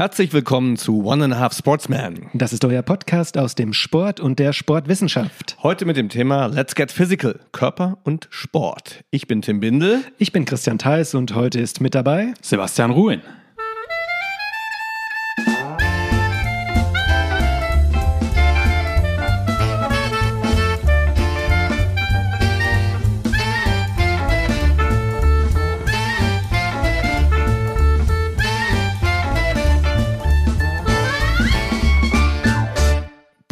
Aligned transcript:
Herzlich 0.00 0.32
willkommen 0.32 0.78
zu 0.78 1.04
One 1.04 1.24
and 1.24 1.34
a 1.34 1.38
Half 1.38 1.52
Sportsman. 1.52 2.30
Das 2.32 2.54
ist 2.54 2.64
euer 2.64 2.80
Podcast 2.80 3.36
aus 3.36 3.54
dem 3.54 3.74
Sport 3.74 4.18
und 4.18 4.38
der 4.38 4.54
Sportwissenschaft. 4.54 5.58
Heute 5.62 5.84
mit 5.84 5.98
dem 5.98 6.08
Thema 6.08 6.46
Let's 6.46 6.74
Get 6.74 6.90
Physical, 6.90 7.38
Körper 7.52 7.98
und 8.02 8.26
Sport. 8.30 9.04
Ich 9.10 9.28
bin 9.28 9.42
Tim 9.42 9.60
Bindel. 9.60 10.00
Ich 10.16 10.32
bin 10.32 10.46
Christian 10.46 10.78
Theis 10.78 11.14
und 11.14 11.34
heute 11.34 11.60
ist 11.60 11.82
mit 11.82 11.94
dabei 11.94 12.32
Sebastian 12.40 12.92
Ruhen. 12.92 13.20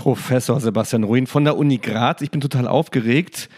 Professor 0.08 0.58
Sebastian 0.58 1.04
Ruin 1.04 1.26
von 1.26 1.44
der 1.44 1.58
Uni 1.58 1.76
Graz. 1.76 2.22
Ich 2.22 2.30
bin 2.30 2.40
total 2.40 2.66
aufgeregt. 2.66 3.50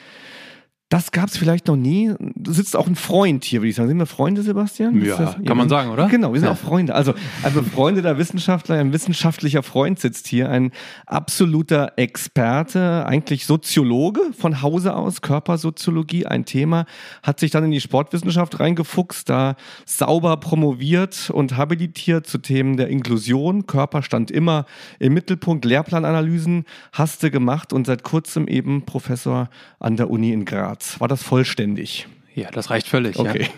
Das 0.90 1.12
gab 1.12 1.28
es 1.28 1.36
vielleicht 1.36 1.68
noch 1.68 1.76
nie. 1.76 2.12
Du 2.18 2.52
sitzt 2.52 2.76
auch 2.76 2.88
ein 2.88 2.96
Freund 2.96 3.44
hier, 3.44 3.60
würde 3.60 3.68
ich 3.68 3.76
sagen. 3.76 3.88
Sind 3.88 3.98
wir 3.98 4.06
Freunde, 4.06 4.42
Sebastian? 4.42 5.00
Ja, 5.00 5.16
das, 5.16 5.36
kann 5.46 5.56
man 5.56 5.68
sagen, 5.68 5.88
oder? 5.88 6.08
Genau, 6.08 6.32
wir 6.32 6.40
sind 6.40 6.48
ja. 6.48 6.52
auch 6.52 6.58
Freunde. 6.58 6.96
Also, 6.96 7.14
also 7.44 7.62
Freunde 7.62 8.02
der 8.02 8.18
Wissenschaftler, 8.18 8.74
ein 8.74 8.92
wissenschaftlicher 8.92 9.62
Freund 9.62 10.00
sitzt 10.00 10.26
hier, 10.26 10.50
ein 10.50 10.72
absoluter 11.06 11.92
Experte, 11.94 13.06
eigentlich 13.06 13.46
Soziologe 13.46 14.32
von 14.36 14.62
Hause 14.62 14.96
aus, 14.96 15.22
Körpersoziologie, 15.22 16.26
ein 16.26 16.44
Thema, 16.44 16.86
hat 17.22 17.38
sich 17.38 17.52
dann 17.52 17.62
in 17.62 17.70
die 17.70 17.80
Sportwissenschaft 17.80 18.58
reingefuchst, 18.58 19.28
da 19.28 19.54
sauber 19.86 20.38
promoviert 20.38 21.30
und 21.30 21.56
habilitiert 21.56 22.26
zu 22.26 22.38
Themen 22.38 22.76
der 22.76 22.88
Inklusion. 22.88 23.68
Körper 23.68 24.02
stand 24.02 24.32
immer 24.32 24.66
im 24.98 25.14
Mittelpunkt, 25.14 25.64
Lehrplananalysen 25.64 26.64
hast 26.92 27.22
du 27.22 27.30
gemacht 27.30 27.72
und 27.72 27.86
seit 27.86 28.02
kurzem 28.02 28.48
eben 28.48 28.84
Professor 28.86 29.48
an 29.78 29.96
der 29.96 30.10
Uni 30.10 30.32
in 30.32 30.44
Graz. 30.44 30.79
War 30.98 31.08
das 31.08 31.22
vollständig? 31.22 32.06
Ja, 32.34 32.50
das 32.50 32.70
reicht 32.70 32.88
völlig. 32.88 33.18
Okay. 33.18 33.42
Ja. 33.42 33.48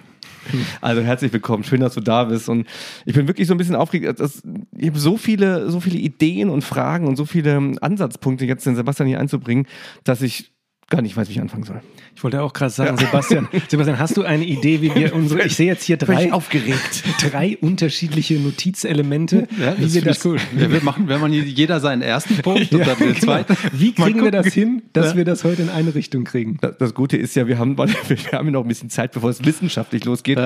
Also 0.80 1.02
herzlich 1.02 1.32
willkommen, 1.32 1.62
schön, 1.62 1.80
dass 1.80 1.94
du 1.94 2.00
da 2.00 2.24
bist. 2.24 2.48
Und 2.48 2.66
ich 3.04 3.14
bin 3.14 3.28
wirklich 3.28 3.46
so 3.46 3.54
ein 3.54 3.58
bisschen 3.58 3.76
aufgeregt. 3.76 4.18
Dass, 4.18 4.42
ich 4.76 4.88
habe 4.88 4.98
so 4.98 5.16
viele, 5.16 5.70
so 5.70 5.80
viele 5.80 5.98
Ideen 5.98 6.50
und 6.50 6.62
Fragen 6.62 7.06
und 7.06 7.16
so 7.16 7.24
viele 7.24 7.76
Ansatzpunkte 7.80 8.44
jetzt 8.44 8.66
den 8.66 8.76
Sebastian 8.76 9.08
hier 9.08 9.20
einzubringen, 9.20 9.66
dass 10.04 10.22
ich 10.22 10.52
gar 10.92 11.02
nicht 11.02 11.16
weiß, 11.16 11.28
wie 11.28 11.32
ich 11.32 11.40
anfangen 11.40 11.64
soll. 11.64 11.80
Ich 12.14 12.22
wollte 12.22 12.42
auch 12.42 12.52
gerade 12.52 12.70
sagen, 12.70 12.96
ja. 12.98 13.06
Sebastian, 13.06 13.48
Sebastian, 13.68 13.98
hast 13.98 14.16
du 14.16 14.22
eine 14.22 14.44
Idee, 14.44 14.82
wie 14.82 14.94
wir 14.94 15.14
unsere, 15.14 15.42
ich 15.42 15.56
sehe 15.56 15.66
jetzt 15.66 15.84
hier 15.84 15.96
drei, 15.96 16.32
aufgeregt. 16.32 17.02
drei 17.30 17.56
unterschiedliche 17.60 18.34
Notizelemente, 18.34 19.48
ja, 19.58 19.76
wie 19.78 19.92
wir 19.92 20.02
das, 20.02 20.24
cool. 20.24 20.38
Ja, 20.56 20.70
wir 20.70 20.82
machen, 20.82 21.08
wenn 21.08 21.20
man 21.20 21.32
jeder 21.32 21.80
seinen 21.80 22.02
ersten 22.02 22.36
Punkt 22.36 22.72
und 22.72 22.86
dann 22.86 22.98
den 22.98 23.16
zweiten. 23.16 23.54
Genau. 23.54 23.72
Wie 23.72 23.92
kriegen 23.92 24.22
wir 24.22 24.30
das 24.30 24.52
hin, 24.52 24.82
dass 24.92 25.16
wir 25.16 25.24
das 25.24 25.44
heute 25.44 25.62
in 25.62 25.70
eine 25.70 25.94
Richtung 25.94 26.24
kriegen? 26.24 26.58
Das, 26.60 26.76
das 26.78 26.94
Gute 26.94 27.16
ist 27.16 27.34
ja, 27.34 27.46
wir 27.46 27.58
haben, 27.58 27.76
wir 27.78 27.86
haben 28.32 28.50
noch 28.50 28.62
ein 28.62 28.68
bisschen 28.68 28.90
Zeit, 28.90 29.12
bevor 29.12 29.30
es 29.30 29.44
wissenschaftlich 29.44 30.04
losgeht. 30.04 30.38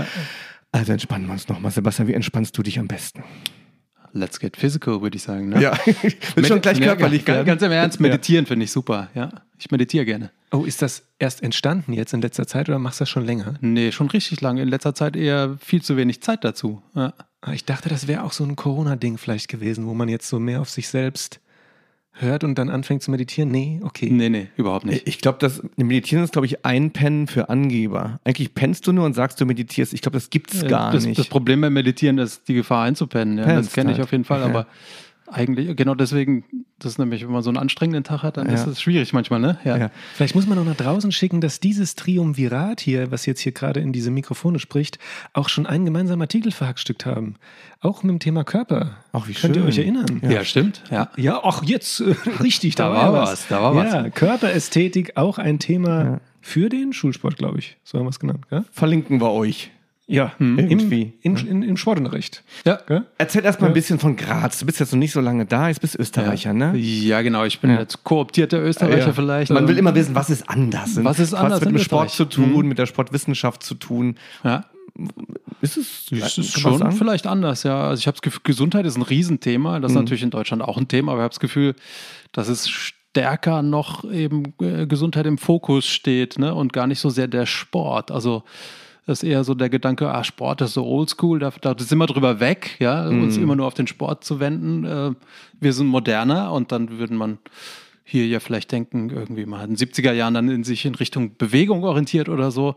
Also 0.72 0.92
entspannen 0.92 1.26
wir 1.26 1.32
uns 1.32 1.48
nochmal. 1.48 1.72
Sebastian, 1.72 2.08
wie 2.08 2.14
entspannst 2.14 2.56
du 2.56 2.62
dich 2.62 2.78
am 2.78 2.86
besten? 2.86 3.24
Let's 4.16 4.40
get 4.40 4.56
physical, 4.56 5.02
würde 5.02 5.16
ich 5.16 5.22
sagen. 5.22 5.50
Ne? 5.50 5.60
Ja, 5.60 5.78
wird 6.34 6.46
schon 6.46 6.60
gleich 6.60 6.80
körperlich 6.80 7.26
ja, 7.26 7.34
ganz, 7.34 7.46
ganz 7.46 7.62
im 7.62 7.72
Ernst, 7.72 8.00
meditieren 8.00 8.46
finde 8.46 8.64
ich 8.64 8.72
super. 8.72 9.10
Ja, 9.14 9.30
ich 9.58 9.70
meditiere 9.70 10.04
gerne. 10.04 10.30
Oh, 10.52 10.64
ist 10.64 10.80
das 10.80 11.02
erst 11.18 11.42
entstanden 11.42 11.92
jetzt 11.92 12.14
in 12.14 12.22
letzter 12.22 12.46
Zeit 12.46 12.68
oder 12.68 12.78
machst 12.78 13.00
du 13.00 13.02
das 13.02 13.10
schon 13.10 13.26
länger? 13.26 13.54
Nee, 13.60 13.92
schon 13.92 14.08
richtig 14.08 14.40
lange. 14.40 14.62
In 14.62 14.68
letzter 14.68 14.94
Zeit 14.94 15.16
eher 15.16 15.56
viel 15.60 15.82
zu 15.82 15.96
wenig 15.96 16.22
Zeit 16.22 16.44
dazu. 16.44 16.82
Ja. 16.94 17.14
Ich 17.52 17.64
dachte, 17.64 17.88
das 17.88 18.08
wäre 18.08 18.24
auch 18.24 18.32
so 18.32 18.44
ein 18.44 18.56
Corona-Ding 18.56 19.18
vielleicht 19.18 19.48
gewesen, 19.48 19.86
wo 19.86 19.94
man 19.94 20.08
jetzt 20.08 20.28
so 20.28 20.40
mehr 20.40 20.60
auf 20.60 20.70
sich 20.70 20.88
selbst 20.88 21.40
hört 22.18 22.44
und 22.44 22.56
dann 22.56 22.68
anfängt 22.70 23.02
zu 23.02 23.10
meditieren? 23.10 23.50
Nee, 23.50 23.80
okay. 23.82 24.08
Nee, 24.10 24.28
nee, 24.28 24.48
überhaupt 24.56 24.86
nicht. 24.86 25.06
Ich 25.06 25.18
glaube, 25.18 25.38
das 25.40 25.62
Meditieren 25.76 26.24
ist, 26.24 26.32
glaube 26.32 26.46
ich, 26.46 26.64
ein 26.64 26.90
Pennen 26.90 27.26
für 27.26 27.48
Angeber. 27.48 28.20
Eigentlich 28.24 28.54
pennst 28.54 28.86
du 28.86 28.92
nur 28.92 29.04
und 29.04 29.14
sagst, 29.14 29.40
du 29.40 29.46
meditierst. 29.46 29.92
Ich 29.92 30.02
glaube, 30.02 30.16
das 30.16 30.30
gibt 30.30 30.52
es 30.52 30.66
gar 30.66 30.92
das, 30.92 31.04
nicht. 31.04 31.18
Das 31.18 31.28
Problem 31.28 31.60
beim 31.60 31.72
Meditieren 31.72 32.18
ist 32.18 32.48
die 32.48 32.54
Gefahr 32.54 32.84
einzupennen. 32.84 33.38
Ja, 33.38 33.56
das 33.56 33.72
kenne 33.72 33.92
ich 33.92 33.98
halt. 33.98 34.06
auf 34.06 34.12
jeden 34.12 34.24
Fall, 34.24 34.42
aber 34.42 34.66
eigentlich, 35.28 35.76
genau 35.76 35.94
deswegen, 35.94 36.44
das 36.78 36.92
ist 36.92 36.98
nämlich, 36.98 37.24
wenn 37.24 37.32
man 37.32 37.42
so 37.42 37.50
einen 37.50 37.56
anstrengenden 37.56 38.04
Tag 38.04 38.22
hat, 38.22 38.36
dann 38.36 38.48
ja. 38.48 38.54
ist 38.54 38.66
es 38.66 38.80
schwierig 38.80 39.12
manchmal, 39.12 39.40
ne? 39.40 39.58
Ja. 39.64 39.76
ja. 39.76 39.90
Vielleicht 40.14 40.34
muss 40.34 40.46
man 40.46 40.58
noch 40.58 40.64
nach 40.64 40.76
draußen 40.76 41.12
schicken, 41.12 41.40
dass 41.40 41.60
dieses 41.60 41.94
Triumvirat 41.94 42.80
hier, 42.80 43.10
was 43.10 43.26
jetzt 43.26 43.40
hier 43.40 43.52
gerade 43.52 43.80
in 43.80 43.92
diese 43.92 44.10
Mikrofone 44.10 44.58
spricht, 44.58 44.98
auch 45.32 45.48
schon 45.48 45.66
einen 45.66 45.84
gemeinsamen 45.84 46.22
Artikel 46.22 46.52
verhackstückt 46.52 47.06
haben. 47.06 47.36
Auch 47.80 48.02
mit 48.02 48.10
dem 48.10 48.18
Thema 48.18 48.44
Körper. 48.44 48.96
Ach, 49.12 49.28
wie 49.28 49.32
Könnt 49.34 49.54
schön. 49.54 49.64
ihr 49.64 49.68
euch 49.68 49.78
erinnern? 49.78 50.22
Ja, 50.28 50.44
stimmt. 50.44 50.82
Ja, 50.90 51.10
ja 51.16 51.40
ach, 51.42 51.62
jetzt 51.64 52.00
äh, 52.00 52.14
richtig, 52.42 52.74
da, 52.74 52.88
da 52.88 52.94
war 52.94 53.12
was. 53.12 53.30
was. 53.30 53.48
Da 53.48 53.62
war 53.62 53.74
was. 53.74 53.92
Ja, 53.92 54.10
Körperästhetik, 54.10 55.16
auch 55.16 55.38
ein 55.38 55.58
Thema 55.58 56.20
für 56.40 56.68
den 56.68 56.92
Schulsport, 56.92 57.36
glaube 57.36 57.58
ich. 57.58 57.76
So 57.82 57.98
haben 57.98 58.06
wir 58.06 58.10
es 58.10 58.20
genannt. 58.20 58.44
Ja? 58.50 58.64
Verlinken 58.70 59.20
wir 59.20 59.32
euch. 59.32 59.72
Ja, 60.08 60.32
hm, 60.38 60.58
irgendwie. 60.58 61.14
Im, 61.22 61.36
in, 61.36 61.46
in, 61.48 61.62
Im 61.62 61.76
Sportunterricht. 61.76 62.44
Ja. 62.64 62.78
ja. 62.88 63.04
Erzähl 63.18 63.44
erst 63.44 63.60
mal 63.60 63.66
ja. 63.66 63.70
ein 63.72 63.74
bisschen 63.74 63.98
von 63.98 64.14
Graz. 64.14 64.58
Du 64.60 64.66
bist 64.66 64.78
jetzt 64.78 64.92
noch 64.92 65.00
nicht 65.00 65.12
so 65.12 65.20
lange 65.20 65.46
da, 65.46 65.68
jetzt 65.68 65.80
bist 65.80 65.98
Österreicher, 65.98 66.50
ja. 66.50 66.72
ne? 66.72 66.78
Ja, 66.78 67.22
genau. 67.22 67.44
Ich 67.44 67.58
bin 67.58 67.70
jetzt 67.70 68.04
kooptierter 68.04 68.62
Österreicher 68.62 69.12
vielleicht. 69.12 69.50
Man 69.50 69.66
will 69.66 69.76
immer 69.76 69.94
wissen, 69.96 70.14
was 70.14 70.30
ist 70.30 70.48
anders? 70.48 71.02
Was 71.02 71.18
ist 71.18 71.34
anders? 71.34 71.60
Was 71.60 71.66
mit 71.66 71.74
dem 71.74 71.82
Sport 71.82 72.10
zu 72.10 72.24
tun, 72.24 72.62
mhm. 72.62 72.68
mit 72.68 72.78
der 72.78 72.86
Sportwissenschaft 72.86 73.64
zu 73.64 73.74
tun? 73.74 74.16
Ja. 74.44 74.66
Ist 75.60 75.76
es, 75.76 76.06
ist 76.12 76.38
es 76.38 76.52
schon 76.52 76.92
vielleicht 76.92 77.26
anders, 77.26 77.64
ja. 77.64 77.88
Also 77.88 78.00
ich 78.00 78.06
habe 78.06 78.14
das 78.14 78.22
Gefühl, 78.22 78.40
Gesundheit 78.44 78.86
ist 78.86 78.96
ein 78.96 79.02
Riesenthema. 79.02 79.80
Das 79.80 79.90
ist 79.90 79.96
mhm. 79.96 80.04
natürlich 80.04 80.22
in 80.22 80.30
Deutschland 80.30 80.62
auch 80.62 80.78
ein 80.78 80.86
Thema, 80.86 81.12
aber 81.12 81.22
ich 81.22 81.24
habe 81.24 81.32
das 81.32 81.40
Gefühl, 81.40 81.74
dass 82.30 82.46
es 82.46 82.68
stärker 82.68 83.62
noch 83.62 84.04
eben 84.04 84.54
äh, 84.60 84.86
Gesundheit 84.86 85.26
im 85.26 85.38
Fokus 85.38 85.86
steht 85.86 86.38
ne? 86.38 86.54
und 86.54 86.72
gar 86.72 86.86
nicht 86.86 87.00
so 87.00 87.10
sehr 87.10 87.26
der 87.26 87.46
Sport. 87.46 88.12
Also 88.12 88.44
das 89.06 89.22
ist 89.22 89.28
eher 89.28 89.44
so 89.44 89.54
der 89.54 89.68
Gedanke, 89.68 90.12
ah, 90.12 90.24
Sport 90.24 90.60
ist 90.62 90.74
so 90.74 90.84
oldschool, 90.84 91.38
da, 91.38 91.50
da 91.60 91.74
sind 91.78 91.98
wir 91.98 92.06
drüber 92.06 92.40
weg, 92.40 92.76
ja, 92.80 93.08
mm. 93.08 93.22
uns 93.22 93.36
immer 93.36 93.54
nur 93.54 93.66
auf 93.66 93.74
den 93.74 93.86
Sport 93.86 94.24
zu 94.24 94.40
wenden. 94.40 94.84
Äh, 94.84 95.12
wir 95.60 95.72
sind 95.72 95.86
moderner 95.86 96.52
und 96.52 96.72
dann 96.72 96.98
würde 96.98 97.14
man 97.14 97.38
hier 98.02 98.26
ja 98.26 98.40
vielleicht 98.40 98.72
denken, 98.72 99.10
irgendwie 99.10 99.46
mal 99.46 99.64
in 99.64 99.74
den 99.74 99.76
70er 99.76 100.12
Jahren 100.12 100.34
dann 100.34 100.48
in 100.48 100.64
sich 100.64 100.84
in 100.84 100.96
Richtung 100.96 101.36
Bewegung 101.36 101.84
orientiert 101.84 102.28
oder 102.28 102.50
so. 102.50 102.76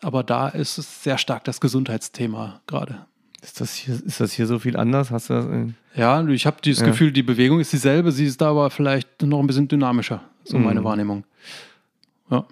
Aber 0.00 0.22
da 0.22 0.48
ist 0.48 0.78
es 0.78 1.02
sehr 1.02 1.18
stark 1.18 1.44
das 1.44 1.60
Gesundheitsthema 1.60 2.60
gerade. 2.66 3.06
Ist 3.42 3.60
das, 3.60 3.74
hier, 3.74 3.94
ist 3.94 4.20
das 4.20 4.32
hier 4.32 4.46
so 4.46 4.58
viel 4.58 4.76
anders? 4.76 5.10
Hast 5.10 5.30
du 5.30 5.34
das 5.34 5.46
ja, 5.94 6.26
ich 6.26 6.46
habe 6.46 6.56
dieses 6.64 6.80
ja. 6.80 6.88
Gefühl, 6.88 7.12
die 7.12 7.22
Bewegung 7.22 7.60
ist 7.60 7.72
dieselbe, 7.72 8.12
sie 8.12 8.26
ist 8.26 8.40
da 8.40 8.50
aber 8.50 8.70
vielleicht 8.70 9.22
noch 9.22 9.40
ein 9.40 9.46
bisschen 9.46 9.68
dynamischer, 9.68 10.22
so 10.44 10.58
mm. 10.58 10.62
meine 10.62 10.84
Wahrnehmung. 10.84 11.24
Ja. 12.30 12.46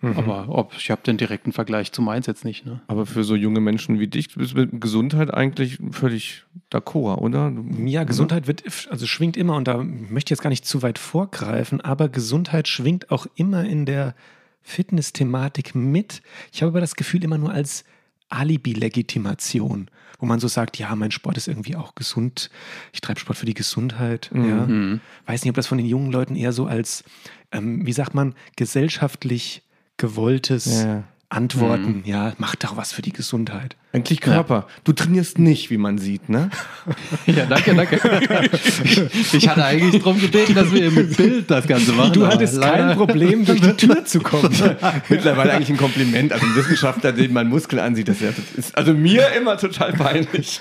Mhm. 0.00 0.16
Aber 0.16 0.48
ob, 0.48 0.74
ich 0.76 0.90
habe 0.90 1.02
den 1.02 1.16
direkten 1.16 1.52
Vergleich 1.52 1.92
zu 1.92 2.02
Mainz 2.02 2.26
jetzt 2.26 2.44
nicht. 2.44 2.64
Ne? 2.64 2.80
Aber 2.86 3.06
für 3.06 3.24
so 3.24 3.34
junge 3.34 3.60
Menschen 3.60 3.98
wie 4.00 4.06
dich 4.06 4.36
ist 4.36 4.54
mit 4.54 4.80
Gesundheit 4.80 5.32
eigentlich 5.32 5.78
völlig 5.90 6.44
d'accord, 6.72 7.18
oder? 7.18 7.52
Ja, 7.84 8.04
Gesundheit 8.04 8.46
wird, 8.46 8.64
also 8.90 9.06
schwingt 9.06 9.36
immer, 9.36 9.56
und 9.56 9.68
da 9.68 9.78
möchte 9.78 10.28
ich 10.28 10.38
jetzt 10.38 10.42
gar 10.42 10.50
nicht 10.50 10.66
zu 10.66 10.82
weit 10.82 10.98
vorgreifen, 10.98 11.80
aber 11.80 12.08
Gesundheit 12.08 12.68
schwingt 12.68 13.10
auch 13.10 13.26
immer 13.34 13.64
in 13.64 13.84
der 13.84 14.14
Fitness-Thematik 14.62 15.74
mit. 15.74 16.22
Ich 16.52 16.62
habe 16.62 16.70
aber 16.70 16.80
das 16.80 16.96
Gefühl 16.96 17.24
immer 17.24 17.38
nur 17.38 17.52
als 17.52 17.84
Alibi-Legitimation, 18.30 19.90
wo 20.18 20.26
man 20.26 20.38
so 20.38 20.48
sagt, 20.48 20.78
ja, 20.78 20.94
mein 20.94 21.10
Sport 21.10 21.36
ist 21.36 21.48
irgendwie 21.48 21.76
auch 21.76 21.94
gesund, 21.94 22.50
ich 22.92 23.00
treibe 23.00 23.20
Sport 23.20 23.38
für 23.38 23.46
die 23.46 23.54
Gesundheit. 23.54 24.30
Mhm. 24.32 25.00
Ja. 25.26 25.30
Weiß 25.30 25.42
nicht, 25.42 25.50
ob 25.50 25.56
das 25.56 25.66
von 25.66 25.78
den 25.78 25.86
jungen 25.86 26.12
Leuten 26.12 26.36
eher 26.36 26.52
so 26.52 26.66
als, 26.66 27.04
ähm, 27.52 27.84
wie 27.84 27.92
sagt 27.92 28.14
man, 28.14 28.34
gesellschaftlich 28.56 29.62
gewolltes 30.00 30.82
ja. 30.82 31.04
Antworten. 31.28 31.98
Mhm. 31.98 32.02
Ja, 32.04 32.32
mach 32.38 32.56
doch 32.56 32.76
was 32.76 32.92
für 32.92 33.02
die 33.02 33.12
Gesundheit. 33.12 33.76
Eigentlich 33.92 34.20
Körper. 34.20 34.54
Ja. 34.54 34.66
Du 34.82 34.92
trainierst 34.92 35.38
nicht, 35.38 35.70
wie 35.70 35.76
man 35.76 35.98
sieht, 35.98 36.28
ne? 36.28 36.50
ja, 37.26 37.46
danke, 37.46 37.74
danke. 37.74 38.00
ich 39.32 39.48
hatte 39.48 39.64
eigentlich 39.64 40.02
darum 40.02 40.20
gebeten, 40.20 40.54
dass 40.54 40.72
wir 40.72 40.90
mit 40.90 41.16
Bild 41.16 41.48
das 41.48 41.68
Ganze 41.68 41.92
machen. 41.92 42.14
Du 42.14 42.26
hattest 42.26 42.60
kein 42.60 42.96
Problem, 42.96 43.44
durch 43.44 43.60
die 43.60 43.74
Tür 43.74 44.04
zu 44.04 44.20
kommen. 44.20 44.50
Mittlerweile 45.08 45.52
eigentlich 45.52 45.70
ein 45.70 45.76
Kompliment. 45.76 46.32
Also 46.32 46.46
ein 46.46 46.56
Wissenschaftler, 46.56 47.12
den 47.12 47.32
man 47.32 47.48
Muskeln 47.48 47.80
ansieht, 47.80 48.08
das 48.08 48.16
ist 48.56 48.76
also 48.76 48.92
mir 48.92 49.28
immer 49.36 49.56
total 49.56 49.92
peinlich. 49.92 50.60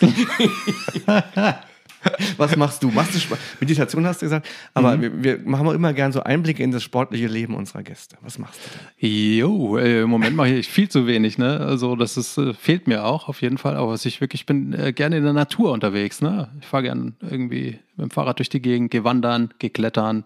Was 2.38 2.56
machst 2.56 2.82
du? 2.84 2.90
Machst 2.90 3.14
du 3.14 3.20
Sport? 3.20 3.40
Meditation 3.60 4.06
hast 4.06 4.22
du 4.22 4.26
gesagt, 4.26 4.48
aber 4.74 4.98
mhm. 4.98 5.02
wir, 5.02 5.24
wir, 5.24 5.40
machen 5.40 5.74
immer 5.76 5.94
gern 5.94 6.12
so 6.12 6.22
Einblicke 6.22 6.64
in 6.64 6.72
das 6.72 6.84
sportliche 6.84 7.28
Leben 7.28 7.56
unserer 7.56 7.84
Gäste. 7.84 8.18
Was 8.22 8.40
machst 8.40 8.60
du? 9.00 9.08
Jo, 9.08 9.78
äh, 9.78 10.02
im 10.02 10.10
Moment 10.10 10.36
mache 10.36 10.50
ich 10.50 10.68
viel 10.68 10.90
zu 10.90 11.08
wenig, 11.08 11.38
ne? 11.38 11.60
Also 11.60 11.96
das 11.96 12.18
ist, 12.18 12.38
äh, 12.38 12.54
fehlt 12.54 12.88
mir 12.88 13.06
auch 13.06 13.28
auf 13.28 13.42
jeden 13.42 13.58
Fall. 13.58 13.76
Aber 13.76 13.94
ich 13.94 14.22
wirklich 14.22 14.46
bin 14.46 14.74
äh, 14.74 14.94
gerne 14.94 15.18
in 15.18 15.24
der 15.24 15.34
Natur 15.34 15.72
unterwegs, 15.72 16.22
ne? 16.22 16.50
Ich 16.62 16.68
fahre 16.68 16.84
gern 16.84 17.16
irgendwie 17.22 17.80
mit 17.98 18.06
dem 18.06 18.12
Fahrrad 18.12 18.40
durch 18.40 18.50
die 18.50 18.62
Gegend, 18.62 18.92
gehe 18.92 19.04
wandern, 19.04 19.54
gehe 19.60 19.70
klettern. 19.70 20.24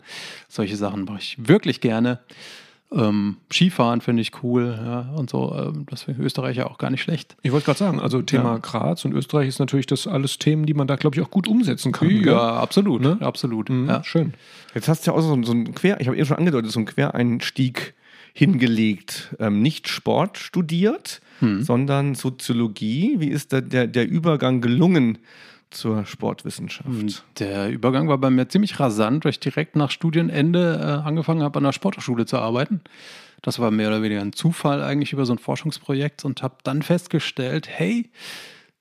Solche 0.48 0.76
Sachen 0.76 1.06
mache 1.06 1.20
ich 1.20 1.38
wirklich 1.40 1.82
gerne. 1.82 2.20
Ähm, 2.96 3.38
Skifahren 3.52 4.02
finde 4.02 4.22
ich 4.22 4.32
cool, 4.44 4.78
ja, 4.84 5.10
und 5.16 5.30
so. 5.30 5.54
Ähm, 5.58 5.86
deswegen 5.92 6.22
Österreich 6.22 6.58
ja 6.58 6.68
auch 6.68 6.78
gar 6.78 6.90
nicht 6.92 7.02
schlecht. 7.02 7.36
Ich 7.42 7.52
wollte 7.52 7.66
gerade 7.66 7.80
sagen, 7.80 8.00
also 8.00 8.22
Thema 8.22 8.60
Graz 8.60 9.04
und 9.06 9.14
Österreich 9.14 9.48
ist 9.48 9.60
natürlich 9.60 9.88
das 9.88 10.06
alles 10.08 10.38
Themen, 10.38 10.66
die 10.66 10.74
man 10.74 10.88
da, 10.88 10.96
glaube 10.96 11.16
ich, 11.16 11.22
auch 11.22 11.32
gut 11.32 11.48
umsetzen 11.48 11.92
kann. 11.92 12.10
Ja, 12.10 12.22
gell? 12.22 12.34
absolut, 12.36 13.02
Ne? 13.02 13.18
absolut. 13.22 13.70
Mhm, 13.70 13.90
Ja. 13.90 14.04
Schön. 14.04 14.34
Jetzt 14.76 14.88
hast 14.88 15.06
du 15.08 15.12
ja 15.12 15.18
auch 15.18 15.22
so, 15.22 15.42
so 15.44 15.52
einen 15.52 15.74
Quer, 15.74 16.00
ich 16.02 16.08
habe 16.08 16.18
eben 16.18 16.26
schon 16.28 16.38
angedeutet, 16.38 16.72
so 16.72 16.80
einen 16.80 16.86
Quereinstieg 16.86 17.94
hingelegt. 18.34 19.36
Ähm, 19.40 19.62
nicht 19.62 19.88
Sport 19.88 20.38
studiert, 20.38 21.22
sondern 21.60 22.16
Soziologie. 22.16 23.16
Wie 23.20 23.28
ist 23.28 23.52
da 23.52 23.60
der, 23.60 23.86
der 23.86 24.08
Übergang 24.08 24.62
gelungen 24.62 25.18
zur 25.74 26.06
Sportwissenschaft? 26.06 26.88
Und 26.88 27.24
Der 27.40 27.70
Übergang 27.70 28.08
war 28.08 28.18
bei 28.18 28.30
mir 28.30 28.48
ziemlich 28.48 28.80
rasant, 28.80 29.26
weil 29.26 29.32
ich 29.32 29.40
direkt 29.40 29.76
nach 29.76 29.92
Studienende 29.92 30.80
äh, 30.80 31.08
angefangen 31.08 31.44
habe, 31.44 31.58
an 31.58 31.64
der 31.64 31.74
Sporthochschule 31.74 32.26
zu 32.26 32.38
arbeiten. 32.38 32.82
Das 33.42 33.60
war 33.60 33.72
mehr 33.72 33.90
oder 33.90 34.02
weniger 34.02 34.22
ein 34.22 34.34
Zufall 34.34 34.82
eigentlich 34.82 35.12
über 35.12 35.26
so 35.26 35.34
ein 35.34 35.40
Forschungsprojekt 35.40 36.24
und 36.24 36.42
habe 36.42 36.56
dann 36.64 36.82
festgestellt, 36.82 37.68
hey, 37.70 38.10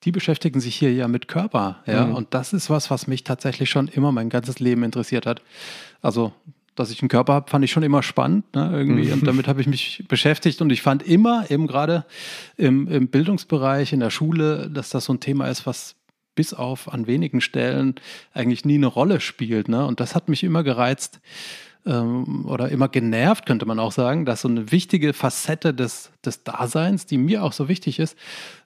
die 0.04 0.12
beschäftigen 0.12 0.60
sich 0.60 0.76
hier 0.76 0.92
ja 0.92 1.08
mit 1.08 1.28
Körper. 1.28 1.82
Ja? 1.86 2.04
Und 2.04 2.34
das 2.34 2.52
ist 2.52 2.70
was, 2.70 2.90
was 2.90 3.06
mich 3.06 3.24
tatsächlich 3.24 3.70
schon 3.70 3.88
immer 3.88 4.12
mein 4.12 4.30
ganzes 4.30 4.58
Leben 4.58 4.82
interessiert 4.82 5.26
hat. 5.26 5.42
Also, 6.00 6.32
dass 6.74 6.90
ich 6.90 7.02
einen 7.02 7.08
Körper 7.08 7.34
habe, 7.34 7.50
fand 7.50 7.64
ich 7.64 7.70
schon 7.70 7.82
immer 7.82 8.02
spannend. 8.02 8.54
Ne? 8.54 8.70
Irgendwie. 8.72 9.12
Und 9.12 9.26
damit 9.26 9.46
habe 9.46 9.60
ich 9.60 9.66
mich 9.66 10.04
beschäftigt. 10.08 10.60
Und 10.60 10.70
ich 10.70 10.82
fand 10.82 11.02
immer, 11.02 11.50
eben 11.50 11.66
gerade 11.66 12.04
im, 12.56 12.88
im 12.88 13.08
Bildungsbereich, 13.08 13.92
in 13.92 14.00
der 14.00 14.10
Schule, 14.10 14.70
dass 14.70 14.90
das 14.90 15.04
so 15.04 15.12
ein 15.12 15.20
Thema 15.20 15.48
ist, 15.48 15.66
was 15.66 15.96
bis 16.34 16.54
auf 16.54 16.92
an 16.92 17.06
wenigen 17.06 17.40
Stellen 17.40 17.94
eigentlich 18.32 18.64
nie 18.64 18.76
eine 18.76 18.86
Rolle 18.86 19.20
spielt. 19.20 19.68
Ne? 19.68 19.84
Und 19.86 20.00
das 20.00 20.14
hat 20.14 20.28
mich 20.28 20.44
immer 20.44 20.62
gereizt 20.62 21.20
ähm, 21.86 22.46
oder 22.46 22.68
immer 22.68 22.88
genervt, 22.88 23.46
könnte 23.46 23.66
man 23.66 23.78
auch 23.78 23.92
sagen, 23.92 24.24
dass 24.24 24.42
so 24.42 24.48
eine 24.48 24.70
wichtige 24.70 25.12
Facette 25.12 25.74
des, 25.74 26.10
des 26.24 26.44
Daseins, 26.44 27.06
die 27.06 27.18
mir 27.18 27.42
auch 27.44 27.52
so 27.52 27.68
wichtig 27.68 27.98
ist, 27.98 28.16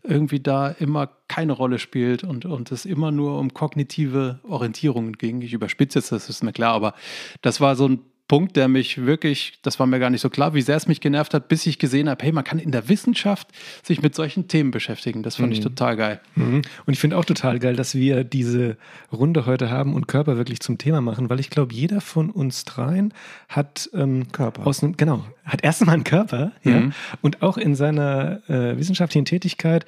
irgendwie 0.03 0.41
da 0.41 0.69
immer 0.69 1.11
keine 1.29 1.53
Rolle 1.53 1.79
spielt 1.79 2.25
und, 2.25 2.45
und 2.45 2.71
es 2.73 2.85
immer 2.85 3.11
nur 3.11 3.39
um 3.39 3.55
kognitive 3.55 4.41
Orientierungen 4.49 5.15
ging. 5.15 5.41
Ich 5.43 5.53
überspitze 5.53 5.99
jetzt, 5.99 6.12
das 6.12 6.29
ist 6.29 6.45
mir 6.45 6.53
klar, 6.53 6.75
aber 6.75 6.95
das 7.43 7.61
war 7.61 7.77
so 7.77 7.89
ein 7.89 8.01
Punkt, 8.28 8.56
der 8.56 8.67
mich 8.67 9.06
wirklich, 9.06 9.58
das 9.62 9.78
war 9.78 9.87
mir 9.87 10.00
gar 10.00 10.11
nicht 10.11 10.20
so 10.20 10.31
klar, 10.31 10.52
wie 10.55 10.62
sehr 10.62 10.76
es 10.76 10.88
mich 10.88 11.00
genervt 11.00 11.32
hat, 11.32 11.49
bis 11.49 11.64
ich 11.67 11.78
gesehen 11.78 12.08
habe, 12.08 12.25
hey, 12.25 12.32
man 12.32 12.43
kann 12.43 12.58
in 12.58 12.73
der 12.73 12.88
Wissenschaft 12.88 13.49
sich 13.84 14.02
mit 14.02 14.17
solchen 14.17 14.49
Themen 14.49 14.73
beschäftigen. 14.73 15.23
Das 15.23 15.37
fand 15.37 15.52
ich 15.52 15.61
total 15.61 15.96
geil. 15.96 16.20
Mhm. 16.34 16.62
Und 16.87 16.93
ich 16.93 16.99
finde 16.99 17.19
auch 17.19 17.25
total 17.25 17.61
geil, 17.61 17.76
dass 17.76 17.94
wir 17.94 18.25
diese 18.25 18.76
Runde 19.12 19.46
heute 19.46 19.70
haben 19.70 19.94
und 19.94 20.08
Körper 20.08 20.37
wirklich 20.37 20.61
zum 20.61 20.76
Thema 20.76 21.00
machen, 21.00 21.31
weil 21.31 21.38
ich 21.38 21.50
glaube, 21.50 21.73
jeder 21.73 22.00
von 22.00 22.31
uns 22.31 22.64
dreien 22.64 23.14
hat 23.49 23.88
ähm, 23.94 24.32
Körper. 24.32 24.67
aus 24.67 24.82
einem, 24.82 24.96
genau, 24.96 25.25
hat 25.44 25.62
erstmal 25.62 25.94
einen 25.94 26.05
Körper, 26.05 26.52
ja, 26.64 26.90
und 27.23 27.43
auch 27.43 27.56
in 27.56 27.76
seiner 27.76 28.43
äh, 28.49 28.76
wissenschaftlichen 28.76 29.25
Tätigkeit 29.25 29.87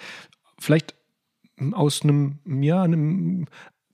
vielleicht 0.59 0.95
aus 1.73 2.03
einem, 2.03 2.39
ja, 2.47 2.83
einem 2.83 3.47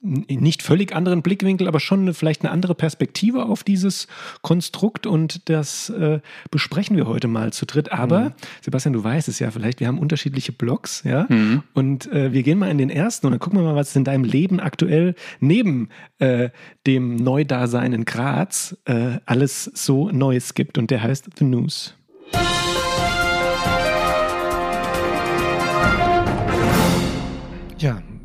nicht 0.05 0.63
völlig 0.63 0.95
anderen 0.95 1.23
Blickwinkel, 1.23 1.67
aber 1.67 1.81
schon 1.81 2.03
eine, 2.03 2.15
vielleicht 2.15 2.43
eine 2.43 2.51
andere 2.51 2.75
Perspektive 2.75 3.47
auf 3.47 3.65
dieses 3.65 4.07
Konstrukt 4.43 5.07
und 5.07 5.49
das 5.49 5.89
äh, 5.91 6.21
besprechen 6.51 6.97
wir 6.97 7.07
heute 7.07 7.27
mal 7.27 7.53
zu 7.53 7.65
dritt. 7.67 7.91
Aber 7.93 8.35
Sebastian, 8.63 8.93
du 8.93 9.03
weißt 9.03 9.29
es 9.29 9.39
ja 9.39 9.51
vielleicht, 9.51 9.81
wir 9.81 9.89
haben 9.89 9.99
unterschiedliche 9.99 10.53
Blogs, 10.53 11.03
ja, 11.05 11.27
und 11.73 12.13
äh, 12.13 12.33
wir 12.33 12.43
gehen 12.43 12.59
mal 12.59 12.71
in 12.71 12.79
den 12.79 12.91
ersten 12.91 13.27
und 13.27 13.33
dann 13.33 13.41
gucken 13.41 13.59
wir 13.59 13.65
mal, 13.65 13.75
was 13.75 13.91
es 13.91 13.97
in 13.97 14.05
deinem 14.05 14.25
Leben 14.25 14.61
aktuell 14.61 15.15
neben 15.41 15.89
äh, 16.19 16.51
dem 16.87 17.17
Neudasein 17.17 17.93
in 17.93 18.05
Graz 18.05 18.77
äh, 18.85 19.19
alles 19.25 19.65
so 19.65 20.11
Neues 20.11 20.55
gibt 20.55 20.79
und 20.79 20.91
der 20.91 21.03
heißt 21.03 21.31
The 21.39 21.45
News. 21.45 21.95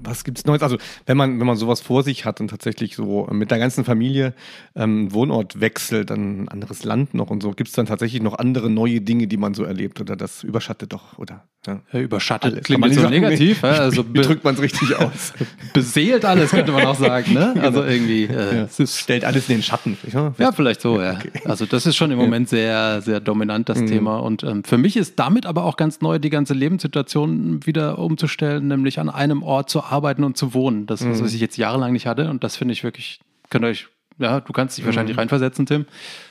Was 0.09 0.23
gibt's 0.23 0.45
Neues? 0.45 0.61
Also, 0.61 0.77
wenn 1.05 1.17
man, 1.17 1.39
wenn 1.39 1.47
man 1.47 1.55
sowas 1.55 1.81
vor 1.81 2.03
sich 2.03 2.25
hat 2.25 2.41
und 2.41 2.49
tatsächlich 2.49 2.95
so 2.95 3.27
mit 3.31 3.51
der 3.51 3.59
ganzen 3.59 3.83
Familie 3.83 4.33
ähm, 4.75 5.13
Wohnort 5.13 5.59
wechselt, 5.59 6.09
dann 6.09 6.43
ein 6.43 6.47
anderes 6.49 6.83
Land 6.83 7.13
noch 7.13 7.29
und 7.29 7.41
so, 7.41 7.51
gibt's 7.51 7.73
dann 7.73 7.85
tatsächlich 7.85 8.21
noch 8.21 8.37
andere 8.37 8.69
neue 8.69 9.01
Dinge, 9.01 9.27
die 9.27 9.37
man 9.37 9.53
so 9.53 9.63
erlebt 9.63 10.01
oder 10.01 10.15
das 10.15 10.43
überschattet 10.43 10.93
doch, 10.93 11.17
oder? 11.17 11.45
Ja. 11.67 11.81
Ja, 11.91 11.99
Überschattet 11.99 12.53
Alles. 12.53 12.65
klingt 12.65 12.93
so 12.93 13.09
negativ. 13.09 13.61
nee. 13.61 13.69
ja, 13.69 13.75
Also 13.75 14.05
Wie 14.13 14.21
drückt 14.21 14.43
man 14.43 14.55
es 14.55 14.61
richtig 14.61 14.95
aus? 14.95 15.33
beseelt 15.73 16.23
alles, 16.25 16.51
könnte 16.51 16.71
man 16.71 16.85
auch 16.85 16.95
sagen. 16.95 17.33
Ne? 17.33 17.55
Also 17.61 17.83
irgendwie. 17.83 18.23
Äh, 18.23 18.67
es 18.77 18.97
Stellt 18.97 19.25
alles 19.25 19.49
in 19.49 19.57
den 19.57 19.63
Schatten. 19.63 19.97
Ja, 20.11 20.33
ja, 20.37 20.51
vielleicht 20.51 20.81
so, 20.81 21.01
ja. 21.01 21.13
Okay. 21.13 21.31
Also 21.45 21.65
das 21.65 21.85
ist 21.85 21.95
schon 21.95 22.11
im 22.11 22.17
Moment 22.17 22.49
sehr, 22.49 23.01
sehr 23.01 23.19
dominant, 23.19 23.69
das 23.69 23.83
Thema. 23.85 24.17
Und 24.17 24.43
ähm, 24.43 24.63
für 24.63 24.77
mich 24.77 24.95
ist 24.97 25.19
damit 25.19 25.45
aber 25.45 25.65
auch 25.65 25.75
ganz 25.75 26.01
neu, 26.01 26.17
die 26.17 26.29
ganze 26.29 26.53
Lebenssituation 26.53 27.65
wieder 27.65 27.99
umzustellen, 27.99 28.67
nämlich 28.67 28.99
an 28.99 29.09
einem 29.09 29.43
Ort 29.43 29.69
zu 29.69 29.83
arbeiten 29.83 29.98
und 30.03 30.37
zu 30.37 30.53
wohnen. 30.53 30.85
Das 30.85 31.01
ist, 31.01 31.23
was 31.23 31.33
ich 31.33 31.41
jetzt 31.41 31.57
jahrelang 31.57 31.93
nicht 31.93 32.07
hatte. 32.07 32.29
Und 32.29 32.43
das 32.43 32.55
finde 32.55 32.73
ich 32.73 32.83
wirklich, 32.83 33.19
könnt 33.49 33.65
ihr 33.65 33.69
euch, 33.69 33.87
ja, 34.17 34.41
du 34.41 34.53
kannst 34.53 34.77
dich 34.77 34.85
wahrscheinlich 34.85 35.17
reinversetzen, 35.17 35.65
Tim. 35.65 35.85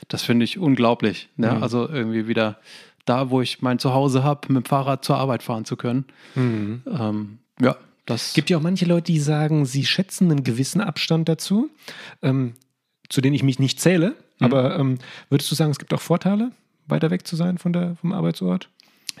Das 0.07 0.21
finde 0.21 0.43
ich 0.43 0.57
unglaublich. 0.59 1.29
Ne? 1.37 1.61
Also 1.61 1.87
irgendwie 1.89 2.27
wieder 2.27 2.59
da, 3.05 3.29
wo 3.29 3.41
ich 3.41 3.61
mein 3.61 3.79
Zuhause 3.79 4.23
habe, 4.23 4.53
mit 4.53 4.65
dem 4.65 4.67
Fahrrad 4.67 5.03
zur 5.03 5.17
Arbeit 5.17 5.41
fahren 5.43 5.65
zu 5.65 5.75
können. 5.75 6.05
Ähm, 6.35 7.39
ja, 7.59 7.75
das 8.05 8.27
Es 8.27 8.33
gibt 8.33 8.49
ja 8.49 8.57
auch 8.57 8.61
manche 8.61 8.85
Leute, 8.85 9.11
die 9.11 9.19
sagen, 9.19 9.65
sie 9.65 9.85
schätzen 9.85 10.31
einen 10.31 10.43
gewissen 10.43 10.81
Abstand 10.81 11.29
dazu, 11.29 11.69
ähm, 12.21 12.53
zu 13.09 13.21
denen 13.21 13.35
ich 13.35 13.43
mich 13.43 13.59
nicht 13.59 13.79
zähle. 13.79 14.15
Aber 14.39 14.77
ähm, 14.79 14.99
würdest 15.29 15.51
du 15.51 15.55
sagen, 15.55 15.71
es 15.71 15.79
gibt 15.79 15.93
auch 15.93 16.01
Vorteile, 16.01 16.51
weiter 16.87 17.11
weg 17.11 17.27
zu 17.27 17.35
sein 17.35 17.57
von 17.57 17.73
der, 17.73 17.95
vom 17.97 18.13
Arbeitsort? 18.13 18.69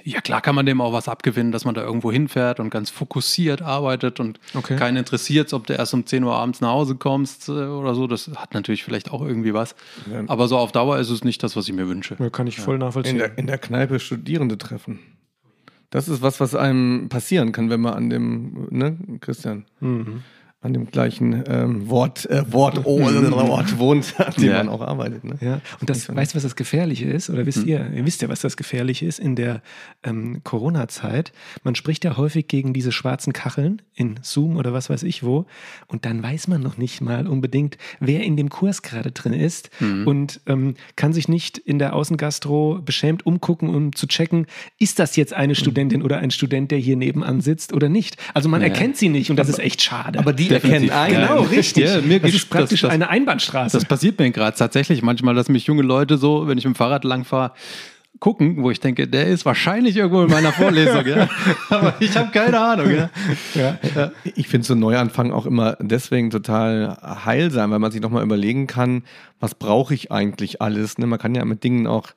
Ja, 0.03 0.21
klar 0.21 0.41
kann 0.41 0.55
man 0.55 0.65
dem 0.65 0.81
auch 0.81 0.93
was 0.93 1.07
abgewinnen, 1.07 1.51
dass 1.51 1.65
man 1.65 1.75
da 1.75 1.81
irgendwo 1.81 2.11
hinfährt 2.11 2.59
und 2.59 2.69
ganz 2.69 2.89
fokussiert 2.89 3.61
arbeitet 3.61 4.19
und 4.19 4.39
Okay. 4.53 4.75
keinen 4.75 4.97
interessiert, 4.97 5.53
ob 5.53 5.67
du 5.67 5.73
erst 5.73 5.93
um 5.93 6.05
10 6.05 6.23
Uhr 6.23 6.33
abends 6.33 6.61
nach 6.61 6.69
Hause 6.69 6.95
kommst 6.95 7.49
äh, 7.49 7.51
oder 7.51 7.95
so. 7.95 8.07
Das 8.07 8.29
hat 8.35 8.53
natürlich 8.53 8.83
vielleicht 8.83 9.11
auch 9.11 9.21
irgendwie 9.21 9.53
was. 9.53 9.75
Ja. 10.11 10.23
Aber 10.27 10.47
so 10.47 10.57
auf 10.57 10.71
Dauer 10.71 10.97
ist 10.99 11.09
es 11.09 11.23
nicht 11.23 11.43
das, 11.43 11.55
was 11.55 11.67
ich 11.67 11.73
mir 11.73 11.87
wünsche. 11.87 12.15
Ja, 12.19 12.29
kann 12.29 12.47
ich 12.47 12.59
voll 12.59 12.77
nachvollziehen. 12.77 13.15
In 13.15 13.19
der, 13.19 13.37
in 13.37 13.47
der 13.47 13.57
Kneipe 13.57 13.99
Studierende 13.99 14.57
treffen. 14.57 14.99
Das 15.91 16.07
ist 16.07 16.21
was, 16.21 16.39
was 16.39 16.53
einem 16.53 17.09
passieren 17.09 17.51
kann, 17.51 17.69
wenn 17.71 17.81
man 17.81 17.93
an 17.95 18.09
dem, 18.11 18.67
ne, 18.69 18.95
Christian, 19.21 19.65
an 20.61 20.73
dem 20.73 20.91
gleichen 20.91 21.41
ähm, 21.47 21.89
Wort, 21.89 22.25
äh, 22.29 22.43
Wort, 22.51 22.77
Ort 22.85 23.79
wohnt, 23.79 24.13
an 24.19 24.33
dem 24.37 24.43
Ja. 24.43 24.57
man 24.57 24.67
auch 24.69 24.81
arbeitet. 24.81 25.23
Ne? 25.23 25.37
Ja, 25.39 25.61
und 25.79 25.89
das, 25.89 26.13
weißt 26.13 26.33
du, 26.33 26.35
was 26.35 26.43
das 26.43 26.57
Gefährliche 26.57 27.05
ist? 27.05 27.29
Oder 27.29 27.45
wisst 27.45 27.63
ihr, 27.65 27.89
ihr 27.95 28.05
wisst 28.05 28.21
ja, 28.21 28.27
was 28.27 28.41
das 28.41 28.57
Gefährliche 28.57 29.05
ist 29.05 29.19
in 29.19 29.37
der 29.37 29.61
ähm, 30.03 30.41
Corona-Zeit? 30.43 31.31
Man 31.63 31.75
spricht 31.75 32.03
ja 32.03 32.17
häufig 32.17 32.47
gegen 32.49 32.73
diese 32.73 32.91
schwarzen 32.91 33.31
Kacheln 33.31 33.81
in 33.95 34.19
Zoom 34.21 34.57
oder 34.57 34.73
was 34.73 34.89
weiß 34.89 35.03
ich 35.03 35.23
wo. 35.23 35.45
Und 35.87 36.03
dann 36.03 36.21
weiß 36.21 36.49
man 36.49 36.61
noch 36.61 36.77
nicht 36.77 36.99
mal 36.99 37.25
unbedingt, 37.27 37.77
wer 38.01 38.23
in 38.23 38.35
dem 38.35 38.49
Kurs 38.49 38.81
gerade 38.81 39.11
drin 39.11 39.33
ist 39.33 39.69
und 39.79 40.41
ähm, 40.45 40.75
kann 40.97 41.13
sich 41.13 41.29
nicht 41.29 41.57
in 41.57 41.79
der 41.79 41.95
Außengastro 41.95 42.81
beschämt 42.83 43.25
umgucken, 43.25 43.69
um 43.73 43.95
zu 43.95 44.07
checken, 44.07 44.45
ist 44.77 44.99
das 44.99 45.15
jetzt 45.15 45.33
eine 45.33 45.55
Studentin 45.55 46.01
oder 46.01 46.17
ein 46.17 46.31
Student, 46.31 46.71
der 46.71 46.79
hier 46.79 46.97
nebenan 46.97 47.39
sitzt 47.39 47.71
oder 47.71 47.87
nicht? 47.87 48.17
Also 48.33 48.49
man 48.49 48.61
erkennt 48.61 48.97
sie 48.97 49.07
nicht 49.07 49.29
und 49.29 49.37
das 49.37 49.47
ist 49.47 49.59
echt 49.59 49.81
schade. 49.81 50.19
Aber 50.19 50.33
die 50.33 50.48
Definitiv. 50.49 50.89
erkennen 50.91 51.15
einen. 51.17 51.27
genau, 51.27 51.41
richtig. 51.43 51.85
Ja, 51.85 52.01
mir 52.01 52.19
das 52.19 52.33
ist 52.33 52.49
praktisch 52.49 52.81
das- 52.81 52.91
eine 52.91 53.09
Einbahnstraße. 53.09 53.77
Das 53.77 53.85
passiert 53.85 54.19
mir 54.19 54.29
gerade 54.31 54.57
tatsächlich 54.57 55.01
manchmal, 55.01 55.35
dass 55.35 55.49
mich 55.49 55.65
junge 55.65 55.83
Leute 55.83 56.17
so, 56.17 56.47
wenn 56.47 56.57
ich 56.57 56.65
mit 56.65 56.75
dem 56.75 56.77
Fahrrad 56.77 57.03
langfahre, 57.03 57.53
gucken, 58.19 58.61
wo 58.63 58.69
ich 58.69 58.79
denke, 58.79 59.07
der 59.07 59.27
ist 59.27 59.45
wahrscheinlich 59.45 59.95
irgendwo 59.95 60.23
in 60.23 60.29
meiner 60.29 60.51
Vorlesung, 60.51 61.05
ja. 61.05 61.29
Aber 61.69 61.93
ich 61.99 62.17
habe 62.17 62.31
keine 62.31 62.59
Ahnung, 62.59 62.91
ja. 62.91 63.09
ja. 63.55 64.11
Ich 64.35 64.47
finde 64.49 64.67
so 64.67 64.75
Neuanfang 64.75 65.31
auch 65.31 65.45
immer 65.45 65.77
deswegen 65.79 66.29
total 66.29 66.97
heilsam, 67.25 67.71
weil 67.71 67.79
man 67.79 67.91
sich 67.91 68.01
nochmal 68.01 68.23
überlegen 68.23 68.67
kann, 68.67 69.03
was 69.39 69.55
brauche 69.55 69.93
ich 69.93 70.11
eigentlich 70.11 70.61
alles. 70.61 70.97
Ne? 70.97 71.07
Man 71.07 71.17
kann 71.19 71.33
ja 71.33 71.45
mit 71.45 71.63
Dingen 71.63 71.87
auch, 71.87 72.09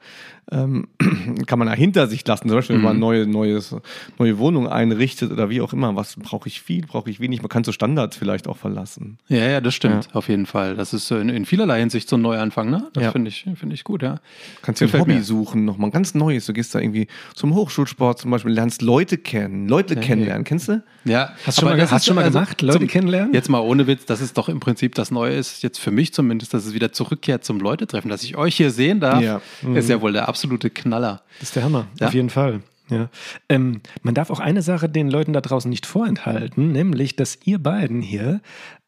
ähm, 0.50 0.88
kann 1.46 1.58
man 1.58 1.68
ja 1.68 1.75
hinter 1.75 2.08
sich 2.08 2.26
lassen, 2.26 2.49
zum 2.49 2.56
Beispiel, 2.56 2.76
wenn 2.76 2.82
man 2.82 2.99
neue, 2.99 3.26
neues, 3.26 3.75
neue 4.18 4.38
Wohnung 4.38 4.68
einrichtet 4.68 5.30
oder 5.30 5.49
wie 5.50 5.61
auch 5.61 5.72
immer. 5.72 5.94
Was 5.96 6.16
brauche 6.16 6.49
ich 6.49 6.61
viel, 6.62 6.84
brauche 6.87 7.08
ich 7.08 7.20
wenig. 7.20 7.40
Man 7.42 7.49
kann 7.49 7.64
so 7.64 7.72
Standards 7.72 8.16
vielleicht 8.16 8.49
auch 8.49 8.56
verlassen. 8.56 9.18
Ja, 9.28 9.38
ja, 9.49 9.61
das 9.61 9.75
stimmt, 9.75 10.08
auf 10.14 10.28
jeden 10.28 10.46
Fall. 10.46 10.75
Das 10.76 10.92
ist 10.92 11.11
in, 11.11 11.28
in 11.28 11.46
vielerlei 11.46 11.80
Hinsicht 11.80 12.08
so 12.08 12.16
ein 12.16 12.22
Neuanfang, 12.22 12.70
ne? 12.70 12.88
Das 12.92 13.04
Ja. 13.04 13.12
finde 13.12 13.28
ich, 13.28 13.46
finde 13.54 13.75
ich 13.75 13.84
gut, 13.84 14.02
ja. 14.02 14.16
Kannst 14.62 14.80
dir 14.80 14.87
ein 14.92 15.00
Hobby 15.00 15.14
mir. 15.14 15.22
suchen, 15.22 15.64
nochmal 15.64 15.88
ein 15.88 15.92
ganz 15.92 16.14
neues. 16.14 16.46
Du 16.46 16.52
gehst 16.52 16.75
da 16.75 16.80
irgendwie 16.80 17.06
zum 17.34 17.54
Hochschulsport 17.54 18.18
zum 18.18 18.30
Beispiel, 18.30 18.52
lernst 18.52 18.82
Leute 18.82 19.18
kennen, 19.18 19.68
Leute 19.68 19.96
kennenlernen. 19.96 20.44
Kennst 20.44 20.68
du? 20.68 20.82
Ja, 21.04 21.32
Hast 21.46 21.58
du 21.58 21.66
schon 21.66 21.76
mal- 21.76 21.90
hast 21.90 22.04
schon 22.06 22.14
mal 22.16 22.25
also 22.25 22.38
gemacht, 22.38 22.62
Leute 22.62 22.87
kennenlernen? 22.87 23.32
Jetzt 23.34 23.49
mal 23.49 23.61
ohne 23.61 23.87
Witz, 23.87 24.04
das 24.06 24.20
ist 24.20 24.37
doch 24.38 24.49
im 24.49 24.61
Prinzip 24.61 24.94
das 24.94 25.11
Neue 25.11 25.34
ist, 25.34 25.62
jetzt 25.62 25.78
für 25.78 25.90
mich 25.90 26.12
zumindest, 26.12 26.54
dass 26.54 26.64
es 26.66 26.75
wieder 26.75 26.92
zurückkehrt 26.92 27.44
zum 27.44 27.58
Leute-Treffen. 27.61 28.08
Dass 28.08 28.22
ich 28.22 28.37
euch 28.37 28.56
hier 28.56 28.70
sehen 28.70 29.00
darf, 29.00 29.20
Ja. 29.22 29.40
ist 29.75 29.88
ja 29.88 30.00
wohl 30.00 30.12
der 30.12 30.28
absolute 30.33 30.71
Knaller. 30.71 31.23
Das 31.41 31.51
ist 31.51 31.57
der 31.57 31.65
Hammer, 31.65 31.87
Ja. 32.01 32.07
auf 32.09 32.15
jeden 32.15 32.31
Fall. 32.31 32.61
Ja. 32.89 33.09
Ähm, 33.49 33.81
man 34.03 34.15
darf 34.15 34.31
auch 34.31 34.41
eine 34.41 34.61
Sache 34.62 34.89
den 34.89 35.09
Leuten 35.11 35.33
da 35.33 35.41
draußen 35.41 35.69
nicht 35.71 35.87
vorenthalten, 35.87 36.73
nämlich, 36.73 37.17
dass 37.17 37.39
ihr 37.45 37.59
beiden 37.59 38.03
hier 38.03 38.41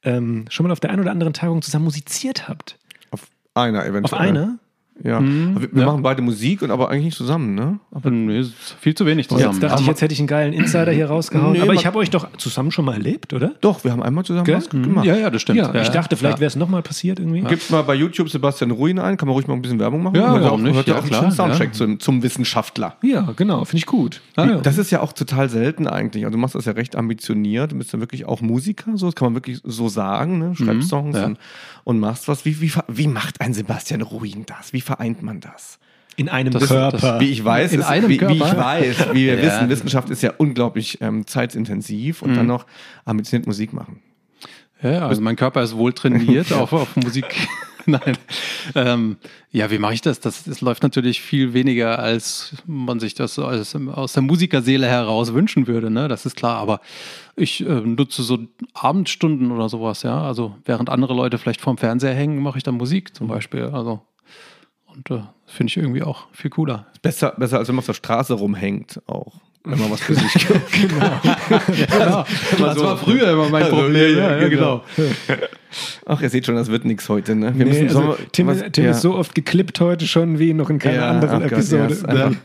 ähm, 0.03 0.47
schon 0.51 0.65
mal 0.67 0.73
auf 0.73 0.81
der 0.81 0.91
einen 0.91 1.01
oder 1.03 1.11
anderen 1.11 1.33
Tagung 1.33 1.63
zusammen 1.63 1.85
musiziert 1.85 2.49
habt. 2.49 2.79
Auf 3.11 3.23
einer 3.55 3.85
eventuell. 3.87 4.05
Auf 4.05 4.13
einer? 4.15 4.59
Ja. 5.03 5.19
Mhm, 5.21 5.61
wir 5.61 5.73
wir 5.73 5.81
ja. 5.81 5.87
machen 5.87 6.03
beide 6.03 6.23
Musik 6.23 6.63
und 6.63 6.71
aber 6.71 6.89
eigentlich 6.89 7.07
nicht 7.07 7.17
zusammen, 7.17 7.55
ne? 7.57 7.81
Aber 7.91 8.11
nee, 8.11 8.39
ist 8.39 8.55
viel 8.81 8.95
zu 8.95 9.05
wenig 9.07 9.27
Jetzt 9.27 9.37
zusammen. 9.37 9.61
dachte 9.61 9.83
ich, 9.83 9.89
jetzt 9.89 10.01
hätte 10.03 10.13
ich 10.15 10.21
einen 10.21 10.29
geilen 10.29 10.53
Insider 10.53 10.93
hier 10.93 11.07
rausgehauen. 11.07 11.53
Nee, 11.55 11.61
aber 11.63 11.75
ich 11.75 11.85
habe 11.85 11.99
euch 11.99 12.11
doch 12.11 12.29
zusammen 12.37 12.71
schon 12.71 12.85
mal 12.85 12.93
erlebt, 12.95 13.33
oder? 13.33 13.55
Doch, 13.61 13.83
wir 13.83 13.91
haben 13.91 14.03
einmal 14.05 14.25
zusammen 14.25 14.45
Gell? 14.45 14.57
was 14.57 14.69
gemacht. 14.71 15.05
ja, 15.05 15.17
ja, 15.17 15.31
das 15.31 15.43
stimmt. 15.43 15.59
Ja, 15.59 15.75
ich 15.75 15.89
dachte, 15.89 16.17
vielleicht 16.17 16.37
ja. 16.37 16.41
wäre 16.41 16.49
es 16.49 16.55
nochmal 16.57 16.83
passiert 16.83 17.19
irgendwie. 17.19 17.41
Gibt's 17.41 17.71
mal 17.71 17.83
bei 17.83 17.95
YouTube 17.97 18.31
Sebastian 18.31 18.71
Ruin 18.71 19.01
ein, 19.01 19.17
kann 19.17 19.27
man 19.27 19.35
ruhig 19.35 19.49
mal 19.49 19.55
ein 19.55 19.63
bisschen 19.63 19.81
Werbung 19.81 20.03
machen. 20.05 20.15
Ja, 20.15 20.33
warum 20.41 20.61
auch, 20.61 20.65
nicht? 20.65 20.75
Hört 20.77 20.87
ja 20.87 20.95
Ja, 20.95 20.99
auch 21.01 21.03
einen 21.03 21.11
klar, 21.11 21.21
schönen 21.23 21.33
Soundtrack 21.33 21.69
ja. 21.69 21.73
zum, 21.73 21.99
zum 22.01 22.23
Wissenschaftler. 22.23 22.97
Ja, 23.03 23.33
genau, 23.35 23.65
finde 23.65 23.79
ich 23.79 23.87
gut. 23.87 24.21
Ah, 24.37 24.45
ja. 24.47 24.57
Das 24.59 24.79
ist 24.79 24.93
ja 24.93 25.01
auch 25.01 25.13
total 25.13 25.49
selten 25.49 25.89
eigentlich. 25.89 26.25
Also 26.25 26.37
du 26.37 26.41
machst 26.41 26.55
das 26.55 26.67
ja 26.67 26.73
recht 26.73 26.95
ambitioniert. 26.95 27.73
Du 27.73 27.79
bist 27.79 27.93
ja 27.93 27.99
wirklich 27.99 28.27
auch 28.27 28.41
Musiker, 28.41 28.93
so 28.97 29.07
das 29.07 29.17
kann 29.17 29.27
man 29.27 29.35
wirklich 29.35 29.61
so 29.65 29.89
sagen. 29.89 30.39
Ne? 30.39 30.55
Schreibst 30.55 30.89
Songs 30.89 31.15
Mhm, 31.17 31.21
ja. 31.21 31.27
und, 31.27 31.39
und 31.85 31.99
machst 32.01 32.29
was. 32.29 32.45
Wie, 32.45 32.61
wie, 32.61 32.73
wie 32.89 33.09
macht 33.09 33.41
ein 33.41 33.53
Sebastian 33.55 34.03
Ruin 34.03 34.45
das? 34.47 34.73
Wie 34.73 34.81
vereint 34.85 35.23
man 35.23 35.41
das? 35.41 35.79
In 36.17 36.29
einem 36.29 36.53
Das- 36.53 36.69
Körper. 36.69 36.97
das- 36.99 37.21
Wie 37.21 37.31
ich 37.31 37.45
weiß, 37.45 37.73
In 37.73 37.81
ist, 37.81 37.87
einem 37.87 38.09
wie, 38.09 38.21
wie 38.21 38.35
ich 38.35 38.39
Körper? 38.39 38.57
weiß, 38.57 39.09
wie 39.15 39.27
wir 39.27 39.35
Ja. 39.39 39.43
wissen, 39.43 39.69
Wissenschaft 39.69 40.11
ist 40.11 40.23
ja 40.23 40.33
unglaublich 40.39 40.99
ähm, 41.01 41.27
zeitintensiv 41.27 42.23
und 42.23 42.31
Mhm. 42.33 42.37
dann 42.37 42.47
noch 42.47 42.67
ambitioniert 43.05 43.47
Musik 43.49 43.73
machen. 43.73 44.01
Ja, 44.83 45.09
also 45.09 45.21
mein 45.23 45.35
Körper 45.37 45.63
ist 45.63 45.77
wohl 45.77 45.93
trainiert 45.93 46.53
auf, 46.53 46.73
auf 46.73 46.95
Musik. 46.97 47.25
Nein. 47.87 48.17
Ähm, 48.75 49.17
ja, 49.51 49.71
wie 49.71 49.79
mache 49.79 49.93
ich 49.95 50.01
das? 50.01 50.19
das? 50.21 50.45
Das 50.45 50.61
läuft 50.63 50.83
natürlich 50.83 51.21
viel 51.21 51.53
weniger, 51.53 51.99
als 51.99 52.55
man 52.67 52.99
sich 52.99 53.13
das 53.15 53.39
aus, 53.39 53.75
aus 53.77 54.13
der 54.15 54.23
Musikerseele 54.23 54.87
heraus 54.87 55.35
wünschen 55.35 55.67
würde, 55.67 55.91
ne? 55.91 56.09
Das 56.09 56.25
ist 56.25 56.35
klar. 56.35 56.57
Aber 56.59 56.81
ich 57.37 57.61
äh, 57.67 57.81
nutze 57.83 58.23
so 58.23 58.39
Abendstunden 58.73 59.51
oder 59.53 59.69
sowas, 59.69 60.03
ja. 60.03 60.23
Also 60.23 60.55
während 60.65 60.89
andere 60.89 61.13
Leute 61.13 61.37
vielleicht 61.39 61.61
vorm 61.61 61.77
Fernseher 61.77 62.15
hängen, 62.15 62.41
mache 62.43 62.57
ich 62.57 62.65
dann 62.65 62.77
Musik 62.77 63.15
zum 63.15 63.27
Beispiel. 63.29 63.65
Also 63.65 64.01
und 64.95 65.11
äh, 65.11 65.23
finde 65.47 65.71
ich 65.71 65.77
irgendwie 65.77 66.03
auch 66.03 66.27
viel 66.33 66.51
cooler. 66.51 66.87
Besser, 67.03 67.35
besser 67.37 67.59
als 67.59 67.69
wenn 67.69 67.75
man 67.75 67.81
auf 67.81 67.87
der 67.87 67.95
Straße 67.95 68.35
rumhängt 68.35 69.01
auch. 69.07 69.33
Wenn 69.65 69.79
man 69.79 69.91
was 69.91 70.01
für 70.03 70.15
sich 70.15 70.33
Genau. 70.47 72.25
Das 72.59 72.79
war 72.81 72.97
früher 72.99 73.33
immer 73.33 73.49
mein 73.49 73.63
Also, 73.65 73.77
Problem. 73.77 74.19
Ja, 74.19 74.31
ja, 74.31 74.41
ja, 74.43 74.49
genau. 74.49 74.83
genau. 74.97 75.09
Ach, 76.07 76.21
ihr 76.21 76.31
seht 76.31 76.47
schon, 76.47 76.55
das 76.55 76.69
wird 76.69 76.85
nichts 76.85 77.09
heute, 77.09 77.35
ne? 77.35 77.53
Wir 77.57 77.65
Nee, 77.65 77.71
müssen 77.71 77.83
also, 77.89 77.95
sollen 78.03 78.09
wir- 78.19 78.33
Tim, 78.33 78.47
was- 78.47 78.63
Tim 78.73 78.85
ja. 78.85 78.91
ist 78.91 79.01
so 79.01 79.15
oft 79.15 79.35
geklippt 79.35 79.81
heute 79.81 80.07
schon 80.07 80.39
wie 80.39 80.55
noch 80.55 80.71
in 80.71 80.79
keiner 80.79 80.97
Ja, 80.97 81.11
anderen 81.11 81.43
Gott, 81.43 81.53
Episode. 81.53 81.83
ja, 81.83 81.89
ist 81.89 82.05
einfach- 82.09 82.37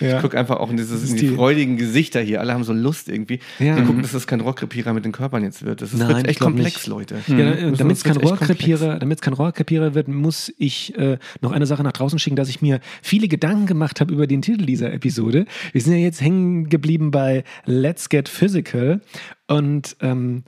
Ja. 0.00 0.16
Ich 0.16 0.22
gucke 0.22 0.38
einfach 0.38 0.56
auch 0.58 0.70
in, 0.70 0.76
dieses, 0.76 1.10
in 1.10 1.16
die, 1.16 1.28
die- 1.28 1.34
freudigen 1.34 1.76
Gesichter 1.76 2.20
hier. 2.20 2.40
Alle 2.40 2.52
haben 2.52 2.64
so 2.64 2.72
Lust 2.72 3.08
irgendwie. 3.08 3.40
Ja. 3.58 3.76
Wir 3.76 3.82
gucken, 3.84 4.02
dass 4.02 4.12
das 4.12 4.26
kein 4.26 4.40
Rohrkrepierer 4.40 4.92
mit 4.92 5.04
den 5.04 5.12
Körpern 5.12 5.42
jetzt 5.42 5.64
wird. 5.64 5.82
Das 5.82 5.92
ist 5.92 5.98
Nein, 5.98 6.24
echt 6.24 6.40
komplex, 6.40 6.74
nicht. 6.76 6.86
Leute. 6.86 7.16
Ja, 7.26 7.34
Müssen 7.36 7.76
damit 7.76 7.96
es 7.96 8.04
kein 8.04 8.16
Rohrkrepierer, 8.16 8.98
damit 8.98 9.18
es 9.18 9.22
kein 9.22 9.34
Rohrkrepierer 9.34 9.94
wird, 9.94 10.08
muss 10.08 10.52
ich 10.58 10.96
äh, 10.98 11.18
noch 11.40 11.52
eine 11.52 11.66
Sache 11.66 11.82
nach 11.82 11.92
draußen 11.92 12.18
schicken, 12.18 12.36
dass 12.36 12.48
ich 12.48 12.62
mir 12.62 12.80
viele 13.02 13.28
Gedanken 13.28 13.66
gemacht 13.66 14.00
habe 14.00 14.12
über 14.12 14.26
den 14.26 14.42
Titel 14.42 14.64
dieser 14.66 14.92
Episode. 14.92 15.46
Wir 15.72 15.80
sind 15.80 15.92
ja 15.94 15.98
jetzt 15.98 16.20
hängen 16.20 16.68
geblieben 16.68 17.10
bei 17.10 17.44
Let's 17.64 18.08
Get 18.08 18.28
Physical 18.28 19.00
und 19.48 19.96
ähm, 20.00 20.44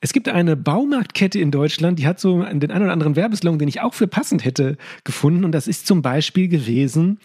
es 0.00 0.12
gibt 0.12 0.28
eine 0.28 0.56
Baumarktkette 0.56 1.38
in 1.38 1.50
Deutschland, 1.50 1.98
die 1.98 2.06
hat 2.06 2.20
so 2.20 2.42
den 2.42 2.70
einen 2.70 2.84
oder 2.84 2.92
anderen 2.92 3.16
Werbeslogan, 3.16 3.58
den 3.58 3.68
ich 3.68 3.80
auch 3.80 3.94
für 3.94 4.06
passend 4.06 4.44
hätte 4.44 4.76
gefunden. 5.04 5.44
Und 5.44 5.52
das 5.52 5.68
ist 5.68 5.86
zum 5.86 6.02
Beispiel 6.02 6.48
gewesen 6.48 7.18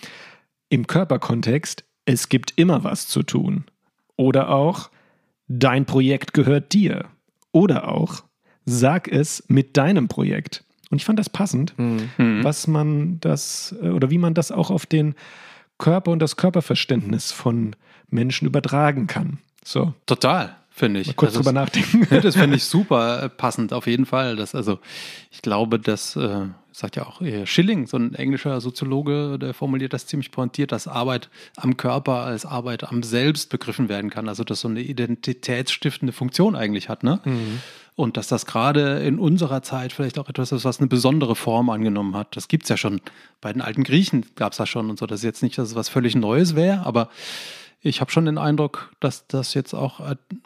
im 0.69 0.87
Körperkontext, 0.87 1.83
es 2.05 2.29
gibt 2.29 2.53
immer 2.55 2.83
was 2.83 3.07
zu 3.07 3.23
tun. 3.23 3.65
Oder 4.15 4.49
auch, 4.49 4.89
dein 5.47 5.85
Projekt 5.85 6.33
gehört 6.33 6.73
dir. 6.73 7.05
Oder 7.51 7.89
auch, 7.89 8.23
sag 8.65 9.07
es 9.07 9.43
mit 9.47 9.75
deinem 9.77 10.07
Projekt. 10.07 10.63
Und 10.89 10.97
ich 10.97 11.05
fand 11.05 11.19
das 11.19 11.29
passend, 11.29 11.73
Mhm. 11.77 12.43
was 12.43 12.67
man 12.67 13.19
das 13.19 13.75
äh, 13.81 13.89
oder 13.89 14.09
wie 14.11 14.17
man 14.17 14.33
das 14.33 14.51
auch 14.51 14.69
auf 14.71 14.85
den 14.85 15.15
Körper 15.77 16.11
und 16.11 16.19
das 16.19 16.37
Körperverständnis 16.37 17.31
von 17.31 17.75
Menschen 18.09 18.45
übertragen 18.45 19.07
kann. 19.07 19.39
So, 19.63 19.93
Total, 20.05 20.55
finde 20.71 21.01
ich. 21.01 21.07
mal 21.07 21.13
kurz 21.13 21.33
Das 21.33 21.43
drüber 21.43 21.51
nachdenken. 21.51 22.07
Das 22.21 22.35
fände 22.35 22.55
ich 22.55 22.63
super 22.63 23.23
äh, 23.23 23.29
passend, 23.29 23.73
auf 23.73 23.85
jeden 23.85 24.05
Fall. 24.05 24.35
Das, 24.35 24.55
also, 24.55 24.79
ich 25.29 25.41
glaube, 25.41 25.77
das 25.79 26.15
äh, 26.15 26.47
sagt 26.71 26.95
ja 26.95 27.05
auch 27.05 27.21
äh, 27.21 27.45
Schilling, 27.45 27.85
so 27.85 27.97
ein 27.97 28.15
englischer 28.15 28.59
Soziologe, 28.61 29.37
der 29.37 29.53
formuliert 29.53 29.93
das 29.93 30.07
ziemlich 30.07 30.31
pointiert, 30.31 30.71
dass 30.71 30.87
Arbeit 30.87 31.29
am 31.57 31.77
Körper 31.77 32.23
als 32.23 32.45
Arbeit 32.45 32.85
am 32.85 33.03
Selbst 33.03 33.49
begriffen 33.49 33.89
werden 33.89 34.09
kann. 34.09 34.29
Also, 34.29 34.43
dass 34.43 34.61
so 34.61 34.67
eine 34.67 34.81
identitätsstiftende 34.81 36.13
Funktion 36.13 36.55
eigentlich 36.55 36.89
hat. 36.89 37.03
Ne? 37.03 37.19
Und 37.95 38.15
dass 38.17 38.27
das 38.27 38.45
gerade 38.45 38.99
in 38.99 39.19
unserer 39.19 39.61
Zeit 39.61 39.91
vielleicht 39.91 40.17
auch 40.17 40.29
etwas 40.29 40.51
ist, 40.53 40.63
was 40.63 40.79
eine 40.79 40.87
besondere 40.87 41.35
Form 41.35 41.69
angenommen 41.69 42.15
hat. 42.15 42.35
Das 42.37 42.47
gibt 42.47 42.63
es 42.63 42.69
ja 42.69 42.77
schon. 42.77 43.01
Bei 43.41 43.51
den 43.51 43.61
alten 43.61 43.83
Griechen 43.83 44.25
gab 44.35 44.53
es 44.53 44.57
das 44.57 44.69
schon 44.69 44.89
und 44.89 44.97
so. 44.97 45.05
Das 45.05 45.19
ist 45.19 45.25
jetzt 45.25 45.43
nicht, 45.43 45.57
dass 45.57 45.69
es 45.69 45.75
was 45.75 45.89
völlig 45.89 46.15
Neues 46.15 46.55
wäre, 46.55 46.85
aber 46.85 47.09
ich 47.81 47.99
habe 47.99 48.11
schon 48.11 48.25
den 48.25 48.37
Eindruck, 48.37 48.91
dass 48.99 49.27
das 49.27 49.53
jetzt 49.53 49.73
auch 49.73 49.99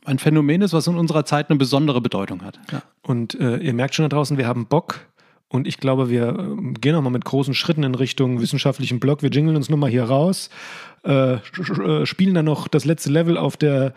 ein 0.05 0.19
Phänomen 0.19 0.61
ist, 0.61 0.73
was 0.73 0.87
in 0.87 0.97
unserer 0.97 1.25
Zeit 1.25 1.49
eine 1.49 1.59
besondere 1.59 2.01
Bedeutung 2.01 2.43
hat. 2.43 2.59
Ja. 2.71 2.81
Und 3.01 3.35
äh, 3.35 3.57
ihr 3.57 3.73
merkt 3.73 3.95
schon 3.95 4.03
da 4.03 4.15
draußen, 4.15 4.37
wir 4.37 4.47
haben 4.47 4.67
Bock. 4.67 5.01
Und 5.47 5.67
ich 5.67 5.77
glaube, 5.77 6.09
wir 6.09 6.37
ähm, 6.39 6.73
gehen 6.73 6.93
nochmal 6.93 7.11
mit 7.11 7.25
großen 7.25 7.53
Schritten 7.53 7.83
in 7.83 7.95
Richtung 7.95 8.41
wissenschaftlichen 8.41 8.99
Blog. 8.99 9.21
Wir 9.21 9.29
jingeln 9.29 9.55
uns 9.55 9.69
nochmal 9.69 9.91
hier 9.91 10.03
raus, 10.03 10.49
äh, 11.03 11.35
äh, 11.35 12.05
spielen 12.05 12.33
dann 12.33 12.45
noch 12.45 12.67
das 12.67 12.85
letzte 12.85 13.11
Level 13.11 13.37
auf 13.37 13.55
der 13.55 13.93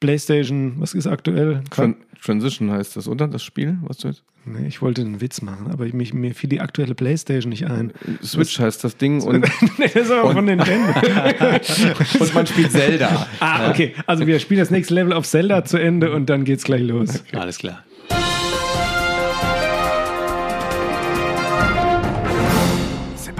PlayStation. 0.00 0.74
Was 0.78 0.94
ist 0.94 1.06
aktuell? 1.06 1.62
Tran 1.70 1.96
Transition 2.24 2.70
heißt 2.70 2.96
das, 2.96 3.06
oder? 3.06 3.28
Das 3.28 3.42
Spiel, 3.42 3.76
was 3.82 3.98
du 3.98 4.08
jetzt? 4.08 4.24
Nee, 4.46 4.66
ich 4.66 4.82
wollte 4.82 5.02
einen 5.02 5.20
Witz 5.20 5.42
machen, 5.42 5.68
aber 5.70 5.86
mich, 5.86 6.12
mir 6.12 6.34
fiel 6.34 6.50
die 6.50 6.60
aktuelle 6.60 6.94
PlayStation 6.94 7.50
nicht 7.50 7.66
ein. 7.66 7.92
Switch 8.22 8.58
heißt 8.58 8.84
das 8.84 8.96
Ding 8.96 9.22
und, 9.22 9.40
nee, 9.78 9.90
das 9.92 10.06
ist 10.06 10.10
aber 10.10 10.32
von 10.32 10.44
Nintendo. 10.44 10.88
und 12.20 12.34
man 12.34 12.46
spielt 12.46 12.72
Zelda. 12.72 13.26
ah, 13.40 13.70
okay. 13.70 13.94
Also 14.06 14.26
wir 14.26 14.38
spielen 14.38 14.60
das 14.60 14.70
nächste 14.70 14.94
Level 14.94 15.12
auf 15.12 15.26
Zelda 15.26 15.64
zu 15.64 15.78
Ende 15.78 16.12
und 16.12 16.28
dann 16.30 16.44
geht's 16.44 16.64
gleich 16.64 16.82
los. 16.82 17.24
Alles 17.32 17.58
klar. 17.58 17.84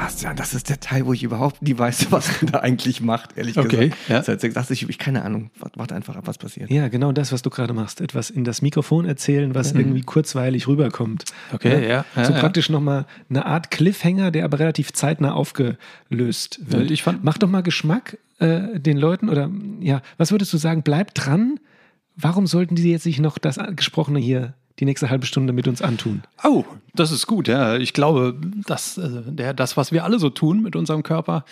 Sebastian, 0.04 0.36
das 0.36 0.52
ist 0.52 0.68
der 0.68 0.80
Teil, 0.80 1.06
wo 1.06 1.14
ich 1.14 1.22
überhaupt 1.22 1.62
nie 1.62 1.78
weiß, 1.78 2.08
was 2.12 2.42
man 2.42 2.52
da 2.52 2.58
eigentlich 2.60 3.00
macht, 3.00 3.38
ehrlich 3.38 3.56
Okay, 3.56 3.88
gesagt. 3.88 4.08
ja. 4.08 4.22
Seit 4.22 4.40
sechs, 4.42 4.70
ich, 4.70 4.86
ich 4.88 4.98
keine 4.98 5.22
Ahnung. 5.24 5.50
Warte 5.58 5.78
wart 5.78 5.92
einfach 5.92 6.14
ab, 6.16 6.26
was 6.26 6.36
passiert. 6.36 6.70
Ja, 6.70 6.88
genau 6.88 7.12
das, 7.12 7.32
was 7.32 7.40
du 7.40 7.48
gerade 7.48 7.72
machst. 7.72 8.02
Etwas 8.02 8.28
in 8.28 8.44
das 8.44 8.60
Mikrofon 8.60 9.06
erzählen, 9.06 9.54
was 9.54 9.72
irgendwie 9.72 10.02
kurzweilig 10.02 10.68
rüberkommt. 10.68 11.24
Okay, 11.54 11.88
ja, 11.88 12.04
ja, 12.16 12.24
so 12.24 12.32
ja. 12.34 12.38
praktisch 12.40 12.68
nochmal 12.68 13.06
eine 13.30 13.46
Art 13.46 13.70
Cliffhanger, 13.70 14.30
der 14.30 14.44
aber 14.44 14.58
relativ 14.58 14.92
zeitnah 14.92 15.32
aufgelöst 15.32 16.60
wird. 16.60 16.90
Ich 16.90 17.02
fand- 17.02 17.24
Mach 17.24 17.38
doch 17.38 17.48
mal 17.48 17.62
Geschmack 17.62 18.18
äh, 18.40 18.78
den 18.78 18.98
Leuten 18.98 19.30
oder 19.30 19.50
ja, 19.80 20.02
was 20.18 20.32
würdest 20.32 20.52
du 20.52 20.58
sagen? 20.58 20.82
Bleib 20.82 21.14
dran. 21.14 21.58
Warum 22.16 22.46
sollten 22.46 22.74
die 22.76 22.90
jetzt 22.90 23.04
sich 23.04 23.20
noch 23.20 23.38
das 23.38 23.58
Gesprochene 23.74 24.18
hier 24.20 24.54
die 24.80 24.84
nächste 24.84 25.10
halbe 25.10 25.26
Stunde 25.26 25.52
mit 25.52 25.68
uns 25.68 25.82
antun? 25.82 26.22
Oh, 26.42 26.64
das 26.94 27.12
ist 27.12 27.26
gut, 27.26 27.48
ja. 27.48 27.76
Ich 27.76 27.92
glaube, 27.92 28.36
dass 28.66 28.98
äh, 28.98 29.22
der, 29.26 29.54
das, 29.54 29.76
was 29.76 29.92
wir 29.92 30.04
alle 30.04 30.18
so 30.18 30.30
tun 30.30 30.62
mit 30.62 30.76
unserem 30.76 31.02
Körper, 31.02 31.44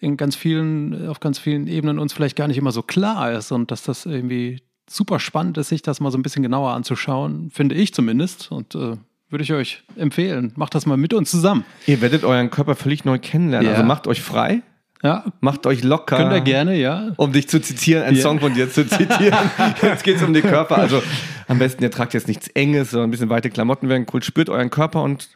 in 0.00 0.16
ganz 0.16 0.36
vielen, 0.36 1.08
auf 1.08 1.20
ganz 1.20 1.38
vielen 1.38 1.66
Ebenen 1.66 1.98
uns 1.98 2.12
vielleicht 2.12 2.36
gar 2.36 2.48
nicht 2.48 2.58
immer 2.58 2.72
so 2.72 2.82
klar 2.82 3.32
ist 3.32 3.52
und 3.52 3.70
dass 3.70 3.82
das 3.82 4.06
irgendwie 4.06 4.62
super 4.88 5.18
spannend 5.20 5.56
ist, 5.58 5.68
sich 5.68 5.82
das 5.82 6.00
mal 6.00 6.10
so 6.10 6.18
ein 6.18 6.22
bisschen 6.22 6.42
genauer 6.42 6.72
anzuschauen, 6.72 7.50
finde 7.50 7.74
ich 7.74 7.94
zumindest. 7.94 8.50
Und 8.50 8.74
äh, 8.74 8.96
würde 9.30 9.42
ich 9.42 9.52
euch 9.52 9.82
empfehlen, 9.96 10.52
macht 10.56 10.74
das 10.74 10.86
mal 10.86 10.96
mit 10.96 11.14
uns 11.14 11.30
zusammen. 11.30 11.64
Ihr 11.86 12.00
werdet 12.00 12.24
euren 12.24 12.50
Körper 12.50 12.74
völlig 12.74 13.04
neu 13.04 13.18
kennenlernen. 13.18 13.68
Ja. 13.68 13.74
Also 13.74 13.86
macht 13.86 14.06
euch 14.06 14.20
frei, 14.20 14.62
Ja, 15.04 15.24
macht 15.40 15.66
euch 15.66 15.84
locker. 15.84 16.16
könnt 16.16 16.32
ihr 16.32 16.40
gerne, 16.40 16.76
ja. 16.76 17.12
Um 17.16 17.30
dich 17.32 17.46
zu 17.48 17.60
zitieren, 17.60 18.02
einen 18.04 18.16
Ja. 18.16 18.22
Song 18.22 18.40
von 18.40 18.54
dir 18.54 18.70
zu 18.70 18.84
zitieren. 18.88 19.38
Jetzt 19.82 20.02
geht 20.02 20.16
es 20.16 20.22
um 20.22 20.32
den 20.32 20.42
Körper. 20.42 20.78
Also 20.78 21.02
am 21.46 21.58
besten, 21.58 21.82
ihr 21.82 21.90
tragt 21.90 22.14
jetzt 22.14 22.26
nichts 22.26 22.48
Enges, 22.48 22.90
sondern 22.90 23.08
ein 23.08 23.10
bisschen 23.10 23.28
weite 23.28 23.50
Klamotten 23.50 23.88
werden 23.90 24.06
cool. 24.14 24.22
Spürt 24.22 24.48
euren 24.48 24.70
Körper 24.70 25.02
und 25.02 25.28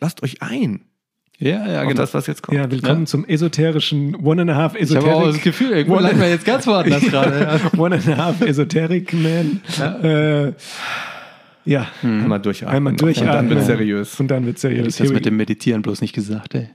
lasst 0.00 0.22
euch 0.22 0.40
ein 0.40 0.82
Ja, 1.38 1.66
ja, 1.66 1.82
genau. 1.82 1.94
das, 1.96 2.14
was 2.14 2.28
jetzt 2.28 2.42
kommt. 2.44 2.56
Ja, 2.56 2.70
willkommen 2.70 3.00
Ja. 3.00 3.06
zum 3.06 3.24
esoterischen 3.26 4.14
One 4.24 4.42
and 4.42 4.50
a 4.52 4.54
Half 4.54 4.76
ich 4.76 4.94
habe 4.94 5.06
auch 5.06 5.24
das 5.24 5.30
Esoteric. 5.30 5.42
Gefühl, 5.42 5.70
irgendwo 5.72 5.98
landen 5.98 6.20
wir 6.20 6.28
jetzt 6.30 6.44
ganz 6.44 6.64
woanders 6.68 7.02
gerade. 7.10 7.60
Ja. 7.74 7.78
One 7.80 7.96
and 7.96 8.08
a 8.08 8.16
Half 8.16 8.40
Esoteric 8.42 9.12
Man. 9.14 9.60
Äh, 10.04 10.52
ja, 11.64 11.86
Einmal 12.02 12.38
durchatmen. 12.40 12.76
einmal 12.76 12.92
durchatmen. 12.94 13.30
Und 13.30 13.36
dann 13.36 13.50
wird 13.50 13.66
seriös. 13.66 14.20
Und 14.20 14.28
dann 14.28 14.46
wird 14.46 14.60
seriös. 14.60 14.86
Das 14.86 14.98
Here 15.00 15.10
we 15.10 15.14
mit 15.14 15.26
dem 15.26 15.36
Meditieren 15.36 15.82
bloß 15.82 16.00
nicht 16.02 16.12
gesagt, 16.14 16.54
ey. 16.54 16.68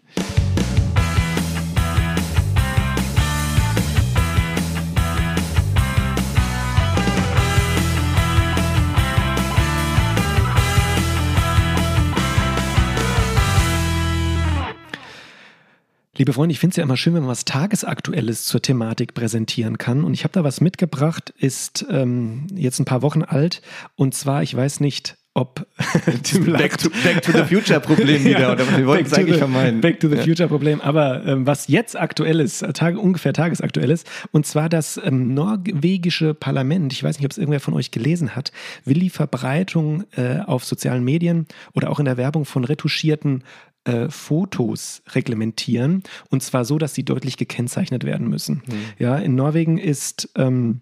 Liebe 16.17 16.33
Freunde, 16.33 16.53
ich 16.53 16.59
finde 16.59 16.71
es 16.71 16.77
ja 16.77 16.83
immer 16.83 16.97
schön, 16.97 17.13
wenn 17.13 17.21
man 17.21 17.29
was 17.29 17.45
Tagesaktuelles 17.45 18.45
zur 18.45 18.59
Thematik 18.59 19.13
präsentieren 19.13 19.77
kann. 19.77 20.03
Und 20.03 20.15
ich 20.15 20.23
habe 20.23 20.31
da 20.31 20.43
was 20.43 20.61
mitgebracht, 20.61 21.31
ist 21.37 21.85
ähm, 21.91 22.47
jetzt 22.55 22.79
ein 22.79 22.85
paar 22.85 23.03
Wochen 23.03 23.21
alt. 23.21 23.61
Und 23.95 24.15
zwar, 24.15 24.41
ich 24.41 24.55
weiß 24.55 24.79
nicht, 24.79 25.15
ob 25.35 25.67
back, 26.47 26.79
to, 26.79 26.89
back 27.03 27.21
to 27.21 27.31
the 27.31 27.43
Future 27.43 27.79
Problem 27.79 28.25
wieder. 28.25 28.39
Ja, 28.39 28.51
oder 28.53 28.65
wir 28.75 28.87
wollten 28.87 29.05
es 29.05 29.13
eigentlich 29.13 29.33
the, 29.33 29.37
vermeiden. 29.37 29.81
Back 29.81 29.99
to 29.99 30.09
the 30.09 30.17
Future 30.17 30.49
Problem. 30.49 30.81
Aber 30.81 31.23
ähm, 31.27 31.45
was 31.45 31.67
jetzt 31.67 31.95
aktuell 31.95 32.39
ist, 32.39 32.63
äh, 32.63 32.73
Tag, 32.73 32.97
ungefähr 32.97 33.33
tagesaktuell 33.33 33.91
ist, 33.91 34.09
und 34.31 34.47
zwar 34.47 34.69
das 34.69 34.99
ähm, 35.03 35.35
norwegische 35.35 36.33
Parlament, 36.33 36.91
ich 36.93 37.03
weiß 37.03 37.19
nicht, 37.19 37.25
ob 37.25 37.31
es 37.31 37.37
irgendwer 37.37 37.59
von 37.59 37.75
euch 37.75 37.91
gelesen 37.91 38.35
hat, 38.35 38.51
will 38.85 38.97
die 38.99 39.11
Verbreitung 39.11 40.05
äh, 40.15 40.39
auf 40.39 40.65
sozialen 40.65 41.03
Medien 41.03 41.45
oder 41.73 41.91
auch 41.91 41.99
in 41.99 42.05
der 42.05 42.17
Werbung 42.17 42.45
von 42.45 42.63
retuschierten 42.63 43.43
äh, 43.87 44.09
Fotos 44.09 45.01
reglementieren. 45.13 46.03
Und 46.29 46.43
zwar 46.43 46.65
so, 46.65 46.77
dass 46.77 46.93
sie 46.93 47.03
deutlich 47.03 47.37
gekennzeichnet 47.37 48.03
werden 48.03 48.27
müssen. 48.27 48.61
Mhm. 48.65 48.73
Ja, 48.99 49.17
in 49.17 49.35
Norwegen 49.35 49.77
ist 49.77 50.29
ähm, 50.35 50.81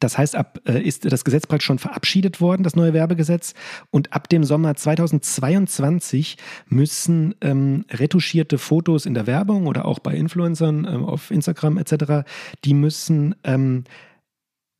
das 0.00 0.18
heißt, 0.18 0.36
ab 0.36 0.60
äh, 0.66 0.80
ist 0.80 1.10
das 1.10 1.24
Gesetz 1.24 1.46
bald 1.46 1.62
schon 1.62 1.78
verabschiedet 1.78 2.40
worden, 2.40 2.62
das 2.62 2.76
neue 2.76 2.92
Werbegesetz. 2.92 3.54
Und 3.90 4.12
ab 4.12 4.28
dem 4.28 4.44
Sommer 4.44 4.74
2022 4.74 6.36
müssen 6.66 7.34
ähm, 7.40 7.84
retuschierte 7.90 8.58
Fotos 8.58 9.06
in 9.06 9.14
der 9.14 9.26
Werbung 9.26 9.66
oder 9.66 9.84
auch 9.84 9.98
bei 9.98 10.14
Influencern 10.14 10.86
ähm, 10.90 11.04
auf 11.04 11.30
Instagram 11.30 11.78
etc., 11.78 12.28
die 12.64 12.74
müssen 12.74 13.34
ähm, 13.44 13.84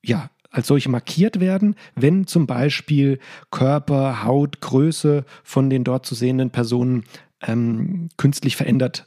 ja 0.02 0.30
als 0.50 0.68
solche 0.68 0.88
markiert 0.88 1.40
werden, 1.40 1.74
wenn 1.94 2.26
zum 2.26 2.46
Beispiel 2.46 3.18
Körper, 3.50 4.24
Haut, 4.24 4.60
Größe 4.60 5.24
von 5.44 5.68
den 5.68 5.84
dort 5.84 6.06
zu 6.06 6.14
sehenden 6.14 6.50
Personen 6.50 7.04
ähm, 7.42 8.08
künstlich 8.16 8.56
verändert 8.56 9.06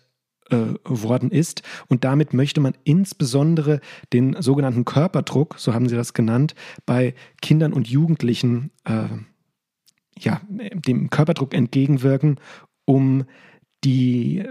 äh, 0.50 0.74
worden 0.84 1.32
ist. 1.32 1.64
Und 1.88 2.04
damit 2.04 2.34
möchte 2.34 2.62
man 2.62 2.74
insbesondere 2.84 3.82
den 4.14 4.36
sogenannten 4.42 4.86
Körperdruck, 4.86 5.56
so 5.58 5.74
haben 5.74 5.88
sie 5.88 5.96
das 5.96 6.14
genannt, 6.14 6.56
bei 6.86 7.14
Kindern 7.42 7.74
und 7.74 7.88
Jugendlichen, 7.88 8.72
äh, 8.86 9.08
ja, 10.18 10.42
dem 10.50 11.10
Körperdruck 11.10 11.54
entgegenwirken, 11.54 12.40
um 12.86 13.26
die, 13.84 14.44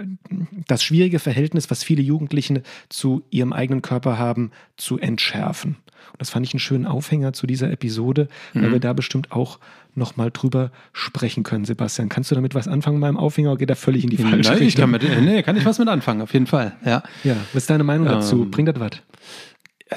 das 0.66 0.82
schwierige 0.82 1.18
Verhältnis, 1.18 1.70
was 1.70 1.84
viele 1.84 2.02
Jugendliche 2.02 2.62
zu 2.88 3.22
ihrem 3.30 3.52
eigenen 3.52 3.82
Körper 3.82 4.18
haben, 4.18 4.52
zu 4.76 4.98
entschärfen. 4.98 5.76
Und 6.12 6.20
das 6.20 6.30
fand 6.30 6.46
ich 6.46 6.54
einen 6.54 6.60
schönen 6.60 6.86
Aufhänger 6.86 7.32
zu 7.32 7.46
dieser 7.46 7.70
Episode, 7.70 8.28
mhm. 8.54 8.62
weil 8.62 8.72
wir 8.72 8.80
da 8.80 8.92
bestimmt 8.92 9.32
auch 9.32 9.58
nochmal 9.94 10.30
drüber 10.30 10.70
sprechen 10.92 11.42
können. 11.42 11.64
Sebastian, 11.64 12.08
kannst 12.08 12.30
du 12.30 12.34
damit 12.34 12.54
was 12.54 12.68
anfangen 12.68 13.00
beim 13.00 13.16
Aufhänger 13.16 13.50
oder 13.50 13.58
geht 13.58 13.70
er 13.70 13.76
völlig 13.76 14.04
in 14.04 14.10
die 14.10 14.16
falsche 14.16 14.50
Nein, 14.50 14.58
Richtung? 14.58 14.82
Kann 14.82 14.90
mit, 14.90 15.02
nee, 15.02 15.42
kann 15.42 15.56
ich 15.56 15.64
was 15.64 15.78
mit 15.78 15.88
anfangen, 15.88 16.22
auf 16.22 16.32
jeden 16.32 16.46
Fall. 16.46 16.76
Ja, 16.84 17.02
ja 17.24 17.36
was 17.52 17.64
ist 17.64 17.70
deine 17.70 17.84
Meinung 17.84 18.06
dazu? 18.06 18.42
Ähm, 18.42 18.50
Bringt 18.50 18.68
das 18.68 18.80
was? 18.80 18.90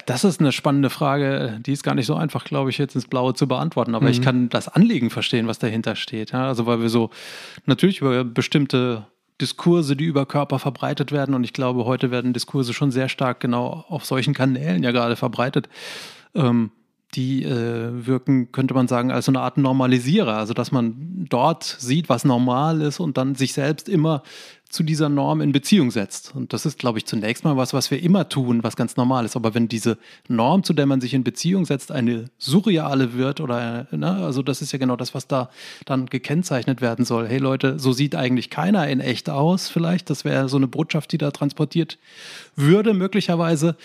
Das 0.05 0.23
ist 0.23 0.39
eine 0.39 0.53
spannende 0.53 0.89
Frage, 0.89 1.59
die 1.65 1.73
ist 1.73 1.83
gar 1.83 1.95
nicht 1.95 2.05
so 2.05 2.15
einfach, 2.15 2.45
glaube 2.45 2.69
ich, 2.69 2.77
jetzt 2.77 2.95
ins 2.95 3.07
Blaue 3.07 3.33
zu 3.33 3.47
beantworten. 3.47 3.93
Aber 3.93 4.05
mhm. 4.05 4.11
ich 4.11 4.21
kann 4.21 4.50
das 4.50 4.69
Anliegen 4.69 5.09
verstehen, 5.09 5.47
was 5.47 5.59
dahinter 5.59 5.95
steht. 5.95 6.31
Ja, 6.31 6.47
also 6.47 6.65
weil 6.65 6.81
wir 6.81 6.89
so 6.89 7.09
natürlich 7.65 8.00
über 8.00 8.23
bestimmte 8.23 9.05
Diskurse, 9.41 9.95
die 9.95 10.05
über 10.05 10.25
Körper 10.25 10.60
verbreitet 10.60 11.12
werden. 11.12 11.36
Und 11.36 11.43
ich 11.43 11.53
glaube, 11.53 11.86
heute 11.86 12.12
werden 12.12 12.33
Diskurse 12.33 12.74
schon 12.74 12.91
sehr 12.91 13.10
stark 13.10 13.39
genau 13.39 13.86
auf 13.89 14.05
solchen 14.05 14.33
Kanälen 14.33 14.83
ja 14.83 14.91
gerade 14.91 15.15
verbreitet. 15.15 15.67
Ähm, 16.33 16.71
die 17.15 17.43
äh, 17.43 18.05
wirken, 18.05 18.53
könnte 18.53 18.74
man 18.74 18.88
sagen, 18.88 19.12
als 19.12 19.25
so 19.25 19.31
eine 19.31 19.41
Art 19.41 19.57
Normalisierer. 19.57 20.38
Also, 20.38 20.53
dass 20.53 20.71
man 20.71 21.25
dort 21.29 21.63
sieht, 21.63 22.07
was 22.07 22.24
normal 22.24 22.81
ist 22.81 23.00
und 23.01 23.17
dann 23.17 23.36
sich 23.36 23.53
selbst 23.53 23.89
immer 23.89 24.24
zu 24.71 24.83
dieser 24.83 25.09
Norm 25.09 25.41
in 25.41 25.51
Beziehung 25.51 25.91
setzt. 25.91 26.33
Und 26.35 26.53
das 26.53 26.65
ist, 26.65 26.79
glaube 26.79 26.97
ich, 26.97 27.05
zunächst 27.05 27.43
mal 27.43 27.57
was, 27.57 27.73
was 27.73 27.91
wir 27.91 28.01
immer 28.01 28.29
tun, 28.29 28.63
was 28.63 28.75
ganz 28.75 28.95
normal 28.95 29.25
ist. 29.25 29.35
Aber 29.35 29.53
wenn 29.53 29.67
diese 29.67 29.97
Norm, 30.27 30.63
zu 30.63 30.73
der 30.73 30.85
man 30.85 31.01
sich 31.01 31.13
in 31.13 31.23
Beziehung 31.23 31.65
setzt, 31.65 31.91
eine 31.91 32.25
surreale 32.39 33.13
wird 33.13 33.41
oder, 33.41 33.87
ne, 33.91 34.11
also 34.11 34.41
das 34.41 34.61
ist 34.61 34.71
ja 34.71 34.79
genau 34.79 34.95
das, 34.95 35.13
was 35.13 35.27
da 35.27 35.49
dann 35.85 36.05
gekennzeichnet 36.05 36.81
werden 36.81 37.05
soll. 37.05 37.27
Hey 37.27 37.37
Leute, 37.37 37.79
so 37.79 37.91
sieht 37.91 38.15
eigentlich 38.15 38.49
keiner 38.49 38.87
in 38.87 38.99
echt 38.99 39.29
aus, 39.29 39.67
vielleicht. 39.67 40.09
Das 40.09 40.25
wäre 40.25 40.47
so 40.49 40.57
eine 40.57 40.67
Botschaft, 40.67 41.11
die 41.11 41.17
da 41.17 41.31
transportiert 41.31 41.97
würde, 42.55 42.93
möglicherweise 42.93 43.75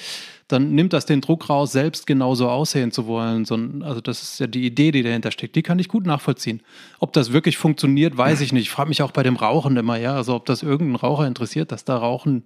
dann 0.48 0.74
nimmt 0.74 0.92
das 0.92 1.06
den 1.06 1.20
Druck 1.20 1.48
raus, 1.50 1.72
selbst 1.72 2.06
genauso 2.06 2.48
aussehen 2.48 2.92
zu 2.92 3.06
wollen. 3.06 3.46
also 3.82 4.00
das 4.00 4.22
ist 4.22 4.40
ja 4.40 4.46
die 4.46 4.64
Idee, 4.64 4.92
die 4.92 5.02
dahinter 5.02 5.32
steckt. 5.32 5.56
Die 5.56 5.62
kann 5.62 5.78
ich 5.78 5.88
gut 5.88 6.06
nachvollziehen. 6.06 6.62
Ob 7.00 7.12
das 7.12 7.32
wirklich 7.32 7.58
funktioniert, 7.58 8.16
weiß 8.16 8.40
ich 8.40 8.52
nicht. 8.52 8.62
Ich 8.62 8.70
frage 8.70 8.88
mich 8.88 9.02
auch 9.02 9.10
bei 9.10 9.24
dem 9.24 9.36
Rauchen 9.36 9.76
immer, 9.76 9.96
ja, 9.96 10.14
also 10.14 10.34
ob 10.34 10.46
das 10.46 10.62
irgendeinen 10.62 10.96
Raucher 10.96 11.26
interessiert, 11.26 11.73
dass 11.73 11.84
da 11.84 11.97
Rauchen 11.97 12.44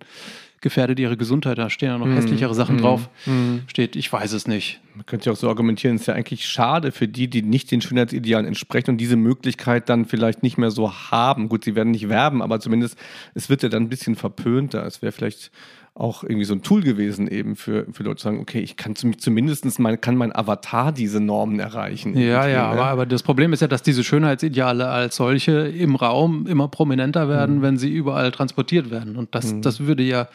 gefährdet 0.60 0.98
ihre 0.98 1.16
Gesundheit, 1.16 1.56
da 1.56 1.70
stehen 1.70 1.88
ja 1.88 1.98
noch 1.98 2.06
mm, 2.06 2.12
hässlichere 2.12 2.54
Sachen 2.54 2.76
mm, 2.76 2.80
drauf, 2.80 3.08
mm. 3.24 3.56
steht, 3.66 3.96
ich 3.96 4.12
weiß 4.12 4.32
es 4.32 4.46
nicht. 4.46 4.80
Man 4.94 5.06
könnte 5.06 5.26
ja 5.26 5.32
auch 5.32 5.36
so 5.36 5.48
argumentieren, 5.48 5.96
es 5.96 6.02
ist 6.02 6.06
ja 6.08 6.14
eigentlich 6.14 6.46
schade 6.46 6.92
für 6.92 7.08
die, 7.08 7.28
die 7.28 7.40
nicht 7.40 7.70
den 7.70 7.80
Schönheitsidealen 7.80 8.46
entsprechen 8.46 8.90
und 8.90 8.98
diese 8.98 9.16
Möglichkeit 9.16 9.88
dann 9.88 10.04
vielleicht 10.04 10.42
nicht 10.42 10.58
mehr 10.58 10.70
so 10.70 10.92
haben. 10.92 11.48
Gut, 11.48 11.64
sie 11.64 11.74
werden 11.74 11.92
nicht 11.92 12.10
werben, 12.10 12.42
aber 12.42 12.60
zumindest, 12.60 12.98
es 13.34 13.48
wird 13.48 13.62
ja 13.62 13.70
dann 13.70 13.84
ein 13.84 13.88
bisschen 13.88 14.16
verpönter. 14.16 14.84
Es 14.84 15.00
wäre 15.00 15.12
vielleicht 15.12 15.50
auch 15.94 16.22
irgendwie 16.22 16.44
so 16.44 16.54
ein 16.54 16.62
Tool 16.62 16.82
gewesen, 16.82 17.28
eben 17.28 17.56
für, 17.56 17.86
für 17.92 18.02
Leute 18.04 18.16
zu 18.16 18.24
sagen, 18.24 18.40
okay, 18.40 18.60
ich 18.60 18.76
kann 18.76 18.94
zumindest 18.96 19.78
mein, 19.78 20.00
kann 20.00 20.16
mein 20.16 20.34
Avatar 20.34 20.92
diese 20.92 21.20
Normen 21.20 21.58
erreichen. 21.60 22.16
Ja, 22.16 22.46
ja, 22.46 22.72
ne? 22.74 22.80
aber, 22.80 22.84
aber 22.86 23.06
das 23.06 23.22
Problem 23.22 23.52
ist 23.52 23.60
ja, 23.60 23.68
dass 23.68 23.82
diese 23.82 24.04
Schönheitsideale 24.04 24.88
als 24.88 25.16
solche 25.16 25.52
im 25.52 25.96
Raum 25.96 26.46
immer 26.46 26.68
prominenter 26.68 27.28
werden, 27.28 27.58
mhm. 27.58 27.62
wenn 27.62 27.76
sie 27.76 27.90
überall 27.90 28.30
transportiert 28.30 28.90
werden. 28.90 29.16
Und 29.16 29.34
das, 29.34 29.52
mhm. 29.52 29.62
das 29.62 29.80
würde 29.80 30.02
ja 30.02 30.28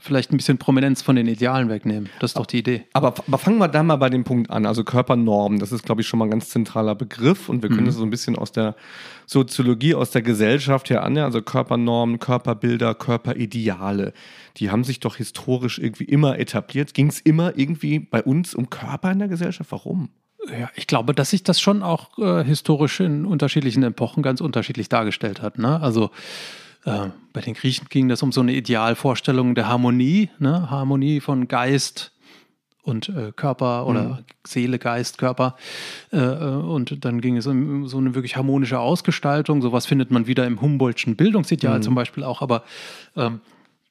vielleicht 0.00 0.32
ein 0.32 0.36
bisschen 0.36 0.58
Prominenz 0.58 1.02
von 1.02 1.16
den 1.16 1.26
Idealen 1.26 1.68
wegnehmen. 1.68 2.08
Das 2.20 2.30
ist 2.30 2.38
doch 2.38 2.46
die 2.46 2.58
Idee. 2.58 2.84
Aber, 2.92 3.14
aber 3.26 3.38
fangen 3.38 3.58
wir 3.58 3.68
da 3.68 3.82
mal 3.82 3.96
bei 3.96 4.10
dem 4.10 4.24
Punkt 4.24 4.50
an. 4.50 4.66
Also 4.66 4.84
Körpernormen, 4.84 5.58
das 5.58 5.72
ist, 5.72 5.84
glaube 5.84 6.00
ich, 6.00 6.06
schon 6.06 6.18
mal 6.18 6.26
ein 6.26 6.30
ganz 6.30 6.50
zentraler 6.50 6.94
Begriff 6.94 7.48
und 7.48 7.62
wir 7.62 7.68
können 7.68 7.82
mhm. 7.82 7.86
das 7.86 7.96
so 7.96 8.04
ein 8.04 8.10
bisschen 8.10 8.36
aus 8.36 8.52
der 8.52 8.76
Soziologie, 9.26 9.94
aus 9.94 10.10
der 10.10 10.22
Gesellschaft 10.22 10.90
her 10.90 11.02
an. 11.02 11.18
Also 11.18 11.42
Körpernormen, 11.42 12.18
Körperbilder, 12.18 12.94
Körperideale. 12.94 14.12
Die 14.56 14.70
haben 14.70 14.84
sich 14.84 15.00
doch 15.00 15.16
historisch 15.16 15.78
irgendwie 15.78 16.04
immer 16.04 16.38
etabliert. 16.38 16.94
Ging 16.94 17.08
es 17.08 17.20
immer 17.20 17.56
irgendwie 17.56 17.98
bei 17.98 18.22
uns 18.22 18.54
um 18.54 18.70
Körper 18.70 19.10
in 19.10 19.18
der 19.18 19.28
Gesellschaft? 19.28 19.72
Warum? 19.72 20.10
Ja, 20.50 20.70
ich 20.74 20.86
glaube, 20.86 21.14
dass 21.14 21.30
sich 21.30 21.42
das 21.42 21.60
schon 21.60 21.82
auch 21.82 22.16
äh, 22.18 22.44
historisch 22.44 23.00
in 23.00 23.26
unterschiedlichen 23.26 23.82
Epochen 23.82 24.22
ganz 24.22 24.40
unterschiedlich 24.40 24.88
dargestellt 24.88 25.42
hat. 25.42 25.58
Ne? 25.58 25.80
Also 25.80 26.10
äh, 26.84 27.08
bei 27.32 27.40
den 27.40 27.54
Griechen 27.54 27.88
ging 27.88 28.08
das 28.08 28.22
um 28.22 28.32
so 28.32 28.40
eine 28.40 28.52
Idealvorstellung 28.52 29.54
der 29.54 29.68
Harmonie, 29.68 30.30
ne? 30.38 30.70
Harmonie 30.70 31.20
von 31.20 31.48
Geist 31.48 32.12
und 32.82 33.08
äh, 33.10 33.32
Körper 33.32 33.86
oder 33.86 34.02
mhm. 34.02 34.18
Seele, 34.46 34.78
Geist, 34.78 35.18
Körper. 35.18 35.56
Äh, 36.10 36.18
äh, 36.18 36.54
und 36.56 37.04
dann 37.04 37.20
ging 37.20 37.36
es 37.36 37.46
um 37.46 37.86
so 37.86 37.98
eine 37.98 38.14
wirklich 38.14 38.36
harmonische 38.36 38.80
Ausgestaltung. 38.80 39.62
Sowas 39.62 39.86
findet 39.86 40.10
man 40.10 40.26
wieder 40.26 40.46
im 40.46 40.60
Humboldtschen 40.60 41.14
Bildungsideal 41.14 41.78
mhm. 41.78 41.82
zum 41.82 41.94
Beispiel 41.94 42.24
auch. 42.24 42.40
Aber 42.40 42.64
ähm, 43.14 43.40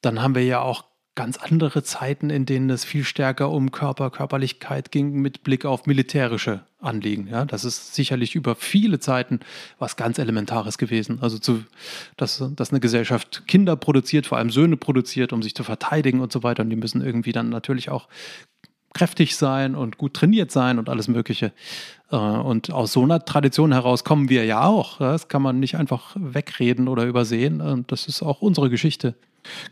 dann 0.02 0.20
haben 0.20 0.34
wir 0.34 0.44
ja 0.44 0.60
auch 0.60 0.84
ganz 1.18 1.36
andere 1.36 1.82
Zeiten, 1.82 2.30
in 2.30 2.46
denen 2.46 2.70
es 2.70 2.84
viel 2.84 3.02
stärker 3.02 3.50
um 3.50 3.72
Körper, 3.72 4.08
Körperlichkeit 4.08 4.92
ging 4.92 5.14
mit 5.14 5.42
Blick 5.42 5.64
auf 5.64 5.84
militärische 5.84 6.60
Anliegen. 6.78 7.26
Ja, 7.26 7.44
das 7.44 7.64
ist 7.64 7.96
sicherlich 7.96 8.36
über 8.36 8.54
viele 8.54 9.00
Zeiten 9.00 9.40
was 9.80 9.96
ganz 9.96 10.20
Elementares 10.20 10.78
gewesen. 10.78 11.18
Also 11.20 11.40
zu, 11.40 11.64
dass, 12.16 12.44
dass 12.54 12.70
eine 12.70 12.78
Gesellschaft 12.78 13.48
Kinder 13.48 13.74
produziert, 13.74 14.28
vor 14.28 14.38
allem 14.38 14.50
Söhne 14.50 14.76
produziert, 14.76 15.32
um 15.32 15.42
sich 15.42 15.56
zu 15.56 15.64
verteidigen 15.64 16.20
und 16.20 16.30
so 16.30 16.44
weiter. 16.44 16.62
Und 16.62 16.70
die 16.70 16.76
müssen 16.76 17.04
irgendwie 17.04 17.32
dann 17.32 17.48
natürlich 17.48 17.90
auch 17.90 18.06
kräftig 18.94 19.34
sein 19.34 19.74
und 19.74 19.98
gut 19.98 20.14
trainiert 20.14 20.52
sein 20.52 20.78
und 20.78 20.88
alles 20.88 21.08
Mögliche. 21.08 21.52
Äh, 22.10 22.16
und 22.16 22.70
aus 22.70 22.92
so 22.92 23.02
einer 23.02 23.24
Tradition 23.24 23.72
heraus 23.72 24.04
kommen 24.04 24.28
wir 24.28 24.44
ja 24.44 24.64
auch. 24.64 24.98
Das 24.98 25.28
kann 25.28 25.42
man 25.42 25.60
nicht 25.60 25.76
einfach 25.76 26.16
wegreden 26.18 26.88
oder 26.88 27.04
übersehen. 27.04 27.60
Und 27.60 27.92
das 27.92 28.06
ist 28.06 28.22
auch 28.22 28.42
unsere 28.42 28.70
Geschichte. 28.70 29.14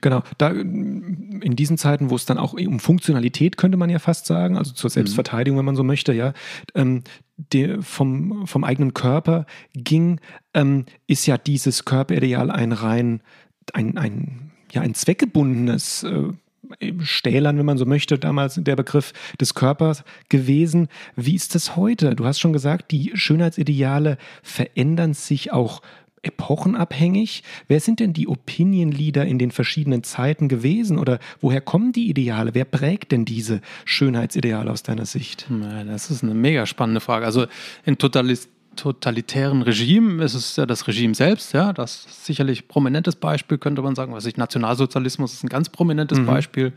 Genau, 0.01 0.23
da 0.39 0.49
in 0.51 1.55
diesen 1.57 1.77
Zeiten, 1.77 2.09
wo 2.09 2.17
es 2.17 2.25
dann 2.25 2.39
auch 2.39 2.55
um 2.55 2.81
Funktionalität 2.81 3.57
könnte 3.57 3.77
man 3.77 3.91
ja 3.91 3.99
fast 3.99 4.27
sagen, 4.27 4.57
also 4.57 4.73
zur 4.73 4.91
Selbstverteidigung, 4.91 5.59
wenn 5.59 5.65
man 5.65 5.77
so 5.77 5.85
möchte, 5.85 6.13
ja, 6.13 6.33
ähm, 6.75 7.03
der 7.53 7.83
vom, 7.83 8.47
vom 8.47 8.65
eigenen 8.65 8.95
Körper 8.95 9.45
ging, 9.75 10.21
ähm, 10.55 10.87
ist 11.07 11.27
ja 11.27 11.37
dieses 11.37 11.85
Körperideal 11.85 12.51
ein 12.51 12.73
rein, 12.73 13.21
ein, 13.75 13.99
ein, 13.99 14.53
ja, 14.73 14.81
ein 14.81 14.95
zweckgebundenes 14.95 16.05
äh, 16.05 16.33
Stählern, 17.01 17.59
wenn 17.59 17.67
man 17.67 17.79
so 17.79 17.87
möchte, 17.87 18.19
damals 18.19 18.55
der 18.57 18.77
Begriff 18.77 19.13
des 19.41 19.55
Körpers 19.55 20.05
gewesen. 20.29 20.89
Wie 21.15 21.35
ist 21.35 21.55
das 21.55 21.77
heute? 21.77 22.15
Du 22.15 22.25
hast 22.25 22.39
schon 22.39 22.53
gesagt, 22.53 22.91
die 22.91 23.13
Schönheitsideale 23.15 24.19
verändern 24.43 25.15
sich 25.15 25.53
auch 25.53 25.83
epochenabhängig? 26.23 27.45
Wer 27.69 27.81
sind 27.81 28.01
denn 28.01 28.13
die 28.13 28.27
Opinion 28.27 28.91
Leader 28.91 29.25
in 29.27 29.39
den 29.39 29.53
verschiedenen 29.53 30.03
Zeiten 30.03 30.49
gewesen 30.49 30.99
oder 30.99 31.21
woher 31.41 31.61
kommen 31.61 31.93
die 31.93 32.09
Ideale? 32.09 32.55
Wer 32.55 32.65
prägt 32.65 33.13
denn 33.13 33.25
diese 33.25 33.61
Schönheitsideale 33.85 34.71
aus 34.71 34.83
deiner 34.83 35.07
Sicht? 35.07 35.47
Das 35.87 36.11
ist 36.11 36.25
eine 36.25 36.35
mega 36.35 36.67
spannende 36.67 37.01
Frage. 37.01 37.27
Also 37.27 37.47
in 37.85 37.97
Totalist 37.99 38.51
totalitären 38.77 39.63
Regimen 39.63 40.21
ist 40.21 40.35
es 40.35 40.57
ja 40.57 40.67
das 40.67 40.87
Regime 40.87 41.15
selbst, 41.15 41.53
ja, 41.53 41.73
das 41.73 42.07
ist 42.07 42.27
sicherlich 42.27 42.69
prominentes 42.69 43.17
Beispiel, 43.17 43.59
könnte 43.59 43.83
man 43.83 43.95
sagen, 43.95 44.13
was 44.13 44.27
ich, 44.27 44.37
Nationalsozialismus 44.37 45.33
ist 45.33 45.45
ein 45.45 45.49
ganz 45.49 45.69
prominentes 45.69 46.19
mhm. 46.19 46.27
Beispiel. 46.27 46.73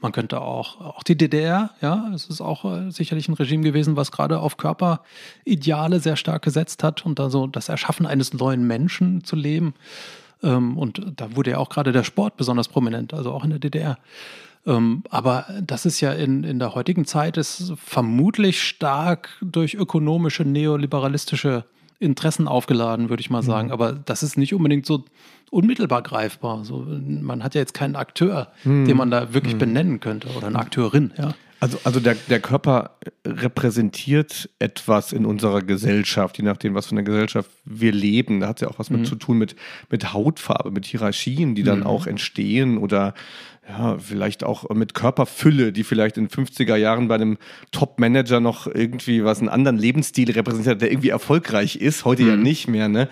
Man 0.00 0.12
könnte 0.12 0.40
auch, 0.40 0.80
auch 0.80 1.02
die 1.02 1.16
DDR, 1.16 1.70
ja, 1.82 2.10
es 2.14 2.26
ist 2.26 2.40
auch 2.40 2.64
äh, 2.64 2.90
sicherlich 2.90 3.28
ein 3.28 3.34
Regime 3.34 3.62
gewesen, 3.62 3.96
was 3.96 4.10
gerade 4.10 4.38
auf 4.38 4.56
Körperideale 4.56 6.00
sehr 6.00 6.16
stark 6.16 6.42
gesetzt 6.42 6.82
hat 6.82 7.04
und 7.04 7.18
da 7.18 7.28
so 7.28 7.46
das 7.46 7.68
Erschaffen 7.68 8.06
eines 8.06 8.32
neuen 8.32 8.66
Menschen 8.66 9.24
zu 9.24 9.36
leben. 9.36 9.74
Ähm, 10.42 10.78
und 10.78 11.02
da 11.16 11.36
wurde 11.36 11.50
ja 11.50 11.58
auch 11.58 11.68
gerade 11.68 11.92
der 11.92 12.04
Sport 12.04 12.38
besonders 12.38 12.68
prominent, 12.68 13.12
also 13.12 13.30
auch 13.32 13.44
in 13.44 13.50
der 13.50 13.58
DDR. 13.58 13.98
Ähm, 14.66 15.02
aber 15.10 15.46
das 15.62 15.86
ist 15.86 16.00
ja 16.00 16.12
in, 16.12 16.44
in 16.44 16.58
der 16.58 16.74
heutigen 16.74 17.04
Zeit 17.04 17.36
ist 17.36 17.72
vermutlich 17.82 18.62
stark 18.62 19.30
durch 19.40 19.74
ökonomische, 19.74 20.44
neoliberalistische 20.44 21.64
Interessen 21.98 22.48
aufgeladen, 22.48 23.10
würde 23.10 23.20
ich 23.20 23.30
mal 23.30 23.42
sagen. 23.42 23.68
Mhm. 23.68 23.72
Aber 23.72 23.92
das 23.92 24.22
ist 24.22 24.36
nicht 24.36 24.54
unbedingt 24.54 24.86
so 24.86 25.04
unmittelbar 25.50 26.02
greifbar. 26.02 26.64
So, 26.64 26.86
man 26.86 27.42
hat 27.42 27.54
ja 27.54 27.60
jetzt 27.60 27.74
keinen 27.74 27.96
Akteur, 27.96 28.52
mhm. 28.64 28.86
den 28.86 28.96
man 28.96 29.10
da 29.10 29.34
wirklich 29.34 29.54
mhm. 29.54 29.58
benennen 29.58 30.00
könnte 30.00 30.28
oder 30.36 30.46
eine 30.46 30.58
Akteurin, 30.58 31.12
ja. 31.16 31.34
Also, 31.62 31.78
also 31.84 32.00
der, 32.00 32.14
der 32.14 32.40
Körper 32.40 32.92
repräsentiert 33.26 34.48
etwas 34.58 35.12
in 35.12 35.26
unserer 35.26 35.60
Gesellschaft, 35.60 36.38
je 36.38 36.44
nachdem, 36.44 36.74
was 36.74 36.86
für 36.86 36.92
eine 36.92 37.04
Gesellschaft 37.04 37.50
wir 37.66 37.92
leben. 37.92 38.40
Da 38.40 38.48
hat 38.48 38.56
es 38.56 38.62
ja 38.62 38.68
auch 38.68 38.78
was 38.78 38.88
mit 38.88 39.00
mhm. 39.00 39.04
zu 39.04 39.16
tun 39.16 39.36
mit, 39.36 39.56
mit 39.90 40.14
Hautfarbe, 40.14 40.70
mit 40.70 40.86
Hierarchien, 40.86 41.54
die 41.54 41.62
dann 41.62 41.80
mhm. 41.80 41.86
auch 41.86 42.06
entstehen 42.06 42.78
oder 42.78 43.12
ja, 43.70 43.98
vielleicht 43.98 44.42
auch 44.42 44.68
mit 44.70 44.94
Körperfülle, 44.94 45.72
die 45.72 45.84
vielleicht 45.84 46.16
in 46.16 46.28
50er 46.28 46.74
Jahren 46.76 47.08
bei 47.08 47.14
einem 47.14 47.38
Top-Manager 47.70 48.40
noch 48.40 48.66
irgendwie 48.66 49.24
was 49.24 49.38
einen 49.38 49.48
anderen 49.48 49.78
Lebensstil 49.78 50.30
repräsentiert, 50.30 50.82
der 50.82 50.90
irgendwie 50.90 51.10
erfolgreich 51.10 51.76
ist, 51.76 52.04
heute 52.04 52.22
mhm. 52.22 52.28
ja 52.28 52.36
nicht 52.36 52.68
mehr, 52.68 52.88
ne? 52.88 53.08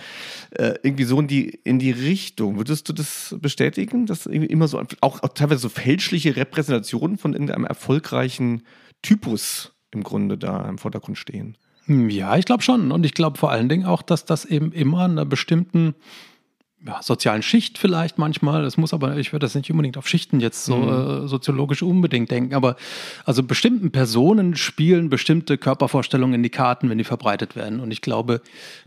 Äh, 0.51 0.75
irgendwie 0.83 1.05
so 1.05 1.21
in 1.21 1.29
die, 1.29 1.49
in 1.64 1.79
die 1.79 1.92
Richtung. 1.92 2.57
Würdest 2.57 2.88
du 2.88 2.92
das 2.92 3.37
bestätigen, 3.40 4.07
dass 4.07 4.27
irgendwie 4.27 4.49
immer 4.49 4.66
so, 4.66 4.83
auch, 5.01 5.23
auch 5.23 5.29
teilweise 5.29 5.61
so 5.61 5.68
fälschliche 5.68 6.35
Repräsentationen 6.35 7.18
von 7.18 7.35
irgendeinem 7.35 7.64
erfolgreichen 7.64 8.62
Typus 9.03 9.73
im 9.92 10.03
Grunde 10.03 10.38
da 10.38 10.68
im 10.68 10.79
Vordergrund 10.79 11.18
stehen? 11.18 11.57
Hm, 11.85 12.11
ja, 12.11 12.37
ich 12.37 12.44
glaube 12.44 12.62
schon. 12.62 12.90
Und 12.90 13.07
ich 13.07 13.14
glaube 13.14 13.38
vor 13.38 13.53
allen 13.53 13.68
Dingen 13.68 13.87
auch, 13.87 14.03
dass 14.03 14.25
das 14.25 14.44
eben 14.44 14.73
immer 14.73 15.05
einer 15.05 15.25
bestimmten 15.25 15.94
ja, 16.87 17.03
sozialen 17.03 17.43
Schicht 17.43 17.77
vielleicht 17.77 18.19
manchmal. 18.19 18.62
Das 18.62 18.77
muss 18.77 18.95
aber, 18.95 19.17
ich 19.17 19.33
würde 19.33 19.45
das 19.45 19.55
nicht 19.55 19.71
unbedingt 19.71 19.99
auf 19.99 20.07
Schichten 20.07 20.38
jetzt 20.38 20.64
so 20.64 20.77
mhm. 20.77 21.25
äh, 21.25 21.29
soziologisch 21.29 21.83
unbedingt 21.83 22.31
denken, 22.31 22.55
aber 22.55 22.77
also 23.25 23.43
bestimmten 23.43 23.91
Personen 23.91 24.55
spielen 24.57 25.11
bestimmte 25.11 25.59
Körpervorstellungen 25.59 26.35
in 26.35 26.43
die 26.43 26.51
Karten, 26.51 26.88
wenn 26.88 26.99
die 26.99 27.05
verbreitet 27.05 27.57
werden. 27.57 27.81
Und 27.81 27.91
ich 27.91 28.01
glaube, 28.01 28.43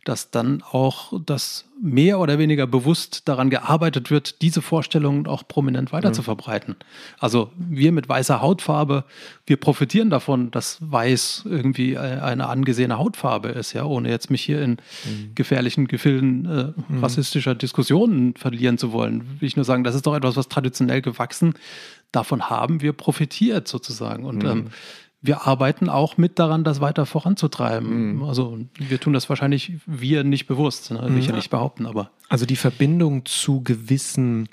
dass 0.05 0.31
dann 0.31 0.63
auch 0.71 1.13
das 1.25 1.65
mehr 1.81 2.19
oder 2.19 2.37
weniger 2.37 2.67
bewusst 2.67 3.27
daran 3.27 3.49
gearbeitet 3.49 4.11
wird, 4.11 4.41
diese 4.43 4.61
Vorstellungen 4.61 5.25
auch 5.25 5.47
prominent 5.47 5.91
weiter 5.91 6.09
mhm. 6.09 6.13
zu 6.13 6.21
verbreiten. 6.21 6.75
Also 7.17 7.51
wir 7.57 7.91
mit 7.91 8.07
weißer 8.07 8.39
Hautfarbe, 8.39 9.03
wir 9.47 9.57
profitieren 9.57 10.11
davon, 10.11 10.51
dass 10.51 10.77
weiß 10.81 11.43
irgendwie 11.45 11.97
eine 11.97 12.47
angesehene 12.47 12.99
Hautfarbe 12.99 13.49
ist, 13.49 13.73
ja, 13.73 13.83
ohne 13.83 14.09
jetzt 14.09 14.29
mich 14.29 14.43
hier 14.43 14.61
in 14.61 14.71
mhm. 14.71 15.31
gefährlichen 15.33 15.87
Gefilden 15.87 16.45
äh, 16.45 16.93
mhm. 16.93 17.03
rassistischer 17.03 17.55
Diskussionen 17.81 18.35
verlieren 18.35 18.77
zu 18.77 18.91
wollen. 18.91 19.39
Will 19.39 19.47
ich 19.47 19.55
nur 19.55 19.65
sagen, 19.65 19.83
das 19.83 19.95
ist 19.95 20.05
doch 20.05 20.15
etwas, 20.15 20.35
was 20.35 20.47
traditionell 20.47 21.01
gewachsen. 21.01 21.53
Davon 22.11 22.49
haben 22.49 22.81
wir 22.81 22.93
profitiert 22.93 23.67
sozusagen. 23.67 24.23
Und 24.25 24.43
ähm, 24.43 24.67
wir 25.21 25.47
arbeiten 25.47 25.89
auch 25.89 26.17
mit 26.17 26.39
daran, 26.39 26.63
das 26.63 26.81
weiter 26.81 27.05
voranzutreiben. 27.05 28.17
Mhm. 28.17 28.23
Also 28.23 28.59
wir 28.77 28.99
tun 28.99 29.13
das 29.13 29.29
wahrscheinlich 29.29 29.73
wir 29.85 30.23
nicht 30.23 30.47
bewusst, 30.47 30.91
ne? 30.91 31.01
will 31.03 31.17
ich 31.17 31.25
ja 31.25 31.31
mhm. 31.31 31.37
nicht 31.37 31.49
behaupten, 31.49 31.85
aber. 31.85 32.11
Also 32.29 32.45
die 32.45 32.55
Verbindung 32.55 33.25
zu 33.25 33.63
gewissen 33.63 34.49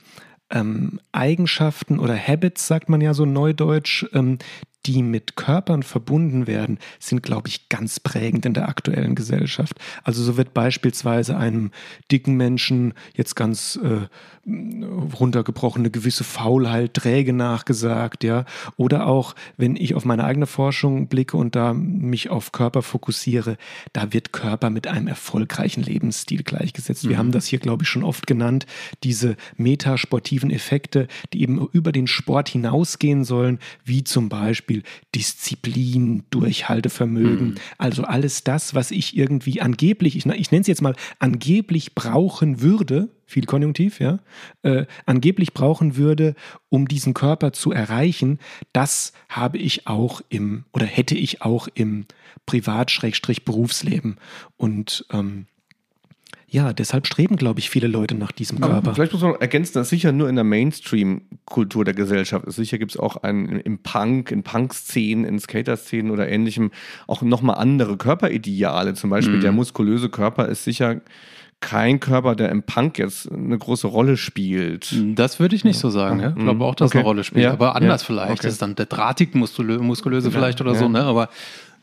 ähm, 0.51 1.01
Eigenschaften 1.13 1.99
oder 1.99 2.17
Habits, 2.17 2.67
sagt 2.67 2.89
man 2.89 3.01
ja 3.01 3.13
so 3.13 3.27
neudeutsch, 3.27 4.07
ähm, 4.15 4.39
die 4.87 5.03
mit 5.03 5.37
Körpern 5.37 5.83
verbunden 5.83 6.47
werden, 6.47 6.79
sind, 6.99 7.23
glaube 7.23 7.49
ich, 7.49 7.69
ganz 7.69 8.01
prägend 8.01 8.47
in 8.47 8.55
der 8.55 8.69
aktuellen 8.69 9.15
Gesellschaft. 9.15 9.75
Also 10.03 10.23
so 10.23 10.37
wird 10.37 10.55
beispielsweise 10.55 11.37
einem 11.37 11.71
dicken 12.11 12.37
Menschen 12.37 12.95
jetzt 13.15 13.35
ganz 13.35 13.79
äh, 13.83 14.07
runtergebrochene 14.49 15.91
gewisse 15.91 16.25
Faulheit, 16.25 16.95
Träge 16.95 17.33
nachgesagt, 17.33 18.25
ja. 18.25 18.45
Oder 18.77 19.07
auch, 19.07 19.35
wenn 19.57 19.77
ich 19.77 19.95
auf 19.95 20.05
meine 20.05 20.25
eigene 20.25 20.47
Forschung 20.47 21.09
blicke 21.09 21.37
und 21.37 21.55
da 21.55 21.75
mich 21.75 22.31
auf 22.31 22.53
Körper 22.53 22.83
fokussiere, 22.83 23.59
da 23.93 24.13
wird 24.13 24.33
Körper 24.33 24.71
mit 24.71 24.87
einem 24.87 25.09
erfolgreichen 25.09 25.83
Lebensstil 25.83 26.45
gleichgesetzt. 26.45 27.05
Mhm. 27.05 27.09
Wir 27.11 27.19
haben 27.19 27.33
das 27.33 27.47
hier, 27.47 27.59
glaube 27.59 27.83
ich, 27.83 27.89
schon 27.89 28.05
oft 28.05 28.27
genannt, 28.27 28.65
diese 29.03 29.37
metasportiven 29.57 30.51
Effekte, 30.51 31.09
die 31.33 31.43
eben 31.43 31.69
über 31.73 31.93
den 31.93 32.07
Sport 32.07 32.49
hinausgehen 32.49 33.25
sollen, 33.25 33.59
wie 33.85 34.05
zum 34.05 34.29
Beispiel 34.29 34.68
Beispiel 34.69 34.83
Disziplin, 35.15 36.25
Durchhaltevermögen, 36.31 37.49
mhm. 37.49 37.55
also 37.79 38.05
alles 38.05 38.45
das, 38.45 38.75
was 38.75 38.91
ich 38.91 39.17
irgendwie 39.17 39.61
angeblich, 39.61 40.17
ich, 40.17 40.27
ich 40.27 40.51
nenne 40.51 40.61
es 40.61 40.67
jetzt 40.67 40.83
mal 40.83 40.95
angeblich 41.19 41.95
brauchen 41.95 42.61
würde, 42.61 43.09
viel 43.27 43.47
Konjunktiv, 43.47 44.01
ja, 44.01 44.21
äh, 44.63 44.87
angeblich 45.07 45.55
brauchen 45.55 45.97
würde, 45.97 46.35
um 46.69 46.87
diesen 46.87 47.15
Körper 47.15 47.53
zu 47.53 47.73
erreichen, 47.73 48.39
das 48.73 49.13
habe 49.29 49.59
ich 49.59 49.87
auch 49.87 50.21
im 50.29 50.65
oder 50.73 50.87
hätte 50.87 51.15
ich 51.15 51.43
auch 51.43 51.69
im 51.75 52.07
Privat-Berufsleben. 52.47 54.17
Und 54.57 55.07
ähm, 55.13 55.47
ja, 56.51 56.73
deshalb 56.73 57.07
streben, 57.07 57.37
glaube 57.37 57.61
ich, 57.61 57.69
viele 57.69 57.89
Leute 57.89 58.15
nach 58.15 58.33
diesem 58.33 58.59
Körper. 58.59 58.77
Aber 58.79 58.95
vielleicht 58.95 59.13
muss 59.13 59.21
man 59.21 59.35
ergänzen, 59.35 59.75
dass 59.75 59.91
sicher 59.91 60.13
nur 60.13 60.31
in 60.31 60.35
der 60.35 60.45
Mainstream-Kultur 60.45 61.85
der 61.85 61.93
Gesellschaft 61.93 62.47
ist. 62.47 62.57
Sicher 62.57 62.79
gibt 62.79 62.93
es 62.93 62.97
auch 62.97 63.19
einen, 63.19 63.61
im 63.61 63.83
Punk, 63.83 64.31
in 64.31 64.43
Punk-Szenen, 64.43 65.25
in 65.25 65.39
Skater-Szenen 65.39 66.11
oder 66.11 66.27
ähnlichem 66.27 66.71
auch 67.07 67.21
nochmal 67.21 67.57
andere 67.57 67.99
Körperideale. 67.99 68.95
Zum 68.95 69.11
Beispiel 69.11 69.37
mhm. 69.37 69.43
der 69.43 69.53
muskulöse 69.53 70.09
Körper 70.09 70.49
ist 70.49 70.65
sicher 70.65 71.03
kein 71.61 72.01
Körper, 72.01 72.35
der 72.35 72.51
im 72.51 72.63
Punk 72.63 72.99
jetzt 72.99 73.31
eine 73.31 73.59
große 73.59 73.89
Rolle 73.89 74.17
spielt. 74.17 74.95
Das 75.17 75.41
würde 75.41 75.57
ich 75.57 75.65
nicht 75.65 75.79
so 75.79 75.91
sagen. 75.91 76.21
Ja? 76.21 76.29
Ich 76.31 76.43
glaube 76.43 76.65
auch, 76.65 76.77
dass 76.77 76.93
okay. 76.93 76.99
eine 76.99 77.07
Rolle 77.07 77.25
spielt. 77.25 77.45
Ja. 77.45 77.53
Aber 77.53 77.77
anders 77.77 78.03
ja. 78.03 78.07
vielleicht. 78.07 78.33
Okay. 78.33 78.43
Das 78.43 78.53
ist 78.53 78.63
dann 78.63 78.75
der 78.75 78.87
drahtig 78.87 79.35
muskulöse 79.35 80.31
vielleicht 80.31 80.61
oder 80.61 80.75
so. 80.77 80.89
Ne? 80.89 81.03
Aber 81.03 81.29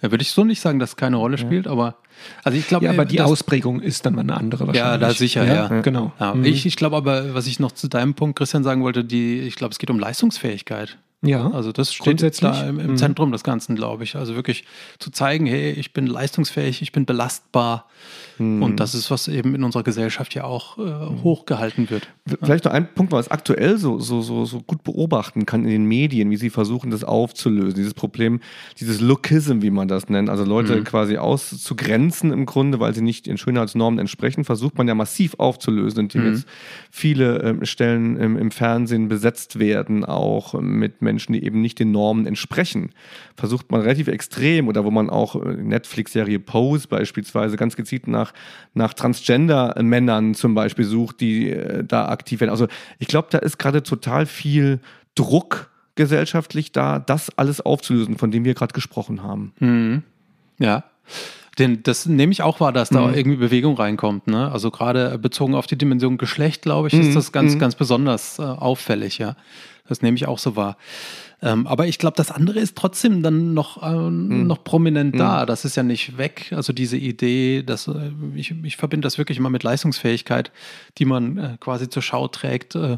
da 0.06 0.12
würde 0.12 0.22
ich 0.22 0.30
so 0.30 0.44
nicht 0.44 0.62
sagen, 0.62 0.78
dass 0.78 0.92
es 0.92 0.96
keine 0.98 1.18
Rolle 1.18 1.40
spielt, 1.40 1.66
aber 1.66 1.96
also 2.44 2.58
ich 2.58 2.68
glaube, 2.68 2.86
ja, 2.86 2.92
aber 2.92 3.06
die 3.06 3.22
Ausprägung 3.22 3.82
ist 3.82 4.06
dann 4.06 4.14
mal 4.14 4.22
eine 4.22 4.38
andere 4.38 4.68
wahrscheinlich. 4.68 4.92
Ja, 4.92 4.98
da 5.00 5.12
sicher, 5.12 5.44
ja. 5.46 5.70
ja. 5.70 5.82
Genau. 5.82 6.14
Ja, 6.20 6.36
mhm. 6.36 6.46
Ich, 6.46 6.66
ich 6.68 6.76
glaube 6.76 6.96
aber, 6.96 7.34
was 7.34 7.48
ich 7.48 7.60
noch 7.60 7.72
zu 7.72 7.88
deinem 7.88 8.14
Punkt, 8.14 8.38
Christian, 8.38 8.64
sagen 8.64 8.84
wollte, 8.84 9.04
die, 9.04 9.40
ich 9.40 9.56
glaube, 9.56 9.72
es 9.72 9.80
geht 9.80 9.90
um 9.90 9.98
Leistungsfähigkeit. 9.98 11.00
Ja. 11.22 11.50
Also 11.52 11.72
das 11.72 11.94
steht 11.94 12.22
da 12.44 12.64
im, 12.68 12.80
im 12.80 12.92
mhm. 12.92 12.98
Zentrum 12.98 13.32
des 13.32 13.44
Ganzen, 13.44 13.76
glaube 13.76 14.04
ich. 14.04 14.16
Also 14.16 14.36
wirklich 14.36 14.66
zu 15.00 15.12
zeigen, 15.12 15.46
hey, 15.46 15.72
ich 15.72 15.94
bin 15.94 16.08
leistungsfähig, 16.08 16.82
ich 16.82 16.92
bin 16.92 17.06
belastbar. 17.06 17.88
Mhm. 18.38 18.62
Und 18.62 18.80
das 18.80 18.94
ist, 18.94 19.10
was 19.12 19.28
eben 19.28 19.56
in 19.56 19.64
unserer 19.64 19.84
Gesellschaft 19.84 20.36
ja 20.36 20.44
auch 20.44 20.78
äh, 20.78 20.82
mhm. 20.82 21.24
hochgehalten 21.24 21.90
wird. 21.90 22.08
Vielleicht 22.42 22.66
noch 22.66 22.72
ein 22.72 22.94
Punkt, 22.94 23.12
was 23.12 23.30
aktuell 23.30 23.78
so, 23.78 24.00
so, 24.00 24.22
so, 24.22 24.46
so 24.46 24.62
gut 24.62 24.84
beobachten 24.84 25.46
kann 25.46 25.64
in 25.64 25.70
den 25.70 25.86
Medien, 25.86 26.30
wie 26.30 26.38
sie 26.38 26.50
versuchen, 26.50 26.92
das 26.92 27.04
aufzulösen. 27.04 27.76
Dieses 27.76 27.94
Problem, 27.94 28.40
dieses 28.80 29.02
Lookism, 29.02 29.62
wie 29.62 29.72
man 29.72 29.88
das 29.88 30.10
nennt. 30.10 30.30
Also 30.30 30.44
Leute 30.44 30.76
mhm. 30.76 30.84
quasi 30.84 31.18
auszugrenzen 31.18 32.32
im 32.32 32.46
Grunde, 32.46 32.80
weil 32.80 32.94
sie 32.94 33.02
nicht 33.02 33.26
den 33.26 33.38
Schönheitsnormen 33.38 34.00
entsprechen, 34.00 34.44
versucht 34.44 34.78
man 34.78 34.88
ja 34.88 34.96
massiv 34.96 35.36
aufzulösen, 35.40 36.02
indem 36.02 36.22
mhm. 36.24 36.34
jetzt 36.34 36.48
viele 36.92 37.42
ähm, 37.42 37.66
Stellen 37.66 38.18
im, 38.18 38.38
im 38.38 38.52
Fernsehen 38.52 39.08
besetzt 39.08 39.60
werden, 39.60 40.06
auch 40.06 40.54
mit 40.54 41.02
Menschen, 41.02 41.15
die 41.18 41.44
eben 41.44 41.62
nicht 41.62 41.80
den 41.80 41.92
Normen 41.92 42.26
entsprechen. 42.26 42.92
Versucht 43.36 43.72
man 43.72 43.82
relativ 43.82 44.08
extrem 44.08 44.68
oder 44.68 44.86
wo 44.86 44.92
man 44.92 45.10
auch 45.10 45.36
äh, 45.36 45.56
Netflix-Serie 45.56 46.40
Pose 46.40 46.88
beispielsweise 46.88 47.58
ganz 47.58 47.76
gezielt 47.76 48.08
nach, 48.08 48.34
nach 48.74 48.94
Transgender-Männern 48.94 50.34
zum 50.34 50.56
Beispiel 50.56 50.86
sucht, 50.86 51.22
die 51.22 51.50
äh, 51.50 51.84
da 51.84 52.10
aktiv 52.10 52.42
werden. 52.42 52.52
Also 52.52 52.68
ich 53.00 53.08
glaube, 53.08 53.28
da 53.32 53.40
ist 53.40 53.58
gerade 53.58 53.84
total 53.84 54.26
viel 54.26 54.80
Druck 55.16 55.70
gesellschaftlich 55.96 56.72
da, 56.72 57.00
das 57.00 57.30
alles 57.38 57.62
aufzulösen, 57.62 58.18
von 58.18 58.32
dem 58.32 58.44
wir 58.44 58.54
gerade 58.54 58.74
gesprochen 58.74 59.24
haben. 59.24 59.54
Mhm. 59.60 60.04
Ja. 60.60 60.84
Den, 61.58 61.84
das 61.84 62.06
nehme 62.06 62.34
ich 62.34 62.42
auch 62.42 62.60
wahr, 62.60 62.74
dass 62.74 62.90
da 62.90 63.08
mhm. 63.08 63.14
irgendwie 63.14 63.38
Bewegung 63.38 63.78
reinkommt. 63.78 64.28
Ne? 64.28 64.52
Also 64.52 64.72
gerade 64.72 65.18
bezogen 65.18 65.56
auf 65.56 65.68
die 65.68 65.78
Dimension 65.78 66.18
Geschlecht, 66.18 66.64
glaube 66.64 66.90
ich, 66.90 66.94
mhm. 66.94 67.02
ist 67.02 67.16
das 67.16 67.32
ganz, 67.32 67.56
mhm. 67.56 67.60
ganz 67.60 67.76
besonders 67.76 68.40
äh, 68.40 68.44
auffällig, 68.44 69.18
ja. 69.18 69.38
Das 69.88 70.02
nehme 70.02 70.18
ich 70.18 70.28
auch 70.28 70.40
so 70.40 70.56
wahr. 70.56 70.78
Ähm, 71.42 71.68
aber 71.68 71.88
ich 71.88 72.00
glaube, 72.00 72.18
das 72.18 72.32
andere 72.32 72.60
ist 72.60 72.76
trotzdem 72.76 73.22
dann 73.22 73.54
noch, 73.54 73.84
äh, 73.84 73.96
mhm. 73.96 74.48
noch 74.48 74.64
prominent 74.64 75.20
da. 75.20 75.44
Mhm. 75.44 75.48
Das 75.48 75.66
ist 75.66 75.76
ja 75.76 75.84
nicht 75.84 76.18
weg. 76.18 76.52
Also 76.56 76.74
diese 76.74 76.98
Idee, 76.98 77.64
dass 77.64 77.88
äh, 77.88 78.12
ich, 78.36 78.54
ich 78.64 78.78
verbinde 78.78 79.06
das 79.06 79.18
wirklich 79.18 79.38
immer 79.38 79.50
mit 79.50 79.64
Leistungsfähigkeit, 79.64 80.52
die 80.98 81.06
man 81.06 81.38
äh, 81.38 81.58
quasi 81.60 81.90
zur 81.90 82.02
Schau 82.02 82.28
trägt. 82.28 82.76
Äh, 82.76 82.98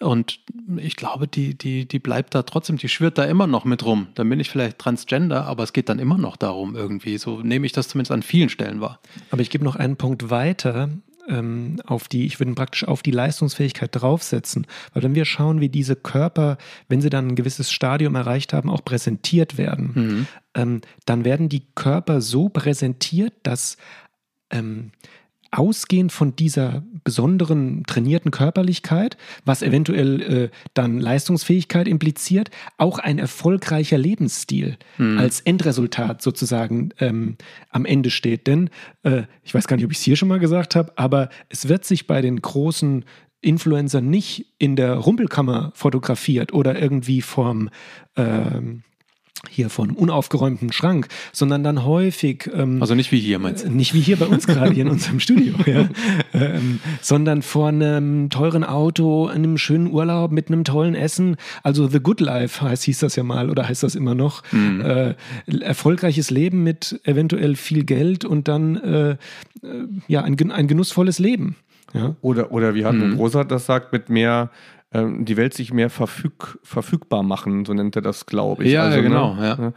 und 0.00 0.40
ich 0.76 0.96
glaube, 0.96 1.26
die, 1.26 1.56
die, 1.56 1.86
die 1.86 1.98
bleibt 1.98 2.34
da 2.34 2.42
trotzdem, 2.42 2.76
die 2.76 2.88
schwirrt 2.88 3.16
da 3.16 3.24
immer 3.24 3.46
noch 3.46 3.64
mit 3.64 3.84
rum. 3.84 4.08
Dann 4.14 4.28
bin 4.28 4.40
ich 4.40 4.50
vielleicht 4.50 4.78
Transgender, 4.78 5.46
aber 5.46 5.62
es 5.62 5.72
geht 5.72 5.88
dann 5.88 5.98
immer 5.98 6.18
noch 6.18 6.36
darum 6.36 6.76
irgendwie. 6.76 7.16
So 7.16 7.40
nehme 7.40 7.64
ich 7.64 7.72
das 7.72 7.88
zumindest 7.88 8.12
an 8.12 8.22
vielen 8.22 8.50
Stellen 8.50 8.80
wahr. 8.80 9.00
Aber 9.30 9.40
ich 9.40 9.48
gebe 9.48 9.64
noch 9.64 9.76
einen 9.76 9.96
Punkt 9.96 10.28
weiter. 10.28 10.90
Ähm, 11.28 11.80
auf 11.86 12.08
die, 12.08 12.26
ich 12.26 12.38
würde 12.38 12.54
praktisch 12.54 12.84
auf 12.84 13.02
die 13.02 13.10
Leistungsfähigkeit 13.10 13.90
draufsetzen. 13.92 14.66
Weil 14.92 15.02
wenn 15.02 15.14
wir 15.14 15.24
schauen, 15.24 15.60
wie 15.60 15.68
diese 15.68 15.96
Körper, 15.96 16.58
wenn 16.88 17.00
sie 17.00 17.10
dann 17.10 17.28
ein 17.28 17.36
gewisses 17.36 17.70
Stadium 17.70 18.14
erreicht 18.14 18.52
haben, 18.52 18.70
auch 18.70 18.84
präsentiert 18.84 19.58
werden, 19.58 19.92
mhm. 19.94 20.26
ähm, 20.54 20.80
dann 21.04 21.24
werden 21.24 21.48
die 21.48 21.66
Körper 21.74 22.20
so 22.20 22.48
präsentiert, 22.48 23.34
dass 23.42 23.76
ähm, 24.50 24.92
ausgehend 25.50 26.12
von 26.12 26.36
dieser 26.36 26.82
besonderen 27.04 27.84
trainierten 27.86 28.30
Körperlichkeit, 28.30 29.16
was 29.44 29.62
eventuell 29.62 30.20
äh, 30.22 30.48
dann 30.74 30.98
Leistungsfähigkeit 30.98 31.88
impliziert, 31.88 32.50
auch 32.78 32.98
ein 32.98 33.18
erfolgreicher 33.18 33.98
Lebensstil 33.98 34.76
mhm. 34.98 35.18
als 35.18 35.40
Endresultat 35.40 36.22
sozusagen 36.22 36.90
ähm, 36.98 37.36
am 37.70 37.84
Ende 37.84 38.10
steht. 38.10 38.46
Denn 38.46 38.70
äh, 39.02 39.22
ich 39.44 39.54
weiß 39.54 39.66
gar 39.66 39.76
nicht, 39.76 39.84
ob 39.84 39.92
ich 39.92 39.98
es 39.98 40.04
hier 40.04 40.16
schon 40.16 40.28
mal 40.28 40.40
gesagt 40.40 40.74
habe, 40.74 40.92
aber 40.96 41.30
es 41.48 41.68
wird 41.68 41.84
sich 41.84 42.06
bei 42.06 42.20
den 42.20 42.40
großen 42.40 43.04
Influencer 43.40 44.00
nicht 44.00 44.46
in 44.58 44.76
der 44.76 44.94
Rumpelkammer 44.94 45.72
fotografiert 45.74 46.52
oder 46.52 46.80
irgendwie 46.80 47.22
vom 47.22 47.70
ähm, 48.16 48.82
hier 49.48 49.70
von 49.70 49.88
einem 49.88 49.96
unaufgeräumten 49.96 50.72
Schrank, 50.72 51.08
sondern 51.32 51.62
dann 51.62 51.84
häufig. 51.84 52.50
Ähm, 52.52 52.80
also 52.80 52.94
nicht 52.94 53.12
wie 53.12 53.20
hier, 53.20 53.38
meinst 53.38 53.64
du? 53.64 53.70
Nicht 53.70 53.94
wie 53.94 54.00
hier 54.00 54.16
bei 54.16 54.26
uns 54.26 54.46
gerade 54.46 54.72
hier 54.72 54.84
in 54.84 54.90
unserem 54.90 55.20
Studio, 55.20 55.54
ja. 55.66 55.88
Ähm, 56.32 56.80
sondern 57.00 57.42
vor 57.42 57.68
einem 57.68 58.30
teuren 58.30 58.64
Auto, 58.64 59.26
einem 59.26 59.58
schönen 59.58 59.90
Urlaub 59.90 60.32
mit 60.32 60.48
einem 60.48 60.64
tollen 60.64 60.94
Essen. 60.94 61.36
Also 61.62 61.86
The 61.88 62.00
Good 62.00 62.20
Life 62.20 62.62
heißt, 62.62 62.84
hieß 62.84 63.00
das 63.00 63.16
ja 63.16 63.22
mal 63.22 63.50
oder 63.50 63.68
heißt 63.68 63.82
das 63.82 63.94
immer 63.94 64.14
noch. 64.14 64.42
Mhm. 64.52 64.80
Äh, 64.80 65.14
erfolgreiches 65.60 66.30
Leben 66.30 66.62
mit 66.62 67.00
eventuell 67.04 67.56
viel 67.56 67.84
Geld 67.84 68.24
und 68.24 68.48
dann 68.48 68.76
äh, 68.76 69.10
äh 69.10 69.16
ja 70.08 70.22
ein, 70.22 70.50
ein 70.50 70.66
genussvolles 70.66 71.18
Leben. 71.18 71.56
Ja. 71.94 72.16
Oder, 72.20 72.52
oder 72.52 72.74
wie 72.74 72.84
Hartmut 72.84 73.10
mhm. 73.10 73.16
Rosa 73.16 73.44
das 73.44 73.66
sagt, 73.66 73.92
mit 73.92 74.08
mehr 74.08 74.50
ähm, 74.92 75.24
die 75.24 75.36
Welt 75.36 75.54
sich 75.54 75.72
mehr 75.72 75.90
verfüg, 75.90 76.58
verfügbar 76.62 77.22
machen, 77.22 77.64
so 77.64 77.74
nennt 77.74 77.96
er 77.96 78.02
das, 78.02 78.26
glaube 78.26 78.64
ich. 78.64 78.72
Ja, 78.72 78.82
also, 78.82 79.02
genau. 79.02 79.34
Ne, 79.34 79.46
ja. 79.46 79.72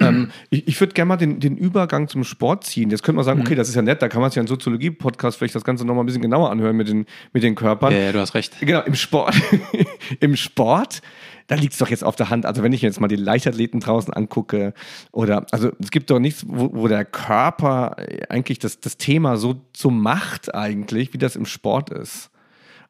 Ähm, 0.00 0.30
ich, 0.50 0.66
ich 0.66 0.80
würde 0.80 0.92
gerne 0.92 1.08
mal 1.08 1.16
den, 1.16 1.38
den 1.38 1.56
Übergang 1.56 2.08
zum 2.08 2.24
Sport 2.24 2.64
ziehen. 2.64 2.90
Jetzt 2.90 3.02
könnte 3.02 3.16
man 3.16 3.24
sagen, 3.24 3.40
mhm. 3.40 3.46
okay, 3.46 3.54
das 3.54 3.68
ist 3.68 3.74
ja 3.74 3.82
nett, 3.82 4.02
da 4.02 4.08
kann 4.08 4.20
man 4.20 4.30
sich 4.30 4.36
ja 4.36 4.40
einen 4.40 4.48
Soziologie-Podcast 4.48 5.38
vielleicht 5.38 5.54
das 5.54 5.64
Ganze 5.64 5.84
nochmal 5.84 6.02
ein 6.02 6.06
bisschen 6.06 6.22
genauer 6.22 6.50
anhören 6.50 6.76
mit 6.76 6.88
den, 6.88 7.06
mit 7.32 7.42
den 7.42 7.54
Körpern. 7.54 7.92
Ja, 7.92 7.98
ja 7.98 8.12
du 8.12 8.18
hast 8.20 8.34
recht. 8.34 8.60
Genau, 8.60 8.82
im 8.82 8.94
Sport, 8.94 9.34
im 10.20 10.36
Sport, 10.36 11.00
da 11.46 11.54
liegt 11.54 11.74
es 11.74 11.78
doch 11.78 11.88
jetzt 11.88 12.02
auf 12.02 12.16
der 12.16 12.30
Hand. 12.30 12.46
Also 12.46 12.62
wenn 12.62 12.72
ich 12.72 12.82
jetzt 12.82 13.00
mal 13.00 13.08
die 13.08 13.16
Leichtathleten 13.16 13.80
draußen 13.80 14.12
angucke 14.12 14.74
oder, 15.12 15.46
also 15.52 15.70
es 15.80 15.90
gibt 15.90 16.10
doch 16.10 16.18
nichts, 16.18 16.44
wo, 16.48 16.70
wo 16.74 16.88
der 16.88 17.04
Körper 17.04 17.96
eigentlich 18.28 18.58
das, 18.58 18.80
das 18.80 18.96
Thema 18.96 19.36
so, 19.36 19.56
so 19.76 19.90
macht 19.90 20.54
eigentlich, 20.54 21.12
wie 21.12 21.18
das 21.18 21.36
im 21.36 21.46
Sport 21.46 21.90
ist. 21.90 22.30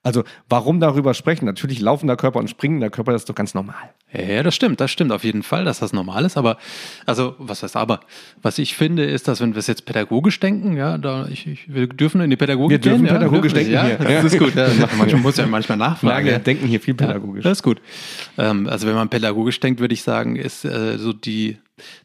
Also 0.05 0.23
warum 0.51 0.81
darüber 0.81 1.15
sprechen? 1.15 1.47
Natürlich 1.47 1.81
laufender 1.81 2.17
Körper 2.17 2.39
und 2.39 2.49
springender 2.49 2.91
Körper, 2.91 3.13
das 3.13 3.23
ist 3.23 3.29
doch 3.31 3.35
ganz 3.35 3.55
normal. 3.55 3.91
Ja, 4.13 4.43
das 4.43 4.55
stimmt, 4.55 4.79
das 4.81 4.91
stimmt 4.91 5.11
auf 5.11 5.25
jeden 5.25 5.43
Fall, 5.43 5.65
dass 5.65 5.81
das 5.81 5.95
normal 5.95 6.27
ist. 6.27 6.37
Aber, 6.37 6.59
also, 7.07 7.35
was 7.39 7.63
heißt 7.63 7.75
aber? 7.75 8.01
Was 8.43 8.59
ich 8.59 8.77
finde, 8.77 9.05
ist, 9.05 9.27
dass 9.27 9.41
wenn 9.41 9.55
wir 9.55 9.61
es 9.61 9.67
jetzt 9.67 9.87
pädagogisch 9.87 10.39
denken, 10.39 10.77
ja, 10.77 10.99
da, 10.99 11.27
ich, 11.29 11.47
ich, 11.47 11.73
wir 11.73 11.87
dürfen 11.87 12.21
in 12.21 12.29
die 12.29 12.37
Pädagogik 12.37 12.83
gehen. 12.83 12.85
Wir 12.85 12.99
dürfen 12.99 13.07
gehen, 13.07 13.15
pädagogisch 13.15 13.53
ja, 13.53 13.59
denken 13.59 13.73
ja, 13.73 13.85
hier. 13.87 13.97
Das 14.23 14.25
ist 14.25 14.39
gut. 14.39 14.55
Ja, 14.55 14.69
man 14.99 15.23
muss 15.23 15.39
ja 15.39 15.47
manchmal 15.47 15.79
nachfragen. 15.79 16.27
Ja, 16.27 16.33
wir 16.35 16.39
denken 16.39 16.67
hier 16.67 16.81
viel 16.81 16.95
pädagogisch. 16.95 17.43
Ja, 17.45 17.51
das 17.51 17.59
ist 17.59 17.63
gut. 17.63 17.81
Ähm, 18.37 18.69
also 18.69 18.87
wenn 18.87 18.95
man 18.95 19.09
pädagogisch 19.09 19.59
denkt, 19.59 19.81
würde 19.81 19.95
ich 19.95 20.03
sagen, 20.03 20.37
ist 20.37 20.67
äh, 20.67 20.99
so 20.99 21.15
die 21.15 21.57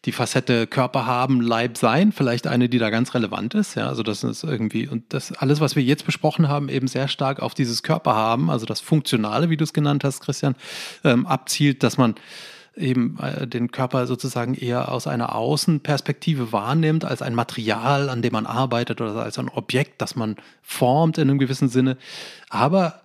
die 0.05 0.12
Facette 0.12 0.67
Körper 0.67 1.05
haben, 1.05 1.41
Leib 1.41 1.77
sein, 1.77 2.12
vielleicht 2.12 2.47
eine, 2.47 2.69
die 2.69 2.79
da 2.79 2.89
ganz 2.89 3.13
relevant 3.13 3.53
ist. 3.53 3.75
Ja, 3.75 3.88
also 3.88 4.03
das 4.03 4.23
ist 4.23 4.43
irgendwie, 4.43 4.88
und 4.88 5.13
das 5.13 5.32
alles, 5.32 5.60
was 5.60 5.75
wir 5.75 5.84
jetzt 5.84 6.05
besprochen 6.05 6.47
haben, 6.47 6.69
eben 6.69 6.88
sehr 6.88 7.08
stark 7.08 7.39
auf 7.41 7.53
dieses 7.53 7.84
Körper 7.84 8.15
haben, 8.15 8.49
also 8.49 8.65
das 8.65 8.82
Funktionale, 8.82 9.49
wie 9.49 9.58
du 9.58 9.63
es 9.63 9.73
genannt 9.73 10.03
hast, 10.03 10.21
Christian, 10.21 10.55
ähm, 11.03 11.25
abzielt, 11.25 11.84
dass 11.84 11.97
man 11.97 12.15
eben 12.75 13.17
äh, 13.19 13.47
den 13.47 13.71
Körper 13.71 14.08
sozusagen 14.08 14.55
eher 14.55 14.91
aus 14.91 15.05
einer 15.05 15.36
Außenperspektive 15.36 16.51
wahrnimmt, 16.51 17.05
als 17.05 17.21
ein 17.21 17.36
Material, 17.36 18.10
an 18.10 18.21
dem 18.21 18.34
man 18.34 18.45
arbeitet 18.45 19.01
oder 19.01 19.15
als 19.15 19.38
ein 19.38 19.49
Objekt, 19.49 20.01
das 20.01 20.15
man 20.15 20.38
formt 20.62 21.17
in 21.17 21.29
einem 21.29 21.39
gewissen 21.39 21.69
Sinne. 21.69 21.97
Aber 22.49 22.98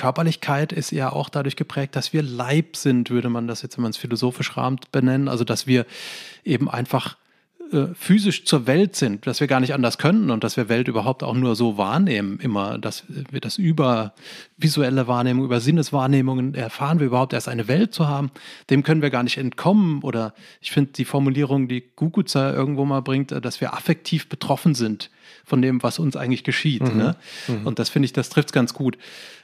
Körperlichkeit 0.00 0.72
ist 0.72 0.92
ja 0.92 1.12
auch 1.12 1.28
dadurch 1.28 1.56
geprägt, 1.56 1.94
dass 1.94 2.14
wir 2.14 2.22
Leib 2.22 2.74
sind, 2.74 3.10
würde 3.10 3.28
man 3.28 3.46
das 3.46 3.60
jetzt, 3.60 3.76
wenn 3.76 3.82
man 3.82 3.90
es 3.90 3.98
philosophisch 3.98 4.56
rahmt, 4.56 4.90
benennen. 4.92 5.28
Also, 5.28 5.44
dass 5.44 5.66
wir 5.66 5.84
eben 6.42 6.70
einfach 6.70 7.18
äh, 7.72 7.94
physisch 7.94 8.44
zur 8.44 8.66
Welt 8.66 8.96
sind, 8.96 9.26
dass 9.26 9.40
wir 9.40 9.46
gar 9.46 9.60
nicht 9.60 9.74
anders 9.74 9.96
können 9.96 10.30
und 10.30 10.42
dass 10.42 10.56
wir 10.56 10.68
Welt 10.68 10.88
überhaupt 10.88 11.22
auch 11.22 11.34
nur 11.34 11.54
so 11.54 11.78
wahrnehmen, 11.78 12.40
immer, 12.40 12.78
dass 12.78 13.04
wir 13.08 13.40
das 13.40 13.58
über 13.58 14.12
visuelle 14.56 15.06
Wahrnehmung, 15.06 15.44
über 15.44 15.60
Sinneswahrnehmungen 15.60 16.54
erfahren 16.54 16.98
wir 16.98 17.06
überhaupt 17.06 17.32
erst 17.32 17.48
eine 17.48 17.68
Welt 17.68 17.94
zu 17.94 18.08
haben, 18.08 18.32
dem 18.70 18.82
können 18.82 19.02
wir 19.02 19.10
gar 19.10 19.22
nicht 19.22 19.38
entkommen 19.38 20.02
oder 20.02 20.34
ich 20.60 20.72
finde 20.72 20.92
die 20.92 21.04
Formulierung, 21.04 21.68
die 21.68 21.84
Guguza 21.94 22.52
irgendwo 22.52 22.84
mal 22.84 23.02
bringt, 23.02 23.30
äh, 23.30 23.40
dass 23.40 23.60
wir 23.60 23.72
affektiv 23.72 24.28
betroffen 24.28 24.74
sind 24.74 25.10
von 25.44 25.62
dem, 25.62 25.82
was 25.82 25.98
uns 25.98 26.16
eigentlich 26.16 26.44
geschieht. 26.44 26.82
Mhm. 26.82 26.98
Ne? 26.98 27.16
Mhm. 27.46 27.66
Und 27.66 27.78
das 27.78 27.88
finde 27.88 28.06
ich, 28.06 28.12
das 28.12 28.30
trifft 28.30 28.48
es 28.48 28.52
ganz 28.52 28.74
gut. 28.74 28.98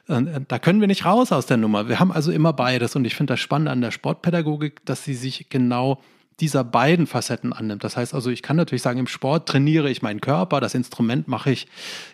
Äh, 0.09 0.23
da 0.49 0.59
können 0.59 0.81
wir 0.81 0.89
nicht 0.89 1.05
raus 1.05 1.33
aus 1.33 1.47
der 1.47 1.59
Nummer. 1.59 1.89
Wir 1.89 2.01
haben 2.01 2.11
also 2.11 2.33
immer 2.33 2.53
beides 2.53 2.97
und 2.97 3.05
ich 3.05 3.15
finde 3.15 3.35
das 3.35 3.41
Spannende 3.41 3.71
an 3.71 3.81
der 3.81 3.93
Sportpädagogik, 3.93 4.85
dass 4.85 5.05
sie 5.05 5.15
sich 5.15 5.47
genau 5.49 6.01
dieser 6.41 6.65
beiden 6.65 7.07
Facetten 7.07 7.53
annimmt. 7.53 7.83
Das 7.83 7.97
heißt 7.97 8.13
also, 8.13 8.31
ich 8.31 8.43
kann 8.43 8.57
natürlich 8.57 8.83
sagen, 8.83 8.99
im 8.99 9.07
Sport 9.07 9.49
trainiere 9.49 9.91
ich 9.91 10.03
meinen 10.03 10.21
Körper, 10.21 10.61
das 10.61 10.75
Instrument 10.75 11.29
mache 11.29 11.51
ich 11.51 11.67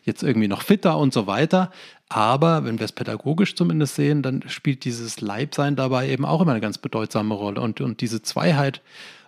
jetzt 0.04 0.22
irgendwie 0.22 0.48
noch 0.48 0.62
fitter 0.62 0.96
und 0.98 1.12
so 1.12 1.26
weiter. 1.26 1.70
Aber 2.08 2.64
wenn 2.64 2.78
wir 2.78 2.84
es 2.84 2.92
pädagogisch 2.92 3.56
zumindest 3.56 3.96
sehen, 3.96 4.22
dann 4.22 4.44
spielt 4.48 4.84
dieses 4.84 5.20
Leibsein 5.20 5.76
dabei 5.76 6.08
eben 6.08 6.24
auch 6.24 6.40
immer 6.40 6.52
eine 6.52 6.60
ganz 6.60 6.78
bedeutsame 6.78 7.34
Rolle. 7.34 7.60
Und, 7.60 7.80
und 7.80 8.00
diese 8.00 8.22
Zweiheit 8.22 8.82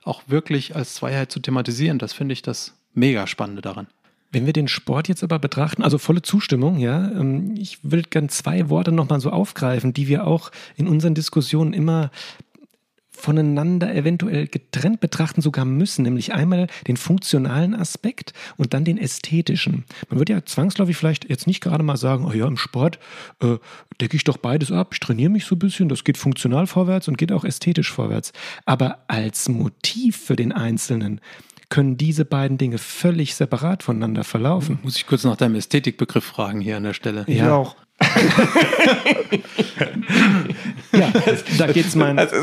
auch 0.04 0.22
wirklich 0.26 0.76
als 0.76 0.94
Zweiheit 0.94 1.32
zu 1.32 1.40
thematisieren, 1.40 1.98
das 1.98 2.12
finde 2.12 2.34
ich 2.34 2.42
das 2.42 2.74
mega 2.92 3.26
Spannende 3.26 3.62
daran. 3.62 3.86
Wenn 4.30 4.46
wir 4.46 4.52
den 4.52 4.68
Sport 4.68 5.08
jetzt 5.08 5.22
aber 5.22 5.38
betrachten, 5.38 5.82
also 5.82 5.96
volle 5.96 6.20
Zustimmung, 6.20 6.78
ja, 6.78 7.10
ähm, 7.12 7.54
ich 7.56 7.78
will 7.82 8.02
gerne 8.02 8.28
zwei 8.28 8.68
Worte 8.68 8.92
nochmal 8.92 9.20
so 9.20 9.30
aufgreifen, 9.30 9.92
die 9.92 10.08
wir 10.08 10.26
auch 10.26 10.50
in 10.76 10.88
unseren 10.88 11.14
Diskussionen 11.14 11.72
immer 11.72 12.10
voneinander 13.24 13.94
eventuell 13.94 14.46
getrennt 14.46 15.00
betrachten 15.00 15.40
sogar 15.40 15.64
müssen, 15.64 16.02
nämlich 16.02 16.34
einmal 16.34 16.66
den 16.86 16.98
funktionalen 16.98 17.74
Aspekt 17.74 18.34
und 18.56 18.74
dann 18.74 18.84
den 18.84 18.98
ästhetischen. 18.98 19.84
Man 20.10 20.18
würde 20.18 20.34
ja 20.34 20.44
zwangsläufig 20.44 20.96
vielleicht 20.96 21.28
jetzt 21.30 21.46
nicht 21.46 21.62
gerade 21.62 21.82
mal 21.82 21.96
sagen, 21.96 22.26
oh 22.26 22.32
ja, 22.32 22.46
im 22.46 22.58
Sport 22.58 22.98
äh, 23.40 23.56
decke 24.00 24.16
ich 24.16 24.24
doch 24.24 24.36
beides 24.36 24.70
ab, 24.70 24.90
ich 24.92 25.00
trainiere 25.00 25.30
mich 25.30 25.46
so 25.46 25.54
ein 25.54 25.58
bisschen, 25.58 25.88
das 25.88 26.04
geht 26.04 26.18
funktional 26.18 26.66
vorwärts 26.66 27.08
und 27.08 27.16
geht 27.16 27.32
auch 27.32 27.44
ästhetisch 27.44 27.90
vorwärts. 27.90 28.32
Aber 28.66 28.98
als 29.08 29.48
Motiv 29.48 30.16
für 30.16 30.36
den 30.36 30.52
Einzelnen 30.52 31.20
können 31.70 31.96
diese 31.96 32.26
beiden 32.26 32.58
Dinge 32.58 32.76
völlig 32.76 33.34
separat 33.34 33.82
voneinander 33.82 34.22
verlaufen. 34.22 34.78
Muss 34.82 34.96
ich 34.96 35.06
kurz 35.06 35.24
nach 35.24 35.36
deinem 35.36 35.54
Ästhetikbegriff 35.54 36.24
fragen 36.24 36.60
hier 36.60 36.76
an 36.76 36.84
der 36.84 36.92
Stelle. 36.92 37.24
Ja, 37.26 37.34
ich 37.34 37.42
auch. 37.42 37.76
Ja, 40.92 41.12
da 41.58 41.66
geht's 41.68 41.94
mein. 41.94 42.18
Also, 42.18 42.34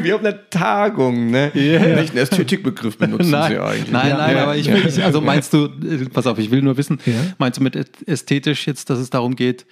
wir 0.00 0.14
haben 0.14 0.26
eine 0.26 0.48
Tagung, 0.50 1.30
ne? 1.30 1.52
Yeah. 1.54 1.96
Welchen 1.96 2.16
Ästhetikbegriff 2.16 2.98
benutzen 2.98 3.30
nein, 3.30 3.52
Sie 3.52 3.58
eigentlich? 3.58 3.90
Nein, 3.90 4.08
ja, 4.08 4.16
nein, 4.16 4.36
ja, 4.36 4.42
aber 4.42 4.56
ich 4.56 4.66
will, 4.70 4.88
ja. 4.88 5.04
also 5.04 5.20
meinst 5.20 5.52
du, 5.52 5.66
äh, 5.66 6.08
pass 6.12 6.26
auf, 6.26 6.38
ich 6.38 6.50
will 6.50 6.62
nur 6.62 6.76
wissen, 6.76 6.98
meinst 7.38 7.58
du 7.58 7.62
mit 7.62 7.76
ästhetisch 8.06 8.66
jetzt, 8.66 8.90
dass 8.90 8.98
es 8.98 9.10
darum 9.10 9.36
geht, 9.36 9.66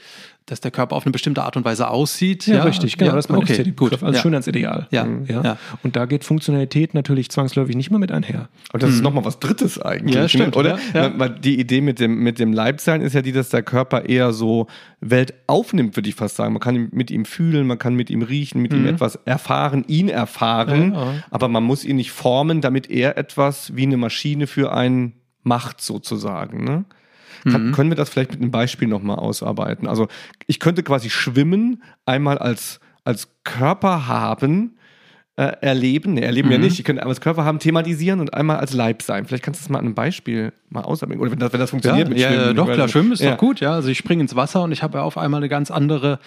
dass 0.46 0.60
der 0.60 0.70
Körper 0.70 0.96
auf 0.96 1.04
eine 1.04 1.12
bestimmte 1.12 1.42
Art 1.42 1.56
und 1.56 1.64
Weise 1.64 1.88
aussieht. 1.88 2.46
Ja, 2.46 2.56
ja 2.56 2.62
richtig, 2.64 2.96
genau. 2.96 3.10
Ja, 3.10 3.16
das 3.16 3.26
ist 3.26 3.30
mein 3.30 3.40
okay, 3.40 3.72
gut. 3.76 3.92
Also 3.92 4.06
ja. 4.06 4.14
Schönheitsideal. 4.14 4.88
Ja. 4.90 5.06
Ja. 5.26 5.42
ja. 5.42 5.58
Und 5.82 5.96
da 5.96 6.06
geht 6.06 6.24
Funktionalität 6.24 6.94
natürlich 6.94 7.30
zwangsläufig 7.30 7.76
nicht 7.76 7.90
mehr 7.90 8.00
mit 8.00 8.10
einher. 8.10 8.48
Und 8.72 8.82
das 8.82 8.90
mhm. 8.90 8.96
ist 8.96 9.02
nochmal 9.02 9.24
was 9.24 9.38
Drittes 9.38 9.80
eigentlich. 9.80 10.16
Ja, 10.16 10.28
stimmt. 10.28 10.56
Oder? 10.56 10.78
Ja. 10.94 11.28
Die 11.28 11.60
Idee 11.60 11.80
mit 11.80 12.00
dem, 12.00 12.18
mit 12.18 12.38
dem 12.38 12.52
Leibsein 12.52 13.00
ist 13.00 13.14
ja 13.14 13.22
die, 13.22 13.32
dass 13.32 13.50
der 13.50 13.62
Körper 13.62 14.06
eher 14.06 14.32
so 14.32 14.66
Welt 15.00 15.34
aufnimmt, 15.46 15.96
würde 15.96 16.08
ich 16.08 16.14
fast 16.14 16.36
sagen. 16.36 16.52
Man 16.52 16.60
kann 16.60 16.88
mit 16.92 17.10
ihm 17.10 17.24
fühlen, 17.24 17.66
man 17.66 17.78
kann 17.78 17.94
mit 17.94 18.10
ihm 18.10 18.22
riechen, 18.22 18.60
mit 18.60 18.72
mhm. 18.72 18.80
ihm 18.80 18.86
etwas 18.86 19.16
erfahren, 19.24 19.84
ihn 19.86 20.08
erfahren. 20.08 21.22
Aber 21.30 21.48
man 21.48 21.62
muss 21.62 21.84
ihn 21.84 21.96
nicht 21.96 22.10
formen, 22.10 22.60
damit 22.60 22.90
er 22.90 23.16
etwas 23.16 23.76
wie 23.76 23.82
eine 23.82 23.96
Maschine 23.96 24.46
für 24.46 24.72
einen 24.72 25.14
macht, 25.42 25.80
sozusagen. 25.80 26.64
Ne? 26.64 26.84
Kann, 27.44 27.68
mhm. 27.68 27.72
Können 27.72 27.90
wir 27.90 27.96
das 27.96 28.08
vielleicht 28.08 28.32
mit 28.32 28.40
einem 28.40 28.50
Beispiel 28.50 28.88
nochmal 28.88 29.16
ausarbeiten? 29.16 29.88
Also 29.88 30.08
ich 30.46 30.60
könnte 30.60 30.82
quasi 30.82 31.10
schwimmen, 31.10 31.82
einmal 32.06 32.38
als, 32.38 32.80
als 33.04 33.28
Körper 33.44 34.06
haben, 34.06 34.76
äh, 35.36 35.52
erleben, 35.60 36.14
ne, 36.14 36.22
erleben 36.22 36.48
mhm. 36.48 36.52
ja 36.52 36.58
nicht, 36.58 36.78
ich 36.78 36.84
könnte 36.84 37.02
einmal 37.02 37.12
als 37.12 37.20
Körper 37.20 37.44
haben, 37.44 37.58
thematisieren 37.58 38.20
und 38.20 38.34
einmal 38.34 38.58
als 38.58 38.74
Leib 38.74 39.02
sein. 39.02 39.24
Vielleicht 39.24 39.42
kannst 39.42 39.60
du 39.60 39.64
das 39.64 39.70
mal 39.70 39.78
an 39.78 39.86
einem 39.86 39.94
Beispiel 39.94 40.52
mal 40.68 40.82
ausarbeiten. 40.82 41.20
Oder 41.20 41.30
wenn 41.30 41.38
das, 41.38 41.52
wenn 41.52 41.60
das 41.60 41.70
funktioniert 41.70 42.08
ja, 42.08 42.10
mit 42.10 42.18
ja, 42.18 42.28
Schwimmen. 42.28 42.46
Ja, 42.46 42.52
doch, 42.52 42.72
klar, 42.72 42.88
Schwimmen 42.88 43.12
ist 43.12 43.22
ja. 43.22 43.30
doch 43.30 43.38
gut, 43.38 43.60
ja. 43.60 43.72
Also 43.72 43.88
ich 43.88 43.98
springe 43.98 44.22
ins 44.22 44.36
Wasser 44.36 44.62
und 44.62 44.72
ich 44.72 44.82
habe 44.82 44.98
ja 44.98 45.04
auf 45.04 45.16
einmal 45.16 45.38
eine 45.38 45.48
ganz 45.48 45.70
andere 45.70 46.18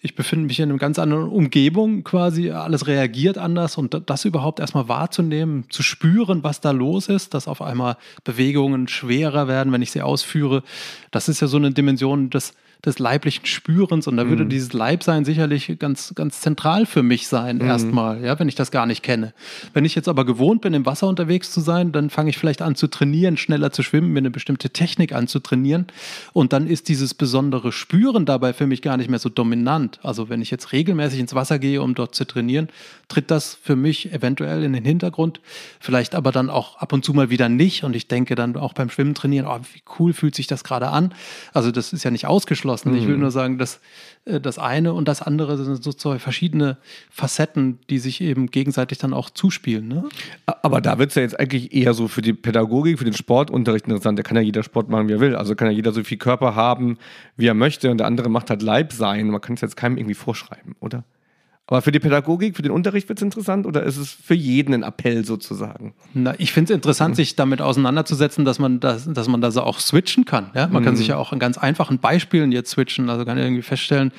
ich 0.00 0.14
befinde 0.14 0.46
mich 0.46 0.60
in 0.60 0.70
einer 0.70 0.78
ganz 0.78 0.98
anderen 0.98 1.28
Umgebung 1.28 2.04
quasi, 2.04 2.50
alles 2.50 2.86
reagiert 2.86 3.38
anders 3.38 3.78
und 3.78 4.02
das 4.06 4.24
überhaupt 4.24 4.60
erstmal 4.60 4.88
wahrzunehmen, 4.88 5.64
zu 5.70 5.82
spüren, 5.82 6.44
was 6.44 6.60
da 6.60 6.70
los 6.70 7.08
ist, 7.08 7.34
dass 7.34 7.48
auf 7.48 7.62
einmal 7.62 7.96
Bewegungen 8.24 8.88
schwerer 8.88 9.48
werden, 9.48 9.72
wenn 9.72 9.82
ich 9.82 9.90
sie 9.90 10.02
ausführe, 10.02 10.62
das 11.10 11.28
ist 11.28 11.40
ja 11.40 11.46
so 11.46 11.56
eine 11.56 11.72
Dimension 11.72 12.30
des 12.30 12.54
des 12.84 12.98
leiblichen 12.98 13.46
Spürens 13.46 14.06
und 14.06 14.16
da 14.16 14.28
würde 14.28 14.44
mhm. 14.44 14.48
dieses 14.48 14.72
Leibsein 14.72 15.24
sicherlich 15.24 15.76
ganz, 15.78 16.14
ganz 16.14 16.40
zentral 16.40 16.86
für 16.86 17.02
mich 17.02 17.26
sein, 17.26 17.56
mhm. 17.56 17.66
erstmal, 17.66 18.22
ja, 18.22 18.38
wenn 18.38 18.48
ich 18.48 18.54
das 18.54 18.70
gar 18.70 18.86
nicht 18.86 19.02
kenne. 19.02 19.32
Wenn 19.72 19.84
ich 19.84 19.94
jetzt 19.94 20.08
aber 20.08 20.24
gewohnt 20.24 20.60
bin, 20.60 20.74
im 20.74 20.86
Wasser 20.86 21.08
unterwegs 21.08 21.50
zu 21.50 21.60
sein, 21.60 21.90
dann 21.90 22.10
fange 22.10 22.30
ich 22.30 22.38
vielleicht 22.38 22.62
an 22.62 22.76
zu 22.76 22.86
trainieren, 22.86 23.36
schneller 23.36 23.72
zu 23.72 23.82
schwimmen, 23.82 24.12
mir 24.12 24.18
eine 24.18 24.30
bestimmte 24.30 24.70
Technik 24.70 25.12
anzutrainieren 25.12 25.86
und 26.32 26.52
dann 26.52 26.66
ist 26.66 26.88
dieses 26.88 27.14
besondere 27.14 27.72
Spüren 27.72 28.26
dabei 28.26 28.52
für 28.52 28.66
mich 28.66 28.82
gar 28.82 28.96
nicht 28.96 29.10
mehr 29.10 29.18
so 29.18 29.30
dominant. 29.30 29.98
Also 30.02 30.28
wenn 30.28 30.42
ich 30.42 30.50
jetzt 30.50 30.72
regelmäßig 30.72 31.18
ins 31.18 31.34
Wasser 31.34 31.58
gehe, 31.58 31.82
um 31.82 31.94
dort 31.94 32.14
zu 32.14 32.24
trainieren, 32.24 32.68
tritt 33.08 33.30
das 33.30 33.58
für 33.60 33.76
mich 33.76 34.12
eventuell 34.12 34.62
in 34.62 34.72
den 34.72 34.84
Hintergrund, 34.84 35.40
vielleicht 35.80 36.14
aber 36.14 36.30
dann 36.30 36.50
auch 36.50 36.76
ab 36.76 36.92
und 36.92 37.04
zu 37.04 37.14
mal 37.14 37.30
wieder 37.30 37.48
nicht 37.48 37.84
und 37.84 37.96
ich 37.96 38.06
denke 38.06 38.34
dann 38.34 38.56
auch 38.56 38.74
beim 38.74 38.90
Schwimmen 38.90 39.14
trainieren, 39.14 39.46
oh, 39.46 39.58
wie 39.72 39.82
cool 39.98 40.12
fühlt 40.12 40.34
sich 40.34 40.46
das 40.46 40.62
gerade 40.62 40.88
an. 40.88 41.12
Also 41.52 41.70
das 41.72 41.92
ist 41.92 42.04
ja 42.04 42.10
nicht 42.10 42.26
ausgeschlossen 42.26 42.65
ausgeschlossen. 42.70 42.92
Mhm. 42.92 42.98
Ich 42.98 43.06
will 43.06 43.14
mhm. 43.16 43.22
nur 43.22 43.30
sagen, 43.30 43.58
dass 43.58 43.80
äh, 44.24 44.40
das 44.40 44.58
eine 44.58 44.92
und 44.92 45.08
das 45.08 45.22
andere 45.22 45.56
sind 45.56 45.82
so 45.82 45.92
zwei 45.92 46.18
verschiedene 46.18 46.78
Facetten, 47.10 47.78
die 47.90 47.98
sich 47.98 48.20
eben 48.20 48.46
gegenseitig 48.50 48.98
dann 48.98 49.12
auch 49.12 49.30
zuspielen. 49.30 49.88
Ne? 49.88 50.04
Aber 50.46 50.80
da 50.80 50.98
wird 50.98 51.10
es 51.10 51.14
ja 51.16 51.22
jetzt 51.22 51.38
eigentlich 51.38 51.74
eher 51.74 51.94
so 51.94 52.08
für 52.08 52.22
die 52.22 52.32
Pädagogik, 52.32 52.98
für 52.98 53.04
den 53.04 53.14
Sportunterricht 53.14 53.86
interessant. 53.86 54.18
Da 54.18 54.22
kann 54.22 54.36
ja 54.36 54.42
jeder 54.42 54.62
Sport 54.62 54.88
machen, 54.88 55.08
wie 55.08 55.12
er 55.12 55.20
will. 55.20 55.36
Also 55.36 55.54
kann 55.54 55.68
ja 55.68 55.74
jeder 55.74 55.92
so 55.92 56.02
viel 56.02 56.18
Körper 56.18 56.54
haben, 56.54 56.98
wie 57.36 57.46
er 57.46 57.54
möchte 57.54 57.90
und 57.90 57.98
der 57.98 58.06
andere 58.06 58.28
macht 58.28 58.50
halt 58.50 58.62
Leib 58.62 58.92
sein. 58.92 59.28
Man 59.28 59.40
kann 59.40 59.54
es 59.54 59.60
jetzt 59.60 59.76
keinem 59.76 59.96
irgendwie 59.96 60.14
vorschreiben, 60.14 60.76
oder? 60.80 61.04
Aber 61.68 61.82
für 61.82 61.90
die 61.90 61.98
Pädagogik, 61.98 62.54
für 62.54 62.62
den 62.62 62.70
Unterricht 62.70 63.08
wird 63.08 63.18
es 63.18 63.22
interessant 63.22 63.66
oder 63.66 63.82
ist 63.82 63.96
es 63.96 64.12
für 64.12 64.34
jeden 64.34 64.72
ein 64.72 64.82
Appell 64.84 65.24
sozusagen? 65.24 65.94
Na, 66.14 66.34
ich 66.38 66.52
finde 66.52 66.72
es 66.72 66.76
interessant, 66.76 67.14
mhm. 67.14 67.16
sich 67.16 67.34
damit 67.34 67.60
auseinanderzusetzen, 67.60 68.44
dass 68.44 68.60
man 68.60 68.78
das, 68.78 69.12
dass 69.12 69.26
man 69.26 69.40
da 69.40 69.50
so 69.50 69.62
auch 69.62 69.80
switchen 69.80 70.24
kann. 70.24 70.50
Ja? 70.54 70.68
Man 70.68 70.82
mhm. 70.82 70.86
kann 70.86 70.96
sich 70.96 71.08
ja 71.08 71.16
auch 71.16 71.32
an 71.32 71.40
ganz 71.40 71.58
einfachen 71.58 71.98
Beispielen 71.98 72.52
jetzt 72.52 72.70
switchen. 72.70 73.10
Also 73.10 73.24
kann 73.24 73.36
irgendwie 73.36 73.62
feststellen, 73.62 74.12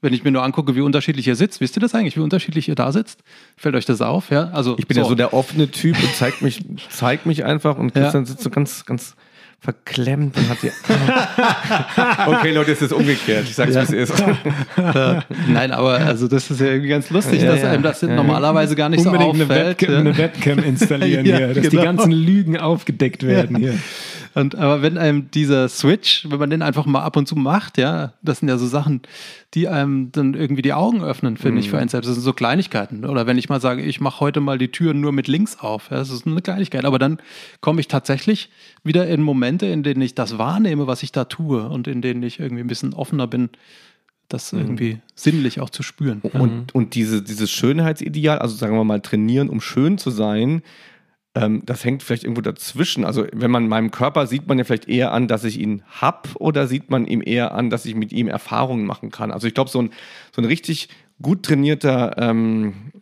wenn 0.00 0.14
ich 0.14 0.24
mir 0.24 0.30
nur 0.30 0.42
angucke, 0.42 0.74
wie 0.74 0.80
unterschiedlich 0.80 1.26
ihr 1.26 1.36
sitzt, 1.36 1.60
wisst 1.60 1.76
ihr 1.76 1.80
das 1.80 1.94
eigentlich, 1.94 2.16
wie 2.16 2.20
unterschiedlich 2.20 2.68
ihr 2.68 2.74
da 2.74 2.92
sitzt? 2.92 3.22
Fällt 3.56 3.74
euch 3.74 3.84
das 3.84 4.00
auf? 4.00 4.30
Ja, 4.30 4.50
also 4.50 4.76
ich 4.78 4.86
bin 4.86 4.94
so. 4.94 5.02
ja 5.02 5.08
so 5.08 5.14
der 5.14 5.34
offene 5.34 5.70
Typ 5.70 6.02
und 6.02 6.14
zeigt 6.14 6.40
mich, 6.42 6.64
zeigt 6.90 7.26
mich 7.26 7.44
einfach 7.44 7.76
und 7.78 7.92
Christian 7.92 8.24
ja. 8.24 8.26
sitzt 8.30 8.42
so 8.42 8.50
ganz, 8.50 8.86
ganz 8.86 9.16
verklemmt 9.66 10.36
und 10.36 10.48
hat 10.48 10.60
sie. 10.60 10.70
okay, 12.26 12.52
Leute, 12.52 12.70
es 12.70 12.82
ist 12.82 12.92
umgekehrt. 12.92 13.46
Ich 13.48 13.56
sag's, 13.56 13.74
ja. 13.74 13.82
wie 13.90 13.96
es 13.96 14.10
ist. 14.10 14.22
Nein, 15.48 15.72
aber 15.72 15.94
also 15.94 16.28
das 16.28 16.48
ist 16.52 16.60
ja 16.60 16.68
irgendwie 16.68 16.88
ganz 16.88 17.10
lustig, 17.10 17.42
ja, 17.42 17.50
dass 17.50 17.62
ja. 17.62 17.70
einem 17.70 17.82
das 17.82 18.00
normalerweise 18.02 18.76
gar 18.76 18.88
nicht 18.88 19.04
Unbedingt 19.04 19.36
so 19.36 19.42
auffällt. 19.42 19.82
Eine, 19.82 19.88
Webcam, 19.88 19.94
eine 19.96 20.18
Webcam 20.18 20.58
installieren 20.60 21.24
hier, 21.24 21.48
dass 21.48 21.56
genau. 21.56 21.68
die 21.70 21.76
ganzen 21.78 22.12
Lügen 22.12 22.56
aufgedeckt 22.56 23.26
werden 23.26 23.56
hier. 23.56 23.74
Und, 24.36 24.54
aber 24.54 24.82
wenn 24.82 24.98
einem 24.98 25.30
dieser 25.30 25.66
Switch, 25.70 26.26
wenn 26.28 26.38
man 26.38 26.50
den 26.50 26.60
einfach 26.60 26.84
mal 26.84 27.00
ab 27.00 27.16
und 27.16 27.26
zu 27.26 27.36
macht, 27.36 27.78
ja, 27.78 28.12
das 28.20 28.40
sind 28.40 28.50
ja 28.50 28.58
so 28.58 28.66
Sachen, 28.66 29.00
die 29.54 29.66
einem 29.66 30.12
dann 30.12 30.34
irgendwie 30.34 30.60
die 30.60 30.74
Augen 30.74 31.02
öffnen, 31.02 31.38
finde 31.38 31.52
mhm. 31.52 31.58
ich, 31.60 31.70
für 31.70 31.78
einen 31.78 31.88
selbst. 31.88 32.06
Das 32.06 32.16
sind 32.16 32.22
so 32.22 32.34
Kleinigkeiten. 32.34 33.06
Oder 33.06 33.26
wenn 33.26 33.38
ich 33.38 33.48
mal 33.48 33.62
sage, 33.62 33.80
ich 33.80 33.98
mache 33.98 34.20
heute 34.20 34.42
mal 34.42 34.58
die 34.58 34.70
Türen 34.70 35.00
nur 35.00 35.12
mit 35.12 35.26
links 35.26 35.58
auf, 35.58 35.88
ja, 35.90 35.96
das 35.96 36.10
ist 36.10 36.26
eine 36.26 36.42
Kleinigkeit. 36.42 36.84
Aber 36.84 36.98
dann 36.98 37.16
komme 37.62 37.80
ich 37.80 37.88
tatsächlich 37.88 38.50
wieder 38.84 39.06
in 39.06 39.22
Momente, 39.22 39.64
in 39.64 39.82
denen 39.82 40.02
ich 40.02 40.14
das 40.14 40.36
wahrnehme, 40.36 40.86
was 40.86 41.02
ich 41.02 41.12
da 41.12 41.24
tue 41.24 41.66
und 41.66 41.88
in 41.88 42.02
denen 42.02 42.22
ich 42.22 42.38
irgendwie 42.38 42.62
ein 42.62 42.68
bisschen 42.68 42.92
offener 42.92 43.26
bin, 43.26 43.48
das 44.28 44.52
mhm. 44.52 44.58
irgendwie 44.58 44.94
mhm. 44.96 45.02
sinnlich 45.14 45.60
auch 45.60 45.70
zu 45.70 45.82
spüren. 45.82 46.20
Und, 46.20 46.74
und 46.74 46.94
diese, 46.94 47.22
dieses 47.22 47.50
Schönheitsideal, 47.50 48.40
also 48.40 48.54
sagen 48.54 48.76
wir 48.76 48.84
mal, 48.84 49.00
trainieren, 49.00 49.48
um 49.48 49.62
schön 49.62 49.96
zu 49.96 50.10
sein, 50.10 50.60
ähm, 51.36 51.62
das 51.64 51.84
hängt 51.84 52.02
vielleicht 52.02 52.24
irgendwo 52.24 52.40
dazwischen. 52.40 53.04
Also 53.04 53.26
wenn 53.32 53.50
man 53.50 53.68
meinem 53.68 53.90
Körper 53.90 54.26
sieht 54.26 54.48
man 54.48 54.58
ja 54.58 54.64
vielleicht 54.64 54.88
eher 54.88 55.12
an, 55.12 55.28
dass 55.28 55.44
ich 55.44 55.60
ihn 55.60 55.82
hab 56.00 56.34
oder 56.36 56.66
sieht 56.66 56.90
man 56.90 57.06
ihm 57.06 57.22
eher 57.24 57.54
an, 57.54 57.68
dass 57.68 57.84
ich 57.84 57.94
mit 57.94 58.10
ihm 58.10 58.26
Erfahrungen 58.26 58.86
machen 58.86 59.10
kann. 59.10 59.30
Also 59.30 59.46
ich 59.46 59.54
glaube, 59.54 59.70
so 59.70 59.82
ein, 59.82 59.90
so 60.34 60.40
ein 60.40 60.46
richtig 60.46 60.88
gut 61.20 61.42
trainierter 61.44 62.16
ähm, 62.18 62.92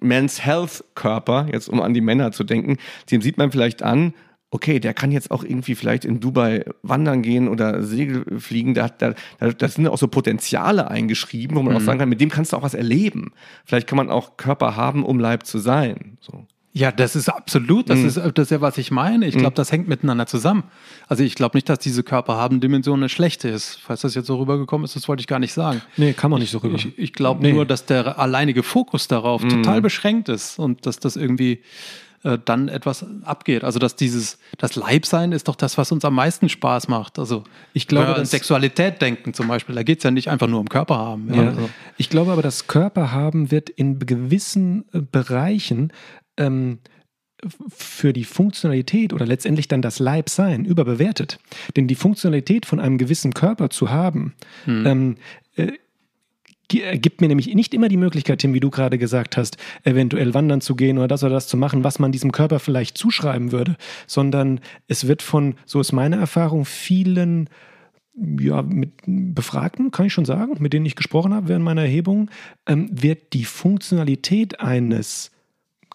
Men's 0.00 0.44
Health 0.44 0.84
Körper, 0.94 1.46
jetzt 1.52 1.68
um 1.68 1.80
an 1.80 1.94
die 1.94 2.00
Männer 2.00 2.32
zu 2.32 2.42
denken, 2.42 2.76
dem 3.10 3.22
sieht 3.22 3.38
man 3.38 3.52
vielleicht 3.52 3.82
an, 3.82 4.14
okay, 4.50 4.80
der 4.80 4.94
kann 4.94 5.12
jetzt 5.12 5.30
auch 5.30 5.44
irgendwie 5.44 5.76
vielleicht 5.76 6.04
in 6.04 6.18
Dubai 6.18 6.64
wandern 6.82 7.22
gehen 7.22 7.46
oder 7.46 7.84
Segel 7.84 8.40
fliegen. 8.40 8.74
Da, 8.74 8.88
da, 8.88 9.14
da 9.38 9.68
sind 9.68 9.86
auch 9.86 9.98
so 9.98 10.08
Potenziale 10.08 10.90
eingeschrieben, 10.90 11.56
wo 11.56 11.62
man 11.62 11.74
mhm. 11.74 11.78
auch 11.78 11.84
sagen 11.84 12.00
kann, 12.00 12.08
mit 12.08 12.20
dem 12.20 12.30
kannst 12.30 12.52
du 12.52 12.56
auch 12.56 12.62
was 12.62 12.74
erleben. 12.74 13.32
Vielleicht 13.64 13.86
kann 13.86 13.96
man 13.96 14.10
auch 14.10 14.36
Körper 14.36 14.74
haben, 14.74 15.04
um 15.04 15.20
Leib 15.20 15.46
zu 15.46 15.58
sein. 15.58 16.18
So. 16.20 16.46
Ja, 16.72 16.92
das 16.92 17.16
ist 17.16 17.28
absolut, 17.28 17.90
das, 17.90 17.98
mhm. 17.98 18.06
ist, 18.06 18.16
das 18.16 18.46
ist 18.46 18.50
ja, 18.50 18.60
was 18.60 18.78
ich 18.78 18.92
meine. 18.92 19.26
Ich 19.26 19.34
glaube, 19.34 19.50
mhm. 19.50 19.56
das 19.56 19.72
hängt 19.72 19.88
miteinander 19.88 20.26
zusammen. 20.26 20.64
Also 21.08 21.24
ich 21.24 21.34
glaube 21.34 21.56
nicht, 21.56 21.68
dass 21.68 21.80
diese 21.80 22.04
Körperhaben-Dimension 22.04 23.00
eine 23.00 23.08
schlechte 23.08 23.48
ist. 23.48 23.80
Falls 23.82 24.02
das 24.02 24.14
jetzt 24.14 24.26
so 24.26 24.36
rübergekommen 24.36 24.84
ist, 24.84 24.94
das 24.94 25.08
wollte 25.08 25.20
ich 25.20 25.26
gar 25.26 25.40
nicht 25.40 25.52
sagen. 25.52 25.82
Nee, 25.96 26.12
kann 26.12 26.30
man 26.30 26.40
nicht 26.40 26.50
so 26.50 26.58
rüber. 26.58 26.76
Ich, 26.76 26.96
ich 26.96 27.12
glaube 27.12 27.42
nee. 27.42 27.52
nur, 27.52 27.66
dass 27.66 27.86
der 27.86 28.20
alleinige 28.20 28.62
Fokus 28.62 29.08
darauf 29.08 29.42
mhm. 29.42 29.48
total 29.48 29.82
beschränkt 29.82 30.28
ist 30.28 30.60
und 30.60 30.86
dass 30.86 31.00
das 31.00 31.16
irgendwie 31.16 31.60
äh, 32.22 32.38
dann 32.44 32.68
etwas 32.68 33.06
abgeht. 33.24 33.64
Also 33.64 33.78
dass 33.78 33.96
dieses, 33.96 34.38
das 34.58 34.76
Leibsein 34.76 35.32
ist 35.32 35.48
doch 35.48 35.56
das, 35.56 35.78
was 35.78 35.90
uns 35.90 36.04
am 36.04 36.14
meisten 36.14 36.50
Spaß 36.50 36.88
macht. 36.88 37.18
Also 37.18 37.44
ich 37.72 37.88
glaube, 37.88 38.14
an 38.14 38.26
Sexualität 38.26 39.00
denken 39.00 39.32
zum 39.32 39.48
Beispiel, 39.48 39.74
da 39.74 39.82
geht 39.82 39.98
es 39.98 40.04
ja 40.04 40.10
nicht 40.10 40.28
einfach 40.28 40.46
nur 40.46 40.60
um 40.60 40.68
Körper 40.68 40.98
haben. 40.98 41.32
Ja. 41.32 41.42
Ja. 41.42 41.48
Also. 41.48 41.70
Ich 41.96 42.10
glaube 42.10 42.30
aber, 42.32 42.42
das 42.42 42.66
Körperhaben 42.66 43.50
wird 43.50 43.70
in 43.70 43.98
gewissen 43.98 44.84
äh, 44.92 45.00
Bereichen 45.00 45.94
ähm, 46.40 46.78
für 47.68 48.12
die 48.12 48.24
Funktionalität 48.24 49.12
oder 49.12 49.26
letztendlich 49.26 49.68
dann 49.68 49.82
das 49.82 49.98
Leibsein 49.98 50.64
überbewertet. 50.64 51.38
Denn 51.76 51.86
die 51.86 51.94
Funktionalität 51.94 52.66
von 52.66 52.80
einem 52.80 52.98
gewissen 52.98 53.32
Körper 53.32 53.70
zu 53.70 53.90
haben, 53.90 54.34
hm. 54.64 54.86
ähm, 54.86 55.16
äh, 55.56 55.72
gibt 56.98 57.20
mir 57.20 57.28
nämlich 57.28 57.52
nicht 57.54 57.74
immer 57.74 57.88
die 57.88 57.96
Möglichkeit, 57.96 58.40
Tim, 58.40 58.54
wie 58.54 58.60
du 58.60 58.70
gerade 58.70 58.96
gesagt 58.98 59.36
hast, 59.36 59.56
eventuell 59.82 60.34
wandern 60.34 60.60
zu 60.60 60.76
gehen 60.76 60.98
oder 60.98 61.08
das 61.08 61.24
oder 61.24 61.34
das 61.34 61.48
zu 61.48 61.56
machen, 61.56 61.82
was 61.82 61.98
man 61.98 62.12
diesem 62.12 62.30
Körper 62.30 62.60
vielleicht 62.60 62.96
zuschreiben 62.96 63.50
würde, 63.50 63.76
sondern 64.06 64.60
es 64.86 65.08
wird 65.08 65.22
von, 65.22 65.54
so 65.64 65.80
ist 65.80 65.92
meine 65.92 66.16
Erfahrung, 66.16 66.64
vielen 66.64 67.48
ja, 68.38 68.62
mit 68.62 68.92
Befragten, 69.06 69.90
kann 69.90 70.06
ich 70.06 70.12
schon 70.12 70.24
sagen, 70.24 70.56
mit 70.60 70.72
denen 70.72 70.86
ich 70.86 70.94
gesprochen 70.94 71.34
habe 71.34 71.48
während 71.48 71.64
meiner 71.64 71.82
Erhebung, 71.82 72.30
ähm, 72.66 72.88
wird 72.92 73.32
die 73.32 73.44
Funktionalität 73.44 74.60
eines 74.60 75.32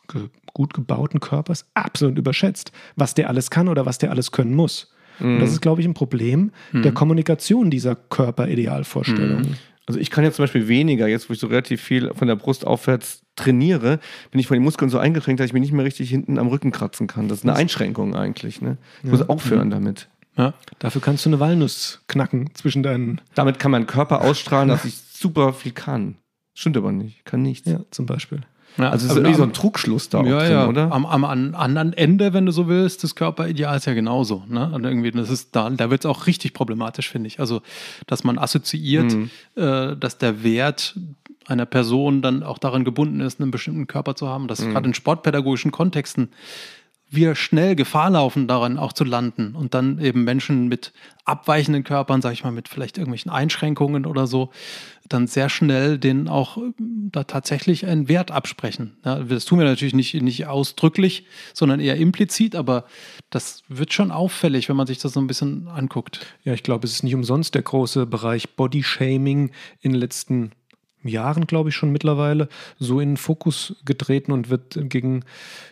ge 0.08 0.30
gut 0.54 0.74
gebauten 0.74 1.20
Körpers 1.20 1.65
absolut 1.74 2.18
überschätzt, 2.18 2.72
was 2.96 3.13
der 3.13 3.30
alles 3.30 3.50
kann 3.50 3.68
oder 3.68 3.86
was 3.86 3.98
der 3.98 4.12
alles 4.12 4.32
können 4.32 4.56
muss. 4.56 4.94
Mhm. 5.20 5.36
Und 5.36 5.39
das 5.41 5.50
mhm. 5.50 5.56
ist, 5.56 5.62
glaube 5.62 5.82
ich, 5.82 5.88
ein 5.88 5.94
Problem 5.94 6.52
mhm. 6.72 6.82
der 6.84 6.94
Kommunikation 6.94 7.70
dieser 7.70 7.96
Körperidealvorstellung. 7.96 9.41
Mhm. 9.41 9.56
Also 9.88 10.00
ich 10.00 10.10
kann 10.10 10.24
jetzt 10.24 10.38
zum 10.38 10.44
Beispiel 10.44 10.68
weniger, 10.68 11.08
jetzt 11.08 11.30
wo 11.30 11.34
ich 11.34 11.39
so 11.39 11.48
relativ 11.48 11.82
viel 11.82 12.12
von 12.15 12.28
der 12.28 12.36
Brust 12.36 12.65
aufwärts 12.65 13.22
trainiere, 13.36 14.00
bin 14.32 14.39
ich 14.39 14.48
von 14.48 14.56
den 14.56 14.63
Muskeln 14.63 14.89
so 14.89 14.98
eingeschränkt, 14.98 15.39
dass 15.39 15.48
ich 15.48 15.54
mich 15.54 15.62
nicht 15.62 15.74
mehr 15.74 15.86
richtig 15.86 16.10
hinten 16.10 16.39
am 16.39 16.48
Rücken 16.48 16.72
kratzen 16.72 17.08
kann. 17.08 17.28
Das 17.28 17.39
ist 17.39 17.44
eine 17.44 17.56
Einschränkung 17.56 18.15
eigentlich. 18.15 18.62
Ne? 18.62 18.78
Ich 19.00 19.06
ja. 19.06 19.12
muss 19.12 19.30
aufhören 19.30 19.68
mhm. 19.68 19.72
damit. 19.72 20.10
Ja. 20.38 20.54
Dafür 20.80 21.02
kannst 21.02 21.26
du 21.26 21.30
eine 21.30 21.39
Walnuss 21.39 22.02
knacken 22.08 22.50
zwischen 22.56 22.84
deinen. 22.84 23.22
Damit 23.36 23.60
kann 23.60 23.72
mein 23.72 23.88
Körper 23.88 24.22
ausstrahlen, 24.22 24.70
dass 24.70 24.86
ich 24.86 24.96
super 24.98 25.54
viel 25.54 25.72
kann. 25.72 26.15
Stimmt 26.54 26.78
aber 26.78 26.91
nicht. 26.91 27.24
Kann 27.26 27.41
nichts. 27.41 27.70
Ja, 27.70 27.82
zum 27.91 28.06
Beispiel. 28.06 28.41
Ja, 28.78 28.90
also 28.90 29.06
es 29.06 29.12
ist 29.12 29.18
irgendwie 29.18 29.36
so 29.36 29.44
ein 29.44 29.54
Trugschluss 29.54 30.10
da 30.10 30.22
ja, 30.24 30.40
drin, 30.40 30.52
ja. 30.52 30.68
oder? 30.68 30.92
Am, 30.92 31.06
am, 31.06 31.24
anderen 31.24 31.94
Ende, 31.94 32.34
wenn 32.34 32.46
du 32.46 32.52
so 32.52 32.68
willst, 32.68 33.04
das 33.04 33.16
Körperideal 33.16 33.78
ist 33.78 33.86
ja 33.86 33.94
genauso. 33.94 34.44
Ne? 34.48 34.70
Und 34.74 34.84
irgendwie, 34.84 35.12
das 35.12 35.30
ist 35.30 35.56
da, 35.56 35.70
da 35.70 35.90
wird 35.90 36.04
es 36.04 36.06
auch 36.06 36.28
richtig 36.28 36.54
problematisch, 36.54 37.10
finde 37.10 37.28
ich. 37.28 37.40
Also, 37.40 37.62
dass 38.08 38.24
man 38.24 38.38
assoziiert, 38.38 39.14
mhm. 39.14 39.30
äh, 39.56 39.96
dass 39.96 40.18
der 40.18 40.44
Wert 40.44 40.96
einer 41.48 41.66
Person 41.66 42.22
dann 42.22 42.44
auch 42.44 42.58
daran 42.58 42.84
gebunden 42.84 43.20
ist, 43.20 43.40
einen 43.40 43.52
bestimmten 43.52 43.88
Körper 43.88 44.16
zu 44.16 44.28
haben. 44.28 44.48
Das 44.48 44.62
mhm. 44.62 44.72
gerade 44.72 44.88
in 44.88 44.94
sportpädagogischen 44.94 45.72
Kontexten 45.72 46.30
wir 47.10 47.36
schnell 47.36 47.76
Gefahr 47.76 48.10
laufen, 48.10 48.48
daran 48.48 48.78
auch 48.78 48.94
zu 48.94 49.04
landen 49.04 49.56
und 49.56 49.74
dann 49.74 50.00
eben 50.00 50.24
Menschen 50.24 50.68
mit 50.68 50.91
abweichenden 51.24 51.84
Körpern, 51.84 52.22
sage 52.22 52.34
ich 52.34 52.44
mal, 52.44 52.52
mit 52.52 52.68
vielleicht 52.68 52.98
irgendwelchen 52.98 53.32
Einschränkungen 53.32 54.06
oder 54.06 54.28
so, 54.28 54.52
dann 55.08 55.28
sehr 55.28 55.50
schnell 55.50 55.98
denen 55.98 56.28
auch 56.28 56.58
äh, 56.58 56.72
da 56.78 57.24
tatsächlich 57.24 57.86
einen 57.86 58.08
Wert 58.08 58.32
absprechen. 58.32 58.98
Ja, 59.06 59.20
das 59.20 59.46
tun 59.46 59.60
wir 59.60 59.65
natürlich 59.65 59.94
nicht, 59.94 60.13
nicht 60.15 60.48
ausdrücklich, 60.48 61.26
sondern 61.54 61.80
eher 61.80 61.98
implizit, 61.98 62.56
aber 62.56 62.86
das 63.30 63.63
wird 63.68 63.94
schon 63.94 64.12
auffällig, 64.12 64.70
wenn 64.70 64.76
man 64.76 64.88
sich 64.88 64.98
das 64.98 65.13
so 65.13 65.20
ein 65.20 65.28
bisschen 65.28 65.68
anguckt. 65.68 66.26
Ja, 66.44 66.54
ich 66.54 66.63
glaube, 66.63 66.86
es 66.86 66.94
ist 66.94 67.04
nicht 67.04 67.15
umsonst 67.15 67.56
der 67.56 67.63
große 67.63 68.06
Bereich 68.06 68.56
Bodyshaming 68.56 69.52
in 69.82 69.91
den 69.91 70.00
letzten 70.00 70.52
Jahren, 71.08 71.48
glaube 71.48 71.70
ich, 71.70 71.76
schon 71.76 71.91
mittlerweile 71.91 72.50
so 72.80 73.00
in 73.00 73.12
den 73.12 73.18
Fokus 73.18 73.76
getreten 73.86 74.32
und 74.32 74.50
wird 74.50 74.78
gegen, 74.89 75.24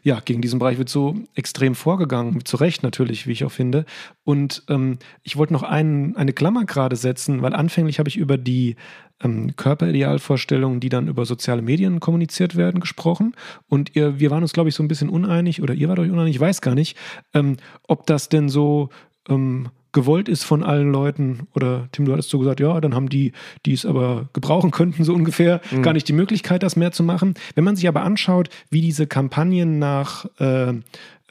ja, 0.03 0.19
gegen 0.19 0.41
diesen 0.41 0.59
Bereich 0.59 0.77
wird 0.77 0.89
so 0.89 1.15
extrem 1.35 1.75
vorgegangen. 1.75 2.45
Zu 2.45 2.57
Recht 2.57 2.83
natürlich, 2.83 3.27
wie 3.27 3.31
ich 3.31 3.43
auch 3.43 3.51
finde. 3.51 3.85
Und 4.23 4.63
ähm, 4.69 4.99
ich 5.23 5.37
wollte 5.37 5.53
noch 5.53 5.63
einen, 5.63 6.15
eine 6.15 6.33
Klammer 6.33 6.65
gerade 6.65 6.95
setzen, 6.95 7.41
weil 7.41 7.53
anfänglich 7.53 7.99
habe 7.99 8.09
ich 8.09 8.17
über 8.17 8.37
die 8.37 8.75
ähm, 9.23 9.55
Körperidealvorstellungen, 9.55 10.79
die 10.79 10.89
dann 10.89 11.07
über 11.07 11.25
soziale 11.25 11.61
Medien 11.61 11.99
kommuniziert 11.99 12.55
werden, 12.55 12.81
gesprochen. 12.81 13.35
Und 13.67 13.95
ihr, 13.95 14.19
wir 14.19 14.31
waren 14.31 14.43
uns, 14.43 14.53
glaube 14.53 14.69
ich, 14.69 14.75
so 14.75 14.83
ein 14.83 14.87
bisschen 14.87 15.09
uneinig, 15.09 15.61
oder 15.61 15.73
ihr 15.73 15.89
wart 15.89 15.99
euch 15.99 16.11
uneinig, 16.11 16.35
ich 16.35 16.41
weiß 16.41 16.61
gar 16.61 16.75
nicht, 16.75 16.97
ähm, 17.33 17.57
ob 17.87 18.05
das 18.05 18.29
denn 18.29 18.49
so 18.49 18.89
ähm, 19.29 19.69
gewollt 19.93 20.27
ist 20.27 20.43
von 20.43 20.63
allen 20.63 20.91
Leuten. 20.91 21.47
Oder 21.53 21.87
Tim, 21.91 22.05
du 22.05 22.11
hattest 22.11 22.29
so 22.29 22.39
gesagt, 22.39 22.59
ja, 22.59 22.81
dann 22.81 22.93
haben 22.93 23.09
die, 23.09 23.31
die 23.65 23.73
es 23.73 23.85
aber 23.85 24.27
gebrauchen 24.33 24.71
könnten, 24.71 25.03
so 25.03 25.13
ungefähr, 25.13 25.61
mhm. 25.71 25.83
gar 25.83 25.93
nicht 25.93 26.07
die 26.07 26.13
Möglichkeit, 26.13 26.63
das 26.63 26.75
mehr 26.75 26.91
zu 26.91 27.03
machen. 27.03 27.35
Wenn 27.55 27.63
man 27.63 27.75
sich 27.75 27.87
aber 27.87 28.03
anschaut, 28.03 28.49
wie 28.69 28.81
diese 28.81 29.07
Kampagnen 29.07 29.79
nach 29.79 30.25
äh, 30.39 30.73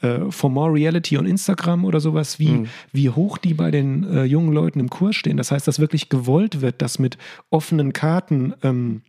äh, 0.03 0.31
For 0.31 0.49
More 0.49 0.73
Reality 0.73 1.17
und 1.17 1.25
Instagram 1.25 1.85
oder 1.85 1.99
sowas, 1.99 2.39
wie, 2.39 2.49
mhm. 2.49 2.67
wie 2.91 3.09
hoch 3.09 3.37
die 3.37 3.53
bei 3.53 3.71
den 3.71 4.03
äh, 4.03 4.23
jungen 4.23 4.53
Leuten 4.53 4.79
im 4.79 4.89
Kurs 4.89 5.15
stehen. 5.15 5.37
Das 5.37 5.51
heißt, 5.51 5.67
dass 5.67 5.79
wirklich 5.79 6.09
gewollt 6.09 6.61
wird, 6.61 6.81
dass 6.81 6.99
mit 6.99 7.17
offenen 7.49 7.93
Karten 7.93 8.53
ähm, 8.63 9.01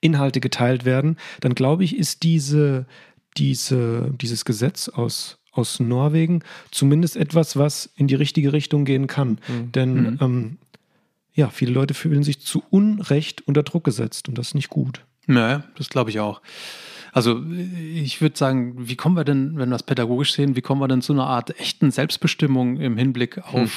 Inhalte 0.00 0.40
geteilt 0.40 0.84
werden, 0.84 1.16
dann 1.40 1.54
glaube 1.54 1.84
ich, 1.84 1.96
ist 1.96 2.22
diese, 2.22 2.86
diese, 3.36 4.12
dieses 4.20 4.44
Gesetz 4.44 4.88
aus 4.88 5.37
aus 5.58 5.80
Norwegen 5.80 6.42
zumindest 6.70 7.16
etwas, 7.16 7.56
was 7.56 7.90
in 7.96 8.06
die 8.06 8.14
richtige 8.14 8.52
Richtung 8.52 8.84
gehen 8.84 9.06
kann. 9.06 9.38
Mhm. 9.48 9.72
Denn 9.72 9.94
mhm. 9.94 10.18
Ähm, 10.20 10.58
ja, 11.34 11.50
viele 11.50 11.72
Leute 11.72 11.94
fühlen 11.94 12.24
sich 12.24 12.40
zu 12.40 12.64
Unrecht 12.70 13.46
unter 13.46 13.62
Druck 13.62 13.84
gesetzt 13.84 14.28
und 14.28 14.36
das 14.36 14.48
ist 14.48 14.54
nicht 14.54 14.70
gut. 14.70 15.04
Naja, 15.26 15.62
das 15.76 15.88
glaube 15.88 16.10
ich 16.10 16.18
auch. 16.18 16.40
Also 17.12 17.42
ich 17.94 18.20
würde 18.20 18.36
sagen, 18.36 18.74
wie 18.88 18.96
kommen 18.96 19.16
wir 19.16 19.24
denn, 19.24 19.56
wenn 19.56 19.68
wir 19.68 19.74
das 19.74 19.82
pädagogisch 19.82 20.32
sehen, 20.32 20.56
wie 20.56 20.62
kommen 20.62 20.80
wir 20.80 20.88
denn 20.88 21.02
zu 21.02 21.12
einer 21.12 21.26
Art 21.26 21.58
echten 21.60 21.90
Selbstbestimmung 21.90 22.78
im 22.78 22.96
Hinblick 22.96 23.36
hm. 23.36 23.42
auf 23.44 23.54
hm. 23.54 23.70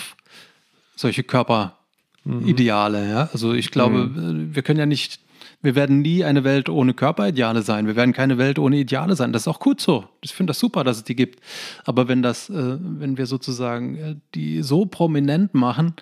solche 0.96 1.24
Körperideale? 1.24 3.10
Ja? 3.10 3.30
Also 3.32 3.54
ich 3.54 3.72
glaube, 3.72 4.10
hm. 4.14 4.56
wir 4.56 4.64
können 4.64 4.80
ja 4.80 4.86
nicht 4.86 5.20
wir 5.62 5.76
werden 5.76 6.02
nie 6.02 6.24
eine 6.24 6.44
Welt 6.44 6.70
ohne 6.70 6.94
Körperideale 6.94 7.62
sein. 7.62 7.88
Wir 7.88 7.96
werden 7.96 8.14
keine 8.14 8.38
Welt 8.38 8.58
ohne 8.60 8.78
Ideale 8.78 9.16
sein. 9.16 9.32
Das 9.32 9.44
ist 9.44 9.48
auch 9.48 9.60
gut 9.60 9.80
so. 9.80 10.06
Ich 10.22 10.34
finde 10.34 10.52
das 10.52 10.60
super, 10.60 10.84
dass 10.84 10.98
es 10.98 11.04
die 11.04 11.16
gibt. 11.16 11.40
Aber 11.86 12.08
wenn 12.08 12.22
das, 12.22 12.50
äh, 12.50 12.78
wenn 12.80 13.18
wir 13.18 13.26
sozusagen 13.26 13.96
äh, 13.96 14.16
die 14.34 14.62
so 14.64 14.86
prominent 14.86 15.54
machen, 15.54 15.94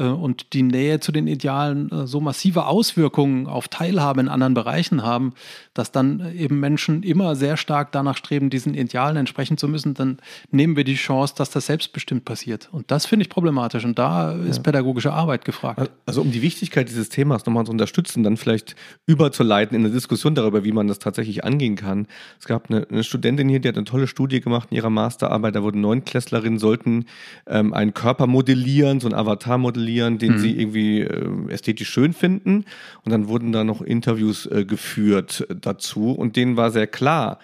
und 0.00 0.52
die 0.54 0.62
Nähe 0.62 0.98
zu 0.98 1.12
den 1.12 1.28
Idealen 1.28 1.90
äh, 1.92 2.06
so 2.06 2.20
massive 2.20 2.66
Auswirkungen 2.66 3.46
auf 3.46 3.68
Teilhabe 3.68 4.20
in 4.20 4.28
anderen 4.28 4.54
Bereichen 4.54 5.04
haben, 5.04 5.34
dass 5.72 5.92
dann 5.92 6.34
eben 6.36 6.58
Menschen 6.58 7.04
immer 7.04 7.36
sehr 7.36 7.56
stark 7.56 7.92
danach 7.92 8.16
streben, 8.16 8.50
diesen 8.50 8.74
Idealen 8.74 9.16
entsprechen 9.16 9.56
zu 9.56 9.68
müssen, 9.68 9.94
dann 9.94 10.18
nehmen 10.50 10.76
wir 10.76 10.82
die 10.82 10.96
Chance, 10.96 11.34
dass 11.36 11.50
das 11.50 11.66
selbstbestimmt 11.66 12.24
passiert. 12.24 12.68
Und 12.72 12.90
das 12.90 13.06
finde 13.06 13.22
ich 13.22 13.28
problematisch. 13.30 13.84
Und 13.84 13.98
da 13.98 14.32
ist 14.32 14.56
ja. 14.56 14.62
pädagogische 14.64 15.12
Arbeit 15.12 15.44
gefragt. 15.44 15.90
Also 16.06 16.22
um 16.22 16.32
die 16.32 16.42
Wichtigkeit 16.42 16.88
dieses 16.88 17.08
Themas 17.08 17.46
nochmal 17.46 17.64
zu 17.64 17.72
unterstützen, 17.72 18.24
dann 18.24 18.36
vielleicht 18.36 18.74
überzuleiten 19.06 19.76
in 19.76 19.84
eine 19.84 19.94
Diskussion 19.94 20.34
darüber, 20.34 20.64
wie 20.64 20.72
man 20.72 20.88
das 20.88 20.98
tatsächlich 20.98 21.44
angehen 21.44 21.76
kann. 21.76 22.08
Es 22.40 22.46
gab 22.46 22.68
eine, 22.68 22.86
eine 22.90 23.04
Studentin 23.04 23.48
hier, 23.48 23.60
die 23.60 23.68
hat 23.68 23.76
eine 23.76 23.84
tolle 23.84 24.08
Studie 24.08 24.40
gemacht 24.40 24.68
in 24.72 24.76
ihrer 24.76 24.90
Masterarbeit. 24.90 25.54
Da 25.54 25.62
wurden 25.62 25.80
Neunklässlerinnen 25.80 26.58
sollten 26.58 27.06
ähm, 27.46 27.72
einen 27.72 27.94
Körper 27.94 28.26
modellieren, 28.26 28.98
so 28.98 29.06
ein 29.08 29.14
Avatar 29.14 29.56
modellieren 29.58 29.83
formulieren, 29.84 30.18
den 30.18 30.34
mhm. 30.34 30.38
sie 30.38 30.60
irgendwie 30.60 31.00
äh, 31.00 31.52
ästhetisch 31.52 31.90
schön 31.90 32.12
finden. 32.12 32.64
Und 33.04 33.12
dann 33.12 33.28
wurden 33.28 33.52
da 33.52 33.64
noch 33.64 33.82
Interviews 33.82 34.46
äh, 34.46 34.64
geführt 34.64 35.46
dazu 35.60 36.12
und 36.12 36.36
denen 36.36 36.56
war 36.56 36.70
sehr 36.70 36.86
klar, 36.86 37.38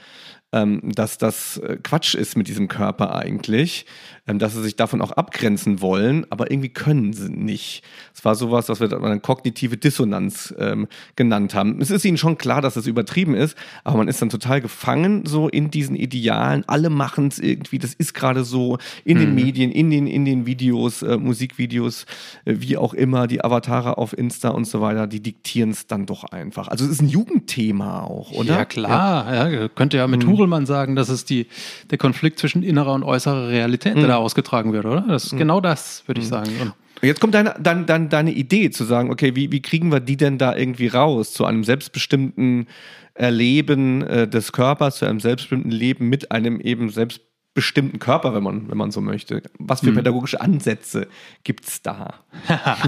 ähm, 0.52 0.80
dass 0.82 1.18
das 1.18 1.58
äh, 1.58 1.76
Quatsch 1.82 2.14
ist 2.14 2.36
mit 2.36 2.48
diesem 2.48 2.68
Körper 2.68 3.14
eigentlich, 3.14 3.86
dass 4.26 4.54
sie 4.54 4.62
sich 4.62 4.76
davon 4.76 5.00
auch 5.02 5.12
abgrenzen 5.12 5.80
wollen, 5.80 6.26
aber 6.30 6.50
irgendwie 6.50 6.68
können 6.68 7.12
sie 7.12 7.30
nicht. 7.30 7.82
Es 8.14 8.24
war 8.24 8.34
sowas, 8.34 8.68
was 8.68 8.80
wir 8.80 8.88
dann 8.88 9.04
eine 9.04 9.20
kognitive 9.20 9.76
Dissonanz 9.76 10.54
ähm, 10.58 10.86
genannt 11.16 11.54
haben. 11.54 11.80
Es 11.80 11.90
ist 11.90 12.04
ihnen 12.04 12.16
schon 12.16 12.38
klar, 12.38 12.60
dass 12.62 12.76
es 12.76 12.86
übertrieben 12.86 13.34
ist, 13.34 13.56
aber 13.84 13.98
man 13.98 14.08
ist 14.08 14.22
dann 14.22 14.28
total 14.28 14.60
gefangen 14.60 15.26
so 15.26 15.48
in 15.48 15.70
diesen 15.70 15.96
Idealen. 15.96 16.64
Alle 16.66 16.90
machen 16.90 17.28
es 17.28 17.38
irgendwie, 17.38 17.78
das 17.78 17.94
ist 17.94 18.14
gerade 18.14 18.44
so 18.44 18.78
in 19.04 19.16
mhm. 19.16 19.20
den 19.20 19.34
Medien, 19.34 19.72
in 19.72 19.90
den, 19.90 20.06
in 20.06 20.24
den 20.24 20.46
Videos, 20.46 21.02
äh, 21.02 21.16
Musikvideos, 21.16 22.06
äh, 22.44 22.56
wie 22.58 22.76
auch 22.76 22.94
immer, 22.94 23.26
die 23.26 23.42
Avatare 23.44 23.98
auf 23.98 24.16
Insta 24.16 24.50
und 24.50 24.66
so 24.66 24.80
weiter, 24.80 25.06
die 25.06 25.20
diktieren 25.20 25.70
es 25.70 25.86
dann 25.86 26.06
doch 26.06 26.24
einfach. 26.24 26.68
Also 26.68 26.84
es 26.84 26.92
ist 26.92 27.02
ein 27.02 27.08
Jugendthema 27.08 28.02
auch, 28.02 28.32
oder? 28.32 28.58
Ja, 28.58 28.64
klar. 28.64 29.34
Ja. 29.34 29.48
ja 29.48 29.68
könnte 29.68 29.96
ja 29.96 30.06
mit 30.06 30.24
mhm. 30.24 30.30
Hurelmann 30.30 30.66
sagen, 30.66 30.96
dass 30.96 31.08
es 31.08 31.24
die, 31.24 31.46
der 31.90 31.98
Konflikt 31.98 32.38
zwischen 32.38 32.62
innerer 32.62 32.92
und 32.92 33.02
äußerer 33.02 33.48
Realität, 33.48 33.96
mhm. 33.96 34.02
Da 34.10 34.16
ausgetragen 34.16 34.72
wird, 34.72 34.84
oder? 34.84 35.04
Das 35.08 35.24
ist 35.24 35.32
mhm. 35.32 35.38
genau 35.38 35.60
das, 35.60 36.02
würde 36.06 36.20
ich 36.20 36.26
mhm. 36.26 36.30
sagen. 36.30 36.50
Und 36.60 36.72
Jetzt 37.02 37.20
kommt 37.20 37.34
deine, 37.34 37.54
dann, 37.58 37.86
dann 37.86 38.08
deine 38.08 38.32
Idee 38.32 38.70
zu 38.70 38.84
sagen, 38.84 39.10
okay, 39.10 39.34
wie, 39.34 39.50
wie 39.50 39.62
kriegen 39.62 39.90
wir 39.90 40.00
die 40.00 40.16
denn 40.16 40.38
da 40.38 40.54
irgendwie 40.54 40.88
raus 40.88 41.32
zu 41.32 41.46
einem 41.46 41.64
selbstbestimmten 41.64 42.66
Erleben 43.14 44.02
äh, 44.02 44.28
des 44.28 44.52
Körpers, 44.52 44.98
zu 44.98 45.06
einem 45.06 45.20
selbstbestimmten 45.20 45.70
Leben 45.70 46.08
mit 46.08 46.30
einem 46.30 46.60
eben 46.60 46.90
selbstbestimmten 46.90 47.98
Körper, 48.00 48.34
wenn 48.34 48.42
man, 48.42 48.68
wenn 48.68 48.76
man 48.76 48.90
so 48.90 49.00
möchte. 49.00 49.42
Was 49.58 49.80
für 49.80 49.86
hm. 49.86 49.96
pädagogische 49.96 50.40
Ansätze 50.40 51.08
gibt 51.42 51.66
es 51.66 51.82
da? 51.82 52.14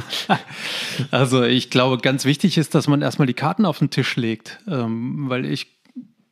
also 1.11 1.43
ich 1.43 1.71
glaube, 1.71 1.99
ganz 1.99 2.25
wichtig 2.25 2.59
ist, 2.59 2.75
dass 2.75 2.89
man 2.89 3.01
erstmal 3.01 3.27
die 3.27 3.35
Karten 3.35 3.65
auf 3.65 3.79
den 3.79 3.91
Tisch 3.91 4.17
legt, 4.17 4.61
ähm, 4.69 5.29
weil 5.29 5.47
ich 5.47 5.69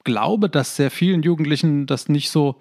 glaube, 0.05 0.51
dass 0.51 0.77
sehr 0.77 0.91
vielen 0.91 1.23
Jugendlichen 1.23 1.87
das 1.87 2.09
nicht 2.09 2.31
so 2.31 2.61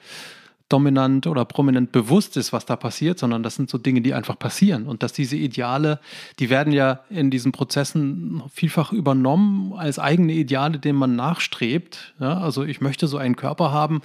dominant 0.70 1.28
oder 1.28 1.46
prominent 1.46 1.92
bewusst 1.92 2.38
ist, 2.38 2.54
was 2.54 2.66
da 2.66 2.76
passiert, 2.76 3.20
sondern 3.20 3.44
das 3.44 3.56
sind 3.56 3.70
so 3.70 3.78
Dinge, 3.78 4.02
die 4.02 4.14
einfach 4.14 4.38
passieren. 4.38 4.88
Und 4.88 5.04
dass 5.04 5.12
diese 5.12 5.36
Ideale, 5.36 6.00
die 6.38 6.50
werden 6.50 6.72
ja 6.72 7.02
in 7.10 7.32
diesen 7.32 7.52
Prozessen 7.52 8.44
vielfach 8.54 8.94
übernommen 8.94 9.74
als 9.74 10.00
eigene 10.00 10.34
Ideale, 10.34 10.80
denen 10.80 11.00
man 11.00 11.16
nachstrebt. 11.16 12.14
Ja, 12.20 12.40
also 12.40 12.64
ich 12.64 12.82
möchte 12.82 13.08
so 13.08 13.18
einen 13.18 13.36
Körper 13.36 13.72
haben, 13.72 14.02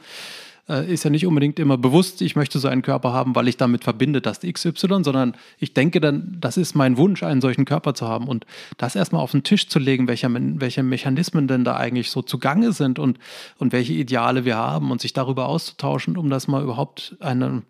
äh, 0.69 0.91
ist 0.93 1.05
ja 1.05 1.11
nicht 1.11 1.27
unbedingt 1.27 1.59
immer 1.59 1.77
bewusst, 1.77 2.23
ich 2.23 2.37
möchte 2.37 2.59
so 2.59 2.69
einen 2.69 2.83
Körper 2.83 3.13
haben, 3.13 3.35
weil 3.35 3.49
ich 3.49 3.57
damit 3.57 3.85
verbinde, 3.85 4.21
dass 4.21 4.41
XY, 4.41 5.05
sondern 5.05 5.37
ich 5.59 5.75
denke 5.75 6.01
dann, 6.01 6.37
das 6.41 6.57
ist 6.57 6.75
mein 6.75 6.97
Wunsch, 6.97 7.23
einen 7.23 7.41
solchen 7.41 7.65
Körper 7.65 7.95
zu 7.95 8.09
haben. 8.09 8.29
Und 8.29 8.47
das 8.79 8.97
erstmal 8.97 9.23
auf 9.23 9.33
den 9.33 9.43
Tisch 9.43 9.69
zu 9.69 9.79
legen, 9.79 10.09
welche, 10.09 10.29
welche 10.33 10.83
Mechanismen 10.83 11.49
denn 11.49 11.65
da 11.65 11.77
eigentlich 11.77 12.11
so 12.11 12.23
zugange 12.23 12.73
sind 12.73 12.99
und, 12.99 13.19
und 13.59 13.73
welche 13.73 13.93
Ideale 13.93 14.45
wir 14.45 14.57
haben 14.57 14.91
und 14.91 15.01
sich 15.01 15.13
darüber 15.13 15.47
auszutauschen, 15.47 16.17
um 16.17 16.31
das 16.31 16.49
mal 16.49 16.63
überhaupt 16.63 17.17
eine, 17.21 17.63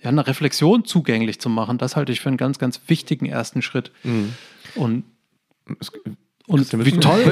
ja, 0.00 0.08
eine 0.08 0.26
Reflexion 0.26 0.84
zugänglich 0.84 1.40
zu 1.40 1.48
machen, 1.48 1.78
das 1.78 1.96
halte 1.96 2.12
ich 2.12 2.20
für 2.20 2.28
einen 2.28 2.38
ganz, 2.38 2.58
ganz 2.58 2.80
wichtigen 2.86 3.26
ersten 3.26 3.62
Schritt. 3.62 3.92
Mhm. 4.04 4.34
Und 4.74 5.04
es, 5.80 5.92
und 6.48 6.72
wie 6.86 6.92
toll, 6.92 7.26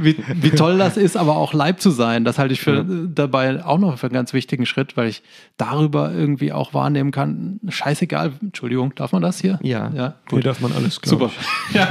wie, 0.00 0.16
wie, 0.36 0.50
toll 0.50 0.78
das 0.78 0.96
ist, 0.96 1.16
aber 1.16 1.36
auch 1.36 1.52
Leib 1.52 1.80
zu 1.80 1.90
sein, 1.90 2.24
das 2.24 2.38
halte 2.38 2.54
ich 2.54 2.60
für 2.60 2.76
ja. 2.76 2.84
dabei 3.12 3.64
auch 3.64 3.78
noch 3.78 3.98
für 3.98 4.06
einen 4.06 4.14
ganz 4.14 4.32
wichtigen 4.32 4.64
Schritt, 4.64 4.96
weil 4.96 5.08
ich 5.08 5.24
darüber 5.56 6.12
irgendwie 6.12 6.52
auch 6.52 6.74
wahrnehmen 6.74 7.10
kann, 7.10 7.58
scheißegal, 7.68 8.34
Entschuldigung, 8.40 8.94
darf 8.94 9.10
man 9.10 9.20
das 9.20 9.40
hier? 9.40 9.58
Ja, 9.62 9.90
ja 9.94 10.14
gut. 10.28 10.38
Hier 10.38 10.42
darf 10.42 10.60
man 10.60 10.72
alles, 10.72 11.00
Super. 11.02 11.30
Ja. 11.72 11.88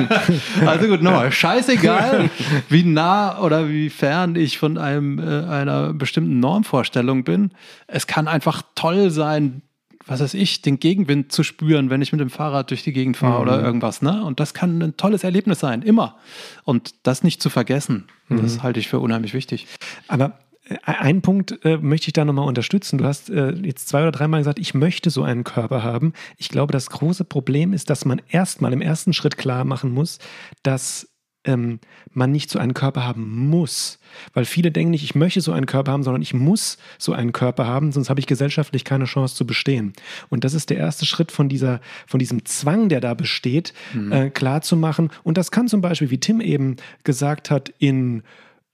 Also 0.65 0.88
gut, 0.88 1.01
nochmal, 1.01 1.32
scheißegal, 1.32 2.29
wie 2.69 2.84
nah 2.84 3.39
oder 3.39 3.67
wie 3.67 3.89
fern 3.89 4.38
ich 4.38 4.57
von 4.57 4.77
einem, 4.77 5.19
äh, 5.19 5.43
einer 5.43 5.93
bestimmten 5.93 6.39
Normvorstellung 6.39 7.25
bin. 7.25 7.51
Es 7.88 8.07
kann 8.07 8.29
einfach 8.29 8.61
toll 8.75 9.09
sein, 9.09 9.61
was 10.07 10.21
weiß 10.21 10.33
ich, 10.33 10.61
den 10.61 10.79
Gegenwind 10.79 11.31
zu 11.31 11.43
spüren, 11.43 11.89
wenn 11.89 12.01
ich 12.01 12.11
mit 12.11 12.21
dem 12.21 12.29
Fahrrad 12.29 12.69
durch 12.69 12.83
die 12.83 12.93
Gegend 12.93 13.17
fahre 13.17 13.35
mhm. 13.35 13.41
oder 13.41 13.61
irgendwas. 13.61 14.01
Ne? 14.01 14.23
Und 14.23 14.39
das 14.39 14.53
kann 14.53 14.81
ein 14.81 14.97
tolles 14.97 15.23
Erlebnis 15.23 15.59
sein, 15.59 15.81
immer. 15.81 16.17
Und 16.63 16.93
das 17.03 17.23
nicht 17.23 17.41
zu 17.41 17.49
vergessen, 17.49 18.05
mhm. 18.27 18.41
das 18.41 18.63
halte 18.63 18.79
ich 18.79 18.87
für 18.87 18.99
unheimlich 18.99 19.33
wichtig. 19.33 19.67
Aber 20.07 20.39
äh, 20.65 20.77
ein 20.85 21.21
Punkt 21.21 21.63
äh, 21.63 21.77
möchte 21.77 22.07
ich 22.07 22.13
da 22.13 22.25
nochmal 22.25 22.47
unterstützen. 22.47 22.97
Du 22.97 23.05
hast 23.05 23.29
äh, 23.29 23.51
jetzt 23.51 23.87
zwei 23.87 24.01
oder 24.01 24.11
dreimal 24.11 24.39
gesagt, 24.39 24.59
ich 24.59 24.73
möchte 24.73 25.09
so 25.09 25.23
einen 25.23 25.43
Körper 25.43 25.83
haben. 25.83 26.13
Ich 26.37 26.49
glaube, 26.49 26.73
das 26.73 26.89
große 26.89 27.25
Problem 27.25 27.73
ist, 27.73 27.89
dass 27.89 28.05
man 28.05 28.21
erstmal 28.29 28.73
im 28.73 28.81
ersten 28.81 29.13
Schritt 29.13 29.37
klar 29.37 29.65
machen 29.65 29.91
muss, 29.91 30.19
dass 30.63 31.11
ähm, 31.43 31.79
man 32.13 32.31
nicht 32.31 32.49
so 32.49 32.59
einen 32.59 32.73
Körper 32.73 33.05
haben 33.05 33.49
muss. 33.49 33.99
Weil 34.33 34.45
viele 34.45 34.71
denken 34.71 34.91
nicht, 34.91 35.03
ich 35.03 35.15
möchte 35.15 35.41
so 35.41 35.51
einen 35.51 35.65
Körper 35.65 35.91
haben, 35.91 36.03
sondern 36.03 36.21
ich 36.21 36.33
muss 36.33 36.77
so 36.97 37.13
einen 37.13 37.33
Körper 37.33 37.65
haben, 37.65 37.91
sonst 37.91 38.09
habe 38.09 38.19
ich 38.19 38.27
gesellschaftlich 38.27 38.83
keine 38.83 39.05
Chance 39.05 39.35
zu 39.35 39.45
bestehen. 39.47 39.93
Und 40.29 40.43
das 40.43 40.53
ist 40.53 40.69
der 40.69 40.77
erste 40.77 41.05
Schritt 41.05 41.31
von, 41.31 41.49
dieser, 41.49 41.81
von 42.07 42.19
diesem 42.19 42.45
Zwang, 42.45 42.89
der 42.89 43.01
da 43.01 43.13
besteht, 43.13 43.73
mhm. 43.93 44.11
äh, 44.11 44.29
klar 44.29 44.61
zu 44.61 44.75
machen. 44.75 45.09
Und 45.23 45.37
das 45.37 45.51
kann 45.51 45.67
zum 45.67 45.81
Beispiel, 45.81 46.11
wie 46.11 46.19
Tim 46.19 46.41
eben 46.41 46.75
gesagt 47.03 47.49
hat, 47.49 47.73
in, 47.79 48.23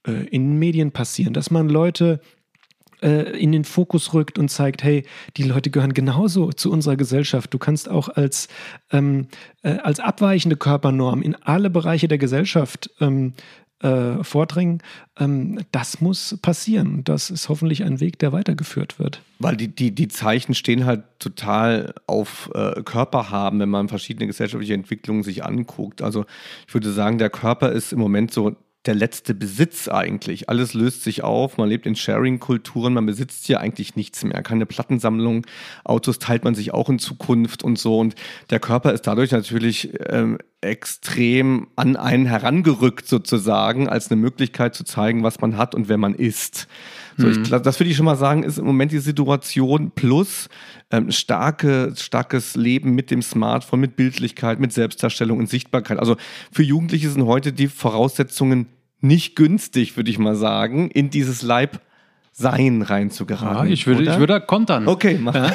äh, 0.06 0.26
in 0.28 0.58
Medien 0.58 0.92
passieren, 0.92 1.32
dass 1.32 1.50
man 1.50 1.68
Leute 1.68 2.20
äh, 3.02 3.38
in 3.38 3.52
den 3.52 3.64
Fokus 3.64 4.14
rückt 4.14 4.38
und 4.38 4.48
zeigt, 4.50 4.82
hey, 4.82 5.04
die 5.36 5.44
Leute 5.44 5.70
gehören 5.70 5.94
genauso 5.94 6.50
zu 6.50 6.70
unserer 6.70 6.96
Gesellschaft. 6.96 7.52
Du 7.52 7.58
kannst 7.58 7.88
auch 7.88 8.08
als, 8.08 8.48
ähm, 8.92 9.28
äh, 9.62 9.78
als 9.78 10.00
abweichende 10.00 10.56
Körpernorm 10.56 11.22
in 11.22 11.34
alle 11.36 11.70
Bereiche 11.70 12.08
der 12.08 12.18
Gesellschaft 12.18 12.90
ähm, 13.00 13.34
äh, 13.80 14.24
vordringen. 14.24 14.82
Ähm, 15.18 15.60
das 15.70 16.00
muss 16.00 16.36
passieren. 16.42 17.04
Das 17.04 17.30
ist 17.30 17.48
hoffentlich 17.48 17.84
ein 17.84 18.00
Weg, 18.00 18.18
der 18.18 18.32
weitergeführt 18.32 18.98
wird. 18.98 19.22
Weil 19.38 19.56
die, 19.56 19.68
die, 19.68 19.94
die 19.94 20.08
Zeichen 20.08 20.54
stehen 20.54 20.84
halt 20.84 21.04
total 21.20 21.94
auf 22.06 22.50
äh, 22.54 22.82
Körper 22.82 23.30
haben, 23.30 23.60
wenn 23.60 23.68
man 23.68 23.88
verschiedene 23.88 24.26
gesellschaftliche 24.26 24.74
Entwicklungen 24.74 25.22
sich 25.22 25.44
anguckt. 25.44 26.02
Also 26.02 26.24
ich 26.66 26.74
würde 26.74 26.90
sagen, 26.90 27.18
der 27.18 27.30
Körper 27.30 27.70
ist 27.70 27.92
im 27.92 28.00
Moment 28.00 28.32
so 28.32 28.56
der 28.86 28.94
letzte 28.94 29.34
Besitz 29.34 29.88
eigentlich. 29.88 30.48
Alles 30.48 30.72
löst 30.72 31.02
sich 31.02 31.22
auf, 31.22 31.58
man 31.58 31.68
lebt 31.68 31.86
in 31.86 31.96
Sharing-Kulturen, 31.96 32.94
man 32.94 33.06
besitzt 33.06 33.46
hier 33.46 33.60
eigentlich 33.60 33.96
nichts 33.96 34.24
mehr. 34.24 34.42
Keine 34.42 34.66
Plattensammlung, 34.66 35.46
Autos 35.84 36.18
teilt 36.18 36.44
man 36.44 36.54
sich 36.54 36.72
auch 36.72 36.88
in 36.88 36.98
Zukunft 36.98 37.62
und 37.62 37.78
so. 37.78 37.98
Und 37.98 38.14
der 38.50 38.60
Körper 38.60 38.92
ist 38.92 39.06
dadurch 39.06 39.32
natürlich 39.32 39.92
ähm, 40.08 40.38
extrem 40.60 41.68
an 41.76 41.96
einen 41.96 42.26
herangerückt 42.26 43.06
sozusagen, 43.06 43.88
als 43.88 44.10
eine 44.10 44.20
Möglichkeit 44.20 44.74
zu 44.74 44.82
zeigen, 44.82 45.22
was 45.22 45.40
man 45.40 45.56
hat 45.56 45.74
und 45.74 45.88
wer 45.88 45.98
man 45.98 46.14
ist. 46.14 46.66
So, 47.16 47.26
mhm. 47.26 47.42
ich, 47.42 47.48
das 47.48 47.78
würde 47.78 47.90
ich 47.90 47.96
schon 47.96 48.06
mal 48.06 48.16
sagen, 48.16 48.42
ist 48.42 48.58
im 48.58 48.64
Moment 48.64 48.90
die 48.90 48.98
Situation 48.98 49.92
plus 49.92 50.48
ähm, 50.90 51.12
starke, 51.12 51.92
starkes 51.96 52.56
Leben 52.56 52.94
mit 52.94 53.10
dem 53.10 53.22
Smartphone, 53.22 53.80
mit 53.80 53.94
Bildlichkeit, 53.94 54.58
mit 54.58 54.72
Selbstdarstellung 54.72 55.38
und 55.38 55.48
Sichtbarkeit. 55.48 56.00
Also 56.00 56.16
für 56.50 56.64
Jugendliche 56.64 57.08
sind 57.10 57.24
heute 57.24 57.52
die 57.52 57.68
Voraussetzungen 57.68 58.66
nicht 59.00 59.36
günstig, 59.36 59.96
würde 59.96 60.10
ich 60.10 60.18
mal 60.18 60.34
sagen, 60.34 60.90
in 60.90 61.10
dieses 61.10 61.42
Leib 61.42 61.80
sein 62.38 62.82
reinzugeraten. 62.82 63.66
Ja, 63.66 63.72
ich 63.72 63.86
würde, 63.88 64.02
oder? 64.02 64.12
ich 64.12 64.18
würde 64.20 64.40
kontern. 64.40 64.86
Okay, 64.86 65.18
mach. 65.20 65.34
Ja? 65.34 65.52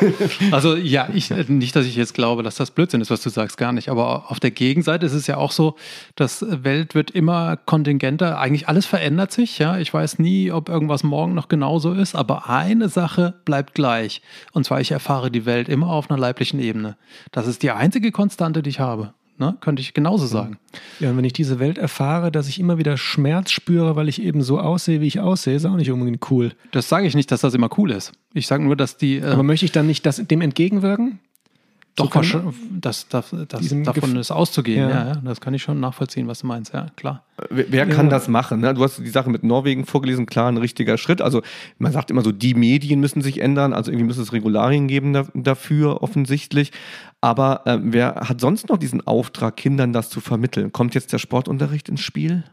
Also 0.52 0.76
ja, 0.76 1.08
ich, 1.14 1.30
nicht, 1.48 1.76
dass 1.78 1.86
ich 1.86 1.96
jetzt 1.96 2.14
glaube, 2.14 2.44
dass 2.44 2.56
das 2.56 2.72
Blödsinn 2.72 3.00
ist, 3.00 3.10
was 3.10 3.22
du 3.22 3.30
sagst, 3.30 3.58
gar 3.58 3.72
nicht. 3.72 3.88
Aber 3.88 4.30
auf 4.30 4.42
der 4.42 4.52
Gegenseite 4.52 5.06
ist 5.06 5.14
es 5.14 5.26
ja 5.26 5.38
auch 5.38 5.52
so, 5.52 5.78
dass 6.16 6.46
Welt 6.50 6.94
wird 6.94 7.10
immer 7.12 7.56
kontingenter. 7.56 8.38
Eigentlich 8.38 8.68
alles 8.68 8.86
verändert 8.86 9.32
sich. 9.32 9.60
Ja, 9.60 9.78
ich 9.78 9.94
weiß 9.94 10.20
nie, 10.20 10.52
ob 10.52 10.68
irgendwas 10.68 11.04
morgen 11.04 11.34
noch 11.34 11.48
genauso 11.48 11.94
ist. 11.94 12.16
Aber 12.16 12.50
eine 12.50 12.90
Sache 12.90 13.34
bleibt 13.46 13.76
gleich. 13.76 14.22
Und 14.52 14.66
zwar, 14.66 14.82
ich 14.82 14.92
erfahre 14.92 15.32
die 15.32 15.46
Welt 15.46 15.70
immer 15.70 15.88
auf 15.88 16.12
einer 16.12 16.20
leiblichen 16.20 16.60
Ebene. 16.60 16.98
Das 17.32 17.48
ist 17.48 17.64
die 17.64 17.72
einzige 17.72 18.12
Konstante, 18.12 18.62
die 18.62 18.72
ich 18.72 18.82
habe. 18.82 19.14
Ne? 19.38 19.58
Könnte 19.62 19.82
ich 19.82 19.94
genauso 19.94 20.28
sagen. 20.28 20.58
Ja, 21.00 21.10
und 21.10 21.18
wenn 21.18 21.26
ich 21.26 21.34
diese 21.34 21.60
Welt 21.60 21.78
erfahre, 21.78 22.32
dass 22.32 22.48
ich 22.48 22.60
immer 22.60 22.78
wieder 22.78 22.98
Schmerz 22.98 23.52
spüre, 23.52 23.96
weil 23.96 24.08
ich 24.08 24.22
eben 24.22 24.44
so 24.44 24.60
aussehe, 24.60 25.02
wie 25.02 25.08
ich 25.08 25.20
aussehe, 25.20 25.56
ist 25.56 25.66
auch 25.66 25.76
nicht 25.76 25.92
unbedingt 25.92 26.30
cool. 26.30 26.54
Das 26.72 26.88
sage 26.88 27.08
ich 27.08 27.16
nicht, 27.16 27.32
dass 27.32 27.42
das 27.42 27.54
immer 27.56 27.70
cool 27.78 27.92
ist. 27.92 28.12
Ich 28.34 28.46
sage 28.46 28.64
nur, 28.64 28.76
dass 28.76 28.98
die. 28.98 29.18
Äh 29.18 29.26
Aber 29.26 29.44
möchte 29.44 29.66
ich 29.66 29.72
dann 29.72 29.88
nicht 29.88 30.06
das, 30.06 30.18
dem 30.18 30.42
entgegenwirken? 30.42 31.20
Doch, 31.96 32.12
so 32.12 32.24
schon, 32.24 32.54
das, 32.72 33.08
das, 33.08 33.36
das 33.48 33.70
davon 33.84 34.16
ist 34.16 34.32
auszugehen. 34.32 34.90
Ja. 34.90 34.90
ja. 34.90 35.08
Ja, 35.10 35.16
das 35.24 35.40
kann 35.42 35.54
ich 35.54 35.62
schon 35.62 35.80
nachvollziehen, 35.80 36.28
was 36.28 36.40
du 36.40 36.48
meinst. 36.48 36.74
Ja, 36.74 36.88
klar. 36.96 37.24
Wer, 37.52 37.72
wer 37.72 37.86
kann 37.88 38.10
das 38.10 38.28
machen? 38.28 38.62
Ne? 38.62 38.74
Du 38.74 38.84
hast 38.84 38.98
die 38.98 39.10
Sache 39.10 39.30
mit 39.30 39.44
Norwegen 39.44 39.86
vorgelesen, 39.86 40.26
klar, 40.26 40.48
ein 40.48 40.58
richtiger 40.58 40.98
Schritt. 40.98 41.22
Also 41.22 41.44
man 41.78 41.92
sagt 41.92 42.10
immer 42.10 42.24
so, 42.24 42.32
die 42.32 42.56
Medien 42.56 43.00
müssen 43.00 43.22
sich 43.22 43.42
ändern, 43.42 43.74
also 43.74 43.92
irgendwie 43.92 44.08
müsste 44.08 44.24
es 44.24 44.34
Regularien 44.34 44.88
geben 44.88 45.14
da, 45.14 45.28
dafür, 45.36 46.02
offensichtlich. 46.02 46.72
Aber 47.24 47.62
äh, 47.64 47.80
wer 47.82 48.16
hat 48.16 48.42
sonst 48.42 48.68
noch 48.68 48.76
diesen 48.76 49.08
Auftrag, 49.08 49.56
Kindern 49.56 49.94
das 49.94 50.10
zu 50.10 50.20
vermitteln? 50.20 50.74
Kommt 50.74 50.94
jetzt 50.94 51.14
der 51.14 51.20
Sportunterricht 51.20 51.88
ins 51.88 52.02
Spiel? 52.02 52.44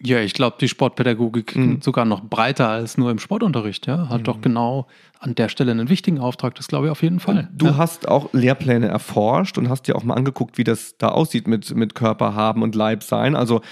Ja, 0.00 0.20
ich 0.20 0.34
glaube, 0.34 0.56
die 0.60 0.68
Sportpädagogik 0.68 1.56
mhm. 1.56 1.82
sogar 1.82 2.04
noch 2.04 2.22
breiter 2.22 2.68
als 2.68 2.96
nur 2.96 3.10
im 3.10 3.18
Sportunterricht. 3.18 3.88
Ja, 3.88 4.08
hat 4.08 4.20
mhm. 4.20 4.24
doch 4.24 4.40
genau 4.40 4.86
an 5.18 5.34
der 5.34 5.48
Stelle 5.48 5.72
einen 5.72 5.88
wichtigen 5.88 6.20
Auftrag. 6.20 6.54
Das 6.54 6.68
glaube 6.68 6.86
ich 6.86 6.92
auf 6.92 7.02
jeden 7.02 7.18
Fall. 7.18 7.48
Du 7.52 7.66
ja. 7.66 7.76
hast 7.76 8.06
auch 8.06 8.32
Lehrpläne 8.32 8.86
erforscht 8.86 9.58
und 9.58 9.68
hast 9.68 9.88
dir 9.88 9.96
auch 9.96 10.04
mal 10.04 10.14
angeguckt, 10.14 10.58
wie 10.58 10.64
das 10.64 10.96
da 10.96 11.08
aussieht 11.08 11.48
mit, 11.48 11.74
mit 11.74 11.96
Körper 11.96 12.36
haben 12.36 12.62
und 12.62 12.76
Leib 12.76 13.02
sein. 13.02 13.34
Also 13.34 13.62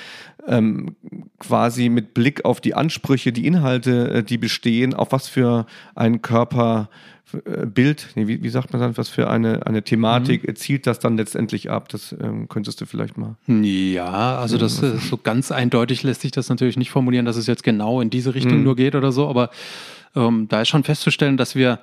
ähm, 0.49 0.97
quasi 1.39 1.89
mit 1.89 2.15
Blick 2.15 2.45
auf 2.45 2.61
die 2.61 2.75
Ansprüche, 2.75 3.31
die 3.31 3.47
Inhalte, 3.47 4.11
äh, 4.11 4.23
die 4.25 4.39
bestehen, 4.39 4.93
auf 4.93 5.13
was 5.13 5.29
für 5.29 5.67
ein 5.95 6.21
Körper 6.21 6.89
Bild, 7.67 8.09
nee, 8.15 8.27
wie, 8.27 8.43
wie, 8.43 8.49
sagt 8.49 8.73
man 8.73 8.81
dann, 8.81 8.97
was 8.97 9.09
für 9.09 9.29
eine, 9.29 9.67
eine 9.67 9.83
Thematik 9.83 10.47
mhm. 10.47 10.57
zielt 10.57 10.87
das 10.87 10.99
dann 10.99 11.17
letztendlich 11.17 11.71
ab? 11.71 11.89
Das 11.89 12.15
ähm, 12.21 12.49
könntest 12.49 12.81
du 12.81 12.87
vielleicht 12.87 13.17
mal. 13.19 13.37
Ja, 13.47 14.39
also 14.39 14.57
das 14.57 14.83
äh, 14.83 14.97
so 14.99 15.17
ganz 15.17 15.53
eindeutig 15.53 16.03
lässt 16.03 16.23
sich 16.23 16.31
das 16.31 16.49
natürlich 16.49 16.77
nicht 16.77 16.91
formulieren, 16.91 17.27
dass 17.27 17.37
es 17.37 17.47
jetzt 17.47 17.63
genau 17.63 18.01
in 18.01 18.11
diese 18.11 18.35
Richtung 18.35 18.59
mhm. 18.59 18.65
nur 18.65 18.77
geht 18.77 18.95
oder 18.95 19.13
so, 19.13 19.29
aber 19.29 19.51
ähm, 20.17 20.47
da 20.49 20.63
ist 20.63 20.69
schon 20.69 20.85
festzustellen, 20.85 21.37
dass 21.37 21.55
wir 21.55 21.81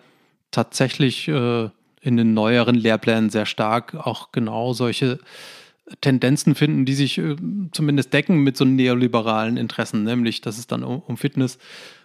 tatsächlich 0.52 1.28
äh, 1.28 1.70
in 2.02 2.18
den 2.18 2.34
neueren 2.34 2.76
Lehrplänen 2.76 3.30
sehr 3.30 3.46
stark 3.46 3.96
auch 3.96 4.32
genau 4.32 4.74
solche 4.74 5.20
Tendenzen 6.02 6.56
finden, 6.56 6.86
die 6.86 6.93
sich 6.93 7.18
äh, 7.18 7.36
zumindest 7.72 8.14
decken 8.14 8.39
mit 8.39 8.58
so 8.58 8.66
neoliberalen 8.66 9.58
Interessen, 9.58 10.04
nämlich 10.04 10.41
dass 10.41 10.58
es 10.58 10.68
dann 10.68 10.84
um, 10.84 11.00
um 11.02 11.18
Fitness, 11.18 11.58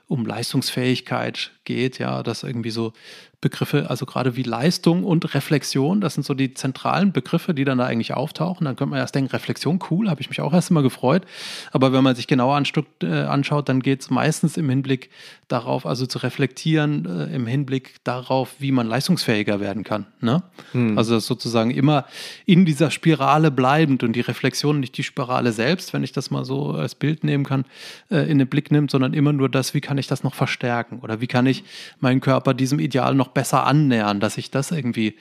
um 0.06 0.26
Leistungsfähigkeit 0.26 1.52
geht, 1.64 1.98
ja, 1.98 2.22
dass 2.22 2.42
irgendwie 2.42 2.70
so 2.70 2.92
Begriffe, 3.40 3.88
also 3.88 4.04
gerade 4.04 4.36
wie 4.36 4.42
Leistung 4.42 5.02
und 5.02 5.34
Reflexion, 5.34 6.02
das 6.02 6.12
sind 6.12 6.24
so 6.24 6.34
die 6.34 6.52
zentralen 6.52 7.12
Begriffe, 7.12 7.54
die 7.54 7.64
dann 7.64 7.78
da 7.78 7.86
eigentlich 7.86 8.12
auftauchen. 8.12 8.66
Dann 8.66 8.76
könnte 8.76 8.90
man 8.90 8.98
erst 8.98 9.14
denken, 9.14 9.30
Reflexion, 9.30 9.78
cool, 9.90 10.10
habe 10.10 10.20
ich 10.20 10.28
mich 10.28 10.42
auch 10.42 10.52
erst 10.52 10.70
immer 10.70 10.82
gefreut. 10.82 11.24
Aber 11.72 11.94
wenn 11.94 12.04
man 12.04 12.14
sich 12.14 12.26
genauer 12.26 12.62
äh, 13.02 13.06
anschaut, 13.06 13.68
dann 13.70 13.80
geht 13.80 14.02
es 14.02 14.10
meistens 14.10 14.58
im 14.58 14.68
Hinblick 14.68 15.08
darauf, 15.48 15.86
also 15.86 16.04
zu 16.04 16.18
reflektieren, 16.18 17.06
äh, 17.06 17.34
im 17.34 17.46
Hinblick 17.46 17.94
darauf, 18.04 18.56
wie 18.58 18.72
man 18.72 18.86
leistungsfähiger 18.86 19.58
werden 19.58 19.84
kann. 19.84 20.06
Ne? 20.20 20.42
Hm. 20.72 20.98
Also 20.98 21.18
sozusagen 21.18 21.70
immer 21.70 22.04
in 22.44 22.66
dieser 22.66 22.90
Spirale 22.90 23.50
bleibend 23.50 24.02
und 24.02 24.12
die 24.12 24.20
Reflexion 24.20 24.80
nicht 24.80 24.98
die 24.98 25.02
Spirale 25.02 25.52
selbst, 25.52 25.94
wenn 25.94 26.04
ich 26.04 26.12
das 26.12 26.30
mal 26.30 26.44
so 26.44 26.72
als 26.72 26.94
Bild 26.94 27.24
nehmen 27.24 27.44
kann, 27.44 27.64
äh, 28.10 28.30
in 28.30 28.38
den 28.38 28.48
Blick 28.48 28.70
nimmt, 28.70 28.90
sondern 28.90 29.14
immer 29.14 29.32
nur 29.32 29.48
das, 29.48 29.72
wie 29.72 29.80
kann 29.80 29.96
ich 29.96 30.06
das 30.06 30.22
noch 30.22 30.34
verstärken 30.34 30.98
oder 31.00 31.22
wie 31.22 31.26
kann 31.26 31.46
ich 31.46 31.64
meinen 32.00 32.20
Körper 32.20 32.52
diesem 32.52 32.78
Ideal 32.78 33.14
noch 33.14 33.29
besser 33.34 33.66
annähern, 33.66 34.20
dass 34.20 34.38
ich 34.38 34.50
das 34.50 34.70
irgendwie 34.70 35.16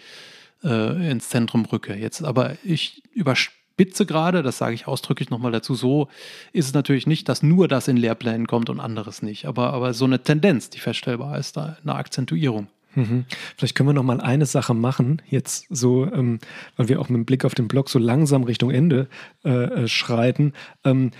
äh, 0.63 1.11
ins 1.11 1.29
Zentrum 1.29 1.65
rücke. 1.65 1.95
Jetzt 1.95 2.23
aber 2.23 2.55
ich 2.63 3.03
überspitze 3.13 4.05
gerade, 4.05 4.43
das 4.43 4.57
sage 4.57 4.75
ich 4.75 4.87
ausdrücklich 4.87 5.29
nochmal 5.29 5.51
dazu, 5.51 5.75
so 5.75 6.09
ist 6.51 6.67
es 6.67 6.73
natürlich 6.73 7.07
nicht, 7.07 7.29
dass 7.29 7.43
nur 7.43 7.67
das 7.67 7.87
in 7.87 7.97
Lehrplänen 7.97 8.47
kommt 8.47 8.69
und 8.69 8.79
anderes 8.79 9.21
nicht. 9.21 9.45
Aber, 9.45 9.73
aber 9.73 9.93
so 9.93 10.05
eine 10.05 10.23
Tendenz, 10.23 10.69
die 10.69 10.79
feststellbar 10.79 11.37
ist, 11.37 11.57
da 11.57 11.77
eine 11.83 11.95
Akzentuierung. 11.95 12.67
Mhm. 12.95 13.25
Vielleicht 13.55 13.75
können 13.75 13.89
wir 13.89 13.93
noch 13.93 14.03
mal 14.03 14.19
eine 14.19 14.45
Sache 14.45 14.73
machen, 14.73 15.21
jetzt 15.29 15.67
so, 15.69 16.11
ähm, 16.11 16.39
weil 16.75 16.89
wir 16.89 16.99
auch 16.99 17.09
mit 17.09 17.17
dem 17.17 17.25
Blick 17.25 17.45
auf 17.45 17.53
den 17.53 17.67
Blog 17.67 17.89
so 17.89 17.99
langsam 17.99 18.43
Richtung 18.43 18.71
Ende 18.71 19.07
äh, 19.45 19.49
äh 19.49 19.87
schreiten. 19.87 20.53
Ähm, 20.83 21.11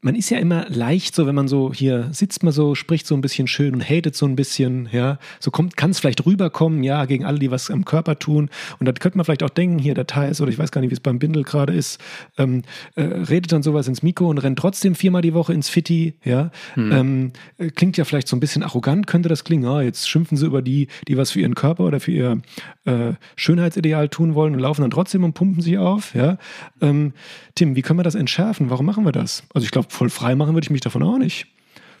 man 0.00 0.14
ist 0.14 0.30
ja 0.30 0.38
immer 0.38 0.66
leicht 0.68 1.14
so, 1.14 1.26
wenn 1.26 1.34
man 1.34 1.48
so 1.48 1.72
hier 1.72 2.08
sitzt, 2.12 2.42
man 2.42 2.52
so, 2.52 2.74
spricht 2.74 3.06
so 3.06 3.14
ein 3.14 3.20
bisschen 3.20 3.46
schön 3.46 3.74
und 3.74 3.88
hatet 3.88 4.14
so 4.14 4.26
ein 4.26 4.36
bisschen, 4.36 4.88
ja, 4.92 5.18
so 5.40 5.50
kommt, 5.50 5.76
kann 5.76 5.90
es 5.90 5.98
vielleicht 5.98 6.24
rüberkommen, 6.24 6.82
ja, 6.84 7.04
gegen 7.04 7.24
alle, 7.24 7.38
die 7.38 7.50
was 7.50 7.70
am 7.70 7.84
Körper 7.84 8.18
tun. 8.18 8.48
Und 8.78 8.86
dann 8.86 8.94
könnte 8.94 9.18
man 9.18 9.24
vielleicht 9.24 9.42
auch 9.42 9.50
denken, 9.50 9.78
hier, 9.78 9.94
der 9.94 10.06
Thais, 10.06 10.40
oder 10.40 10.50
ich 10.50 10.58
weiß 10.58 10.70
gar 10.70 10.80
nicht, 10.80 10.90
wie 10.90 10.94
es 10.94 11.00
beim 11.00 11.18
Bindel 11.18 11.42
gerade 11.42 11.72
ist, 11.72 12.00
ähm, 12.36 12.62
äh, 12.94 13.02
redet 13.02 13.52
dann 13.52 13.62
sowas 13.62 13.88
ins 13.88 14.02
Mikro 14.02 14.28
und 14.28 14.38
rennt 14.38 14.58
trotzdem 14.58 14.94
viermal 14.94 15.22
die 15.22 15.34
Woche 15.34 15.52
ins 15.52 15.68
Fitti, 15.68 16.14
ja. 16.24 16.50
Hm. 16.74 16.92
Ähm, 16.92 17.32
äh, 17.58 17.70
klingt 17.70 17.96
ja 17.96 18.04
vielleicht 18.04 18.28
so 18.28 18.36
ein 18.36 18.40
bisschen 18.40 18.62
arrogant, 18.62 19.06
könnte 19.06 19.28
das 19.28 19.42
klingen, 19.42 19.64
ah, 19.64 19.82
jetzt 19.82 20.08
schimpfen 20.08 20.36
sie 20.36 20.46
über 20.46 20.62
die, 20.62 20.88
die 21.08 21.16
was 21.16 21.32
für 21.32 21.40
ihren 21.40 21.54
Körper 21.54 21.84
oder 21.84 21.98
für 21.98 22.12
ihr 22.12 22.40
äh, 22.84 23.14
Schönheitsideal 23.36 24.08
tun 24.08 24.34
wollen 24.34 24.54
und 24.54 24.60
laufen 24.60 24.82
dann 24.82 24.90
trotzdem 24.90 25.24
und 25.24 25.34
pumpen 25.34 25.62
sich 25.62 25.78
auf, 25.78 26.14
ja. 26.14 26.38
Ähm, 26.80 27.12
Tim, 27.54 27.74
wie 27.74 27.82
können 27.82 27.98
wir 27.98 28.04
das 28.04 28.14
entschärfen? 28.14 28.70
Warum 28.70 28.86
machen 28.86 29.04
wir 29.04 29.10
das? 29.10 29.42
Also 29.52 29.64
ich 29.64 29.72
glaube, 29.72 29.87
voll 29.88 30.10
frei 30.10 30.34
machen 30.34 30.54
würde 30.54 30.64
ich 30.64 30.70
mich 30.70 30.80
davon 30.80 31.02
auch 31.02 31.18
nicht. 31.18 31.46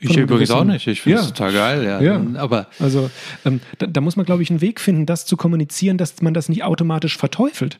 Ich 0.00 0.16
übrigens 0.16 0.50
auch 0.50 0.64
nicht. 0.64 0.86
Ich 0.86 1.02
finde 1.02 1.18
es 1.18 1.26
ja. 1.26 1.30
total 1.32 1.52
geil. 1.52 1.84
Ja. 1.84 2.00
ja. 2.00 2.20
Aber 2.36 2.66
also 2.78 3.10
ähm, 3.44 3.60
da, 3.78 3.86
da, 3.86 4.00
muss 4.00 4.16
man, 4.16 4.26
glaube 4.26 4.42
ich, 4.42 4.50
einen 4.50 4.60
Weg 4.60 4.80
finden, 4.80 5.06
das 5.06 5.26
zu 5.26 5.36
kommunizieren, 5.36 5.98
dass 5.98 6.22
man 6.22 6.34
das 6.34 6.48
nicht 6.48 6.62
automatisch 6.62 7.16
verteufelt 7.16 7.78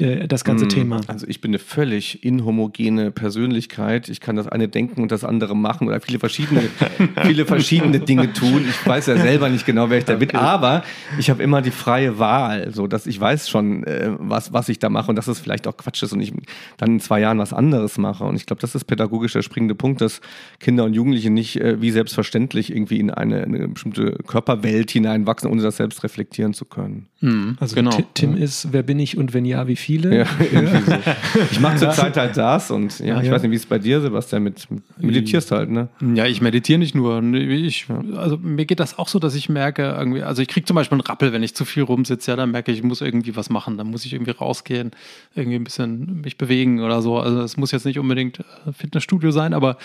der, 0.00 0.26
das 0.26 0.44
ganze 0.44 0.64
mm, 0.64 0.70
Thema. 0.70 1.00
Also 1.06 1.26
ich 1.28 1.40
bin 1.40 1.50
eine 1.50 1.58
völlig 1.58 2.24
inhomogene 2.24 3.10
Persönlichkeit. 3.10 4.08
Ich 4.08 4.20
kann 4.20 4.36
das 4.36 4.48
eine 4.48 4.68
denken 4.68 5.02
und 5.02 5.12
das 5.12 5.24
andere 5.24 5.54
machen 5.54 5.86
oder 5.86 6.00
viele 6.00 6.18
verschiedene, 6.18 6.62
viele 7.22 7.46
verschiedene 7.46 8.00
Dinge 8.00 8.32
tun. 8.32 8.64
Ich 8.68 8.86
weiß 8.86 9.06
ja 9.06 9.16
selber 9.16 9.48
nicht 9.48 9.66
genau, 9.66 9.90
wer 9.90 9.98
ich 9.98 10.04
da 10.04 10.16
bin, 10.16 10.34
aber 10.34 10.82
ich 11.18 11.30
habe 11.30 11.42
immer 11.42 11.62
die 11.62 11.70
freie 11.70 12.18
Wahl, 12.18 12.72
so 12.72 12.86
dass 12.86 13.06
ich 13.06 13.20
weiß 13.20 13.48
schon, 13.48 13.84
äh, 13.84 14.10
was, 14.18 14.52
was 14.52 14.68
ich 14.68 14.78
da 14.78 14.88
mache 14.88 15.10
und 15.10 15.16
dass 15.16 15.28
es 15.28 15.38
vielleicht 15.38 15.66
auch 15.66 15.76
Quatsch 15.76 16.02
ist 16.02 16.12
und 16.12 16.20
ich 16.20 16.32
dann 16.78 16.92
in 16.92 17.00
zwei 17.00 17.20
Jahren 17.20 17.38
was 17.38 17.52
anderes 17.52 17.98
mache. 17.98 18.24
Und 18.24 18.36
ich 18.36 18.46
glaube, 18.46 18.60
das 18.60 18.74
ist 18.74 18.84
pädagogisch 18.84 19.32
der 19.32 19.42
springende 19.42 19.74
Punkt, 19.74 20.00
dass 20.00 20.20
Kinder 20.58 20.84
und 20.84 20.94
Jugendliche 20.94 21.30
nicht 21.30 21.59
äh, 21.60 21.80
wie 21.80 21.90
selbstverständlich 21.90 22.70
irgendwie 22.70 22.98
in 22.98 23.10
eine, 23.10 23.42
eine 23.42 23.68
bestimmte 23.68 24.12
Körperwelt 24.26 24.90
hineinwachsen, 24.90 25.50
ohne 25.50 25.62
das 25.62 25.76
selbst 25.76 26.02
reflektieren 26.02 26.54
zu 26.54 26.64
können. 26.64 27.06
Mhm, 27.20 27.56
also 27.60 27.74
genau. 27.74 27.90
Tim 28.14 28.36
ist, 28.36 28.72
wer 28.72 28.82
bin 28.82 28.98
ich 28.98 29.16
und 29.18 29.34
wenn 29.34 29.44
ja, 29.44 29.66
wie 29.66 29.76
viele? 29.76 30.18
Ja, 30.18 30.24
so. 30.84 31.42
Ich 31.50 31.60
mache 31.60 31.76
zurzeit 31.76 32.16
halt 32.16 32.36
das 32.36 32.70
und 32.70 32.98
ja, 32.98 33.06
ja 33.06 33.20
ich 33.20 33.26
ja. 33.26 33.32
weiß 33.32 33.42
nicht, 33.42 33.50
wie 33.50 33.56
es 33.56 33.66
bei 33.66 33.78
dir, 33.78 34.00
Sebastian, 34.00 34.42
mit, 34.42 34.66
meditierst 34.98 35.52
halt, 35.52 35.70
ne? 35.70 35.88
Ja, 36.14 36.26
ich 36.26 36.40
meditiere 36.40 36.78
nicht 36.78 36.94
nur. 36.94 37.22
Ich, 37.34 37.86
also 38.16 38.38
mir 38.38 38.64
geht 38.64 38.80
das 38.80 38.98
auch 38.98 39.08
so, 39.08 39.18
dass 39.18 39.34
ich 39.34 39.48
merke, 39.48 39.82
irgendwie, 39.82 40.22
also 40.22 40.40
ich 40.40 40.48
kriege 40.48 40.64
zum 40.64 40.76
Beispiel 40.76 40.96
einen 40.96 41.02
Rappel, 41.02 41.32
wenn 41.32 41.42
ich 41.42 41.54
zu 41.54 41.64
viel 41.64 41.82
rumsitze, 41.82 42.30
ja, 42.30 42.36
dann 42.36 42.50
merke 42.50 42.72
ich, 42.72 42.78
ich 42.78 42.84
muss 42.84 43.00
irgendwie 43.00 43.36
was 43.36 43.50
machen, 43.50 43.76
dann 43.76 43.88
muss 43.88 44.04
ich 44.04 44.12
irgendwie 44.12 44.32
rausgehen, 44.32 44.92
irgendwie 45.34 45.56
ein 45.56 45.64
bisschen 45.64 46.22
mich 46.22 46.38
bewegen 46.38 46.80
oder 46.80 47.02
so. 47.02 47.18
Also 47.18 47.42
es 47.42 47.56
muss 47.56 47.70
jetzt 47.72 47.84
nicht 47.84 47.98
unbedingt 47.98 48.40
äh, 48.40 48.72
Fitnessstudio 48.72 49.30
sein, 49.30 49.52
aber 49.52 49.76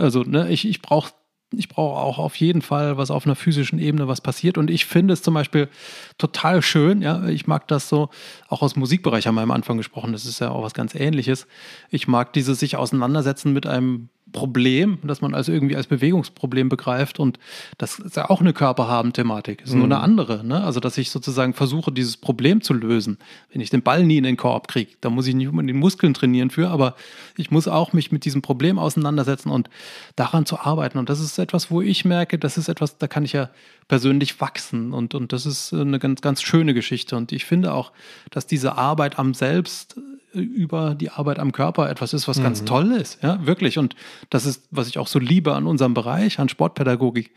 also, 0.00 0.22
ne, 0.22 0.48
ich, 0.50 0.66
ich 0.66 0.82
brauche 0.82 1.12
ich 1.52 1.68
brauche 1.68 2.00
auch 2.00 2.18
auf 2.18 2.36
jeden 2.36 2.62
Fall, 2.62 2.96
was 2.96 3.10
auf 3.10 3.26
einer 3.26 3.34
physischen 3.34 3.78
Ebene 3.78 4.06
was 4.06 4.20
passiert. 4.20 4.56
Und 4.56 4.70
ich 4.70 4.86
finde 4.86 5.14
es 5.14 5.22
zum 5.22 5.34
Beispiel 5.34 5.68
total 6.16 6.62
schön, 6.62 7.02
ja, 7.02 7.26
ich 7.26 7.46
mag 7.46 7.66
das 7.66 7.88
so, 7.88 8.08
auch 8.48 8.62
aus 8.62 8.76
Musikbereich 8.76 9.26
haben 9.26 9.34
wir 9.34 9.42
am 9.42 9.50
Anfang 9.50 9.76
gesprochen, 9.76 10.12
das 10.12 10.26
ist 10.26 10.40
ja 10.40 10.50
auch 10.50 10.62
was 10.62 10.74
ganz 10.74 10.94
ähnliches. 10.94 11.46
Ich 11.90 12.06
mag 12.06 12.32
dieses 12.32 12.60
sich 12.60 12.76
auseinandersetzen 12.76 13.52
mit 13.52 13.66
einem 13.66 14.10
Problem, 14.32 14.98
das 15.02 15.20
man 15.20 15.34
also 15.34 15.52
irgendwie 15.52 15.76
als 15.76 15.86
Bewegungsproblem 15.86 16.68
begreift 16.68 17.18
und 17.18 17.38
das 17.78 17.98
ist 17.98 18.16
ja 18.16 18.30
auch 18.30 18.40
eine 18.40 18.52
Körperhaben-Thematik, 18.52 19.62
ist 19.62 19.72
mhm. 19.72 19.78
nur 19.78 19.84
eine 19.86 20.00
andere. 20.00 20.44
Ne? 20.44 20.62
Also, 20.62 20.80
dass 20.80 20.98
ich 20.98 21.10
sozusagen 21.10 21.54
versuche, 21.54 21.92
dieses 21.92 22.16
Problem 22.16 22.60
zu 22.60 22.72
lösen. 22.72 23.18
Wenn 23.52 23.60
ich 23.60 23.70
den 23.70 23.82
Ball 23.82 24.04
nie 24.04 24.18
in 24.18 24.24
den 24.24 24.36
Korb 24.36 24.68
kriege, 24.68 24.92
da 25.00 25.10
muss 25.10 25.26
ich 25.26 25.34
nicht 25.34 25.48
unbedingt 25.48 25.78
Muskeln 25.78 26.14
trainieren 26.14 26.50
für, 26.50 26.68
aber 26.68 26.94
ich 27.36 27.50
muss 27.50 27.68
auch 27.68 27.92
mich 27.92 28.12
mit 28.12 28.24
diesem 28.24 28.42
Problem 28.42 28.78
auseinandersetzen 28.78 29.50
und 29.50 29.68
daran 30.16 30.46
zu 30.46 30.58
arbeiten. 30.58 30.98
Und 30.98 31.08
das 31.08 31.20
ist 31.20 31.38
etwas, 31.38 31.70
wo 31.70 31.80
ich 31.80 32.04
merke, 32.04 32.38
das 32.38 32.58
ist 32.58 32.68
etwas, 32.68 32.98
da 32.98 33.08
kann 33.08 33.24
ich 33.24 33.32
ja 33.32 33.50
persönlich 33.88 34.40
wachsen 34.40 34.92
und, 34.92 35.14
und 35.14 35.32
das 35.32 35.46
ist 35.46 35.72
eine 35.72 35.98
ganz, 35.98 36.20
ganz 36.20 36.42
schöne 36.42 36.74
Geschichte. 36.74 37.16
Und 37.16 37.32
ich 37.32 37.44
finde 37.44 37.74
auch, 37.74 37.92
dass 38.30 38.46
diese 38.46 38.78
Arbeit 38.78 39.18
am 39.18 39.34
Selbst 39.34 39.96
über 40.32 40.94
die 40.94 41.10
Arbeit 41.10 41.38
am 41.38 41.52
Körper 41.52 41.90
etwas 41.90 42.12
ist, 42.14 42.28
was 42.28 42.38
mhm. 42.38 42.44
ganz 42.44 42.64
toll 42.64 42.92
ist. 42.92 43.22
Ja, 43.22 43.44
wirklich. 43.46 43.78
Und 43.78 43.96
das 44.30 44.46
ist, 44.46 44.66
was 44.70 44.88
ich 44.88 44.98
auch 44.98 45.06
so 45.06 45.18
liebe 45.18 45.54
an 45.54 45.66
unserem 45.66 45.94
Bereich, 45.94 46.38
an 46.38 46.48
Sportpädagogik. 46.48 47.30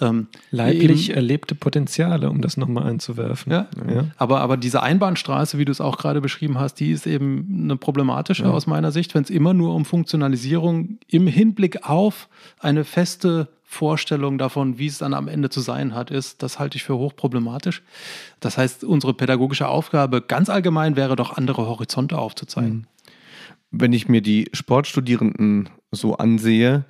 Ähm, 0.00 0.28
Leiblich 0.52 1.08
eben, 1.08 1.16
erlebte 1.16 1.54
Potenziale, 1.56 2.30
um 2.30 2.40
das 2.40 2.56
nochmal 2.56 2.86
einzuwerfen. 2.88 3.50
Ja, 3.50 3.66
ja, 3.92 4.04
Aber, 4.16 4.40
aber 4.40 4.56
diese 4.56 4.82
Einbahnstraße, 4.82 5.58
wie 5.58 5.64
du 5.64 5.72
es 5.72 5.80
auch 5.80 5.98
gerade 5.98 6.20
beschrieben 6.20 6.58
hast, 6.60 6.74
die 6.74 6.92
ist 6.92 7.06
eben 7.06 7.62
eine 7.64 7.76
problematische 7.76 8.44
ja. 8.44 8.50
aus 8.50 8.68
meiner 8.68 8.92
Sicht, 8.92 9.14
wenn 9.16 9.24
es 9.24 9.30
immer 9.30 9.54
nur 9.54 9.74
um 9.74 9.84
Funktionalisierung 9.84 10.98
im 11.08 11.26
Hinblick 11.26 11.88
auf 11.88 12.28
eine 12.60 12.84
feste 12.84 13.48
Vorstellung 13.70 14.38
davon, 14.38 14.78
wie 14.78 14.86
es 14.86 14.96
dann 14.96 15.12
am 15.12 15.28
Ende 15.28 15.50
zu 15.50 15.60
sein 15.60 15.94
hat, 15.94 16.10
ist, 16.10 16.42
das 16.42 16.58
halte 16.58 16.76
ich 16.76 16.84
für 16.84 16.96
hochproblematisch. 16.96 17.82
Das 18.40 18.56
heißt, 18.56 18.82
unsere 18.82 19.12
pädagogische 19.12 19.68
Aufgabe 19.68 20.22
ganz 20.22 20.48
allgemein 20.48 20.96
wäre 20.96 21.16
doch, 21.16 21.36
andere 21.36 21.66
Horizonte 21.66 22.16
aufzuzeigen. 22.16 22.78
Mhm. 22.78 22.86
Wenn 23.70 23.92
ich 23.92 24.08
mir 24.08 24.22
die 24.22 24.48
Sportstudierenden 24.54 25.68
so 25.90 26.16
ansehe, 26.16 26.86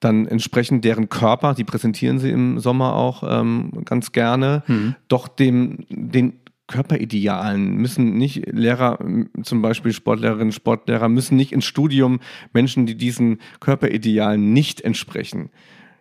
dann 0.00 0.26
entsprechend 0.26 0.84
deren 0.84 1.08
Körper, 1.08 1.54
die 1.54 1.62
präsentieren 1.62 2.18
sie 2.18 2.30
im 2.30 2.58
Sommer 2.58 2.96
auch 2.96 3.22
ähm, 3.24 3.84
ganz 3.84 4.10
gerne, 4.10 4.64
mhm. 4.66 4.96
doch 5.06 5.28
dem, 5.28 5.86
den 5.88 6.40
Körperidealen 6.66 7.76
müssen 7.76 8.18
nicht 8.18 8.52
Lehrer, 8.52 8.98
zum 9.44 9.62
Beispiel 9.62 9.92
Sportlehrerinnen, 9.92 10.50
Sportlehrer, 10.50 11.08
müssen 11.08 11.36
nicht 11.36 11.52
ins 11.52 11.66
Studium 11.66 12.18
Menschen, 12.52 12.84
die 12.84 12.96
diesen 12.96 13.38
Körperidealen 13.60 14.52
nicht 14.52 14.80
entsprechen. 14.80 15.50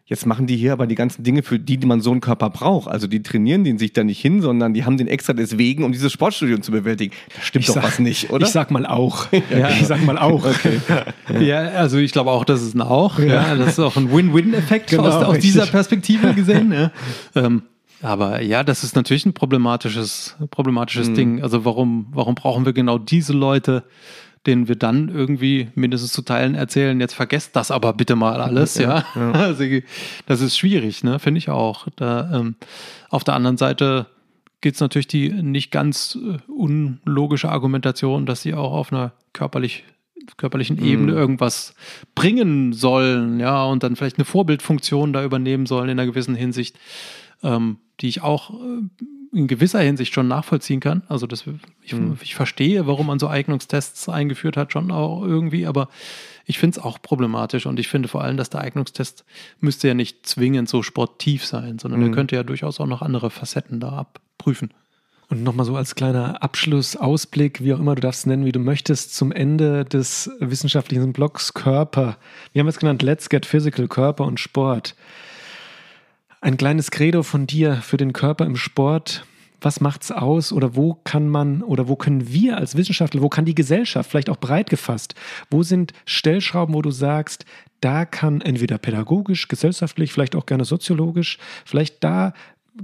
Jetzt 0.08 0.28
machen 0.28 0.46
die 0.46 0.56
hier 0.56 0.72
aber 0.72 0.86
die 0.86 0.94
ganzen 0.94 1.24
Dinge, 1.24 1.42
für 1.42 1.58
die, 1.58 1.78
die 1.78 1.88
man 1.88 2.00
so 2.00 2.12
einen 2.12 2.22
Körper 2.22 2.52
braucht. 2.52 2.88
Also 2.88 3.08
die 3.08 3.24
trainieren 3.24 3.64
den 3.64 3.80
sich 3.80 3.92
da 3.92 4.04
nicht 4.04 4.22
hin, 4.22 4.40
sondern 4.40 4.76
die 4.76 4.86
haben 4.86 4.98
den 4.98 5.08
extra 5.08 5.34
deswegen, 5.34 5.84
um 5.84 5.92
dieses 5.92 6.14
Sportstudium 6.14 6.62
zu 6.62 6.72
bewältigen. 6.72 7.12
Da 7.36 7.42
stimmt 7.42 7.64
ich 7.64 7.68
doch 7.68 7.76
sag, 7.76 7.84
was 7.84 7.98
nicht, 7.98 8.30
oder? 8.30 8.46
Ich 8.46 8.52
sag 8.52 8.70
mal 8.70 8.86
auch. 8.86 9.32
ja, 9.50 9.70
ich 9.70 9.88
sag 9.88 10.06
mal 10.06 10.20
auch. 10.20 10.46
Okay. 10.46 10.80
Ja, 11.40 11.62
also 11.70 11.98
ich 11.98 12.12
glaube 12.12 12.30
auch, 12.30 12.46
das 12.46 12.62
ist 12.62 12.76
ein 12.76 12.82
Auch. 12.82 13.18
Ja. 13.18 13.26
ja 13.26 13.56
das 13.56 13.70
ist 13.70 13.80
auch 13.80 13.98
ein 13.98 14.12
Win-Win-Effekt 14.12 14.92
genau, 14.92 15.06
aus, 15.06 15.24
aus 15.24 15.40
dieser 15.40 15.66
Perspektive 15.66 16.34
gesehen. 16.34 16.72
Ja. 16.72 16.92
Ähm, 17.36 17.64
aber 18.02 18.42
ja, 18.42 18.64
das 18.64 18.84
ist 18.84 18.96
natürlich 18.96 19.26
ein 19.26 19.34
problematisches, 19.34 20.36
problematisches 20.52 21.10
mhm. 21.10 21.16
Ding. 21.16 21.44
Also 21.44 21.66
warum, 21.66 22.08
warum 22.12 22.36
brauchen 22.36 22.66
wir 22.66 22.74
genau 22.74 22.98
diese 22.98 23.34
Leute? 23.34 23.84
Denen 24.46 24.68
wir 24.68 24.76
dann 24.76 25.10
irgendwie 25.10 25.70
mindestens 25.76 26.12
zu 26.12 26.22
Teilen 26.22 26.56
erzählen, 26.56 27.00
jetzt 27.00 27.16
vergesst 27.16 27.56
das 27.56 27.72
aber 27.72 27.94
bitte 27.94 28.16
mal 28.16 28.42
alles, 28.42 28.76
ja. 28.78 29.06
ja. 29.16 29.32
Also, 29.34 29.64
das 30.26 30.42
ist 30.42 30.58
schwierig, 30.58 31.04
ne, 31.04 31.20
finde 31.20 31.40
ich 31.40 31.50
auch. 31.50 31.88
Da, 31.96 32.32
ähm, 32.34 32.56
auf 33.10 33.24
der 33.24 33.36
anderen 33.36 33.58
Seite 33.58 34.08
gibt 34.62 34.76
es 34.76 34.82
natürlich 34.82 35.08
die 35.08 35.30
nicht 35.30 35.72
ganz 35.72 36.18
äh, 36.22 36.38
unlogische 36.52 37.50
Argumentation, 37.50 38.26
dass 38.26 38.42
sie 38.42 38.54
auch 38.54 38.74
auf 38.74 38.92
einer 38.92 39.14
körperlich 39.34 39.84
körperlichen 40.38 40.84
Ebene 40.84 41.12
mhm. 41.12 41.18
irgendwas 41.18 41.76
bringen 42.16 42.74
sollen, 42.74 43.40
ja, 43.40 43.64
und 43.66 43.84
dann 43.84 43.96
vielleicht 43.96 44.18
eine 44.18 44.26
Vorbildfunktion 44.26 45.14
da 45.14 45.24
übernehmen 45.24 45.68
sollen 45.68 45.90
in 45.90 46.00
einer 46.00 46.10
gewissen 46.10 46.36
Hinsicht, 46.36 46.78
ähm, 47.44 47.78
die 48.02 48.08
ich 48.08 48.24
auch 48.24 48.50
äh, 48.50 48.82
in 49.34 49.48
gewisser 49.48 49.80
Hinsicht 49.80 50.14
schon 50.14 50.28
nachvollziehen 50.28 50.80
kann. 50.80 51.04
Also 51.08 51.28
das, 51.28 51.44
ich, 51.84 51.94
mhm. 51.94 52.18
ich 52.22 52.36
verstehe, 52.36 52.88
warum 52.88 53.08
man 53.08 53.20
so 53.20 53.28
Eignungstests 53.28 54.10
eingeführt 54.10 54.58
hat, 54.58 54.72
schon 54.72 54.92
auch 54.92 55.24
irgendwie, 55.24 55.68
aber 55.68 55.90
ich 56.46 56.60
finde 56.60 56.80
es 56.80 56.86
auch 56.86 57.02
problematisch 57.02 57.66
und 57.66 57.80
ich 57.80 57.88
finde 57.88 58.08
vor 58.08 58.24
allem, 58.24 58.38
dass 58.38 58.50
der 58.50 58.62
Eignungstest 58.62 59.26
müsste 59.60 59.88
ja 59.88 59.94
nicht 59.94 60.26
zwingend 60.26 60.70
so 60.70 60.84
sportiv 60.84 61.46
sein, 61.46 61.80
sondern 61.80 62.02
mhm. 62.02 62.08
er 62.08 62.12
könnte 62.14 62.36
ja 62.36 62.44
durchaus 62.44 62.80
auch 62.80 62.88
noch 62.88 63.02
andere 63.02 63.30
Facetten 63.30 63.80
da 63.80 63.90
abprüfen. 63.90 64.72
Und 65.28 65.42
nochmal 65.42 65.66
so 65.66 65.76
als 65.76 65.96
kleiner 65.96 66.44
Abschlussausblick, 66.44 67.64
wie 67.64 67.74
auch 67.74 67.80
immer 67.80 67.96
du 67.96 68.02
darfst 68.02 68.22
es 68.22 68.26
nennen, 68.28 68.46
wie 68.46 68.52
du 68.52 68.60
möchtest, 68.60 69.16
zum 69.16 69.32
Ende 69.32 69.84
des 69.84 70.30
wissenschaftlichen 70.40 71.14
Blogs 71.14 71.56
Körper. 71.56 72.18
Wir 72.54 72.60
haben 72.60 72.68
es 72.68 72.78
genannt 72.78 73.02
Let's 73.02 73.30
Get 73.30 73.48
Physical, 73.48 73.88
Körper 73.88 74.26
und 74.26 74.40
Sport. 74.40 74.96
Ein 76.46 76.58
kleines 76.58 76.92
Credo 76.92 77.24
von 77.24 77.48
dir 77.48 77.78
für 77.78 77.98
den 77.98 78.14
Körper 78.14 78.46
im 78.46 78.56
Sport. 78.56 79.26
Was 79.62 79.82
macht's 79.82 80.12
aus 80.12 80.54
oder 80.54 80.76
wo 80.76 80.94
kann 80.94 81.28
man 81.28 81.64
oder 81.64 81.88
wo 81.88 81.96
können 81.96 82.32
wir 82.32 82.58
als 82.58 82.78
Wissenschaftler, 82.78 83.24
wo 83.24 83.30
kann 83.30 83.46
die 83.46 83.56
Gesellschaft, 83.56 84.12
vielleicht 84.12 84.30
auch 84.30 84.38
breit 84.38 84.70
gefasst, 84.70 85.16
wo 85.50 85.64
sind 85.64 85.94
Stellschrauben, 86.06 86.76
wo 86.76 86.84
du 86.84 86.92
sagst, 86.92 87.46
da 87.82 88.06
kann 88.06 88.42
entweder 88.42 88.78
pädagogisch, 88.78 89.48
gesellschaftlich, 89.48 90.14
vielleicht 90.14 90.36
auch 90.36 90.46
gerne 90.46 90.66
soziologisch, 90.66 91.40
vielleicht 91.66 92.04
da 92.04 92.34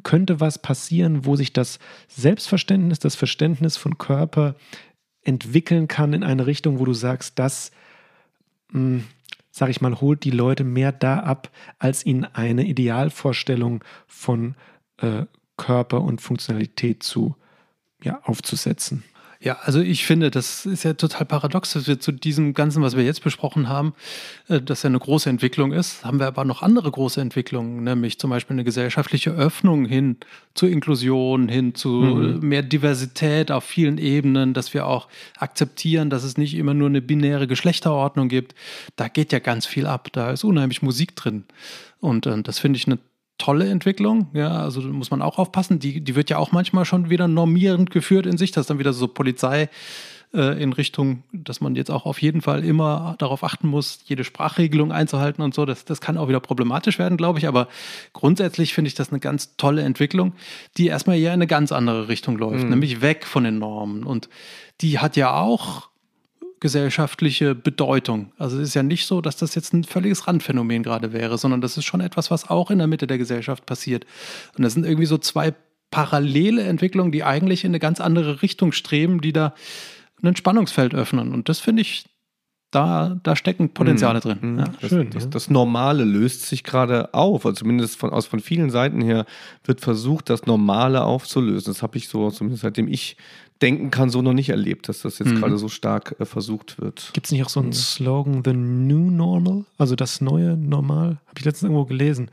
könnte 0.01 0.39
was 0.39 0.59
passieren, 0.59 1.28
wo 1.28 1.36
sich 1.36 1.53
das 1.53 1.78
Selbstverständnis, 2.07 2.97
das 2.97 3.14
Verständnis 3.14 3.78
von 3.78 3.99
Körper 3.99 4.55
entwickeln 5.22 5.88
kann 5.88 6.14
in 6.14 6.24
eine 6.24 6.47
Richtung, 6.47 6.80
wo 6.80 6.86
du 6.86 6.93
sagst, 6.93 7.38
das 7.38 7.70
mh, 8.72 8.80
hm, 8.80 9.03
sag 9.52 9.70
ich 9.70 9.82
mal, 9.82 10.02
holt 10.02 10.24
die 10.24 10.32
Leute 10.32 10.64
mehr 10.64 10.91
da 10.91 11.20
ab, 11.20 11.52
als 11.78 12.06
ihnen 12.06 12.26
eine 12.26 12.66
Idealvorstellung 12.66 13.84
von 14.08 14.56
äh, 14.97 15.26
Körper 15.58 16.02
und 16.02 16.22
Funktionalität 16.22 17.04
zu 17.04 17.36
ja, 18.02 18.22
aufzusetzen. 18.24 19.04
Ja, 19.44 19.58
also 19.64 19.82
ich 19.82 20.06
finde, 20.06 20.30
das 20.30 20.68
ist 20.68 20.84
ja 20.84 20.94
total 20.94 21.26
paradox, 21.26 21.74
dass 21.74 21.88
wir 21.88 22.00
zu 22.00 22.12
diesem 22.12 22.54
Ganzen, 22.54 22.84
was 22.84 22.96
wir 22.96 23.04
jetzt 23.04 23.24
besprochen 23.24 23.70
haben, 23.70 23.94
äh, 24.50 24.62
dass 24.62 24.84
ja 24.84 24.88
eine 24.89 25.00
große 25.00 25.32
Entwicklung 25.32 25.72
ist, 25.72 26.06
haben 26.06 26.20
wir 26.20 26.28
aber 26.28 26.46
noch 26.46 26.62
andere 26.62 26.92
große 26.92 27.20
Entwicklungen, 27.20 27.84
nämlich 27.84 28.20
zum 28.20 28.30
Beispiel 28.30 28.54
eine 28.54 28.64
gesellschaftliche 28.64 29.32
Öffnung 29.32 29.86
hin 29.86 30.18
zur 30.54 30.70
Inklusion, 30.70 31.50
hin 31.50 31.74
zu 31.74 31.89
mhm. 31.89 32.48
mehr 32.48 32.62
Diversität 32.62 33.52
auf 33.52 33.64
vielen 33.64 33.98
Ebenen, 33.98 34.54
dass 34.54 34.76
wir 34.76 34.86
auch 34.86 35.08
akzeptieren, 35.39 36.12
dass 36.12 36.24
es 36.24 36.38
nicht 36.38 36.54
immer 36.54 36.76
nur 36.76 36.89
eine 36.89 37.02
binäre 37.02 37.48
Geschlechterordnung 37.48 38.30
gibt. 38.30 38.54
Da 38.96 39.08
geht 39.08 39.32
ja 39.32 39.39
ganz 39.39 39.66
viel 39.66 39.88
ab, 39.88 40.10
da 40.12 40.30
ist 40.30 40.44
unheimlich 40.44 40.84
Musik 40.84 41.16
drin. 41.16 41.46
Und 42.00 42.28
äh, 42.28 42.44
das 42.44 42.60
finde 42.60 42.78
ich 42.78 42.86
eine 42.86 43.00
tolle 43.42 43.68
Entwicklung. 43.68 44.28
Ja, 44.34 44.62
also 44.62 44.82
muss 44.82 45.10
man 45.10 45.24
auch 45.24 45.39
aufpassen. 45.39 45.80
Die, 45.80 46.02
die 46.02 46.16
wird 46.16 46.30
ja 46.30 46.38
auch 46.38 46.52
manchmal 46.52 46.86
schon 46.86 47.10
wieder 47.10 47.28
normierend 47.28 47.89
geführt 47.89 48.28
in 48.28 48.38
sich. 48.38 48.52
Das 48.52 48.62
ist 48.62 48.70
dann 48.70 48.78
wieder 48.78 48.94
so 48.94 49.08
Polizei 49.08 49.68
äh, 50.32 50.62
in 50.62 50.74
Richtung, 50.74 51.24
dass 51.34 51.60
man 51.60 51.76
jetzt 51.76 51.89
auch 51.89 52.06
auf 52.06 52.22
jeden 52.22 52.42
Fall 52.42 52.64
immer 52.64 53.16
darauf 53.18 53.44
achten 53.44 53.68
muss, 53.68 54.02
jede 54.06 54.24
Sprachregelung 54.24 54.92
einzuhalten 54.92 55.42
und 55.42 55.56
so. 55.56 55.66
Das, 55.66 55.86
das 55.86 56.02
kann 56.02 56.20
auch 56.20 56.28
wieder 56.28 56.39
problematisch 56.39 57.00
werden, 57.00 57.18
glaube 57.18 57.39
ich. 57.39 57.48
Aber 57.48 57.68
grundsätzlich 58.14 58.76
finde 58.76 58.89
ich 58.89 58.94
das 58.94 59.10
eine 59.10 59.20
ganz 59.20 59.56
tolle 59.58 59.82
Entwicklung, 59.82 60.34
die 60.78 60.86
erstmal 60.86 61.18
eher 61.18 61.32
in 61.32 61.39
eine 61.39 61.48
ganz 61.48 61.72
andere 61.72 62.10
Richtung 62.10 62.38
läuft, 62.38 62.66
mhm. 62.66 62.70
nämlich 62.70 63.02
weg 63.02 63.26
von 63.26 63.44
den 63.44 63.58
Normen. 63.58 64.04
Und 64.04 64.30
die 64.82 65.00
hat 65.00 65.16
ja 65.16 65.34
auch 65.34 65.89
gesellschaftliche 66.62 67.55
Bedeutung. 67.55 68.32
Also 68.38 68.57
es 68.57 68.70
ist 68.70 68.74
ja 68.76 68.84
nicht 68.84 69.05
so, 69.07 69.20
dass 69.20 69.36
das 69.36 69.55
jetzt 69.55 69.74
ein 69.74 69.84
völliges 69.84 70.28
Randphänomen 70.28 70.84
gerade 70.84 71.12
wäre, 71.12 71.38
sondern 71.38 71.59
das 71.59 71.76
ist 71.76 71.86
schon 71.86 72.01
etwas, 72.01 72.32
was 72.32 72.49
auch 72.49 72.72
in 72.72 72.78
der 72.78 72.88
Mitte 72.88 73.07
der 73.07 73.18
Gesellschaft 73.18 73.66
passiert. 73.66 74.05
Und 74.55 74.64
das 74.64 74.74
sind 74.74 74.86
irgendwie 74.86 75.07
so 75.07 75.18
zwei 75.18 75.53
parallele 75.89 76.64
Entwicklungen, 76.64 77.12
die 77.12 77.24
eigentlich 77.24 77.66
in 77.66 77.72
eine 77.72 77.80
ganz 77.80 77.99
andere 77.99 78.41
Richtung 78.43 78.72
streben, 78.72 79.22
die 79.22 79.34
da 79.34 79.53
ein 80.24 80.36
Spannungsfeld 80.36 80.93
öffnen. 80.93 81.34
Und 81.34 81.49
das 81.49 81.59
finde 81.59 81.82
ich 81.82 82.05
da, 82.70 83.20
da 83.24 83.36
stecken 83.36 83.74
Potenziale 83.74 84.22
drin. 84.22 84.38
Mhm. 84.41 84.59
Ja. 84.59 84.66
Das, 84.80 84.89
schön, 84.89 85.09
das, 85.09 85.24
ja. 85.24 85.30
das 85.30 85.49
Normale 85.49 86.05
löst 86.05 86.43
sich 86.43 86.64
gerade 86.64 87.14
auf, 87.14 87.45
also 87.45 87.55
zumindest 87.55 87.97
von, 87.97 88.12
aus 88.12 88.28
von 88.28 88.39
vielen 88.39 88.70
Seiten 88.70 89.01
her 89.01 89.26
wird 89.66 89.82
versucht, 89.82 90.30
das 90.30 90.45
Normale 90.45 91.03
aufzulösen. 91.03 91.74
Das 91.74 91.84
habe 91.84 91.97
ich 91.97 92.07
so, 92.07 92.30
zumindest 92.30 92.62
seitdem 92.62 92.88
ich 92.88 93.18
denken 93.62 93.91
kann, 93.91 94.09
so 94.09 94.22
noch 94.22 94.34
nicht 94.34 94.49
erlebt, 94.49 94.89
dass 94.89 95.01
das 95.03 95.20
jetzt 95.20 95.30
Mhm. 95.34 95.39
gerade 95.39 95.57
so 95.57 95.70
stark 95.70 96.16
äh, 96.20 96.26
versucht 96.26 96.80
wird. 96.82 97.12
Gibt 97.14 97.28
es 97.28 97.32
nicht 97.32 97.43
auch 97.43 97.49
so 97.49 97.59
einen 97.59 97.74
Slogan, 97.74 98.41
The 98.43 98.53
New 98.53 99.12
Normal? 99.12 99.66
Also 99.78 99.95
das 99.95 100.22
neue 100.22 100.57
Normal? 100.57 101.18
Habe 101.28 101.39
ich 101.39 101.45
letztens 101.45 101.64
irgendwo 101.70 101.86
gelesen. 101.86 102.30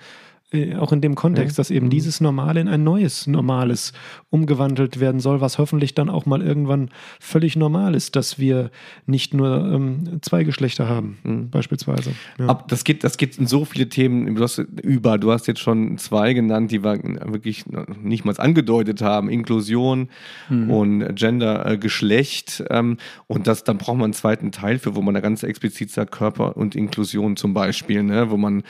Äh, 0.51 0.77
auch 0.77 0.93
in 0.93 1.03
dem 1.03 1.15
Kontext, 1.15 1.59
dass 1.59 1.71
eben 1.71 1.91
dieses 1.91 2.23
Normale 2.23 2.61
in 2.61 2.69
ein 2.69 2.83
neues 2.83 3.27
Normales 3.27 3.93
umgewandelt 4.31 4.99
werden 4.99 5.21
soll, 5.21 5.43
was 5.43 5.59
hoffentlich 5.59 5.95
dann 5.95 6.09
auch 6.09 6.25
mal 6.25 6.41
irgendwann 6.41 6.89
völlig 7.21 7.55
normal 7.55 7.95
ist, 7.95 8.17
dass 8.17 8.39
wir 8.39 8.71
nicht 9.05 9.35
nur 9.35 9.71
ähm, 9.71 10.21
zwei 10.23 10.45
Geschlechter 10.45 10.89
haben, 10.89 11.49
beispielsweise. 11.51 12.13
Ja. 12.39 12.47
Ab, 12.47 12.69
das, 12.69 12.85
geht, 12.85 13.05
das 13.05 13.19
geht 13.19 13.37
in 13.37 13.47
so 13.47 13.67
viele 13.67 13.91
Themen 13.91 14.35
du 14.35 14.43
hast, 14.43 14.57
über. 14.59 15.19
Du 15.19 15.33
hast 15.33 15.49
jetzt 15.49 15.61
schon 15.61 15.99
zwei 15.99 16.33
genannt, 16.33 16.71
die 16.71 16.83
wir 16.83 16.99
wirklich 17.31 17.67
noch 17.67 17.87
nicht 18.03 18.25
mal 18.25 18.35
angedeutet 18.39 19.03
haben: 19.03 19.29
Inklusion 19.29 20.09
und 20.49 21.15
Gender, 21.15 21.67
äh, 21.67 21.77
Geschlecht. 21.77 22.65
Ähm, 22.71 22.97
und 23.27 23.47
das, 23.47 23.65
dann 23.65 23.77
braucht 23.77 23.97
man 23.99 24.05
einen 24.05 24.13
zweiten 24.15 24.51
Teil 24.51 24.79
für, 24.79 24.97
wo 24.97 25.03
man 25.03 25.13
da 25.13 25.21
ganz 25.21 25.43
explizit 25.43 25.91
sagt: 25.91 26.11
Körper 26.11 26.57
und 26.57 26.75
Inklusion 26.75 27.37
zum 27.37 27.53
Beispiel, 27.53 28.03
ne? 28.03 28.31
wo 28.31 28.39
man 28.39 28.63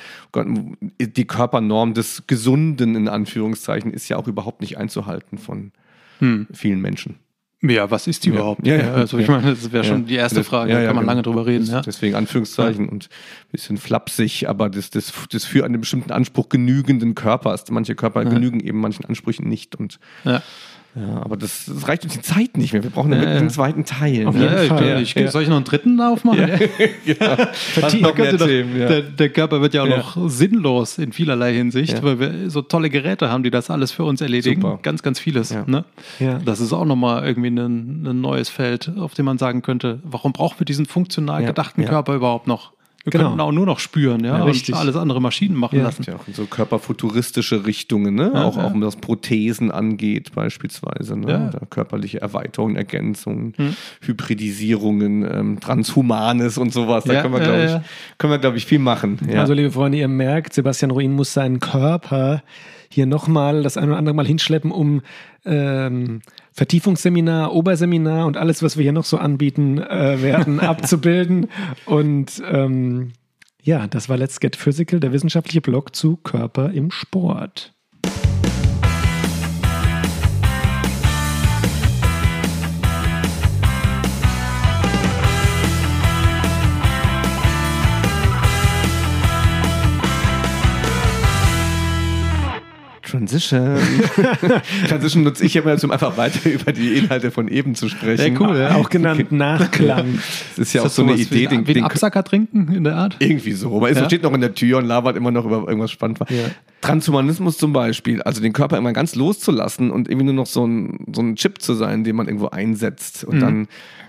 die 1.00 1.26
Körpernorm 1.68 1.94
des 1.94 2.24
Gesunden 2.26 2.94
in 2.94 3.08
Anführungszeichen 3.08 3.92
ist 3.92 4.08
ja 4.08 4.16
auch 4.16 4.26
überhaupt 4.26 4.60
nicht 4.60 4.78
einzuhalten 4.78 5.38
von 5.38 5.72
vielen 6.52 6.80
Menschen. 6.80 7.16
Ja, 7.60 7.90
was 7.90 8.06
ist 8.06 8.24
die 8.24 8.28
Ja. 8.28 8.36
überhaupt? 8.36 8.66
Ja, 8.66 8.76
ja. 8.76 8.94
Also 8.94 9.18
ich 9.18 9.28
meine, 9.28 9.50
das 9.50 9.72
wäre 9.72 9.84
schon 9.84 10.06
die 10.06 10.14
erste 10.14 10.44
Frage, 10.44 10.72
da 10.72 10.78
kann 10.84 10.94
man 10.94 11.04
genau. 11.04 11.12
lange 11.12 11.22
drüber 11.22 11.46
reden. 11.46 11.82
Deswegen 11.84 12.14
Anführungszeichen 12.14 12.88
und 12.88 13.04
ein 13.06 13.50
bisschen 13.52 13.76
flapsig, 13.76 14.48
aber 14.48 14.68
das, 14.70 14.90
das, 14.90 15.12
das 15.30 15.44
für 15.44 15.64
einen 15.64 15.80
bestimmten 15.80 16.12
Anspruch 16.12 16.48
genügenden 16.48 17.14
Körpers. 17.14 17.64
Manche 17.70 17.94
Körper 17.94 18.24
genügen 18.24 18.60
eben 18.60 18.80
manchen 18.80 19.04
Ansprüchen 19.04 19.48
nicht. 19.48 19.76
Und 19.76 19.98
Ja. 20.95 21.22
aber 21.22 21.36
das, 21.36 21.66
das 21.66 21.86
reicht 21.86 22.03
uns 22.05 22.14
die 22.14 22.22
Zeit 22.22 22.57
nicht 22.57 22.72
mehr. 22.72 22.82
Wir 22.82 22.91
brauchen 22.91 23.12
ja, 23.12 23.16
Ja, 23.18 23.20
wirklich 23.22 23.34
ja. 23.36 23.41
einen 23.41 23.51
zweiten 23.51 23.84
Teil. 23.84 24.26
Auf 24.26 24.34
ne? 24.34 24.41
jeden 24.43 24.55
Ja, 24.55 24.62
ich, 24.62 24.68
Fall. 25.14 25.24
ich, 25.26 25.30
soll 25.30 25.43
ich 25.43 25.49
noch 25.49 25.57
einen 25.57 25.64
dritten 25.64 26.01
aufmachen? 26.01 26.41
Man 26.41 26.49
noch 27.82 27.93
mehr 28.01 28.12
könnte 28.12 28.36
doch, 28.39 28.47
Themen, 28.47 28.78
ja. 28.80 28.89
der, 28.89 29.03
der 29.03 29.28
Körper 29.30 29.61
wird 29.61 29.74
ja 29.74 29.82
auch 29.82 29.86
Ja. 29.89 29.99
noch 29.99 30.16
sinnlos 30.28 30.99
in 30.99 31.12
vielerlei 31.12 31.53
Hinsicht, 31.55 31.95
Ja. 31.99 32.03
weil 32.03 32.18
wir 32.20 32.51
so 32.51 32.62
tolle 32.62 32.91
Geräte 32.91 33.30
haben, 33.30 33.43
die 33.43 33.51
das 33.51 33.70
alles 33.70 33.93
für 33.93 34.05
uns 34.05 34.20
erledigen. 34.20 34.61
Super. 34.62 34.78
Ganz, 34.82 35.03
ganz 35.03 35.20
vieles. 35.20 35.51
Ja. 35.51 35.64
Ne? 35.66 35.84
Ja. 36.18 36.39
Das 36.45 36.61
ist 36.61 36.72
auch 36.72 36.84
nochmal 36.84 37.24
irgendwie 37.26 37.49
ein, 37.51 38.07
ein 38.07 38.20
neues 38.20 38.49
Feld, 38.49 38.91
auf 38.99 39.14
dem 39.14 39.26
man 39.26 39.39
sagen 39.39 39.62
könnte, 39.62 40.01
warum 40.05 40.32
brauchen 40.32 40.59
wir 40.61 40.64
diesen 40.64 40.86
funktional 40.86 41.43
Ja. 41.43 41.49
gedachten 41.49 41.82
Ja. 41.82 41.89
Körper 41.89 42.14
überhaupt 42.14 42.47
noch? 42.47 42.72
Wir 43.05 43.12
Genau. 43.12 43.24
könnten 43.28 43.40
auch 43.40 43.53
nur 43.53 43.64
noch 43.64 43.78
spüren, 43.78 44.22
ja, 44.24 44.36
Ja, 44.38 44.42
und 44.42 44.49
richtig. 44.51 44.74
alles 44.74 44.96
andere 44.96 45.20
Maschinen 45.22 45.55
machen 45.57 45.78
Ja. 45.78 45.84
lassen. 45.84 46.03
Ja, 46.07 46.16
auch 46.16 46.26
in 46.28 46.34
so 46.34 46.44
körperfuturistische 46.46 47.64
Richtungen, 47.64 48.14
ne? 48.14 48.32
Ja, 48.34 48.44
auch, 48.44 48.57
ja. 48.57 48.64
auch 48.66 48.72
was 48.74 48.96
Prothesen 48.96 49.70
angeht, 49.70 50.32
beispielsweise. 50.34 51.16
Ne? 51.16 51.30
Ja. 51.30 51.49
Oder 51.49 51.66
körperliche 51.70 52.20
Erweiterungen, 52.20 52.76
Ergänzungen, 52.76 53.55
Hm. 53.57 53.76
Hybridisierungen, 54.03 55.24
ähm, 55.30 55.61
Transhumanes 55.61 56.59
und 56.59 56.72
sowas. 56.72 57.05
Da 57.05 57.14
Ja, 57.14 57.22
können 57.22 57.34
wir, 57.34 57.40
glaube 57.40 57.64
ich, 57.64 57.70
ja. 57.70 57.82
können 58.18 58.32
wir, 58.32 58.38
glaube 58.38 58.57
ich, 58.57 58.66
viel 58.66 58.78
machen. 58.78 59.18
Ja. 59.30 59.40
Also, 59.40 59.53
liebe 59.55 59.70
Freunde, 59.70 59.99
ihr 59.99 60.09
merkt, 60.09 60.53
Sebastian 60.53 60.90
Ruin 60.90 61.12
muss 61.12 61.32
seinen 61.32 61.61
Körper 61.61 62.42
hier 62.90 63.07
nochmal 63.07 63.62
das 63.62 63.76
ein 63.76 63.88
oder 63.88 63.99
andere 63.99 64.14
Mal 64.14 64.26
hinschleppen, 64.26 64.70
um 64.70 65.03
ähm, 65.44 66.20
Vertiefungsseminar, 66.59 67.54
Oberseminar 67.54 68.26
und 68.26 68.36
alles, 68.36 68.64
was 68.64 68.76
wir 68.76 68.82
hier 68.82 68.92
noch 68.92 69.04
so 69.04 69.16
anbieten 69.16 69.78
äh, 69.78 70.20
werden, 70.20 70.59
abzubilden. 70.61 71.50
Und 71.86 72.42
ähm, 72.50 73.12
ja, 73.62 73.86
das 73.86 74.09
war 74.09 74.16
Let's 74.16 74.40
Get 74.40 74.56
Physical, 74.56 74.98
der 74.98 75.12
wissenschaftliche 75.12 75.61
Blog 75.61 75.94
zu 75.94 76.16
Körper 76.16 76.72
im 76.72 76.90
Sport. 76.90 77.74
Transition. 93.18 93.76
Transition 94.88 95.22
nutze 95.24 95.44
ich 95.44 95.56
immer, 95.56 95.76
um 95.82 95.90
einfach 95.90 96.16
weiter 96.16 96.50
über 96.50 96.72
die 96.72 96.94
Inhalte 96.94 97.30
von 97.30 97.48
eben 97.48 97.74
zu 97.74 97.88
sprechen. 97.88 98.34
Ja, 98.34 98.40
cool, 98.40 98.56
ja. 98.56 98.74
Auch 98.76 98.88
genannt 98.88 99.32
Nachklang. 99.32 100.18
Das 100.56 100.68
ist 100.68 100.72
ja 100.72 100.80
auch 100.80 100.84
das 100.86 100.96
so 100.96 101.02
eine 101.02 101.14
Idee, 101.14 101.30
wie, 101.42 101.46
den, 101.46 101.66
wie 101.66 101.74
den 101.74 101.84
Absacker 101.84 102.24
trinken 102.24 102.72
in 102.74 102.84
der 102.84 102.96
Art? 102.96 103.16
Irgendwie 103.20 103.52
so. 103.52 103.78
Man 103.80 103.90
ist, 103.92 103.98
Ja. 103.98 104.04
steht 104.06 104.22
noch 104.22 104.32
in 104.32 104.40
der 104.40 104.54
Tür 104.54 104.78
und 104.78 104.86
labert 104.86 105.16
immer 105.16 105.30
noch 105.30 105.44
über 105.44 105.66
irgendwas 105.68 105.90
spannend 105.90 106.20
war. 106.20 106.30
Ja. 106.30 106.44
Transhumanismus 106.80 107.58
zum 107.58 107.72
Beispiel, 107.72 108.22
also 108.22 108.40
den 108.40 108.52
Körper 108.52 108.76
immer 108.78 108.92
ganz 108.92 109.14
loszulassen 109.14 109.90
und 109.90 110.08
irgendwie 110.08 110.26
nur 110.26 110.34
noch 110.34 110.46
so 110.46 110.66
ein, 110.66 111.06
so 111.14 111.20
ein 111.22 111.36
Chip 111.36 111.60
zu 111.62 111.74
sein, 111.74 112.04
den 112.04 112.16
man 112.16 112.26
irgendwo 112.26 112.48
einsetzt 112.48 113.24
und 113.24 113.36
Mhm. 113.36 113.40
dann 113.40 113.68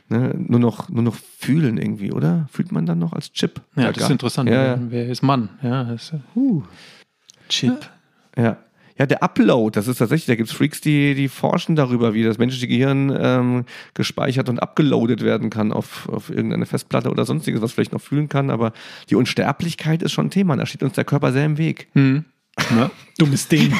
ne, 0.09 0.35
nur, 0.37 0.59
noch, 0.59 0.89
nur 0.89 1.03
noch 1.03 1.15
fühlen 1.37 1.77
irgendwie, 1.77 2.11
oder? 2.11 2.47
Fühlt 2.51 2.71
man 2.71 2.85
dann 2.85 2.99
noch 2.99 3.13
als 3.13 3.31
Chip? 3.31 3.61
Ja, 3.75 3.91
das 3.91 4.03
ist 4.05 4.09
interessant. 4.09 4.49
Ja. 4.49 4.79
Wer 4.89 5.07
ist 5.09 5.21
Mann? 5.21 5.49
Ja, 5.61 5.91
ist, 5.93 6.13
Chip. 7.47 7.89
Ja. 8.37 8.57
Ja, 8.99 9.05
der 9.05 9.23
Upload, 9.23 9.79
das 9.79 9.87
ist 9.87 9.97
tatsächlich, 9.97 10.25
da 10.25 10.35
gibt 10.35 10.49
es 10.49 10.55
Freaks, 10.55 10.81
die, 10.81 11.15
die 11.15 11.29
forschen 11.29 11.77
darüber, 11.77 12.13
wie 12.13 12.23
das 12.23 12.37
menschliche 12.37 12.67
Gehirn 12.67 13.17
ähm, 13.17 13.63
gespeichert 13.93 14.49
und 14.49 14.59
abgeloadet 14.61 15.23
werden 15.23 15.49
kann 15.49 15.71
auf, 15.71 16.09
auf 16.09 16.29
irgendeine 16.29 16.65
Festplatte 16.65 17.09
oder 17.09 17.23
sonstiges, 17.23 17.61
was 17.61 17.71
vielleicht 17.71 17.93
noch 17.93 18.01
fühlen 18.01 18.27
kann. 18.27 18.49
Aber 18.49 18.73
die 19.09 19.15
Unsterblichkeit 19.15 20.03
ist 20.03 20.11
schon 20.11 20.25
ein 20.27 20.31
Thema. 20.31 20.57
Da 20.57 20.65
steht 20.65 20.83
uns 20.83 20.93
der 20.93 21.05
Körper 21.05 21.31
sehr 21.31 21.45
im 21.45 21.57
Weg. 21.57 21.87
Hm. 21.93 22.25
Dummes 23.17 23.47
Ding. 23.47 23.71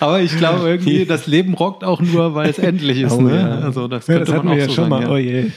Aber 0.00 0.20
ich 0.20 0.36
glaube 0.36 0.68
irgendwie, 0.68 1.04
das 1.04 1.28
Leben 1.28 1.54
rockt 1.54 1.84
auch 1.84 2.00
nur, 2.00 2.34
weil 2.34 2.50
es 2.50 2.58
endlich 2.58 3.00
ist. 3.02 3.12
Oh, 3.12 3.20
ne? 3.20 3.36
ja. 3.36 3.58
Also 3.60 3.86
das 3.86 4.08
Ja, 4.08 4.14
könnte 4.14 4.26
das 4.32 4.34
hatten 4.38 4.48
man 4.48 4.56
wir 4.56 4.64
auch 4.64 4.68
ja 4.68 4.74
so 4.74 4.82
schon 4.82 4.90
sagen. 4.90 5.04
mal. 5.04 5.12
Oh 5.12 5.16
je. 5.18 5.50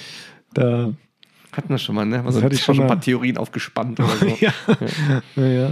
Da, 0.53 0.91
Hatten 1.53 1.69
wir 1.69 1.77
schon 1.77 1.95
mal, 1.95 2.05
ne? 2.05 2.21
Also, 2.25 2.41
hatte 2.41 2.53
ich 2.53 2.61
schon 2.61 2.75
schon 2.75 2.83
ein 2.83 2.87
mal. 2.87 2.95
paar 2.95 3.01
Theorien 3.01 3.37
aufgespannt 3.37 3.99
oder 3.99 4.09
so. 4.19 4.27
ja. 4.39 4.53
ja, 5.37 5.45
ja. 5.45 5.71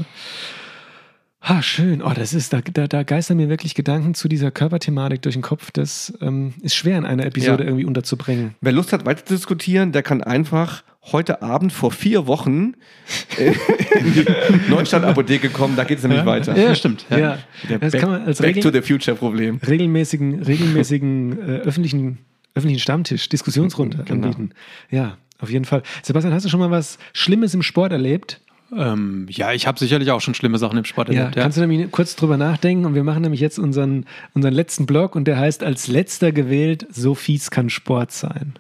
Ah, 1.46 1.62
schön. 1.62 2.02
Oh, 2.02 2.12
das 2.16 2.34
ist, 2.34 2.54
da, 2.54 2.62
da, 2.62 2.88
da 2.88 3.04
geistern 3.04 3.36
mir 3.36 3.50
wirklich 3.50 3.76
Gedanken 3.76 4.14
zu 4.14 4.30
dieser 4.30 4.50
Körperthematik 4.50 5.22
durch 5.24 5.36
den 5.36 5.42
Kopf. 5.42 5.72
Das 5.72 6.14
ähm, 6.22 6.54
ist 6.62 6.74
schwer 6.74 6.98
in 6.98 7.04
einer 7.06 7.26
Episode 7.26 7.64
Ja. 7.64 7.70
irgendwie 7.70 7.84
unterzubringen. 7.84 8.56
Wer 8.62 8.72
Lust 8.72 8.94
hat, 8.94 9.06
weiter 9.06 9.26
zu 9.26 9.34
diskutieren, 9.34 9.92
der 9.92 10.04
kann 10.04 10.24
einfach 10.24 10.84
heute 11.12 11.42
Abend 11.42 11.74
vor 11.74 11.92
vier 11.92 12.28
Wochen 12.28 12.76
äh, 13.38 13.54
in 14.00 14.14
die 14.14 14.26
Neustadt-Apotheke 14.70 15.50
kommen. 15.50 15.76
Da 15.76 15.84
geht 15.84 15.98
es 15.98 16.06
nämlich 16.06 16.26
weiter. 16.26 16.56
Ja, 16.58 16.74
stimmt. 16.76 17.06
Ja. 17.10 17.18
Ja, 17.18 17.38
Der 17.68 17.80
das 17.80 17.92
back, 17.92 18.00
kann 18.02 18.10
man 18.12 18.22
als 18.26 18.38
back 18.42 18.62
to 18.62 18.72
the 18.72 18.82
future 18.82 19.18
Problem. 19.18 19.60
regelmäßigen, 19.68 20.44
regelmäßigen 20.44 21.40
äh, 21.40 21.52
öffentlichen, 21.58 22.20
öffentlichen 22.56 22.80
Stammtisch, 22.82 23.28
Diskussionsrunde 23.28 24.06
Genau. 24.06 24.28
anbieten. 24.28 24.52
Ja, 24.92 25.18
auf 25.40 25.50
jeden 25.52 25.66
Fall. 25.66 25.84
Sebastian, 26.04 26.34
hast 26.34 26.46
du 26.46 26.50
schon 26.50 26.62
mal 26.62 26.72
was 26.72 26.98
Schlimmes 27.12 27.54
im 27.54 27.64
Sport 27.64 27.92
erlebt? 27.92 28.40
Ähm, 28.78 29.28
ja, 29.30 29.54
ich 29.54 29.68
habe 29.68 29.80
sicherlich 29.80 30.12
auch 30.12 30.22
schon 30.22 30.34
schlimme 30.34 30.58
Sachen 30.58 30.78
im 30.78 30.86
Sport 30.86 31.10
Ja, 31.10 31.16
erlebt. 31.16 31.36
Ja. 31.36 31.44
kannst 31.44 31.58
du 31.58 31.62
nämlich 31.66 31.92
kurz 31.92 32.16
drüber 32.16 32.38
nachdenken 32.38 32.86
und 32.86 32.96
wir 32.96 33.04
machen 33.04 33.22
nämlich 33.22 33.42
jetzt 33.42 33.60
unseren, 33.60 34.06
unseren 34.34 34.54
letzten 34.54 34.86
Blog 34.86 35.16
und 35.16 35.26
der 35.26 35.38
heißt 35.38 35.64
als 35.64 35.88
letzter 35.88 36.32
gewählt, 36.32 36.88
so 36.90 37.16
fies 37.16 37.52
kann 37.52 37.70
Sport 37.70 38.12
sein. 38.12 38.54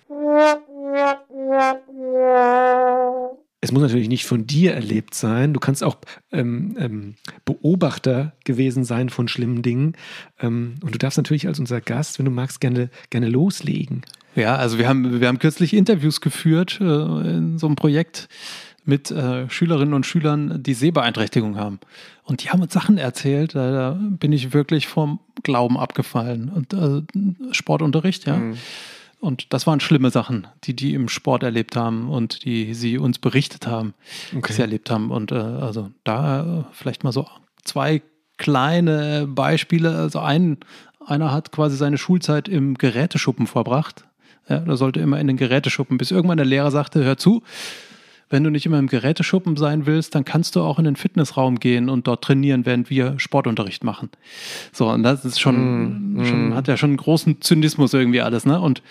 Es 3.61 3.72
muss 3.72 3.82
natürlich 3.82 4.09
nicht 4.09 4.26
von 4.26 4.45
dir 4.45 4.74
erlebt 4.74 5.16
sein. 5.16 5.53
Du 5.53 5.59
kannst 5.61 5.86
auch 5.86 5.95
ähm, 6.34 6.76
ähm, 6.78 7.16
Beobachter 7.45 8.34
gewesen 8.43 8.84
sein 8.84 9.07
von 9.07 9.30
schlimmen 9.30 9.61
Dingen. 9.61 9.93
Ähm, 10.41 10.76
und 10.82 10.93
du 10.93 10.97
darfst 10.97 11.18
natürlich 11.18 11.47
als 11.47 11.59
unser 11.59 11.80
Gast, 11.80 12.20
wenn 12.20 12.26
du 12.26 12.32
magst, 12.32 12.59
gerne, 12.59 12.89
gerne 13.09 13.30
loslegen. 13.30 14.01
Ja, 14.36 14.55
also 14.57 14.80
wir 14.80 14.89
haben, 14.89 15.22
wir 15.22 15.28
haben 15.30 15.39
kürzlich 15.39 15.74
Interviews 15.74 16.20
geführt 16.20 16.80
äh, 16.82 16.84
in 16.84 17.57
so 17.57 17.68
einem 17.68 17.78
Projekt 17.78 18.28
mit 18.86 19.12
äh, 19.12 19.50
Schülerinnen 19.50 19.94
und 19.94 20.06
Schülern, 20.06 20.62
die 20.62 20.74
Sehbeeinträchtigung 20.74 21.58
haben. 21.58 21.80
Und 22.24 22.44
die 22.44 22.50
haben 22.50 22.62
uns 22.62 22.74
Sachen 22.74 22.98
erzählt, 22.98 23.56
da, 23.56 23.72
da 23.72 23.98
bin 24.00 24.32
ich 24.32 24.54
wirklich 24.54 24.88
vom 24.88 25.20
Glauben 25.44 25.78
abgefallen. 25.78 26.50
Und 26.50 26.74
äh, 26.74 27.54
Sportunterricht, 27.54 28.26
ja. 28.26 28.38
Mhm. 28.38 28.58
Und 29.20 29.54
das 29.54 29.66
waren 29.66 29.80
schlimme 29.80 30.10
Sachen, 30.10 30.48
die 30.66 30.76
die 30.76 30.94
im 30.94 31.08
Sport 31.08 31.44
erlebt 31.44 31.78
haben 31.78 32.10
und 32.10 32.44
die 32.44 32.74
sie 32.74 32.98
uns 32.98 33.20
berichtet 33.20 33.68
haben, 33.68 33.94
Okay. 34.36 34.48
die 34.50 34.54
sie 34.54 34.62
erlebt 34.62 34.90
haben. 34.92 35.12
Und 35.12 35.32
äh, 35.32 35.36
also 35.36 35.92
da 36.04 36.60
äh, 36.60 36.64
vielleicht 36.74 37.06
mal 37.06 37.14
so 37.14 37.26
zwei 37.64 38.02
kleine 38.38 39.26
Beispiele. 39.28 39.96
Also 39.96 40.20
ein, 40.20 40.58
einer 41.06 41.32
hat 41.32 41.54
quasi 41.54 41.78
seine 41.78 41.98
Schulzeit 41.98 42.50
im 42.50 42.78
Geräteschuppen 42.78 43.48
verbracht. 43.48 44.04
Ja, 44.50 44.60
da 44.60 44.76
sollte 44.76 45.00
immer 45.00 45.22
in 45.22 45.28
den 45.28 45.38
Geräteschuppen, 45.38 45.98
bis 45.98 46.12
irgendwann 46.12 46.36
der 46.38 46.46
Lehrer 46.46 46.70
sagte, 46.70 47.02
hör 47.06 47.16
zu, 47.16 47.44
wenn 48.34 48.44
du 48.44 48.50
nicht 48.50 48.66
immer 48.66 48.80
im 48.80 48.88
Geräteschuppen 48.88 49.56
sein 49.58 49.86
willst, 49.86 50.16
dann 50.16 50.26
kannst 50.26 50.56
du 50.56 50.62
auch 50.62 50.80
in 50.80 50.86
den 50.86 50.96
Fitnessraum 50.96 51.60
gehen 51.60 51.88
und 51.88 52.08
dort 52.08 52.24
trainieren, 52.24 52.66
während 52.66 52.90
wir 52.90 53.20
Sportunterricht 53.20 53.84
machen. 53.84 54.10
So, 54.72 54.90
und 54.90 55.04
das 55.04 55.24
ist 55.24 55.40
schon, 55.40 56.16
Mm, 56.16 56.26
schon 56.26 56.56
hat 56.56 56.68
ja 56.68 56.76
schon 56.76 56.90
einen 56.90 56.98
großen 56.98 57.42
Zynismus 57.42 57.94
irgendwie 57.94 58.22
alles, 58.22 58.46
ne? 58.46 58.60
Und 58.60 58.82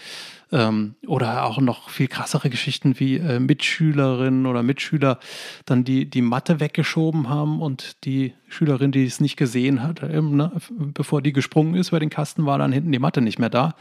Ähm, 0.53 0.97
oder 1.07 1.45
auch 1.45 1.59
noch 1.61 1.89
viel 1.89 2.09
krassere 2.09 2.51
Geschichten 2.51 3.01
wie 3.01 3.17
äh, 3.17 3.41
Mitschülerinnen 3.41 4.45
oder 4.45 4.63
Mitschüler 4.63 5.19
dann 5.65 5.83
die, 5.83 6.05
die 6.05 6.21
Matte 6.21 6.61
weggeschoben 6.61 7.31
haben 7.31 7.63
und 7.63 8.05
die 8.05 8.35
Schülerin, 8.49 8.93
die 8.93 9.07
es 9.07 9.19
nicht 9.19 9.39
gesehen 9.39 9.83
hat, 9.83 10.03
ähm, 10.03 10.37
ne, 10.37 10.53
bevor 10.69 11.23
die 11.23 11.33
gesprungen 11.33 11.75
ist 11.75 11.89
über 11.89 12.01
den 12.01 12.11
Kasten, 12.11 12.45
war 12.45 12.59
dann 12.59 12.71
hinten 12.71 12.93
die 12.93 12.99
Matte 12.99 13.23
nicht 13.23 13.39
mehr 13.39 13.49
da 13.49 13.75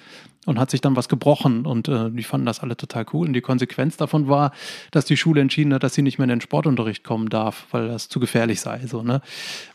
und 0.46 0.60
hat 0.60 0.72
sich 0.72 0.80
dann 0.80 0.96
was 0.96 1.10
gebrochen 1.10 1.66
und 1.66 1.90
äh, 1.90 2.10
die 2.10 2.24
fanden 2.24 2.46
das 2.46 2.62
alle 2.62 2.78
total 2.78 3.06
cool 3.14 3.28
und 3.28 3.34
die 3.34 3.42
Konsequenz 3.42 3.98
davon 3.98 4.30
war, 4.30 4.52
dass 4.92 5.04
die 5.04 5.18
Schule 5.18 5.42
entschieden 5.42 5.74
hat, 5.74 5.84
dass 5.84 5.94
sie 5.94 6.02
nicht 6.02 6.18
mehr 6.20 6.24
in 6.26 6.30
den 6.30 6.42
Sportunterricht 6.42 7.04
kommen 7.04 7.30
darf, 7.30 7.68
weil 7.72 7.90
das 7.90 8.08
zu 8.08 8.20
gefährlich 8.20 8.62
sei, 8.62 8.88
so, 8.88 9.04
ne? 9.04 9.22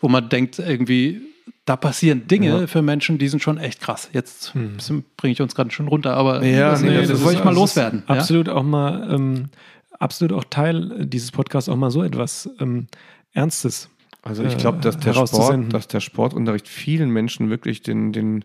Wo 0.00 0.08
man 0.08 0.28
denkt 0.30 0.58
irgendwie, 0.58 1.20
da 1.64 1.76
passieren 1.76 2.28
Dinge 2.28 2.60
ja. 2.60 2.66
für 2.66 2.82
Menschen, 2.82 3.18
die 3.18 3.28
sind 3.28 3.42
schon 3.42 3.58
echt 3.58 3.80
krass. 3.80 4.08
Jetzt 4.12 4.54
hm. 4.54 5.04
bringe 5.16 5.32
ich 5.32 5.42
uns 5.42 5.54
gerade 5.54 5.70
schon 5.70 5.88
runter, 5.88 6.14
aber 6.16 6.44
ja, 6.44 6.70
das, 6.70 6.82
nee, 6.82 6.96
das, 6.96 7.08
das 7.08 7.22
wollte 7.22 7.38
ich 7.38 7.44
mal 7.44 7.54
loswerden. 7.54 8.02
Absolut 8.06 8.48
ja? 8.48 8.54
auch 8.54 8.62
mal, 8.62 9.08
ähm, 9.12 9.46
absolut 9.98 10.32
auch 10.32 10.44
Teil 10.44 11.06
dieses 11.06 11.32
Podcasts 11.32 11.68
auch 11.68 11.76
mal 11.76 11.90
so 11.90 12.02
etwas 12.02 12.48
ähm, 12.60 12.86
Ernstes. 13.32 13.90
Also 14.26 14.42
ich 14.42 14.58
glaube, 14.58 14.78
dass 14.80 14.98
der 14.98 15.14
Sport, 15.14 15.72
dass 15.72 15.88
der 15.88 16.00
Sportunterricht 16.00 16.68
vielen 16.68 17.10
Menschen 17.10 17.48
wirklich 17.48 17.82
den, 17.82 18.12
den, 18.12 18.44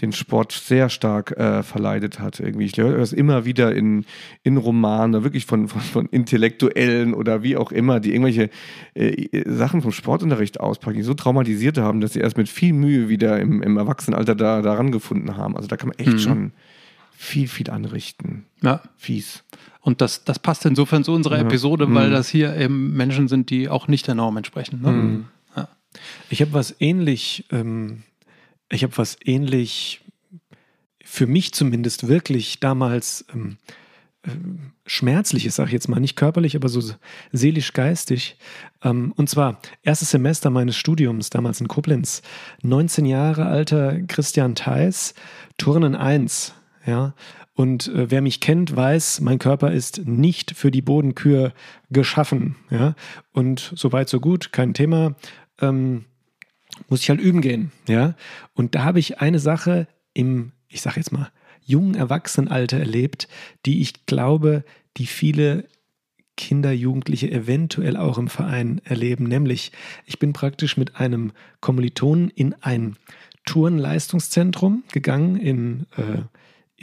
den 0.00 0.12
Sport 0.12 0.52
sehr 0.52 0.88
stark 0.88 1.30
äh, 1.32 1.62
verleidet 1.62 2.18
hat. 2.18 2.40
Irgendwie. 2.40 2.64
Ich 2.64 2.76
höre 2.76 2.98
das 2.98 3.12
immer 3.12 3.44
wieder 3.44 3.74
in, 3.74 4.04
in 4.42 4.56
Romanen, 4.56 5.22
wirklich 5.22 5.46
von, 5.46 5.68
von, 5.68 5.80
von 5.80 6.06
Intellektuellen 6.06 7.14
oder 7.14 7.42
wie 7.44 7.56
auch 7.56 7.70
immer, 7.70 8.00
die 8.00 8.10
irgendwelche 8.10 8.50
äh, 8.94 9.44
Sachen 9.46 9.82
vom 9.82 9.92
Sportunterricht 9.92 10.58
auspacken, 10.58 10.96
die 10.96 11.02
so 11.02 11.14
traumatisiert 11.14 11.78
haben, 11.78 12.00
dass 12.00 12.14
sie 12.14 12.20
erst 12.20 12.36
mit 12.36 12.48
viel 12.48 12.72
Mühe 12.72 13.08
wieder 13.08 13.38
im, 13.38 13.62
im 13.62 13.76
Erwachsenenalter 13.76 14.34
da, 14.34 14.62
daran 14.62 14.90
gefunden 14.90 15.36
haben. 15.36 15.56
Also 15.56 15.68
da 15.68 15.76
kann 15.76 15.90
man 15.90 15.98
echt 15.98 16.14
mhm. 16.14 16.18
schon 16.18 16.52
viel, 17.16 17.48
viel 17.48 17.70
anrichten. 17.70 18.46
Ja. 18.62 18.82
Fies. 18.96 19.44
Und 19.80 20.00
das, 20.00 20.24
das 20.24 20.38
passt 20.38 20.64
insofern 20.64 21.04
zu 21.04 21.12
unserer 21.12 21.36
ja. 21.36 21.42
Episode, 21.42 21.92
weil 21.94 22.08
mhm. 22.08 22.12
das 22.12 22.28
hier 22.28 22.56
eben 22.56 22.94
Menschen 22.94 23.28
sind, 23.28 23.50
die 23.50 23.68
auch 23.68 23.88
nicht 23.88 24.06
der 24.06 24.14
Norm 24.14 24.36
entsprechen. 24.36 24.80
Ne? 24.82 24.92
Mhm. 24.92 25.24
Ja. 25.56 25.68
Ich 26.30 26.40
habe 26.40 26.52
was 26.52 26.74
ähnlich 26.80 27.44
ähm, 27.50 28.02
ich 28.74 28.82
habe 28.82 28.96
was 28.96 29.16
ähnlich, 29.24 30.00
für 31.04 31.26
mich 31.26 31.52
zumindest 31.52 32.08
wirklich 32.08 32.60
damals 32.60 33.24
ähm, 33.32 33.58
äh, 34.22 34.30
schmerzliches, 34.86 35.56
sag 35.56 35.66
ich 35.66 35.72
jetzt 35.72 35.88
mal, 35.88 36.00
nicht 36.00 36.16
körperlich, 36.16 36.56
aber 36.56 36.68
so 36.68 36.82
seelisch-geistig. 37.32 38.36
Ähm, 38.82 39.12
und 39.16 39.28
zwar 39.28 39.60
erstes 39.82 40.10
Semester 40.10 40.50
meines 40.50 40.76
Studiums, 40.76 41.30
damals 41.30 41.60
in 41.60 41.68
Koblenz, 41.68 42.22
19 42.62 43.06
Jahre 43.06 43.46
alter 43.46 44.00
Christian 44.02 44.54
Theis, 44.54 45.14
Turnen 45.58 45.94
1, 45.94 46.54
ja, 46.86 47.14
und 47.54 47.88
äh, 47.88 48.10
wer 48.10 48.20
mich 48.20 48.40
kennt, 48.40 48.74
weiß, 48.74 49.20
mein 49.20 49.38
Körper 49.38 49.72
ist 49.72 50.06
nicht 50.06 50.56
für 50.56 50.70
die 50.70 50.82
Bodenkür 50.82 51.52
geschaffen. 51.90 52.56
Ja? 52.70 52.94
Und 53.32 53.72
soweit, 53.76 54.08
so 54.08 54.20
gut, 54.20 54.52
kein 54.52 54.74
Thema. 54.74 55.14
Ähm, 55.60 56.04
muss 56.88 57.02
ich 57.02 57.10
halt 57.10 57.20
üben 57.20 57.40
gehen. 57.40 57.70
Ja? 57.88 58.16
Und 58.54 58.74
da 58.74 58.82
habe 58.82 58.98
ich 58.98 59.20
eine 59.20 59.38
Sache 59.38 59.86
im, 60.12 60.50
ich 60.68 60.82
sage 60.82 60.96
jetzt 60.96 61.12
mal, 61.12 61.30
jungen 61.64 61.94
Erwachsenenalter 61.94 62.78
erlebt, 62.78 63.28
die 63.64 63.80
ich 63.80 64.06
glaube, 64.06 64.64
die 64.96 65.06
viele 65.06 65.64
Kinder, 66.36 66.72
Jugendliche 66.72 67.30
eventuell 67.30 67.96
auch 67.96 68.18
im 68.18 68.26
Verein 68.26 68.80
erleben. 68.84 69.24
Nämlich, 69.24 69.70
ich 70.04 70.18
bin 70.18 70.32
praktisch 70.32 70.76
mit 70.76 70.96
einem 70.96 71.30
Kommilitonen 71.60 72.30
in 72.30 72.54
ein 72.60 72.96
Tourenleistungszentrum 73.46 74.82
gegangen 74.92 75.36
in 75.36 75.86
äh, 75.96 76.22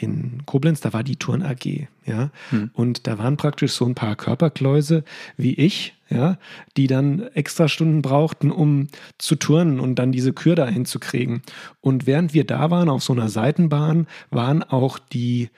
in 0.01 0.45
Koblenz, 0.45 0.81
da 0.81 0.93
war 0.93 1.03
die 1.03 1.15
Turn 1.15 1.43
AG, 1.43 1.87
ja. 2.05 2.31
Hm. 2.49 2.71
Und 2.73 3.07
da 3.07 3.17
waren 3.17 3.37
praktisch 3.37 3.73
so 3.73 3.85
ein 3.85 3.95
paar 3.95 4.15
Körperkläuse 4.15 5.03
wie 5.37 5.53
ich, 5.53 5.93
ja, 6.09 6.37
die 6.77 6.87
dann 6.87 7.21
extra 7.33 7.67
Stunden 7.67 8.01
brauchten, 8.01 8.51
um 8.51 8.87
zu 9.17 9.35
turnen 9.35 9.79
und 9.79 9.95
dann 9.95 10.11
diese 10.11 10.33
Kür 10.33 10.55
da 10.55 10.67
hinzukriegen. 10.67 11.41
Und 11.79 12.07
während 12.07 12.33
wir 12.33 12.43
da 12.45 12.69
waren 12.71 12.89
auf 12.89 13.03
so 13.03 13.13
einer 13.13 13.29
Seitenbahn, 13.29 14.07
waren 14.29 14.63
auch 14.63 14.99
die, 14.99 15.49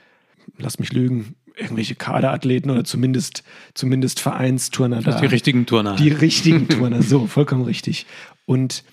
lass 0.57 0.79
mich 0.79 0.93
lügen, 0.93 1.35
irgendwelche 1.55 1.95
Kaderathleten 1.95 2.71
oder 2.71 2.83
zumindest, 2.83 3.43
zumindest 3.73 4.19
Vereinsturner 4.19 5.01
da. 5.01 5.19
Die 5.19 5.25
richtigen 5.27 5.65
Turner. 5.65 5.95
Die 5.95 6.09
richtigen 6.09 6.67
Turner, 6.67 7.01
so, 7.01 7.27
vollkommen 7.27 7.63
richtig. 7.63 8.05
Und 8.45 8.83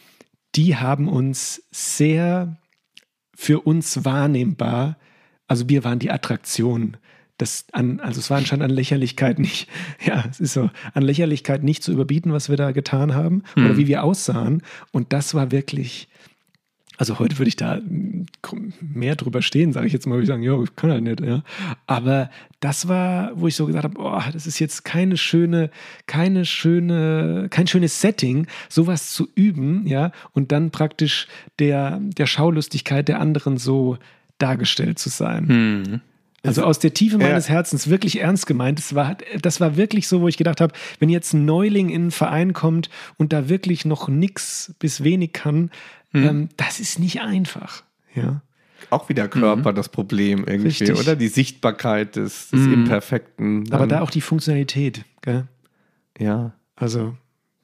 die 0.55 0.77
haben 0.77 1.09
uns 1.09 1.63
sehr 1.71 2.57
für 3.35 3.61
uns 3.61 4.05
wahrnehmbar 4.05 4.97
also 5.51 5.69
wir 5.69 5.83
waren 5.83 5.99
die 5.99 6.13
Attraktion. 6.13 6.97
Das 7.37 7.65
an, 7.73 7.99
also 7.99 8.21
es 8.21 8.31
war 8.31 8.39
anscheinend 8.39 8.63
an 8.63 8.71
Lächerlichkeit 8.71 9.41
nicht, 9.41 9.69
ja, 10.07 10.25
es 10.31 10.39
ist 10.39 10.53
so, 10.53 10.71
an 10.95 11.03
Lächerlichkeit 11.03 11.65
nicht 11.65 11.83
zu 11.83 11.91
überbieten, 11.91 12.33
was 12.33 12.49
wir 12.49 12.57
da 12.57 12.71
getan 12.71 13.15
haben 13.15 13.43
mhm. 13.57 13.65
oder 13.65 13.77
wie 13.77 13.89
wir 13.89 14.05
aussahen. 14.05 14.63
Und 14.93 15.13
das 15.13 15.35
war 15.35 15.51
wirklich, 15.51 16.07
also 16.99 17.19
heute 17.19 17.37
würde 17.39 17.49
ich 17.49 17.57
da 17.57 17.81
mehr 18.81 19.17
drüber 19.17 19.43
stehen, 19.43 19.73
sage 19.73 19.89
ich 19.89 19.93
jetzt 19.93 20.07
mal, 20.07 20.15
würde 20.15 20.23
ich 20.23 20.29
sagen, 20.29 20.45
ja, 20.45 20.63
ich 20.63 20.77
kann 20.77 20.93
halt 20.93 21.03
nicht, 21.03 21.21
ja. 21.21 21.43
Aber 21.89 22.31
das 22.61 22.87
war, 22.87 23.33
wo 23.35 23.49
ich 23.49 23.57
so 23.57 23.67
gesagt 23.67 23.85
habe, 23.85 23.95
boah, 23.95 24.25
das 24.33 24.47
ist 24.47 24.61
jetzt 24.61 24.85
keine 24.85 25.17
schöne, 25.17 25.71
keine 26.07 26.45
schöne, 26.45 27.49
kein 27.51 27.67
schönes 27.67 28.01
Setting, 28.01 28.47
sowas 28.69 29.11
zu 29.11 29.27
üben, 29.35 29.85
ja, 29.89 30.13
und 30.31 30.53
dann 30.53 30.71
praktisch 30.71 31.27
der, 31.59 31.99
der 32.01 32.27
Schaulustigkeit 32.27 33.09
der 33.09 33.19
anderen 33.19 33.59
so 33.59 33.99
dargestellt 34.43 34.99
zu 34.99 35.09
sein. 35.09 35.49
Hm. 35.49 36.01
Also 36.43 36.65
aus 36.65 36.79
der 36.79 36.95
Tiefe 36.95 37.19
meines 37.19 37.49
ja. 37.49 37.55
Herzens 37.55 37.91
wirklich 37.91 38.21
ernst 38.21 38.47
gemeint. 38.47 38.79
Das 38.79 38.95
war, 38.95 39.17
das 39.43 39.61
war 39.61 39.77
wirklich 39.77 40.09
so, 40.09 40.23
wo 40.23 40.29
ich 40.29 40.39
gedacht 40.39 40.61
habe, 40.61 40.73
wenn 40.99 41.11
jetzt 41.11 41.35
ein 41.35 41.45
Neuling 41.45 41.91
in 41.91 42.03
einen 42.03 42.11
Verein 42.11 42.55
kommt 42.55 42.89
und 43.19 43.33
da 43.35 43.51
wirklich 43.51 43.85
noch 43.85 44.09
nichts 44.09 44.75
bis 44.79 45.05
wenig 45.05 45.35
kann, 45.35 45.71
hm. 46.13 46.25
ähm, 46.27 46.49
das 46.57 46.81
ist 46.81 46.99
nicht 46.99 47.21
einfach. 47.21 47.83
Ja. 48.15 48.43
Auch 48.89 49.09
wieder 49.09 49.29
Körper 49.29 49.71
mhm. 49.71 49.77
das 49.77 49.89
Problem 49.89 50.45
irgendwie, 50.47 50.69
Richtig. 50.69 50.99
oder? 50.99 51.15
Die 51.15 51.29
Sichtbarkeit 51.29 52.17
des, 52.17 52.51
des 52.51 52.61
mhm. 52.61 52.73
Imperfekten. 52.73 53.73
Aber 53.73 53.87
da 53.87 54.01
auch 54.01 54.11
die 54.11 54.21
Funktionalität, 54.21 55.05
gell? 55.23 55.47
Ja. 56.19 56.55
Also, 56.75 57.15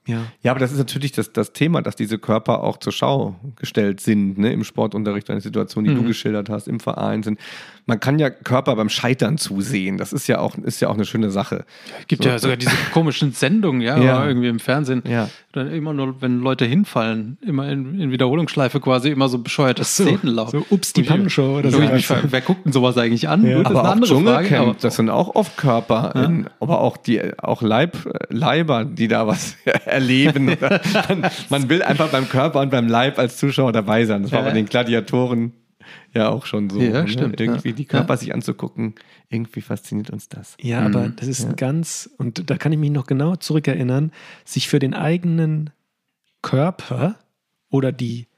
ja. 0.07 0.22
ja, 0.42 0.50
aber 0.52 0.61
das 0.61 0.72
ist 0.72 0.78
natürlich 0.78 1.12
das, 1.12 1.32
das 1.32 1.52
Thema, 1.52 1.82
dass 1.82 1.96
diese 1.96 2.18
Körper 2.18 2.62
auch 2.62 2.78
zur 2.78 2.92
Schau 2.92 3.36
gestellt 3.57 4.00
sind, 4.00 4.38
ne? 4.38 4.52
im 4.52 4.64
Sportunterricht, 4.64 5.28
eine 5.30 5.40
Situation, 5.40 5.84
die 5.84 5.90
mhm. 5.90 5.96
du 5.96 6.04
geschildert 6.04 6.48
hast, 6.48 6.68
im 6.68 6.80
Verein 6.80 7.22
sind. 7.22 7.40
Man 7.89 8.01
kann 8.01 8.18
ja 8.18 8.30
Körper 8.30 8.74
beim 8.74 8.89
Scheitern 8.89 9.39
zusehen. 9.39 9.97
Das 9.97 10.12
ist 10.12 10.26
ja 10.26 10.41
auch, 10.41 10.59
ist 10.59 10.80
ja 10.80 10.89
auch 10.89 10.95
eine 10.95 11.05
schöne 11.05 11.30
Sache. 11.30 11.64
Es 12.01 12.09
gibt 12.09 12.24
so, 12.24 12.28
ja 12.28 12.39
sogar 12.41 12.57
diese 12.57 12.74
komischen 12.93 13.30
Sendungen, 13.30 13.80
ja, 13.80 13.97
ja. 14.03 14.26
irgendwie 14.26 14.49
im 14.49 14.59
Fernsehen. 14.59 15.05
Ja. 15.09 15.30
Dann 15.53 15.70
immer 15.70 15.93
nur, 15.93 16.20
wenn 16.20 16.41
Leute 16.41 16.64
hinfallen, 16.64 17.39
immer 17.43 17.68
in, 17.70 18.01
in 18.01 18.11
Wiederholungsschleife 18.11 18.80
quasi 18.80 19.11
immer 19.11 19.28
so 19.28 19.39
bescheuerte 19.39 19.84
so, 19.84 20.03
Szenen 20.03 20.34
laufen. 20.34 20.64
So, 20.68 20.74
ups, 20.74 20.95
die 20.95 21.05
Pannenshow 21.05 21.59
oder 21.59 21.70
so. 21.70 21.78
Mich, 21.78 22.11
wer 22.11 22.41
guckt 22.41 22.64
denn 22.64 22.72
sowas 22.72 22.99
eigentlich 22.99 23.28
an? 23.28 23.47
Ja. 23.47 23.64
aber 23.64 23.89
auch 23.89 24.01
Dschungelcamp, 24.01 24.80
das 24.80 24.97
sind 24.97 25.09
auch 25.09 25.37
oft 25.37 25.57
Körper, 25.57 26.12
ja. 26.16 26.24
in, 26.24 26.49
aber 26.59 26.80
auch 26.80 26.97
die, 26.97 27.22
auch 27.39 27.62
Leib, 27.62 27.97
Leiber, 28.30 28.84
die 28.84 29.07
da 29.07 29.28
was 29.28 29.57
erleben. 29.84 30.47
man, 31.09 31.30
man, 31.51 31.68
will 31.68 31.84
einfach 31.84 32.09
beim 32.09 32.28
Körper 32.28 32.61
und 32.61 32.70
beim 32.70 32.89
Leib 32.89 33.20
als 33.20 33.37
Zuschauer 33.37 33.70
dabei 33.70 34.05
sein. 34.07 34.24
Das 34.24 34.32
war 34.32 34.43
bei 34.43 34.51
den 34.51 34.66
Gladiatoren 34.66 35.53
ja 36.14 36.28
auch 36.28 36.47
schon 36.47 36.70
so. 36.70 36.80
Ja, 36.80 37.03
ne? 37.03 37.09
stimmt. 37.09 37.41
Irgendwie 37.41 37.72
die 37.72 37.84
Körper 37.84 38.14
ja. 38.14 38.16
sich 38.18 38.34
anzugucken, 38.34 38.95
irgendwie 39.28 39.61
fasziniert 39.61 40.11
uns 40.11 40.28
das. 40.28 40.57
Ja, 40.61 40.80
mhm. 40.80 40.87
aber 40.87 41.09
das 41.09 41.28
ist 41.28 41.43
ja. 41.43 41.51
ein 41.51 41.57
ganz, 41.57 42.11
und 42.18 42.51
da 42.51 42.57
kann 42.57 42.72
ich 42.72 42.78
mich 42.78 42.91
noch 42.91 43.07
genau 43.07 43.37
zurückerinnern, 43.37 44.12
sich 44.45 44.68
für 44.68 44.78
den 44.78 44.95
eigenen 44.95 45.70
Körper 46.43 47.18
oder 47.70 47.93
die, 47.93 48.28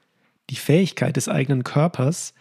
die 0.49 0.55
Fähigkeit 0.55 1.15
des 1.15 1.29
eigenen 1.29 1.63
Körpers 1.63 2.33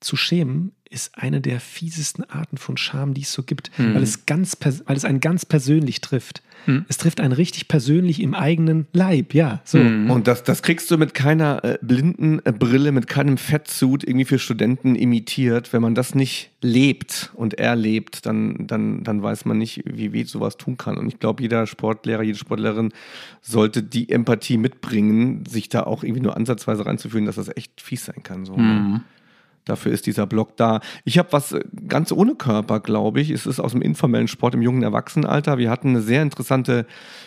zu 0.00 0.16
schämen, 0.16 0.72
ist 0.94 1.18
eine 1.18 1.40
der 1.40 1.60
fiesesten 1.60 2.24
Arten 2.30 2.56
von 2.56 2.76
Scham, 2.76 3.14
die 3.14 3.22
es 3.22 3.32
so 3.32 3.42
gibt, 3.42 3.70
mhm. 3.78 3.94
weil, 3.94 4.02
es 4.02 4.26
ganz, 4.26 4.56
weil 4.86 4.96
es 4.96 5.04
einen 5.04 5.20
ganz 5.20 5.44
persönlich 5.44 6.00
trifft. 6.00 6.42
Mhm. 6.66 6.86
Es 6.88 6.96
trifft 6.96 7.20
einen 7.20 7.32
richtig 7.32 7.68
persönlich 7.68 8.22
im 8.22 8.34
eigenen 8.34 8.86
Leib, 8.92 9.34
ja. 9.34 9.60
So. 9.64 9.78
Mhm. 9.78 10.10
Und 10.10 10.28
das, 10.28 10.44
das 10.44 10.62
kriegst 10.62 10.90
du 10.90 10.96
mit 10.96 11.12
keiner 11.12 11.62
äh, 11.64 11.78
blinden 11.82 12.40
äh, 12.44 12.52
Brille, 12.52 12.92
mit 12.92 13.08
keinem 13.08 13.36
Fettsuit 13.36 14.04
irgendwie 14.04 14.24
für 14.24 14.38
Studenten 14.38 14.94
imitiert. 14.94 15.72
Wenn 15.72 15.82
man 15.82 15.94
das 15.94 16.14
nicht 16.14 16.52
lebt 16.62 17.30
und 17.34 17.54
erlebt, 17.54 18.24
dann, 18.24 18.66
dann, 18.66 19.04
dann 19.04 19.22
weiß 19.22 19.44
man 19.44 19.58
nicht, 19.58 19.82
wie 19.84 20.12
weh 20.12 20.24
sowas 20.24 20.56
tun 20.56 20.78
kann. 20.78 20.96
Und 20.96 21.08
ich 21.08 21.18
glaube, 21.18 21.42
jeder 21.42 21.66
Sportlehrer, 21.66 22.22
jede 22.22 22.38
Sportlerin 22.38 22.92
sollte 23.42 23.82
die 23.82 24.08
Empathie 24.08 24.56
mitbringen, 24.56 25.44
sich 25.46 25.68
da 25.68 25.82
auch 25.82 26.04
irgendwie 26.04 26.22
nur 26.22 26.36
ansatzweise 26.36 26.86
reinzufühlen, 26.86 27.26
dass 27.26 27.36
das 27.36 27.54
echt 27.54 27.80
fies 27.80 28.04
sein 28.04 28.22
kann. 28.22 28.46
So. 28.46 28.56
Ne? 28.56 29.02
Dafür 29.64 29.92
ist 29.92 30.06
dieser 30.06 30.26
Blog 30.26 30.56
da. 30.56 30.80
Ich 31.04 31.18
habe 31.18 31.32
was 31.32 31.52
äh, 31.52 31.60
ganz 31.88 32.12
ohne 32.12 32.34
Körper, 32.34 32.80
glaube 32.80 33.20
ich. 33.20 33.30
Es 33.30 33.46
ist 33.46 33.60
aus 33.60 33.72
dem 33.72 33.82
informellen 33.82 34.28
Sport 34.28 34.54
im 34.54 34.62
jungen 34.62 34.82
Erwachsenenalter. 34.82 35.58
Wir 35.58 35.70
hatten 35.70 35.90
eine 35.90 36.02
sehr 36.02 36.22
interessante, 36.22 36.86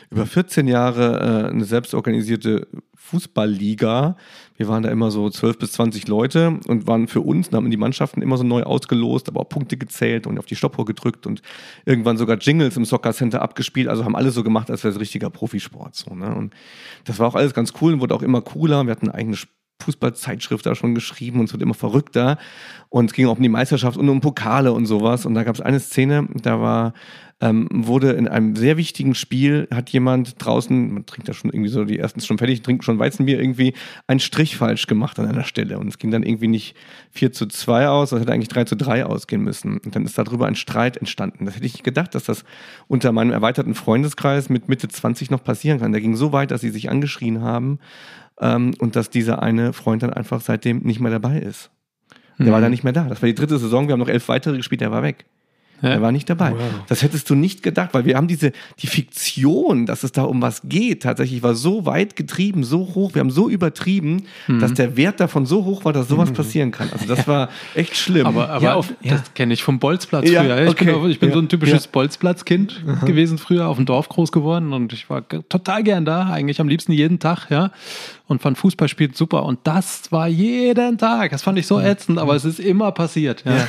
über 0.10 0.26
14 0.26 0.68
Jahre, 0.68 1.46
äh, 1.48 1.50
eine 1.50 1.66
selbstorganisierte 1.66 2.68
Fußballliga. 2.96 4.18
Wir 4.56 4.68
waren 4.68 4.84
da 4.84 4.90
immer 4.90 5.12
so 5.12 5.30
12 5.30 5.60
bis 5.60 5.72
20 5.74 6.08
Leute 6.08 6.60
und 6.68 6.88
waren 6.88 7.08
für 7.08 7.22
uns, 7.22 7.52
haben 7.52 7.72
die 7.72 7.78
Mannschaften 7.78 8.22
immer 8.22 8.38
so 8.38 8.44
neu 8.44 8.64
ausgelost, 8.64 9.30
aber 9.30 9.42
auch 9.42 9.50
Punkte 9.50 9.78
gezählt 9.78 10.28
und 10.28 10.38
auf 10.38 10.46
die 10.46 10.56
Stoppuhr 10.56 10.86
gedrückt 10.86 11.26
und 11.26 11.42
irgendwann 11.86 12.18
sogar 12.18 12.38
Jingles 12.38 12.76
im 12.76 12.86
Soccer 12.86 13.14
Center 13.14 13.42
abgespielt. 13.42 13.88
Also 13.88 14.04
haben 14.04 14.16
alle 14.16 14.32
so 14.32 14.44
gemacht, 14.44 14.70
als 14.70 14.84
wäre 14.84 14.94
es 14.94 15.00
richtiger 15.00 15.30
Profisport. 15.30 15.96
So, 15.96 16.16
ne? 16.16 16.36
Und 16.36 16.54
das 17.06 17.18
war 17.20 17.28
auch 17.28 17.36
alles 17.36 17.54
ganz 17.54 17.74
cool 17.82 17.94
und 17.94 18.02
wurde 18.02 18.14
auch 18.14 18.24
immer 18.24 18.42
cooler. 18.42 18.84
Wir 18.86 18.92
hatten 18.92 19.10
eine 19.10 19.18
eigene 19.18 19.38
Fußballzeitschrift 19.82 20.65
da 20.65 20.75
schon 20.75 20.95
geschrieben 20.95 21.39
und 21.39 21.45
es 21.45 21.53
wird 21.53 21.63
immer 21.63 21.73
verrückter. 21.73 22.38
Und 22.89 23.05
es 23.05 23.13
ging 23.13 23.28
auch 23.28 23.38
um 23.38 23.43
die 23.43 23.49
Meisterschaft 23.49 23.97
und 23.97 24.09
um 24.09 24.21
Pokale 24.21 24.71
und 24.73 24.86
sowas. 24.86 25.25
Und 25.25 25.34
da 25.34 25.43
gab 25.43 25.55
es 25.55 25.61
eine 25.61 25.80
Szene, 25.80 26.28
da 26.34 26.59
war, 26.59 26.93
ähm, 27.40 27.68
wurde 27.72 28.14
in 28.14 28.28
einem 28.28 28.56
sehr 28.56 28.78
wichtigen 28.78 29.14
Spiel, 29.14 29.68
hat 29.72 29.90
jemand 29.92 30.44
draußen, 30.44 30.92
man 30.92 31.06
trinkt 31.06 31.30
da 31.30 31.34
schon 31.34 31.52
irgendwie 31.52 31.70
so, 31.70 31.86
die 31.86 32.00
ersten 32.00 32.20
schon 32.22 32.40
fertig, 32.40 32.64
trinkt 32.64 32.84
schon 32.84 32.98
Weizenbier, 32.98 33.40
irgendwie 33.40 33.74
einen 34.08 34.20
Strich 34.20 34.58
falsch 34.58 34.88
gemacht 34.88 35.20
an 35.20 35.28
einer 35.28 35.44
Stelle. 35.44 35.78
Und 35.78 35.88
es 35.88 36.00
ging 36.00 36.10
dann 36.10 36.24
irgendwie 36.24 36.48
nicht 36.48 36.76
4 37.12 37.32
zu 37.32 37.46
2 37.46 37.90
aus, 37.90 38.10
das 38.10 38.22
hätte 38.22 38.32
eigentlich 38.34 38.48
3 38.48 38.64
zu 38.64 38.76
3 38.76 39.06
ausgehen 39.06 39.44
müssen. 39.44 39.78
Und 39.78 39.96
dann 39.96 40.04
ist 40.06 40.18
darüber 40.18 40.48
ein 40.48 40.56
Streit 40.56 40.98
entstanden. 40.98 41.46
Das 41.46 41.56
hätte 41.56 41.66
ich 41.68 41.74
nicht 41.74 41.84
gedacht, 41.84 42.16
dass 42.16 42.24
das 42.24 42.44
unter 42.88 43.12
meinem 43.12 43.32
erweiterten 43.32 43.76
Freundeskreis 43.76 44.50
mit 44.50 44.68
Mitte 44.68 44.88
20 44.88 45.30
noch 45.30 45.44
passieren 45.44 45.80
kann. 45.80 45.92
Der 45.92 46.02
ging 46.02 46.16
so 46.16 46.32
weit, 46.32 46.50
dass 46.50 46.62
sie 46.62 46.72
sich 46.72 46.90
angeschrien 46.90 47.42
haben 47.42 47.78
ähm, 48.42 48.74
und 48.80 48.96
dass 48.96 49.12
dieser 49.12 49.44
eine 49.44 49.74
Freund 49.74 50.02
dann 50.02 50.12
einfach 50.14 50.42
seitdem 50.42 50.80
nicht 50.80 51.00
mehr 51.00 51.12
dabei 51.12 51.40
ist. 51.40 51.70
Der 52.40 52.48
Mhm. 52.48 52.52
war 52.52 52.62
dann 52.62 52.72
nicht 52.72 52.84
mehr 52.84 52.94
da. 52.94 53.04
Das 53.04 53.22
war 53.22 53.28
die 53.28 53.36
dritte 53.36 53.58
Saison, 53.60 53.88
wir 53.88 53.94
haben 53.94 54.00
noch 54.00 54.10
elf 54.10 54.28
weitere 54.28 54.58
gespielt, 54.58 54.82
der 54.82 54.92
war 54.92 55.04
weg. 55.04 55.26
Ja. 55.82 55.89
Er 55.89 56.01
war 56.01 56.11
nicht 56.11 56.30
dabei. 56.30 56.51
Wow. 56.53 56.59
Das 56.88 57.03
hättest 57.03 57.30
du 57.30 57.36
nicht 57.36 57.61
gedacht, 57.63 57.89
weil 57.93 58.05
wir 58.05 58.17
haben 58.17 58.28
diese, 58.28 58.51
die 58.80 58.88
Fiktion, 58.88 59.86
dass 59.86 60.03
es 60.03 60.11
da 60.11 60.23
um 60.23 60.41
was 60.41 60.61
geht, 60.65 61.03
tatsächlich 61.03 61.43
war 61.43 61.53
so 61.55 61.86
weit 61.86 62.15
getrieben, 62.15 62.63
so 62.63 62.80
hoch, 62.95 63.13
wir 63.13 63.19
haben 63.19 63.30
so 63.32 63.49
übertrieben, 63.49 64.23
Mhm. 64.47 64.59
dass 64.59 64.73
der 64.73 64.97
Wert 64.97 65.19
davon 65.19 65.45
so 65.45 65.65
hoch 65.65 65.86
war, 65.86 65.93
dass 65.93 66.07
sowas 66.07 66.32
passieren 66.32 66.71
kann. 66.71 66.89
Also 66.91 67.05
das 67.05 67.28
war 67.28 67.49
echt 67.75 67.95
schlimm. 67.95 68.25
Aber, 68.25 68.49
aber 68.49 68.63
Ja, 68.63 68.73
auf- 68.75 68.93
das 69.03 69.11
ja. 69.11 69.23
kenne 69.36 69.53
ich 69.53 69.63
vom 69.63 69.80
Bolzplatz 69.80 70.30
Ja, 70.30 70.43
früher. 70.43 70.57
Ich 70.67 70.75
bin, 70.75 70.89
okay. 70.89 70.99
auch, 70.99 71.05
ich 71.07 71.19
bin 71.19 71.30
Ja, 71.30 71.36
so 71.36 71.41
ein 71.41 71.49
typisches 71.49 71.86
ja. 71.86 71.89
Bolzplatzkind 71.91 72.84
gewesen 73.05 73.38
früher, 73.38 73.67
auf 73.67 73.78
dem 73.78 73.86
Dorf 73.86 74.09
groß 74.09 74.32
geworden 74.32 74.73
und 74.73 74.93
ich 74.93 75.09
war 75.09 75.28
total 75.28 75.84
gern 75.84 76.05
da, 76.05 76.30
eigentlich 76.30 76.59
am 76.59 76.67
liebsten 76.67 76.91
jeden 76.91 77.19
Tag, 77.19 77.49
ja. 77.49 77.71
Und 78.28 78.41
fand 78.41 78.57
Fußball 78.57 78.88
spielt 78.89 79.15
super. 79.15 79.43
Und 79.43 79.59
das 79.63 80.11
war 80.11 80.28
jeden 80.28 80.97
Tag. 80.97 81.32
Das 81.32 81.43
fand 81.43 81.57
ich 81.59 81.65
so 81.67 81.80
ätzend, 81.80 82.19
aber 82.19 82.36
es 82.36 82.43
ist 82.45 82.59
immer 82.59 82.91
passiert. 82.91 83.43
Ja, 83.45 83.67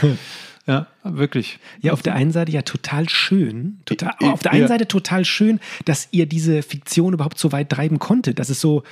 ja 0.69 0.87
wirklich. 1.03 1.59
Ja, 1.81 1.93
auf 1.95 2.03
der 2.03 2.14
einen 2.14 2.31
Seite 2.31 2.53
ja 2.53 2.62
total 2.62 3.09
schön. 3.09 3.81
Total, 3.87 4.12
I- 4.21 4.27
I- 4.27 4.29
auf 4.29 4.43
der 4.43 4.53
einen 4.53 4.62
ja. 4.62 4.69
Seite 4.69 4.87
total 4.87 5.25
schön, 5.25 5.59
dass 5.87 6.09
ihr 6.12 6.27
diese 6.27 6.62
Fiktion 6.62 7.14
überhaupt 7.14 7.39
so 7.39 7.51
weit 7.53 7.71
treiben 7.71 7.99
konntet, 7.99 8.39
dass 8.39 8.51
es 8.51 8.61
so, 8.61 8.83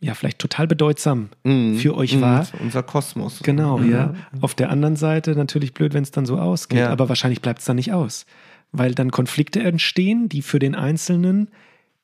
ja, 0.00 0.14
vielleicht 0.14 0.38
total 0.38 0.66
bedeutsam 0.66 1.28
für 1.44 1.94
euch 1.96 2.16
Mhm, 2.16 2.20
war. 2.20 2.46
unser 2.60 2.82
Kosmos. 2.82 3.40
Genau, 3.42 3.80
ja. 3.80 4.14
Auf 4.40 4.54
der 4.54 4.70
anderen 4.70 4.96
Seite 4.96 5.32
natürlich 5.34 5.74
blöd, 5.74 5.92
wenn 5.94 6.02
es 6.02 6.10
dann 6.10 6.26
so 6.26 6.38
ausgeht, 6.38 6.78
Ja. 6.78 6.90
aber 6.90 7.08
wahrscheinlich 7.08 7.40
bleibt 7.42 7.58
es 7.60 7.64
dann 7.66 7.76
nicht 7.76 7.92
aus. 7.92 8.24
Weil 8.72 8.94
dann 8.94 9.10
Konflikte 9.10 9.60
entstehen, 9.62 10.28
die 10.28 10.42
für 10.42 10.58
den 10.60 10.74
Einzelnen 10.74 11.48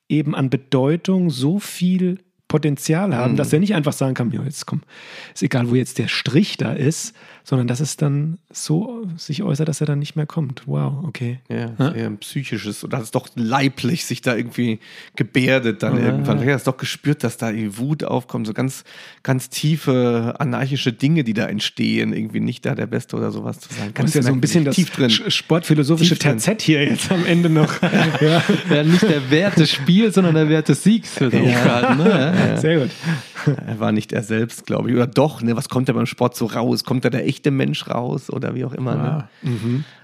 eben 0.08 0.34
an 0.34 0.50
Bedeutung 0.50 1.30
so 1.30 1.58
viel 1.58 2.18
Potenzial 2.48 3.14
haben, 3.14 3.32
Mhm. 3.32 3.36
dass 3.36 3.52
er 3.52 3.58
nicht 3.60 3.74
einfach 3.74 3.92
sagen 3.92 4.14
kann, 4.14 4.30
ja, 4.30 4.42
jetzt 4.42 4.66
komm, 4.66 4.82
ist 5.34 5.42
egal, 5.42 5.68
wo 5.70 5.74
jetzt 5.74 5.98
der 5.98 6.06
Strich 6.08 6.56
da 6.56 6.72
ist, 6.72 7.14
sondern 7.48 7.68
dass 7.68 7.78
es 7.78 7.96
dann 7.96 8.38
so 8.52 9.06
sich 9.16 9.44
äußert, 9.44 9.68
dass 9.68 9.80
er 9.80 9.86
dann 9.86 10.00
nicht 10.00 10.16
mehr 10.16 10.26
kommt. 10.26 10.62
Wow, 10.66 11.04
okay. 11.04 11.38
Ja, 11.48 11.66
ist 11.66 11.94
eher 11.96 12.06
ein 12.06 12.18
psychisches, 12.18 12.82
oder 12.82 12.96
hat 12.98 13.04
es 13.04 13.12
doch 13.12 13.28
leiblich 13.36 14.04
sich 14.04 14.20
da 14.20 14.34
irgendwie 14.34 14.80
gebärdet 15.14 15.84
dann 15.84 15.96
irgendwann. 16.02 16.44
Ja, 16.46 16.54
hast 16.54 16.66
doch 16.66 16.76
gespürt, 16.76 17.22
dass 17.22 17.36
da 17.36 17.52
die 17.52 17.78
Wut 17.78 18.02
aufkommt, 18.02 18.48
so 18.48 18.52
ganz, 18.52 18.82
ganz 19.22 19.48
tiefe 19.48 20.34
anarchische 20.40 20.92
Dinge, 20.92 21.22
die 21.22 21.34
da 21.34 21.46
entstehen, 21.46 22.12
irgendwie 22.12 22.40
nicht 22.40 22.66
da 22.66 22.74
der 22.74 22.86
Beste 22.86 23.14
oder 23.14 23.30
sowas 23.30 23.60
zu 23.60 23.72
sein. 23.72 23.92
Das 23.94 24.06
ist 24.06 24.14
ja 24.14 24.22
so 24.22 24.32
ein 24.32 24.40
bisschen 24.40 24.64
das 24.64 24.74
tief 24.74 24.90
drin. 24.90 25.08
sch- 25.10 25.30
sportphilosophische. 25.30 26.18
Terzett 26.18 26.62
hier 26.62 26.82
jetzt 26.84 27.12
am 27.12 27.24
Ende 27.26 27.48
noch. 27.48 27.80
ja. 28.20 28.42
Ja, 28.68 28.82
nicht 28.82 29.02
der 29.02 29.30
Wert 29.30 29.56
des 29.56 29.70
Spiels, 29.70 30.16
sondern 30.16 30.34
der 30.34 30.48
Wert 30.48 30.68
des 30.68 30.82
Siegs 30.82 31.20
wird 31.20 31.32
hochgehalten. 31.32 31.98
Ne? 31.98 32.34
Ja. 32.36 32.56
Sehr 32.56 32.80
gut. 32.80 32.90
Er 33.66 33.78
war 33.78 33.92
nicht 33.92 34.12
er 34.12 34.24
selbst, 34.24 34.66
glaube 34.66 34.90
ich. 34.90 34.96
Oder 34.96 35.06
doch, 35.06 35.42
ne? 35.42 35.54
Was 35.56 35.68
kommt 35.68 35.88
da 35.88 35.92
beim 35.92 36.06
Sport 36.06 36.34
so 36.34 36.46
raus? 36.46 36.82
Kommt 36.82 37.04
da 37.04 37.10
der 37.10 37.26
echte 37.36 37.50
Mensch 37.50 37.86
raus 37.88 38.30
oder 38.30 38.54
wie 38.54 38.64
auch 38.64 38.72
immer? 38.72 38.94
Ne? 38.96 39.28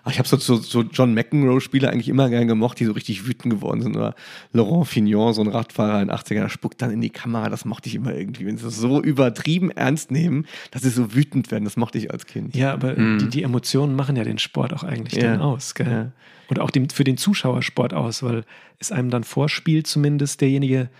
Ach, 0.04 0.10
Ich 0.10 0.18
habe 0.18 0.28
so, 0.28 0.36
so, 0.36 0.56
so 0.56 0.82
John 0.82 1.14
McEnroe-Spieler 1.14 1.90
eigentlich 1.90 2.08
immer 2.08 2.28
gern 2.28 2.46
gemocht, 2.46 2.78
die 2.80 2.84
so 2.84 2.92
richtig 2.92 3.26
wütend 3.26 3.54
geworden 3.54 3.80
sind. 3.80 3.96
Oder 3.96 4.14
Laurent 4.52 4.86
Fignon, 4.86 5.32
so 5.32 5.40
ein 5.40 5.48
Radfahrer 5.48 6.02
in 6.02 6.08
den 6.08 6.16
80ern, 6.16 6.34
der 6.42 6.48
spuckt 6.50 6.82
dann 6.82 6.90
in 6.90 7.00
die 7.00 7.10
Kamera. 7.10 7.48
Das 7.48 7.64
mochte 7.64 7.88
ich 7.88 7.94
immer 7.94 8.14
irgendwie. 8.14 8.44
Wenn 8.46 8.56
sie 8.58 8.64
das 8.64 8.76
so 8.76 9.00
übertrieben 9.02 9.70
ernst 9.70 10.10
nehmen, 10.10 10.46
dass 10.70 10.82
sie 10.82 10.90
so 10.90 11.14
wütend 11.14 11.50
werden, 11.50 11.64
das 11.64 11.76
mochte 11.76 11.98
ich 11.98 12.10
als 12.12 12.26
Kind. 12.26 12.54
Ja, 12.54 12.72
aber 12.72 12.94
die, 12.94 13.28
die 13.28 13.42
Emotionen 13.42 13.96
machen 13.96 14.14
ja 14.16 14.24
den 14.24 14.38
Sport 14.38 14.72
auch 14.74 14.84
eigentlich 14.84 15.20
Ja. 15.22 15.30
dann 15.32 15.40
aus. 15.40 15.74
Gell? 15.74 15.86
Ja. 15.90 16.12
Und 16.48 16.60
auch 16.60 16.70
dem, 16.70 16.90
für 16.90 17.04
den 17.04 17.16
Zuschauersport 17.16 17.94
aus, 17.94 18.22
weil 18.22 18.44
es 18.78 18.92
einem 18.92 19.08
dann 19.10 19.24
vorspielt, 19.24 19.86
zumindest 19.86 20.40
derjenige, 20.42 20.90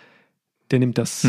der 0.70 0.78
nimmt 0.78 0.96
das 0.96 1.26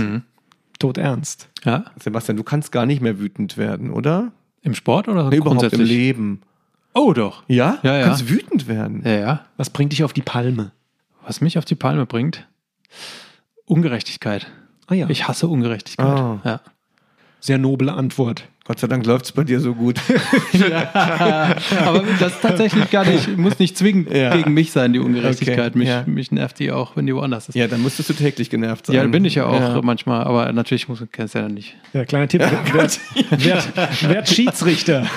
tot 0.79 0.97
ernst. 0.97 1.49
ja. 1.65 1.85
Sebastian, 2.01 2.37
du 2.37 2.43
kannst 2.43 2.71
gar 2.71 2.85
nicht 2.85 3.01
mehr 3.01 3.19
wütend 3.19 3.57
werden, 3.57 3.89
oder? 3.91 4.31
Im 4.63 4.73
Sport 4.73 5.07
oder 5.07 5.29
Nee, 5.29 5.37
überhaupt 5.37 5.71
im? 5.73 5.81
Leben. 5.81 6.41
Oh, 6.93 7.13
doch. 7.13 7.43
Ja? 7.47 7.79
Ja, 7.83 7.93
ja. 7.97 7.99
Du 8.01 8.07
kannst 8.07 8.29
wütend 8.29 8.67
werden. 8.67 9.01
Ja, 9.05 9.11
ja. 9.11 9.45
Was 9.57 9.69
bringt 9.69 9.91
dich 9.91 10.03
auf 10.03 10.13
die 10.13 10.21
Palme? 10.21 10.71
Was 11.25 11.41
mich 11.41 11.57
auf 11.57 11.65
die 11.65 11.75
Palme 11.75 12.05
bringt, 12.05 12.47
Ungerechtigkeit. 13.65 14.47
Ah 14.87 14.93
ja, 14.93 15.09
Ich 15.09 15.27
hasse 15.27 15.47
Ungerechtigkeit. 15.47 16.05
Ah. 16.05 16.39
Ja. 16.43 16.61
sehr 17.39 17.57
noble 17.57 17.91
Antwort. 17.91 18.47
Gott 18.65 18.79
sei 18.79 18.87
Dank 18.87 19.05
läuft 19.05 19.25
es 19.25 19.31
bei 19.33 19.43
dir 19.43 19.59
so 19.59 19.75
gut. 19.75 19.99
Aber 20.93 22.03
das 22.19 22.33
ist 22.33 22.41
tatsächlich 22.41 22.89
gar 22.91 23.05
nicht, 23.05 23.37
muss 23.37 23.59
nicht 23.59 23.77
zwingend 23.77 24.09
Ja. 24.11 24.33
gegen 24.35 24.53
mich 24.53 24.71
sein, 24.71 24.93
die 24.93 24.99
Ungerechtigkeit. 24.99 25.71
Okay, 25.71 25.77
Mich, 25.79 25.87
ja. 25.89 26.03
mich 26.05 26.31
nervt 26.31 26.59
die 26.59 26.71
auch, 26.71 26.95
wenn 26.95 27.05
die 27.05 27.13
woanders 27.13 27.49
ist. 27.49 27.55
ja, 27.55 27.67
dann 27.67 27.81
müsstest 27.83 28.09
du 28.09 28.13
täglich 28.13 28.49
genervt 28.49 28.85
sein. 28.85 28.95
Ja, 28.95 29.05
bin 29.05 29.25
ich 29.25 29.35
ja 29.35 29.45
auch 29.47 29.59
Ja. 29.59 29.81
manchmal, 29.83 30.23
aber 30.23 30.51
natürlich 30.53 30.87
muss 30.87 31.03
kennst 31.11 31.35
du 31.35 31.39
ja 31.39 31.49
nicht. 31.49 31.75
Ja, 31.93 32.05
kleiner 32.05 32.27
Tipp. 32.27 32.39
Werd, 32.41 32.99
werd, 33.31 34.09
werd 34.09 34.29
Schiedsrichter. 34.29 35.07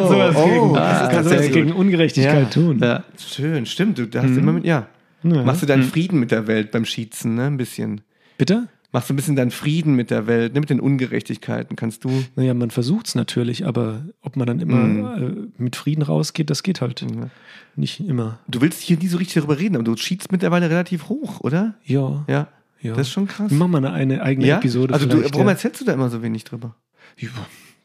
Oh, 0.00 0.08
sowas 0.08 0.36
oh, 0.36 0.44
gegen, 0.48 0.74
das 0.74 1.02
ist 1.02 1.10
kannst 1.10 1.30
sowas 1.30 1.50
gegen. 1.52 1.72
Ungerechtigkeit 1.72 2.42
Ja. 2.54 2.62
tun. 2.62 2.78
Ja. 2.80 3.04
Schön, 3.18 3.66
stimmt. 3.66 3.98
Du 3.98 4.06
da 4.06 4.22
hast 4.22 4.36
immer 4.36 4.52
mit, 4.52 4.64
ja. 4.64 4.86
Ja. 5.22 5.42
Machst 5.42 5.62
du 5.62 5.66
deinen 5.66 5.82
Frieden 5.82 6.20
mit 6.20 6.30
der 6.30 6.46
Welt 6.46 6.70
beim 6.70 6.84
Schießen, 6.84 7.34
ne? 7.34 7.46
Ein 7.46 7.56
bisschen. 7.56 8.02
Bitte? 8.36 8.68
Machst 8.90 9.10
du 9.10 9.12
ein 9.14 9.16
bisschen 9.16 9.36
deinen 9.36 9.50
Frieden 9.50 9.94
mit 9.96 10.10
der 10.10 10.26
Welt, 10.26 10.54
ne? 10.54 10.60
mit 10.60 10.70
den 10.70 10.80
Ungerechtigkeiten. 10.80 11.76
Kannst 11.76 12.04
du. 12.04 12.24
Naja, 12.36 12.54
man 12.54 12.70
versucht 12.70 13.06
es 13.08 13.14
natürlich, 13.14 13.66
aber 13.66 14.02
ob 14.22 14.36
man 14.36 14.46
dann 14.46 14.60
immer 14.60 15.18
äh, 15.20 15.34
mit 15.58 15.76
Frieden 15.76 16.00
rausgeht, 16.02 16.48
das 16.48 16.62
geht 16.62 16.80
halt 16.80 17.04
nicht 17.76 18.00
immer. 18.00 18.38
Du 18.48 18.62
willst 18.62 18.80
hier 18.80 18.96
nie 18.96 19.08
so 19.08 19.18
richtig 19.18 19.34
darüber 19.34 19.58
reden, 19.58 19.74
aber 19.76 19.84
du 19.84 19.94
schießt 19.94 20.32
mittlerweile 20.32 20.70
relativ 20.70 21.10
hoch, 21.10 21.40
oder? 21.40 21.74
Ja. 21.84 22.24
Ja. 22.28 22.48
ja. 22.80 22.94
Das 22.94 23.08
ist 23.08 23.12
schon 23.12 23.26
krass. 23.28 23.50
Machen 23.52 23.72
mal 23.72 23.78
eine, 23.84 23.92
eine 23.92 24.22
eigene 24.22 24.46
Ja? 24.46 24.56
Episode. 24.56 24.94
Also 24.94 25.06
du, 25.06 25.22
warum 25.22 25.46
ja. 25.46 25.52
erzählst 25.52 25.82
du 25.82 25.84
da 25.84 25.92
immer 25.92 26.08
so 26.08 26.22
wenig 26.22 26.44
drüber? 26.44 26.74
Ich 27.16 27.28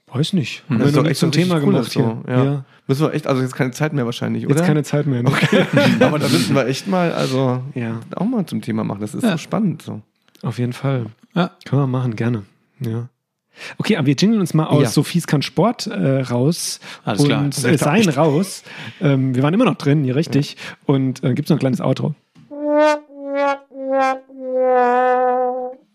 weiß 0.07 0.31
nicht. 0.33 0.63
Das 0.63 0.69
Haben 0.69 0.79
wir 0.79 0.85
ist 0.85 0.95
noch 0.95 1.03
doch 1.03 1.09
echt 1.09 1.19
zum 1.19 1.33
so 1.33 1.37
richtig 1.37 1.43
Thema 1.49 1.59
cool, 1.59 1.65
gemacht 1.65 1.85
das 1.87 1.93
so. 1.93 1.99
hier. 2.25 2.33
Ja. 2.33 2.43
Ja. 2.45 2.65
Müssen 2.87 3.01
wir 3.07 3.13
echt, 3.13 3.27
also 3.27 3.41
jetzt 3.41 3.55
keine 3.55 3.71
Zeit 3.71 3.91
mehr 3.91 4.05
wahrscheinlich, 4.05 4.45
oder? 4.45 4.55
Jetzt 4.55 4.65
keine 4.65 4.83
Zeit 4.83 5.05
mehr. 5.05 5.23
Ne? 5.23 5.31
aber 5.99 6.19
da 6.19 6.29
müssen 6.29 6.55
wir 6.55 6.65
echt 6.67 6.87
mal, 6.87 7.11
also 7.11 7.61
Ja. 7.75 7.99
auch 8.15 8.25
mal 8.25 8.45
zum 8.45 8.61
Thema 8.61 8.85
machen. 8.85 9.01
Das 9.01 9.13
ist 9.13 9.23
Ja. 9.23 9.31
so 9.31 9.37
spannend. 9.37 9.81
So. 9.81 10.01
Auf 10.43 10.59
jeden 10.59 10.73
Fall. 10.73 11.07
Ja. 11.33 11.51
Können 11.65 11.81
wir 11.81 11.87
machen, 11.87 12.15
gerne. 12.15 12.43
Ja. 12.79 13.09
Okay, 13.77 13.97
aber 13.97 14.07
wir 14.07 14.15
jingeln 14.15 14.39
uns 14.41 14.53
mal 14.53 14.65
aus 14.65 14.83
Ja. 14.83 14.89
Sophies 14.89 15.27
kann 15.27 15.41
Sport 15.41 15.87
äh, 15.87 16.21
raus 16.21 16.79
Alles 17.05 17.21
und 17.21 17.27
klar. 17.27 17.45
äh, 17.45 17.77
sein 17.77 18.09
raus. 18.09 18.63
Ähm, 18.99 19.35
wir 19.35 19.43
waren 19.43 19.53
immer 19.53 19.65
noch 19.65 19.75
drin, 19.75 20.03
hier 20.03 20.15
richtig. 20.15 20.57
Und 20.85 21.23
äh, 21.23 21.33
gibt 21.33 21.45
es 21.47 21.49
noch 21.49 21.57
ein 21.57 21.59
kleines 21.59 21.79
Outro? 21.81 22.15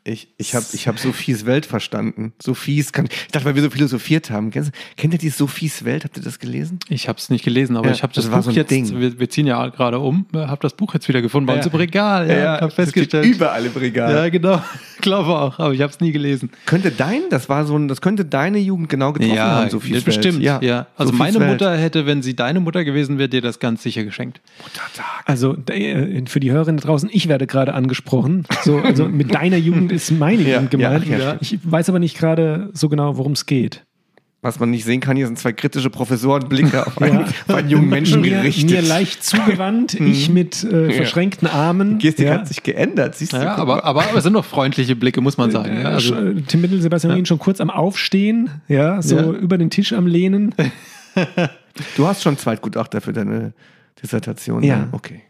Ich, 0.09 0.29
ich 0.39 0.55
habe 0.55 0.65
ich 0.73 0.89
hab 0.89 0.99
Sophies 0.99 1.45
Welt 1.45 1.67
verstanden. 1.67 2.33
Sophies 2.43 2.93
kann. 2.93 3.07
Ich 3.11 3.29
dachte, 3.33 3.45
weil 3.45 3.55
wir 3.55 3.63
so 3.63 3.71
philosophiert 3.71 4.31
haben. 4.31 4.51
Kennst, 4.51 4.73
kennt 4.97 5.13
ihr 5.13 5.19
die 5.19 5.29
Sophies 5.29 5.85
Welt? 5.85 6.05
Habt 6.05 6.17
ihr 6.17 6.23
das 6.23 6.39
gelesen? 6.39 6.79
Ich 6.89 7.09
habe 7.09 7.19
es 7.19 7.29
nicht 7.29 7.45
gelesen, 7.45 7.77
aber 7.77 7.89
Ja, 7.89 7.93
ich 7.95 8.03
habe 8.03 8.13
das, 8.15 8.25
das 8.25 8.33
war 8.33 8.39
Buch 8.39 8.45
so 8.47 8.51
ein 8.51 8.57
jetzt, 8.57 8.71
Ding. 8.71 8.99
Wir, 8.99 9.19
wir 9.21 9.29
ziehen 9.29 9.47
ja 9.47 9.69
gerade 9.69 9.99
um, 9.99 10.27
habe 10.35 10.59
das 10.63 10.73
Buch 10.75 10.95
jetzt 10.95 11.09
wieder 11.09 11.21
gefunden 11.21 11.47
bei 11.47 11.53
Ja. 11.55 11.59
uns 11.59 11.67
im 11.67 11.75
Regal. 11.79 12.29
Ja, 12.29 12.35
habe 12.61 12.61
das 12.61 12.73
steht 12.73 12.85
festgestellt. 12.87 13.27
Überall 13.27 13.67
im 13.67 13.73
Regal. 13.73 14.13
Ja, 14.15 14.29
genau. 14.31 14.63
Glaube 15.01 15.29
auch, 15.29 15.59
aber 15.61 15.73
ich 15.75 15.81
habe 15.83 15.93
es 15.93 16.01
nie 16.01 16.11
gelesen. 16.11 16.51
Könnte 16.67 16.91
dein, 16.91 17.23
das 17.31 17.49
war 17.49 17.65
so 17.67 17.77
ein, 17.77 17.87
das 17.87 18.01
könnte 18.01 18.25
deine 18.25 18.59
Jugend 18.59 18.89
genau 18.89 19.13
getroffen 19.13 19.39
haben, 19.39 19.71
Sophies 19.71 20.03
bestimmt. 20.03 20.43
Welt. 20.43 20.63
Ja, 20.63 20.87
Also 20.97 21.13
Sophies 21.13 21.19
meine 21.19 21.41
Welt. 21.41 21.51
Mutter 21.51 21.77
hätte, 21.77 22.07
wenn 22.07 22.23
sie 22.23 22.35
deine 22.35 22.59
Mutter 22.61 22.83
gewesen 22.85 23.19
wäre, 23.19 23.29
dir 23.29 23.41
das 23.43 23.61
ganz 23.61 23.83
sicher 23.83 24.03
geschenkt. 24.05 24.41
Muttertag. 24.63 25.23
Also 25.27 25.57
äh, 25.71 26.23
für 26.27 26.41
die 26.41 26.51
Hörerinnen 26.51 26.81
draußen, 26.81 27.11
ich 27.13 27.29
werde 27.29 27.47
gerade 27.47 27.75
angesprochen. 27.75 28.45
So, 28.65 28.79
also 28.79 29.07
mit 29.09 29.33
deiner 29.35 29.57
Jugend 29.59 29.93
ist 30.03 30.11
meine 30.13 30.43
Ja, 30.43 30.61
gemeint. 30.63 31.07
ja, 31.07 31.19
ja, 31.19 31.37
ich 31.41 31.59
weiß 31.63 31.89
aber 31.89 31.99
nicht 31.99 32.17
gerade 32.17 32.71
so 32.73 32.89
genau, 32.89 33.17
worum 33.17 33.33
es 33.33 33.47
geht. 33.47 33.85
was 34.41 34.61
man 34.61 34.71
nicht 34.71 34.85
sehen 34.85 35.01
kann, 35.01 35.17
hier 35.17 35.27
sind 35.27 35.37
zwei 35.39 35.53
kritische 35.53 35.91
Professorenblicke 35.91 36.87
auf, 36.87 37.03
einen, 37.03 37.25
auf 37.25 37.55
einen 37.55 37.69
jungen 37.71 37.89
Menschen 37.89 38.21
mir, 38.21 38.31
gerichtet. 38.31 38.71
mir 38.71 38.83
leicht 38.83 39.25
zugewandt, 39.25 39.95
ich 40.01 40.31
mit 40.31 40.63
äh, 40.63 40.93
verschränkten 40.93 41.49
Armen. 41.49 41.99
Gestik 41.99 42.27
ja. 42.27 42.35
hat 42.35 42.47
sich 42.49 42.63
geändert, 42.63 43.17
siehst 43.17 43.33
du? 43.33 43.39
Ja, 43.39 43.57
aber, 43.57 43.85
aber, 43.85 44.05
aber 44.09 44.19
es 44.19 44.23
sind 44.25 44.35
doch 44.35 44.45
freundliche 44.45 44.95
Blicke, 44.95 45.21
muss 45.21 45.37
man 45.39 45.51
sagen. 45.51 45.81
Ja, 45.81 45.89
also, 45.89 46.15
Äh, 46.15 46.41
Tim 46.47 46.61
Mittel, 46.61 46.81
Sebastian 46.81 47.13
Rien 47.15 47.27
schon 47.27 47.41
kurz 47.41 47.61
am 47.61 47.71
Aufstehen, 47.71 48.49
ja, 48.69 49.03
so 49.03 49.17
Ja. 49.17 49.23
über 49.33 49.59
den 49.59 49.71
Tisch 49.71 49.93
am 49.93 50.07
Lehnen. 50.07 50.55
du 51.97 52.07
hast 52.07 52.23
schon 52.23 52.37
Zweitgutachter 52.39 53.01
für 53.01 53.13
deine 53.13 53.53
Dissertation. 54.01 54.63
Ja. 54.63 54.77
ne? 54.77 54.89
Okay. 54.93 55.23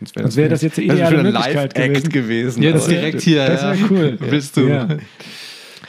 Sonst 0.00 0.14
wäre 0.16 0.24
Sonst 0.24 0.36
wäre 0.36 0.48
das 0.48 0.62
jetzt 0.62 0.76
die 0.76 0.86
das 0.86 0.96
ideale 0.96 1.18
ein 1.18 1.22
Möglichkeit 1.24 1.76
Live-Act 1.78 2.12
gewesen. 2.12 2.62
jetzt 2.62 2.82
Aber- 2.84 2.88
direkt 2.92 3.20
hier. 3.22 3.46
Das 3.46 3.62
wäre 3.62 3.76
cool. 3.90 4.18
Willst 4.20 4.56
du? 4.56 4.68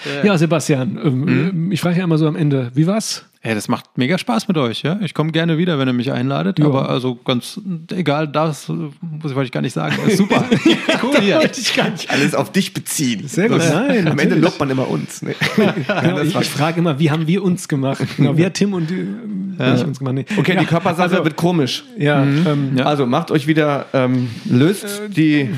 Ja, 0.05 0.25
ja 0.25 0.37
Sebastian, 0.37 0.97
ähm, 1.03 1.27
Hm? 1.27 1.71
ich 1.71 1.81
frage 1.81 1.97
ja 1.97 2.03
immer 2.03 2.17
so 2.17 2.27
am 2.27 2.35
Ende, 2.35 2.71
wie 2.73 2.87
war's? 2.87 3.25
Ey, 3.41 3.55
das 3.55 3.69
macht 3.69 3.97
mega 3.97 4.17
Spaß 4.17 4.49
mit 4.49 4.57
euch, 4.57 4.81
ja. 4.81 4.99
Ich 5.01 5.13
komme 5.13 5.31
gerne 5.31 5.57
wieder, 5.57 5.79
wenn 5.79 5.87
ihr 5.87 5.93
mich 5.93 6.11
einladet. 6.11 6.59
Ja. 6.59 6.65
Aber 6.65 6.89
also 6.89 7.15
ganz 7.15 7.57
egal, 7.89 8.27
das 8.27 8.67
äh, 8.67 8.73
muss 8.73 8.91
ich, 9.31 9.35
wollte 9.35 9.45
ich 9.45 9.51
gar 9.53 9.61
nicht 9.61 9.71
sagen. 9.71 9.95
Das 10.03 10.11
ist 10.11 10.17
super. 10.17 10.43
cool 11.03 11.21
hier. 11.21 11.41
ich 11.49 11.73
gar 11.73 11.89
nicht. 11.89 12.09
Alles 12.11 12.35
auf 12.35 12.51
dich 12.51 12.73
beziehen. 12.73 13.29
Sehr 13.29 13.47
gut, 13.47 13.59
Das- 13.59 13.73
nein, 13.73 13.99
Am 14.09 14.19
Ende 14.19 14.35
natürlich. 14.35 14.43
lobt 14.43 14.59
man 14.59 14.69
immer 14.69 14.89
uns. 14.89 15.21
Ne? 15.21 15.35
Genau, 15.55 16.19
ich 16.21 16.35
ich 16.35 16.49
frage 16.49 16.79
immer, 16.79 16.99
wie 16.99 17.11
haben 17.11 17.27
wir 17.27 17.41
uns 17.41 17.69
gemacht? 17.69 18.01
Genau, 18.17 18.35
wie 18.37 18.45
hat 18.45 18.55
Tim 18.55 18.73
und 18.73 18.91
äh, 18.91 19.75
ich 19.75 19.85
uns 19.85 19.99
gemacht? 19.99 20.15
Nee. 20.15 20.25
Okay, 20.37 20.55
ja, 20.55 20.59
die 20.59 20.65
Körpersache 20.65 21.09
also, 21.11 21.23
wird 21.23 21.37
komisch. 21.37 21.85
Ja, 21.97 22.21
ähm, 22.23 22.71
Ja. 22.75 22.85
Also 22.87 23.05
macht 23.05 23.31
euch 23.31 23.47
wieder, 23.47 23.85
ähm, 23.93 24.29
löst 24.49 25.01
die, 25.15 25.49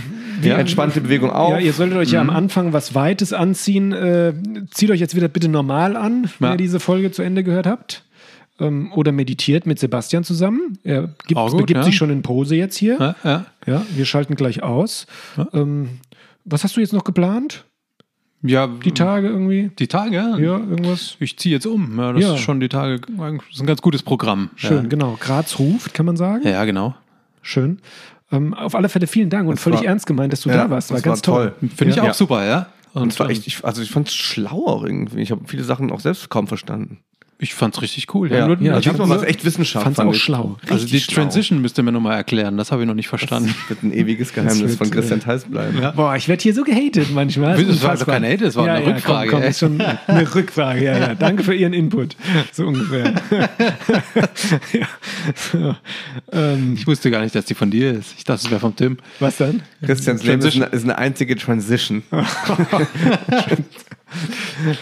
die 0.43 0.49
entspannte 0.49 1.01
Bewegung 1.01 1.29
auf. 1.31 1.51
Ja, 1.51 1.59
ihr 1.59 1.73
solltet 1.73 1.97
euch 1.97 2.11
ja 2.11 2.21
am 2.21 2.29
Anfang 2.29 2.73
was 2.73 2.93
Weites 2.95 3.33
anziehen. 3.33 3.91
Äh, 3.91 4.33
zieht 4.71 4.91
euch 4.91 4.99
jetzt 4.99 5.15
wieder 5.15 5.27
bitte 5.27 5.49
normal 5.49 5.95
an, 5.97 6.29
wenn 6.39 6.47
Ja. 6.47 6.53
ihr 6.53 6.57
diese 6.57 6.79
Folge 6.79 7.11
zu 7.11 7.21
Ende 7.21 7.43
gehört 7.43 7.65
habt. 7.67 8.03
Ähm, 8.59 8.91
oder 8.93 9.11
meditiert 9.11 9.65
mit 9.65 9.79
Sebastian 9.79 10.23
zusammen. 10.23 10.77
Er 10.83 11.09
gibt, 11.25 11.39
Auch 11.39 11.49
gut, 11.49 11.61
begibt 11.61 11.77
ja. 11.79 11.83
sich 11.83 11.95
schon 11.95 12.09
in 12.11 12.21
Pose 12.21 12.55
jetzt 12.55 12.77
hier. 12.77 12.97
Ja, 12.99 13.15
ja. 13.23 13.45
Ja, 13.65 13.85
wir 13.95 14.05
schalten 14.05 14.35
gleich 14.35 14.61
aus. 14.61 15.07
Ähm, 15.53 15.99
was 16.45 16.63
hast 16.63 16.75
du 16.77 16.81
jetzt 16.81 16.93
noch 16.93 17.03
geplant? 17.03 17.65
ja, 18.43 18.67
Die 18.67 18.91
Tage 18.91 19.27
irgendwie? 19.29 19.69
die 19.79 19.87
Tage, 19.87 20.15
ja. 20.15 20.37
Ja, 20.37 20.57
irgendwas? 20.57 21.15
Ich 21.19 21.37
ziehe 21.37 21.53
jetzt 21.55 21.65
um. 21.67 21.97
Ja, 21.99 22.13
das 22.13 22.21
Ja. 22.23 22.33
ist 22.35 22.41
schon 22.41 22.59
die 22.59 22.69
Tage. 22.69 22.99
Das 22.99 23.33
ist 23.53 23.61
ein 23.61 23.67
ganz 23.67 23.81
gutes 23.81 24.01
Programm. 24.03 24.49
Schön, 24.55 24.89
genau. 24.89 25.17
Graz 25.19 25.57
ruft, 25.59 25.93
kann 25.93 26.05
man 26.05 26.17
sagen. 26.17 26.43
Ja, 26.43 26.51
ja 26.51 26.65
genau. 26.65 26.95
Schön. 27.43 27.79
Ähm, 28.31 28.53
auf 28.53 28.75
alle 28.75 28.87
Fälle 28.89 29.07
vielen 29.07 29.29
Dank 29.29 29.47
und 29.49 29.55
Das 29.57 29.63
völlig 29.63 29.79
war- 29.81 29.87
ernst 29.87 30.05
gemeint, 30.05 30.31
dass 30.33 30.41
du 30.41 30.49
Ja, 30.49 30.63
da 30.63 30.69
warst. 30.69 30.89
War 30.89 30.97
das 30.97 31.03
ganz 31.03 31.27
war 31.27 31.35
toll. 31.35 31.53
toll. 31.59 31.69
Finde 31.75 31.91
ich 31.91 31.95
Ja. 31.97 32.03
auch 32.03 32.07
Ja. 32.07 32.13
super, 32.13 32.45
ja. 32.45 32.67
Und 32.93 33.13
zwar 33.13 33.27
ähm, 33.27 33.31
echt, 33.31 33.47
ich, 33.47 33.63
also 33.63 33.81
ich 33.81 33.89
fand 33.91 34.07
es 34.09 34.13
schlau 34.15 34.65
auch 34.67 34.83
irgendwie. 34.83 35.21
Ich 35.21 35.31
habe 35.31 35.41
viele 35.47 35.63
Sachen 35.63 35.91
auch 35.91 35.99
selbst 36.01 36.29
kaum 36.29 36.47
verstanden. 36.47 36.99
Ich 37.43 37.55
fand's 37.55 37.81
richtig 37.81 38.13
cool. 38.13 38.31
Ja, 38.31 38.47
nur- 38.47 38.61
ja, 38.61 38.77
ich 38.77 38.85
fand- 38.87 38.99
war 38.99 39.17
es 39.17 39.23
echt 39.23 39.43
Wissenschaft. 39.43 39.83
Fand's 39.83 39.97
fand 39.97 40.09
auch 40.09 40.13
ich. 40.13 40.21
schlau. 40.21 40.57
also 40.69 40.85
die 40.85 40.93
Richtig 40.93 41.05
schlau. 41.15 41.23
Transition 41.23 41.59
müsst 41.59 41.75
ihr 41.79 41.83
mir 41.83 41.91
nochmal 41.91 42.15
erklären. 42.15 42.55
Das 42.55 42.71
habe 42.71 42.83
ich 42.83 42.87
noch 42.87 42.93
nicht 42.93 43.07
verstanden. 43.07 43.55
Das 43.61 43.69
wird 43.71 43.83
ein 43.83 43.91
ewiges 43.93 44.31
Geheimnis 44.31 44.59
wird, 44.61 44.77
von 44.77 44.91
Christian 44.91 45.19
äh, 45.21 45.23
Theis 45.23 45.45
bleiben. 45.45 45.81
Boah, 45.95 46.15
ich 46.15 46.27
werde 46.27 46.43
hier 46.43 46.53
so 46.53 46.63
gehatet 46.63 47.07
manchmal. 47.11 47.53
Das 47.57 47.59
war 47.59 47.65
doch 47.65 47.71
Unfassbar. 47.81 48.15
kein 48.19 48.25
Hate, 48.31 48.43
das 48.45 48.55
war 48.55 48.67
eine 48.67 48.85
Rückfrage, 48.85 49.29
Komm, 49.31 49.39
komm, 49.41 49.49
ist 49.49 49.57
schon 49.59 49.81
eine 49.81 50.35
Rückfrage, 50.35 50.83
ja, 50.85 50.97
ja. 50.99 51.15
Danke 51.15 51.43
für 51.43 51.55
Ihren 51.55 51.73
Input. 51.73 52.15
So 52.51 52.67
ungefähr. 52.67 53.13
ja. 54.73 54.87
so. 55.51 55.75
ähm, 56.31 56.75
Ich 56.77 56.85
wusste 56.85 57.09
gar 57.09 57.21
nicht, 57.21 57.33
dass 57.33 57.45
die 57.45 57.55
von 57.55 57.71
dir 57.71 57.91
ist. 57.91 58.13
Ich 58.19 58.23
dachte, 58.23 58.45
es 58.45 58.51
wäre 58.51 58.59
vom 58.59 58.75
Tim. 58.75 58.97
was 59.19 59.37
dann? 59.37 59.63
Christians 59.83 60.23
Leben 60.23 60.43
ist 60.43 60.55
eine, 60.55 60.65
ist 60.65 60.83
eine 60.83 60.97
einzige 60.99 61.35
Transition. 61.37 62.03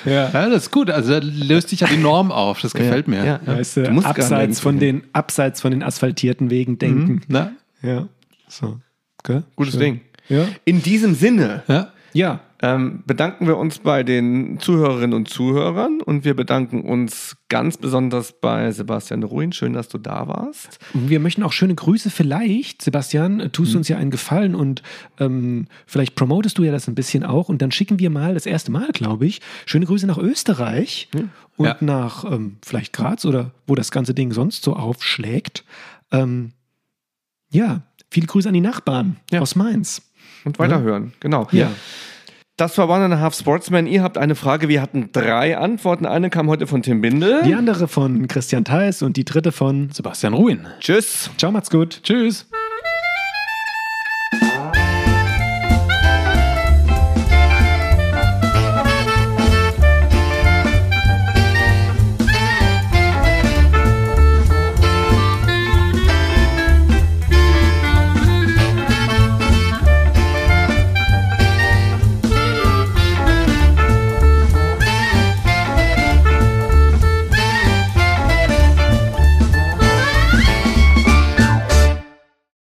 Ja. 0.06 0.30
Ja, 0.32 0.50
das 0.50 0.64
ist 0.64 0.72
gut. 0.72 0.90
Also 0.90 1.20
da 1.20 1.20
löst 1.24 1.70
sich 1.70 1.82
ja 1.82 1.88
die 1.88 1.98
Norm 1.98 2.32
auf. 2.32 2.62
Das 2.62 2.74
gefällt 2.74 3.08
mir. 3.08 3.24
Ja, 3.24 3.40
ja. 3.46 3.58
Weißt 3.58 3.78
du, 3.78 3.84
Du 3.84 4.02
abseits 4.02 4.60
von, 4.60 4.80
den, 4.80 5.04
abseits 5.14 5.62
von 5.62 5.72
den 5.72 5.84
asphaltierten 5.84 6.50
Wegen 6.50 6.78
denken. 6.78 7.22
Na? 7.28 7.52
Ja. 7.82 8.08
So. 8.48 8.80
Okay. 9.24 9.42
Gutes 9.56 9.74
Schön. 9.74 9.82
Ding. 9.82 10.02
Ja. 10.30 10.48
In 10.66 10.82
diesem 10.82 11.16
Sinne 11.16 11.64
Ja. 11.68 11.92
Ja. 12.14 12.40
Ähm, 12.62 13.04
bedanken 13.06 13.48
wir 13.48 13.58
uns 13.58 13.80
bei 13.80 14.04
den 14.04 14.60
Zuhörerinnen 14.60 15.14
und 15.14 15.30
Zuhörern 15.30 16.02
und 16.02 16.26
wir 16.26 16.36
bedanken 16.36 16.82
uns 16.82 17.38
ganz 17.48 17.78
besonders 17.78 18.34
bei 18.40 18.72
Sebastian 18.72 19.24
Ruin. 19.24 19.54
Schön, 19.54 19.74
dass 19.74 19.88
du 19.88 19.98
da 19.98 20.28
warst. 20.28 20.78
Wir 20.94 21.20
möchten 21.22 21.42
auch 21.44 21.54
schöne 21.54 21.74
Grüße 21.76 22.10
vielleicht. 22.10 22.82
Sebastian, 22.82 23.50
tust 23.54 23.72
Mhm. 23.74 23.78
uns 23.78 23.88
ja 23.88 23.98
einen 23.98 24.12
Gefallen 24.12 24.56
und 24.56 24.84
ähm, 25.20 25.68
vielleicht 25.88 26.16
promotest 26.16 26.58
du 26.58 26.64
ja 26.64 26.72
das 26.74 26.88
ein 26.90 26.96
bisschen 26.96 27.24
auch 27.24 27.48
und 27.50 27.62
dann 27.62 27.72
schicken 27.72 27.98
wir 28.00 28.10
mal, 28.10 28.34
das 28.34 28.46
erste 28.46 28.72
Mal, 28.72 28.90
glaube 28.92 29.26
ich, 29.26 29.40
schöne 29.66 29.86
Grüße 29.86 30.06
nach 30.06 30.18
Österreich 30.18 31.08
und 31.56 31.66
Ja. 31.66 31.78
nach 31.80 32.26
ähm, 32.30 32.58
vielleicht 32.64 32.92
Graz 32.94 33.24
oder 33.26 33.52
wo 33.68 33.76
das 33.76 33.90
ganze 33.92 34.14
Ding 34.14 34.34
sonst 34.34 34.64
so 34.64 34.76
aufschlägt. 34.76 35.64
Ähm, 36.12 36.52
ja, 37.52 37.82
viele 38.12 38.28
Grüße 38.28 38.48
an 38.50 38.54
die 38.54 38.62
Nachbarn 38.62 39.16
Ja. 39.32 39.40
aus 39.40 39.56
Mainz. 39.56 40.02
Und 40.46 40.60
weiterhören. 40.60 41.14
Genau. 41.20 41.48
Ja. 41.52 41.72
Das 42.60 42.78
war 42.78 42.90
One 42.90 43.06
and 43.06 43.14
a 43.14 43.20
Half 43.20 43.36
Sportsman. 43.36 43.88
Ihr 43.88 44.04
habt 44.04 44.18
eine 44.18 44.36
Frage. 44.36 44.68
Wir 44.68 44.82
hatten 44.82 45.14
drei 45.14 45.58
Antworten. 45.58 46.06
Eine 46.06 46.30
kam 46.30 46.50
heute 46.50 46.68
von 46.68 46.82
Tim 46.82 47.00
Bindel. 47.00 47.42
Die 47.44 47.54
andere 47.54 47.88
von 47.88 48.28
Christian 48.28 48.66
Theis 48.66 49.02
und 49.02 49.16
die 49.16 49.24
dritte 49.24 49.54
von 49.54 49.92
Sebastian 49.94 50.34
Ruin. 50.34 50.68
Tschüss. 50.82 51.30
Ciao, 51.38 51.54
macht's 51.54 51.70
gut. 51.70 52.02
Tschüss. 52.04 52.50